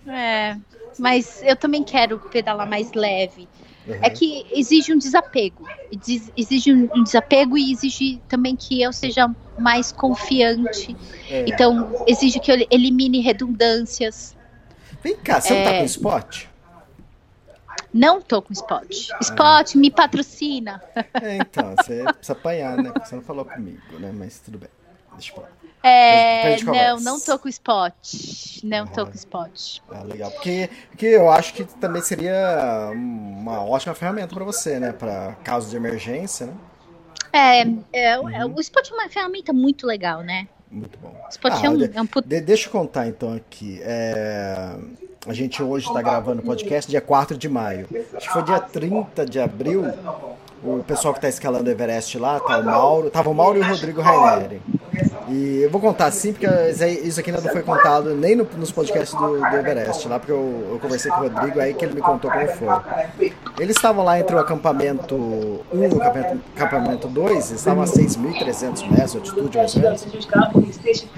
É. 0.07 0.57
Mas 0.99 1.43
eu 1.43 1.57
também 1.57 1.83
quero 1.83 2.19
pedalar 2.19 2.69
mais 2.69 2.93
leve. 2.93 3.49
Uhum. 3.87 3.95
É 4.03 4.11
que 4.11 4.47
exige 4.53 4.93
um 4.93 4.99
desapego. 4.99 5.67
Ex- 5.91 6.31
Exige 6.37 6.73
um 6.73 7.03
desapego 7.03 7.59
e 7.59 7.73
exige 7.73 8.21
também 8.29 8.55
que 8.55 8.81
eu 8.81 8.93
seja 8.93 9.29
mais 9.59 9.91
confiante. 9.91 10.95
É. 11.29 11.45
Então, 11.49 11.91
exige 12.07 12.39
que 12.39 12.53
eu 12.53 12.67
elimine 12.71 13.21
redundâncias. 13.21 14.37
Vem 15.03 15.17
cá, 15.17 15.41
você 15.41 15.55
não 15.55 15.65
tá 15.65 15.71
É. 15.71 15.79
com 15.79 15.85
spot? 15.87 16.45
Não 17.93 18.21
tô 18.21 18.41
com 18.43 18.53
spot. 18.53 18.89
Spot, 19.21 19.75
me 19.75 19.91
patrocina. 19.91 20.83
É, 21.21 21.37
então, 21.39 21.75
você 21.77 22.05
precisa 22.15 22.33
apanhar, 22.33 22.77
né? 22.77 22.91
Porque 22.93 23.09
você 23.09 23.17
não 23.17 23.23
falou 23.23 23.45
comigo, 23.45 23.99
né? 23.99 24.13
Mas 24.15 24.39
tudo 24.39 24.59
bem. 24.59 24.69
Deixa 25.15 25.33
eu 25.33 25.37
falar. 25.37 25.49
É, 25.83 26.57
não, 26.59 26.67
conversa. 26.67 27.05
não 27.05 27.21
tô 27.21 27.39
com 27.39 27.49
spot. 27.49 27.95
Não 28.63 28.87
tô 28.87 29.03
Ah. 29.03 29.07
com 29.07 29.15
spot. 29.15 29.79
Ah, 29.91 30.03
legal. 30.03 30.31
Porque, 30.31 30.69
porque 30.91 31.07
eu 31.07 31.31
acho 31.31 31.55
que 31.55 31.65
também 31.65 32.03
seria 32.03 32.91
uma 32.93 33.65
ótima 33.65 33.95
ferramenta 33.95 34.35
pra 34.35 34.45
você, 34.45 34.79
né? 34.79 34.93
Pra 34.93 35.33
casos 35.43 35.71
de 35.71 35.77
emergência, 35.77 36.47
né? 36.47 36.55
É, 37.33 37.61
é, 37.93 38.19
Uhum. 38.19 38.29
é, 38.29 38.45
o 38.45 38.61
spot 38.61 38.91
é 38.91 38.95
uma 38.95 39.09
ferramenta 39.09 39.53
muito 39.53 39.87
legal, 39.87 40.21
né? 40.21 40.49
Muito 40.71 40.99
bom. 40.99 41.15
O 41.27 41.29
spot 41.31 41.53
Ah, 41.55 41.67
é 41.67 41.71
um, 41.71 41.77
de- 41.77 41.97
é 41.97 42.01
um 42.03 42.07
put- 42.07 42.29
De- 42.29 42.41
deixa 42.41 42.69
eu 42.69 42.73
contar 42.73 43.09
então 43.09 43.33
aqui. 43.33 43.81
É, 43.83 44.77
A 45.27 45.35
gente 45.35 45.63
hoje 45.63 45.87
está 45.87 46.01
gravando 46.01 46.41
o 46.41 46.45
podcast 46.45 46.91
dia 46.91 47.01
4 47.01 47.37
de 47.37 47.49
maio. 47.49 47.87
Acho 48.15 48.27
que 48.27 48.33
foi 48.33 48.43
dia 48.43 48.59
30 48.59 49.27
de 49.27 49.39
abril. 49.39 49.85
O 50.63 50.83
pessoal 50.85 51.15
que 51.15 51.19
está 51.19 51.29
escalando 51.29 51.69
o 51.69 51.73
Everest 51.73 52.19
lá, 52.19 52.39
tá 52.39 52.59
o 52.59 52.65
Mauro. 52.65 53.11
Tava 53.11 53.31
o 53.31 53.35
Mauro 53.35 53.57
e 53.59 53.63
o 53.63 53.65
Rodrigo 53.65 54.03
Raineri. 54.03 54.61
E 55.29 55.61
eu 55.63 55.71
vou 55.71 55.81
contar 55.81 56.07
assim, 56.07 56.33
porque 56.35 56.47
isso 57.05 57.19
aqui 57.21 57.31
ainda 57.31 57.41
não 57.43 57.51
foi 57.51 57.63
contado 57.63 58.15
nem 58.15 58.35
no- 58.37 58.47
nos 58.59 58.71
podcasts 58.71 59.17
do, 59.19 59.39
do 59.39 59.57
Everest 59.57 60.07
lá, 60.09 60.19
porque 60.19 60.33
eu, 60.33 60.69
eu 60.73 60.79
conversei 60.79 61.11
com 61.11 61.21
o 61.21 61.23
Rodrigo 61.29 61.61
aí 61.61 61.73
que 61.73 61.85
ele 61.85 61.95
me 61.95 62.01
contou 62.03 62.31
como 62.31 62.47
foi. 62.49 62.69
Eles 63.59 63.77
estavam 63.77 64.05
lá 64.05 64.19
entre 64.19 64.35
o 64.35 64.39
acampamento 64.39 65.15
1 65.17 65.85
e 65.85 65.87
o 65.89 66.03
acampamento, 66.03 66.41
acampamento 66.57 67.09
2, 67.09 67.31
eles 67.33 67.51
estavam 67.53 67.83
a 67.83 67.87
6.300 67.87 68.91
metros 68.91 69.13
de 69.13 69.19
altitude, 69.19 69.57
mais 69.57 69.77
ou 69.77 69.83
menos. 69.83 70.07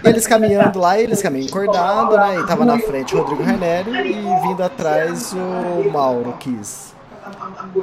Eles 0.05 0.27
caminhando 0.27 0.79
lá, 0.79 1.01
eles 1.01 1.21
caminham 1.23 1.47
encordado, 1.47 2.17
né? 2.17 2.39
E 2.41 2.47
tava 2.47 2.65
na 2.65 2.79
frente 2.79 3.17
o 3.17 3.19
Rodrigo 3.23 3.43
Rainério 3.43 3.95
e 3.97 4.13
vindo 4.47 4.63
atrás 4.63 5.33
o 5.33 5.91
Mauro 5.91 6.33
Kiss. 6.39 6.92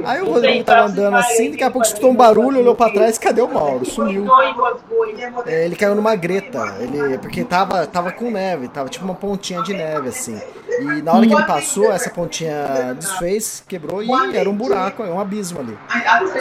Aí 0.05 0.21
o 0.21 0.31
Rodrigo 0.31 0.63
tava 0.63 0.87
andando 0.87 1.15
assim, 1.15 1.51
daqui 1.51 1.63
a 1.63 1.71
pouco 1.71 1.87
escutou 1.87 2.11
um 2.11 2.15
barulho, 2.15 2.59
olhou 2.59 2.75
pra 2.75 2.89
trás, 2.89 3.17
cadê 3.17 3.41
o 3.41 3.47
Mauro? 3.47 3.85
Sumiu. 3.85 4.27
É, 5.45 5.65
ele 5.65 5.75
caiu 5.75 5.95
numa 5.95 6.15
greta, 6.15 6.75
ele, 6.79 7.17
porque 7.17 7.43
tava, 7.43 7.85
tava 7.87 8.11
com 8.11 8.29
neve, 8.29 8.67
tava 8.67 8.89
tipo 8.89 9.05
uma 9.05 9.15
pontinha 9.15 9.61
de 9.63 9.73
neve, 9.73 10.09
assim. 10.09 10.39
E 10.79 11.01
na 11.01 11.13
hora 11.13 11.27
que 11.27 11.33
ele 11.33 11.45
passou, 11.45 11.91
essa 11.91 12.09
pontinha 12.09 12.93
desfez, 12.97 13.63
quebrou 13.67 14.03
e 14.03 14.09
era 14.35 14.49
um 14.49 14.55
buraco, 14.55 15.03
um 15.03 15.19
abismo 15.19 15.59
ali. 15.59 15.77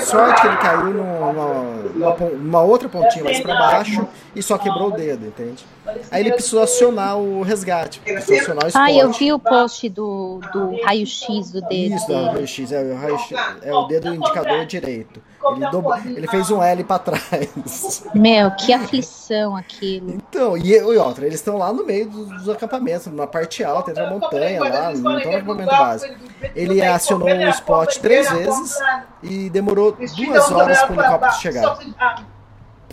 Sorte 0.05 0.41
que 0.43 0.47
ele 0.47 0.57
caiu 0.57 0.95
numa, 0.95 2.17
numa, 2.37 2.63
outra 2.63 2.89
pontinha 2.89 3.25
mais 3.25 3.41
pra 3.41 3.55
baixo 3.55 4.07
e 4.35 4.43
só 4.43 4.59
quebrou 4.59 4.89
o 4.89 4.93
dedo, 4.93 5.27
entende? 5.27 5.67
Aí 6.11 6.21
ele 6.23 6.33
precisou 6.33 6.63
acionar 6.63 7.17
o 7.19 7.43
resgate, 7.43 8.01
precisou 8.01 8.37
acionar 8.41 8.65
o 8.65 8.71
Ah, 8.75 8.91
eu 8.91 8.97
esporte. 8.99 9.19
vi 9.19 9.33
o 9.33 9.39
post 9.39 9.89
do, 9.89 10.41
do 10.53 10.83
raio-x 10.85 11.51
do 11.51 11.61
dedo 11.63 11.95
Isso, 11.97 12.11
não, 12.13 12.27
raio-x, 12.33 12.73
é, 12.73 12.81
o 12.83 12.97
raio-x, 12.97 13.39
é 13.63 13.73
o 13.75 13.87
dedo 13.87 14.15
indicador 14.15 14.67
direito. 14.67 15.23
Ele, 15.53 15.71
dobrou- 15.71 15.97
ele 16.05 16.27
fez 16.29 16.51
um 16.51 16.63
L 16.63 16.85
pra 16.85 16.99
trás. 16.99 18.05
Meu, 18.15 18.51
que 18.51 18.73
aflição 18.73 19.57
aquilo. 19.57 20.11
Então, 20.11 20.57
e, 20.59 20.73
e 20.73 20.83
outra, 20.99 21.25
eles 21.25 21.37
estão 21.41 21.57
lá 21.57 21.73
no 21.73 21.87
meio 21.87 22.07
dos, 22.09 22.29
dos 22.29 22.49
acampamentos, 22.51 23.07
na 23.07 23.27
parte 23.27 23.65
alta, 23.65 23.91
entre 23.93 24.03
a 24.03 24.11
montanha 24.11 24.61
lá, 24.63 24.93
não 24.93 25.17
estão 25.17 25.33
no 25.33 25.39
acampamento 25.39 25.71
básico. 25.71 26.15
Ele 26.55 26.83
acionou 26.83 27.29
o 27.29 27.49
spot 27.51 27.97
três 27.99 28.31
vezes 28.31 28.77
e 29.23 29.49
demorou 29.49 29.93
duas 29.93 30.51
horas 30.53 30.83
para 30.83 30.93
o 30.97 31.01
helicóptero 31.01 31.33
chegar. 31.41 31.79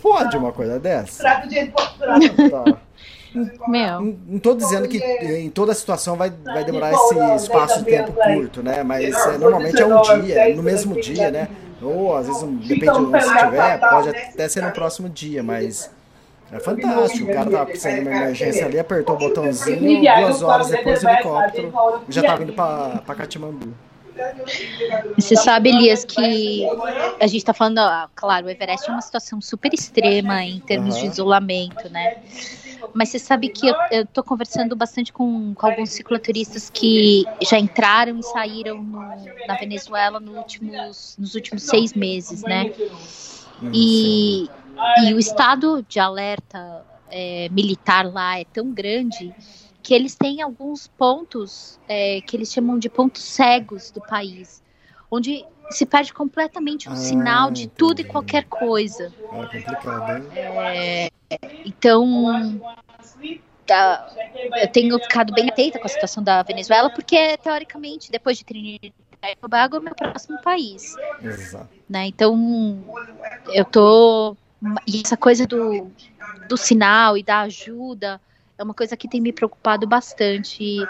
Pode 0.00 0.36
uma 0.36 0.52
coisa 0.52 0.78
dessa? 0.78 1.22
Tá. 1.24 2.78
Meu, 3.68 4.16
Não 4.26 4.38
tô 4.38 4.54
dizendo 4.54 4.88
que 4.88 4.98
em 4.98 5.50
toda 5.50 5.74
situação 5.74 6.16
vai, 6.16 6.30
vai 6.44 6.64
demorar 6.64 6.92
esse 6.92 7.44
espaço 7.44 7.80
de 7.80 7.84
tempo 7.86 8.12
curto, 8.12 8.62
né? 8.62 8.82
Mas 8.82 9.14
é, 9.14 9.38
normalmente 9.38 9.80
é 9.80 9.86
um 9.86 10.02
dia, 10.02 10.54
no 10.56 10.62
mesmo 10.62 11.00
dia, 11.00 11.30
né? 11.30 11.48
Ou 11.82 12.16
às 12.16 12.26
vezes, 12.26 12.42
depende 12.42 12.84
de 12.84 12.90
onde 12.90 13.10
você 13.10 13.34
estiver, 13.34 13.80
pode 13.80 14.08
até 14.08 14.48
ser 14.48 14.62
no 14.62 14.72
próximo 14.72 15.08
dia, 15.08 15.42
mas 15.42 15.90
é 16.50 16.58
fantástico. 16.58 17.30
O 17.30 17.34
cara 17.34 17.50
tava 17.50 17.66
precisando 17.66 17.94
de 17.94 18.00
uma 18.08 18.16
emergência 18.16 18.66
ali, 18.66 18.78
apertou 18.78 19.14
o 19.14 19.18
botãozinho, 19.18 20.00
duas 20.20 20.42
horas 20.42 20.68
depois 20.68 21.02
o 21.02 21.08
helicóptero 21.08 21.72
já 22.08 22.22
tava 22.22 22.42
indo 22.42 22.52
pra, 22.52 23.02
pra 23.04 23.14
Katmandu. 23.14 23.74
Você 25.18 25.36
sabe, 25.36 25.70
Elias, 25.70 26.04
que 26.04 26.66
a 27.20 27.26
gente 27.26 27.44
tá 27.44 27.52
falando, 27.54 27.78
ó, 27.78 28.08
claro, 28.14 28.46
o 28.46 28.50
Everest 28.50 28.88
é 28.88 28.92
uma 28.92 29.00
situação 29.02 29.40
super 29.40 29.72
extrema 29.72 30.42
em 30.44 30.60
termos 30.60 30.94
de 30.96 31.02
Aham. 31.02 31.12
isolamento, 31.12 31.88
né? 31.88 32.14
Mas 32.94 33.08
você 33.10 33.18
sabe 33.18 33.48
que 33.48 33.66
eu, 33.90 34.06
tô 34.06 34.22
conversando 34.22 34.74
bastante 34.76 35.12
com, 35.12 35.54
com 35.54 35.66
alguns 35.66 35.90
cicloturistas 35.90 36.70
que 36.70 37.24
já 37.42 37.58
entraram 37.58 38.18
e 38.18 38.22
saíram 38.22 38.82
no- 38.82 39.24
na 39.46 39.54
Venezuela 39.54 40.20
no 40.20 40.32
últimos, 40.36 41.16
nos 41.18 41.34
últimos 41.34 41.62
seis 41.64 41.92
meses, 41.92 42.42
né? 42.42 42.72
Hum, 43.62 43.70
E, 43.72 44.48
e 45.04 45.14
o 45.14 45.18
estado 45.18 45.84
de 45.88 45.98
alerta 45.98 46.84
é, 47.10 47.48
militar 47.50 48.10
lá 48.10 48.38
é 48.38 48.44
tão 48.44 48.72
grande 48.72 49.34
que 49.86 49.94
eles 49.94 50.16
têm 50.16 50.42
alguns 50.42 50.88
pontos 50.88 51.78
é, 51.88 52.20
que 52.22 52.36
eles 52.36 52.52
chamam 52.52 52.76
de 52.76 52.88
pontos 52.90 53.22
cegos 53.22 53.92
do 53.92 54.00
país, 54.00 54.60
onde 55.08 55.44
se 55.70 55.86
perde 55.86 56.12
completamente 56.12 56.88
o 56.88 56.92
Ah, 56.92 56.96
sinal 56.96 57.52
de 57.52 57.68
tudo 57.68 58.00
e 58.00 58.02
entendi. 58.02 58.08
qualquer 58.08 58.46
coisa. 58.46 59.14
É 59.32 59.46
complicado, 59.46 60.16
hein? 60.16 61.10
Então, 61.64 62.60
tá, 63.64 64.12
eu 64.60 64.66
tenho 64.72 64.98
ficado 64.98 65.32
bem 65.32 65.48
atenta 65.48 65.78
com 65.78 65.86
a 65.86 65.88
situação 65.88 66.20
da 66.20 66.42
Venezuela, 66.42 66.90
porque 66.90 67.38
teoricamente, 67.38 68.10
depois 68.10 68.36
de 68.38 68.44
Trinidad 68.44 68.92
e 69.22 69.36
Tobago, 69.40 69.76
é 69.76 69.78
o 69.78 69.82
meu 69.82 69.94
próximo 69.94 70.42
país. 70.42 70.96
Exato. 71.22 71.68
né? 71.88 72.08
Então, 72.08 72.82
eu 73.54 73.64
tô. 73.64 74.36
E 74.84 75.02
essa 75.04 75.16
coisa 75.16 75.46
do, 75.46 75.88
do 76.48 76.56
sinal 76.56 77.16
e 77.16 77.22
da 77.22 77.42
ajuda 77.42 78.20
é 78.58 78.62
uma 78.62 78.74
coisa 78.74 78.96
que 78.96 79.08
tem 79.08 79.20
me 79.20 79.32
preocupado 79.32 79.86
bastante 79.86 80.86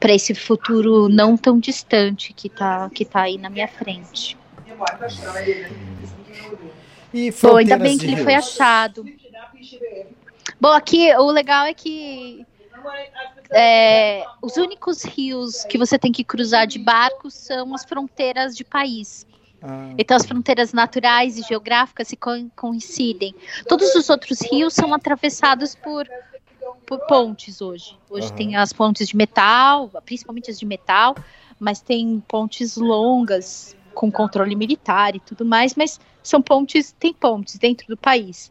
para 0.00 0.12
esse 0.12 0.34
futuro 0.34 1.08
não 1.08 1.36
tão 1.36 1.58
distante 1.58 2.32
que 2.32 2.48
tá, 2.48 2.90
que 2.90 3.04
tá 3.04 3.22
aí 3.22 3.38
na 3.38 3.48
minha 3.50 3.68
frente. 3.68 4.36
E 7.14 7.30
Bom, 7.42 7.56
ainda 7.56 7.76
bem 7.76 7.98
que 7.98 8.06
ele 8.06 8.16
foi 8.16 8.34
achado. 8.34 9.04
Bom, 10.60 10.72
aqui 10.72 11.14
o 11.16 11.30
legal 11.30 11.66
é 11.66 11.74
que 11.74 12.46
é, 13.50 14.24
os 14.40 14.56
únicos 14.56 15.04
rios 15.04 15.64
que 15.64 15.76
você 15.76 15.98
tem 15.98 16.10
que 16.10 16.24
cruzar 16.24 16.66
de 16.66 16.78
barco 16.78 17.30
são 17.30 17.74
as 17.74 17.84
fronteiras 17.84 18.56
de 18.56 18.64
país. 18.64 19.26
Ah, 19.62 19.90
Então 19.98 20.16
as 20.16 20.24
fronteiras 20.26 20.72
naturais 20.72 21.36
e 21.38 21.42
geográficas 21.42 22.08
se 22.08 22.16
co- 22.16 22.48
coincidem. 22.56 23.34
Todos 23.68 23.94
os 23.94 24.08
outros 24.08 24.40
rios 24.40 24.72
são 24.74 24.92
atravessados 24.94 25.74
por, 25.74 26.08
pontes 27.08 27.60
hoje. 27.60 27.96
Hoje 28.10 28.26
Aham. 28.28 28.36
tem 28.36 28.56
as 28.56 28.72
pontes 28.72 29.08
de 29.08 29.16
metal, 29.16 29.90
principalmente 30.04 30.50
as 30.50 30.58
de 30.58 30.66
metal, 30.66 31.16
mas 31.58 31.80
tem 31.80 32.20
pontes 32.28 32.76
longas 32.76 33.76
com 33.94 34.10
controle 34.10 34.56
militar 34.56 35.14
e 35.14 35.20
tudo 35.20 35.44
mais, 35.44 35.74
mas 35.74 36.00
são 36.22 36.40
pontes, 36.40 36.94
tem 36.98 37.12
pontes 37.12 37.58
dentro 37.58 37.86
do 37.86 37.96
país. 37.96 38.50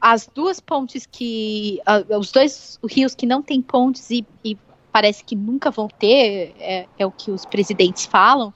As 0.00 0.28
duas 0.34 0.60
pontes 0.60 1.06
que, 1.06 1.80
ah, 1.84 2.02
os 2.18 2.32
dois 2.32 2.78
rios 2.88 3.14
que 3.14 3.26
não 3.26 3.42
têm 3.42 3.60
pontes 3.60 4.10
e, 4.10 4.24
e 4.44 4.56
parece 4.90 5.22
que 5.22 5.36
nunca 5.36 5.70
vão 5.70 5.88
ter, 5.88 6.54
é, 6.58 6.86
é 6.98 7.06
o 7.06 7.10
que 7.12 7.30
os 7.30 7.44
presidentes 7.44 8.06
falam, 8.06 8.52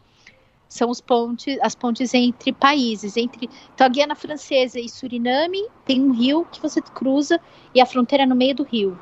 são 0.69 0.91
os 0.91 1.01
pontes, 1.01 1.59
as 1.61 1.75
pontes 1.75 2.13
entre 2.15 2.53
países, 2.53 3.17
entre 3.17 3.49
então 3.73 3.87
a 3.87 3.91
Guiana 3.91 4.15
Francesa 4.15 4.81
e 4.81 4.89
Suriname 4.89 5.67
tem 5.85 6.01
um 6.03 6.13
rio 6.13 6.47
que 6.51 6.61
você 6.61 6.81
cruza 6.81 7.41
e 7.75 7.81
a 7.81 7.87
fronteira 7.87 8.25
é 8.25 8.27
no 8.27 8.35
meio 8.35 8.55
do 8.55 8.65
rio. 8.65 8.99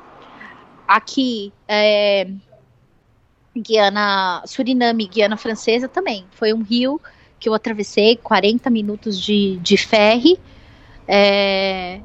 Aqui, 0.87 1.51
é, 1.67 2.29
Guiana, 3.55 4.43
Suriname 4.45 5.05
e 5.05 5.07
Guiana 5.07 5.37
Francesa 5.37 5.87
também. 5.87 6.25
Foi 6.31 6.53
um 6.53 6.61
rio 6.61 6.99
que 7.39 7.47
eu 7.47 7.53
atravessei 7.53 8.15
40 8.17 8.69
minutos 8.69 9.19
de, 9.19 9.57
de 9.57 9.77
ferry, 9.77 10.39
é, 11.07 12.01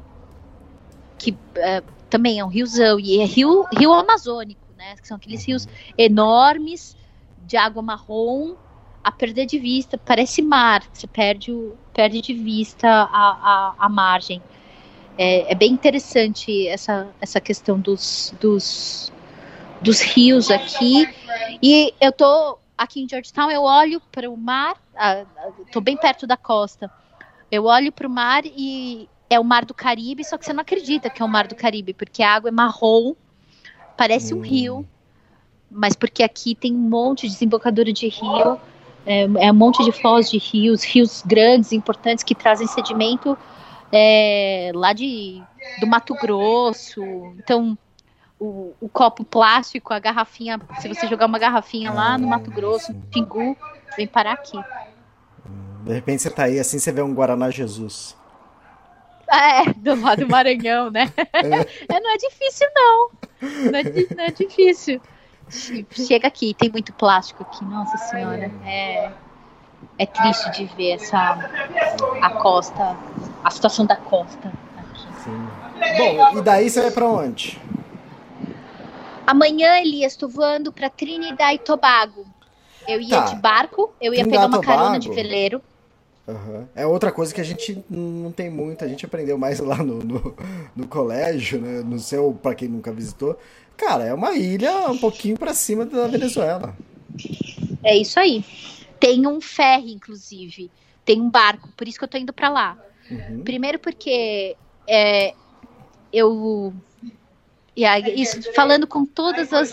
que 1.17 1.35
é, 1.55 1.81
também 2.09 2.39
é 2.39 2.45
um 2.45 2.49
riozão, 2.49 2.99
e 2.99 3.19
é 3.19 3.25
rio, 3.25 3.65
rio 3.73 3.93
amazônico, 3.93 4.61
né? 4.77 4.95
Que 5.01 5.07
são 5.07 5.17
aqueles 5.17 5.45
rios 5.45 5.67
enormes, 5.97 6.95
de 7.45 7.57
água 7.57 7.81
marrom, 7.81 8.55
a 9.03 9.11
perder 9.11 9.45
de 9.45 9.57
vista, 9.57 9.97
parece 9.97 10.41
mar, 10.41 10.83
você 10.91 11.07
perde, 11.07 11.51
o, 11.51 11.75
perde 11.93 12.21
de 12.21 12.33
vista 12.33 12.87
a, 12.87 13.03
a, 13.09 13.75
a 13.77 13.89
margem. 13.89 14.41
É, 15.17 15.51
é 15.51 15.55
bem 15.55 15.71
interessante 15.71 16.67
essa, 16.67 17.07
essa 17.19 17.41
questão 17.41 17.79
dos, 17.79 18.33
dos, 18.39 19.11
dos 19.81 20.01
rios 20.01 20.49
aqui. 20.49 21.07
E 21.61 21.93
eu 21.99 22.11
tô 22.11 22.57
aqui 22.77 23.01
em 23.01 23.09
Georgetown, 23.09 23.51
eu 23.51 23.63
olho 23.63 24.01
para 24.11 24.29
o 24.29 24.37
mar, 24.37 24.75
tô 25.71 25.81
bem 25.81 25.97
perto 25.97 26.25
da 26.25 26.37
costa. 26.37 26.89
Eu 27.51 27.65
olho 27.65 27.91
para 27.91 28.07
o 28.07 28.09
mar 28.09 28.43
e 28.45 29.09
é 29.29 29.39
o 29.39 29.43
mar 29.43 29.65
do 29.65 29.73
Caribe, 29.73 30.23
só 30.23 30.37
que 30.37 30.45
você 30.45 30.53
não 30.53 30.61
acredita 30.61 31.09
que 31.09 31.21
é 31.21 31.25
o 31.25 31.29
mar 31.29 31.47
do 31.47 31.55
Caribe, 31.55 31.93
porque 31.93 32.23
a 32.23 32.33
água 32.33 32.49
é 32.49 32.51
marrom, 32.51 33.15
parece 33.97 34.33
um 34.33 34.41
rio, 34.41 34.87
mas 35.69 35.95
porque 35.95 36.23
aqui 36.23 36.55
tem 36.55 36.73
um 36.73 36.89
monte 36.89 37.27
de 37.27 37.33
desembocadura 37.33 37.91
de 37.91 38.07
rio, 38.07 38.59
é, 39.09 39.23
é 39.23 39.51
um 39.51 39.55
monte 39.55 39.83
de 39.83 39.91
foz 39.91 40.29
de 40.29 40.37
rios, 40.37 40.83
rios 40.83 41.23
grandes, 41.25 41.71
importantes, 41.71 42.23
que 42.23 42.35
trazem 42.35 42.67
sedimento 42.67 43.35
é, 43.91 44.71
lá 44.75 44.93
de, 44.93 45.41
do 45.79 45.87
Mato 45.87 46.13
Grosso. 46.13 47.01
Então, 47.39 47.75
o, 48.39 48.71
o 48.79 48.87
copo 48.87 49.23
plástico, 49.23 49.91
a 49.95 49.97
garrafinha, 49.97 50.61
se 50.79 50.87
você 50.87 51.07
jogar 51.07 51.25
uma 51.25 51.39
garrafinha 51.39 51.91
lá 51.91 52.19
no 52.19 52.27
Mato 52.27 52.51
Grosso, 52.51 52.93
no 52.93 53.01
Pingu, 53.07 53.57
vem 53.97 54.05
parar 54.05 54.33
aqui. 54.33 54.59
De 55.85 55.91
repente 55.91 56.21
você 56.21 56.29
tá 56.29 56.43
aí 56.43 56.59
assim, 56.59 56.77
você 56.77 56.91
vê 56.91 57.01
um 57.01 57.15
Guaraná 57.15 57.49
Jesus. 57.49 58.15
É, 59.27 59.73
do 59.73 59.99
lado 59.99 60.23
do 60.23 60.29
Maranhão, 60.29 60.91
né? 60.91 61.11
É, 61.33 61.99
não 61.99 62.13
é 62.13 62.17
difícil, 62.17 62.67
não. 62.75 63.09
Não 63.41 63.79
é, 63.79 64.15
não 64.15 64.23
é 64.23 64.31
difícil. 64.31 65.01
Che- 65.49 65.85
Chega 65.91 66.27
aqui, 66.27 66.53
tem 66.53 66.69
muito 66.69 66.93
plástico 66.93 67.43
aqui, 67.43 67.63
nossa 67.65 67.97
senhora. 67.97 68.51
É, 68.65 69.11
é 69.97 70.05
triste 70.05 70.51
de 70.51 70.65
ver 70.75 70.91
essa 70.91 71.17
a 72.21 72.29
costa, 72.31 72.95
a 73.43 73.49
situação 73.51 73.85
da 73.85 73.95
costa 73.95 74.47
aqui. 74.77 75.29
Bom, 75.97 76.37
e 76.39 76.41
daí 76.41 76.69
você 76.69 76.81
vai 76.81 76.91
pra 76.91 77.05
onde? 77.07 77.59
Amanhã, 79.25 79.79
Elias, 79.79 80.13
estou 80.13 80.27
voando 80.27 80.71
para 80.71 80.89
Trinidad 80.89 81.53
e 81.53 81.59
Tobago. 81.59 82.25
Eu 82.87 82.99
ia 82.99 83.09
Tá. 83.21 83.25
de 83.25 83.35
barco, 83.35 83.93
eu 84.01 84.13
ia 84.13 84.21
Trinidad 84.23 84.49
pegar 84.49 84.57
uma 84.57 84.61
carona 84.61 84.99
de 84.99 85.09
veleiro. 85.09 85.61
Aham. 86.27 86.67
É 86.75 86.85
outra 86.85 87.11
coisa 87.11 87.33
que 87.33 87.41
a 87.41 87.43
gente 87.43 87.83
não 87.89 88.31
tem 88.31 88.49
muito, 88.49 88.83
a 88.83 88.87
gente 88.87 89.05
aprendeu 89.05 89.37
mais 89.37 89.59
lá 89.59 89.77
no, 89.77 89.95
no, 89.99 90.35
no 90.75 90.87
colégio, 90.87 91.59
né? 91.61 91.81
No 91.83 91.97
seu, 91.99 92.37
pra 92.41 92.53
quem 92.55 92.67
nunca 92.67 92.91
visitou. 92.91 93.37
Cara, 93.79 94.03
é 94.03 94.13
uma 94.13 94.35
ilha 94.35 94.89
um 94.89 94.97
pouquinho 94.97 95.37
pra 95.37 95.53
cima 95.53 95.85
da 95.85 96.05
Venezuela. 96.07 96.75
É 97.81 97.95
isso 97.95 98.19
aí. 98.19 98.43
Tem 98.99 99.25
um 99.25 99.39
ferry, 99.39 99.93
inclusive. 99.93 100.69
Tem 101.05 101.21
um 101.21 101.29
barco, 101.29 101.69
por 101.77 101.87
isso 101.87 101.97
que 101.97 102.03
eu 102.03 102.07
tô 102.09 102.17
indo 102.17 102.33
para 102.33 102.49
lá. 102.49 102.77
Uhum. 103.09 103.41
Primeiro 103.41 103.79
porque 103.79 104.57
é, 104.85 105.33
eu 106.11 106.73
isso, 108.15 108.53
falando 108.53 108.85
com 108.85 109.05
todas 109.05 109.53
as 109.53 109.71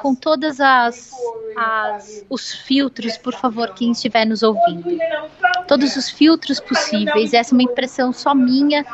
com 0.00 0.14
todas 0.14 0.60
as, 0.60 1.10
as 1.56 2.24
os 2.30 2.52
filtros, 2.54 3.18
por 3.18 3.34
favor, 3.34 3.74
quem 3.74 3.90
estiver 3.90 4.24
nos 4.24 4.44
ouvindo. 4.44 4.96
Todos 5.66 5.96
os 5.96 6.08
filtros 6.08 6.60
possíveis. 6.60 7.34
Essa 7.34 7.52
é 7.52 7.56
uma 7.56 7.64
impressão 7.64 8.12
só 8.12 8.32
minha, 8.32 8.86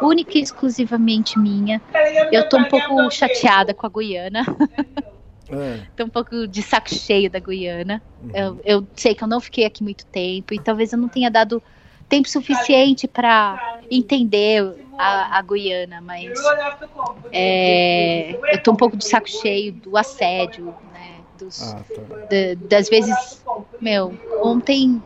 única 0.00 0.38
e 0.38 0.42
exclusivamente 0.42 1.38
minha. 1.38 1.80
Eu 2.30 2.48
tô 2.48 2.58
um 2.58 2.64
pouco 2.64 3.10
chateada 3.10 3.74
com 3.74 3.86
a 3.86 3.90
Guiana. 3.90 4.44
É. 5.48 5.80
Tô 5.94 6.04
um 6.04 6.08
pouco 6.08 6.46
de 6.48 6.62
saco 6.62 6.92
cheio 6.92 7.30
da 7.30 7.38
Guiana. 7.38 8.02
Eu, 8.34 8.60
eu 8.64 8.88
sei 8.96 9.14
que 9.14 9.22
eu 9.22 9.28
não 9.28 9.40
fiquei 9.40 9.64
aqui 9.64 9.82
muito 9.82 10.04
tempo 10.06 10.52
e 10.52 10.58
talvez 10.58 10.92
eu 10.92 10.98
não 10.98 11.08
tenha 11.08 11.30
dado 11.30 11.62
tempo 12.08 12.28
suficiente 12.28 13.06
para 13.08 13.80
entender 13.90 14.74
a, 14.98 15.38
a 15.38 15.42
Guiana, 15.42 16.00
mas 16.00 16.32
é, 17.32 18.32
eu 18.52 18.62
tô 18.62 18.72
um 18.72 18.76
pouco 18.76 18.96
de 18.96 19.06
saco 19.06 19.28
cheio 19.28 19.72
do 19.72 19.96
assédio? 19.96 20.74
Dos, 21.38 21.60
Ah, 21.60 21.84
tá. 21.94 22.02
da- 22.30 22.68
das 22.68 22.88
vezes, 22.88 23.14
meu, 23.80 24.18
ontem, 24.42 25.02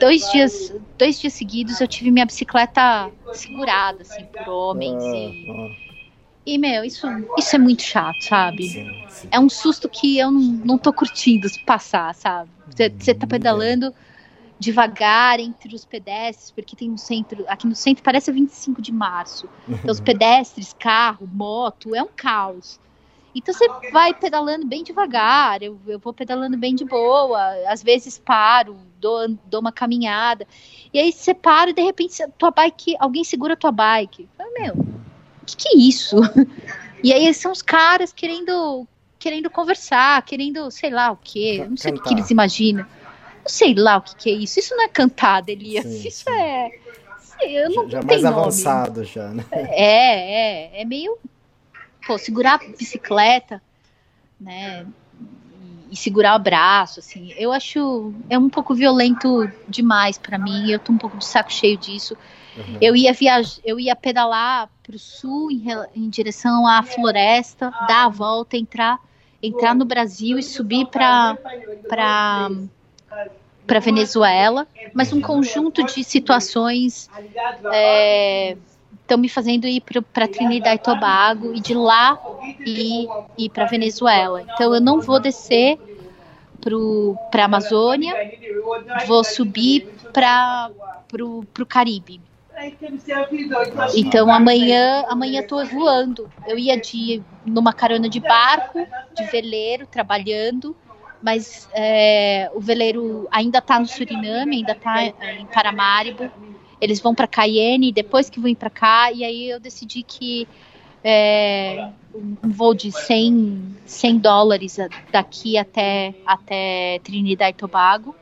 dois 0.00 0.28
dias, 0.30 0.72
dois 0.98 1.20
dias 1.20 1.32
seguidos 1.34 1.80
eu 1.80 1.86
tive 1.88 2.10
minha 2.10 2.26
bicicleta 2.26 3.10
segurada, 3.32 4.02
assim, 4.02 4.24
por 4.24 4.48
homens 4.52 5.02
e, 5.14 5.46
Ah, 5.48 5.68
e 6.44 6.58
meu, 6.58 6.84
isso, 6.84 7.06
isso 7.38 7.54
é 7.54 7.58
muito 7.58 7.82
chato, 7.82 8.22
sabe? 8.22 8.64
ah, 8.64 8.66
sim, 8.66 8.90
sim. 9.08 9.28
é 9.30 9.38
um 9.38 9.48
susto 9.48 9.88
que 9.88 10.18
eu 10.18 10.30
não, 10.30 10.40
não 10.40 10.78
tô 10.78 10.92
curtindo 10.92 11.48
passar, 11.64 12.14
sabe? 12.14 12.50
Você 12.98 13.14
tá 13.14 13.26
pedalando 13.26 13.94
devagar 14.58 15.40
entre 15.40 15.74
os 15.74 15.84
pedestres, 15.84 16.50
porque 16.50 16.76
tem 16.76 16.90
um 16.90 16.96
centro, 16.96 17.44
aqui 17.48 17.66
no 17.66 17.74
centro 17.74 18.02
parece 18.02 18.30
25 18.30 18.82
de 18.82 18.92
março. 18.92 19.48
Então 19.68 19.90
os 19.92 20.00
pedestres, 20.00 20.74
carro, 20.78 21.26
moto, 21.32 21.94
é 21.94 22.02
um 22.02 22.08
caos. 22.14 22.78
Então 23.34 23.54
você 23.54 23.66
vai 23.92 24.12
pedalando 24.12 24.66
bem 24.66 24.82
devagar, 24.82 25.62
eu, 25.62 25.78
eu 25.86 25.98
vou 25.98 26.12
pedalando 26.12 26.56
bem 26.56 26.74
de 26.74 26.84
boa, 26.84 27.40
às 27.68 27.82
vezes 27.82 28.18
paro, 28.18 28.76
dou, 28.98 29.28
dou 29.46 29.60
uma 29.60 29.72
caminhada. 29.72 30.46
E 30.92 30.98
aí 30.98 31.12
você 31.12 31.32
para 31.32 31.70
e 31.70 31.74
de 31.74 31.82
repente 31.82 32.16
tua 32.36 32.50
bike, 32.50 32.96
alguém 32.98 33.22
segura 33.24 33.56
tua 33.56 33.70
bike. 33.70 34.28
Fala, 34.36 34.50
meu, 34.58 34.74
o 34.74 35.46
que, 35.46 35.56
que 35.56 35.68
é 35.68 35.76
isso? 35.78 36.16
E 37.02 37.14
aí 37.14 37.32
são 37.32 37.50
os 37.50 37.62
caras 37.62 38.12
querendo 38.12 38.86
querendo 39.18 39.50
conversar, 39.50 40.22
querendo, 40.22 40.70
sei 40.70 40.90
lá 40.90 41.10
o 41.12 41.16
quê, 41.16 41.60
eu 41.62 41.70
não 41.70 41.76
sei 41.76 41.92
o 41.92 41.94
que, 41.94 42.08
que 42.08 42.14
eles 42.14 42.30
imaginam. 42.30 42.84
Não 42.84 43.48
sei 43.48 43.74
lá 43.74 43.98
o 43.98 44.02
que, 44.02 44.16
que 44.16 44.30
é 44.30 44.32
isso. 44.32 44.58
Isso 44.58 44.74
não 44.74 44.84
é 44.84 44.88
cantar, 44.88 45.46
Elias. 45.48 45.84
Sim, 45.84 46.08
isso 46.08 46.24
sim. 46.24 46.30
é. 46.30 46.70
sei, 47.38 47.58
Eu 47.58 47.70
não, 47.70 47.84
Já, 47.84 47.90
já 47.90 48.00
não 48.00 48.06
mais 48.06 48.20
tem 48.20 48.30
nome. 48.30 48.40
avançado 48.42 49.04
já, 49.04 49.28
né? 49.28 49.44
É, 49.50 50.78
é, 50.78 50.82
é 50.82 50.84
meio. 50.84 51.18
Segurar 52.18 52.54
a 52.54 52.58
bicicleta, 52.76 53.62
né? 54.40 54.86
E, 55.90 55.94
e 55.94 55.96
segurar 55.96 56.36
o 56.36 56.38
braço, 56.38 57.00
assim. 57.00 57.32
Eu 57.36 57.52
acho. 57.52 58.12
É 58.28 58.38
um 58.38 58.48
pouco 58.48 58.74
violento 58.74 59.50
demais 59.68 60.18
pra 60.18 60.38
mim. 60.38 60.70
Eu 60.70 60.78
tô 60.78 60.92
um 60.92 60.98
pouco 60.98 61.16
de 61.16 61.24
saco 61.24 61.52
cheio 61.52 61.76
disso. 61.76 62.16
Uhum. 62.56 62.78
Eu 62.80 62.96
ia 62.96 63.12
viajar, 63.12 63.60
eu 63.64 63.78
ia 63.78 63.94
pedalar 63.94 64.68
pro 64.82 64.98
sul 64.98 65.50
em, 65.50 65.64
em 65.94 66.08
direção 66.08 66.66
à 66.66 66.82
floresta, 66.82 67.70
dar 67.86 68.06
a 68.06 68.08
volta, 68.08 68.56
entrar, 68.56 68.98
entrar 69.42 69.74
no 69.74 69.84
Brasil 69.84 70.38
e 70.38 70.42
subir 70.42 70.86
para 70.86 71.36
para 71.88 72.50
para 73.66 73.78
Venezuela, 73.78 74.66
mas 74.92 75.12
um 75.12 75.20
conjunto 75.20 75.84
de 75.84 76.02
situações 76.02 77.08
estão 79.10 79.18
me 79.18 79.28
fazendo 79.28 79.66
ir 79.66 79.82
para 80.12 80.28
Trinidad 80.28 80.76
e 80.76 80.78
Tobago 80.78 81.52
e 81.52 81.60
de 81.60 81.74
lá 81.74 82.16
ir, 82.64 83.08
ir 83.36 83.50
para 83.50 83.66
Venezuela. 83.66 84.42
Então 84.42 84.72
eu 84.72 84.80
não 84.80 85.00
vou 85.00 85.18
descer 85.18 85.76
para 86.60 87.42
a 87.42 87.44
Amazônia, 87.44 88.14
vou 89.06 89.24
subir 89.24 89.88
para 90.12 90.70
o 91.18 91.66
Caribe. 91.66 92.20
Então 93.96 94.32
amanhã, 94.32 95.04
amanhã 95.08 95.42
tô 95.42 95.64
voando. 95.64 96.30
Eu 96.46 96.56
ia 96.56 96.78
de 96.80 97.20
numa 97.44 97.72
carona 97.72 98.08
de 98.08 98.20
barco, 98.20 98.86
de 99.16 99.24
veleiro, 99.24 99.86
trabalhando, 99.86 100.76
mas 101.20 101.68
é, 101.72 102.48
o 102.54 102.60
veleiro 102.60 103.26
ainda 103.30 103.60
tá 103.60 103.80
no 103.80 103.86
Suriname, 103.86 104.58
ainda 104.58 104.74
tá 104.74 105.02
em 105.02 105.46
Paramaribo. 105.46 106.30
Eles 106.80 107.00
vão 107.00 107.14
para 107.14 107.26
Cayenne, 107.26 107.92
depois 107.92 108.30
que 108.30 108.40
vão 108.40 108.54
para 108.54 108.70
cá, 108.70 109.12
e 109.12 109.24
aí 109.24 109.50
eu 109.50 109.60
decidi 109.60 110.02
que 110.02 110.48
é, 111.04 111.88
um 112.14 112.50
voo 112.50 112.74
de 112.74 112.90
100, 112.90 113.76
100 113.86 114.18
dólares 114.18 114.78
daqui 115.12 115.56
até, 115.56 116.14
até 116.26 116.98
Trinidad 117.02 117.50
e 117.50 117.54
Tobago. 117.54 118.14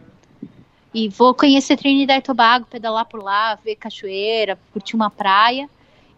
E 0.92 1.08
vou 1.08 1.34
conhecer 1.34 1.76
Trinidad 1.76 2.18
e 2.18 2.22
Tobago, 2.22 2.66
pedalar 2.66 3.04
por 3.04 3.22
lá, 3.22 3.54
ver 3.56 3.76
cachoeira, 3.76 4.58
curtir 4.72 4.96
uma 4.96 5.10
praia. 5.10 5.68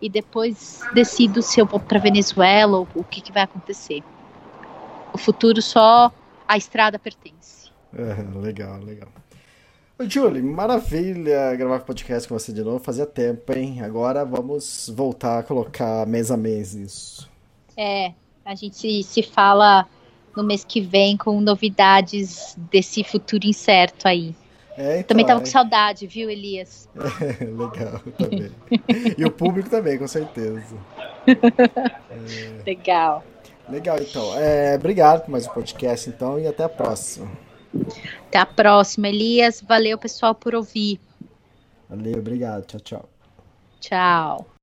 E 0.01 0.09
depois 0.09 0.81
decido 0.95 1.43
se 1.43 1.61
eu 1.61 1.67
vou 1.67 1.79
para 1.79 1.99
Venezuela 1.99 2.79
ou 2.79 2.89
o 2.95 3.05
que, 3.05 3.21
que 3.21 3.33
vai 3.33 3.43
acontecer. 3.43 4.03
O 5.13 5.19
futuro 5.19 5.61
só 5.61 6.11
a 6.49 6.57
estrada 6.57 6.99
pertence. 6.99 7.71
É, 7.95 8.39
legal, 8.39 8.81
legal. 8.81 9.09
Ô, 10.01 10.09
Julie, 10.09 10.41
maravilha 10.41 11.55
gravar 11.57 11.81
podcast 11.81 12.27
com 12.27 12.39
você 12.39 12.55
de 12.55 12.65
novo. 12.65 12.79
Fazia 12.79 13.05
tempo, 13.05 13.53
hein? 13.53 13.83
Agora 13.83 14.25
vamos 14.25 14.91
voltar 14.97 15.41
a 15.41 15.43
colocar 15.43 16.07
mês 16.07 16.31
a 16.31 16.39
mês 16.39 16.73
isso. 16.73 17.29
É, 17.77 18.15
a 18.43 18.55
gente 18.55 19.03
se, 19.03 19.23
fala 19.23 19.87
no 20.35 20.43
mês 20.43 20.65
que 20.65 20.81
vem 20.81 21.19
com 21.19 21.39
novidades 21.39 22.57
desse 22.73 23.05
futuro 23.05 23.47
incerto 23.47 24.09
aí. 24.09 24.35
É, 24.75 25.01
então, 25.01 25.09
também 25.09 25.27
tava 25.27 25.41
é. 25.41 25.43
com 25.43 25.51
saudade, 25.51 26.07
viu, 26.07 26.31
Elias? 26.31 26.89
É, 26.97 27.45
legal, 27.53 28.01
também. 28.17 28.51
e 29.19 29.23
o 29.27 29.31
público 29.31 29.69
também, 29.69 29.99
com 29.99 30.09
certeza. 30.09 30.77
Legal. 32.67 33.23
Legal, 33.69 33.99
então. 34.01 34.35
É, 34.39 34.77
obrigado 34.77 35.27
por 35.27 35.31
mais 35.31 35.47
um 35.47 35.51
podcast, 35.51 36.09
então, 36.09 36.41
e 36.41 36.47
até 36.47 36.65
a 36.65 36.71
próxima. 36.71 37.50
Até 38.27 38.39
a 38.39 38.47
próxima, 38.47 39.09
Elias. 39.09 39.63
Valeu, 39.63 39.99
pessoal, 39.99 40.35
por 40.35 40.55
ouvir. 40.55 41.01
Valeu, 41.89 42.19
obrigado. 42.19 42.65
Tchau, 42.67 42.81
tchau. 42.81 43.09
Tchau. 43.81 44.60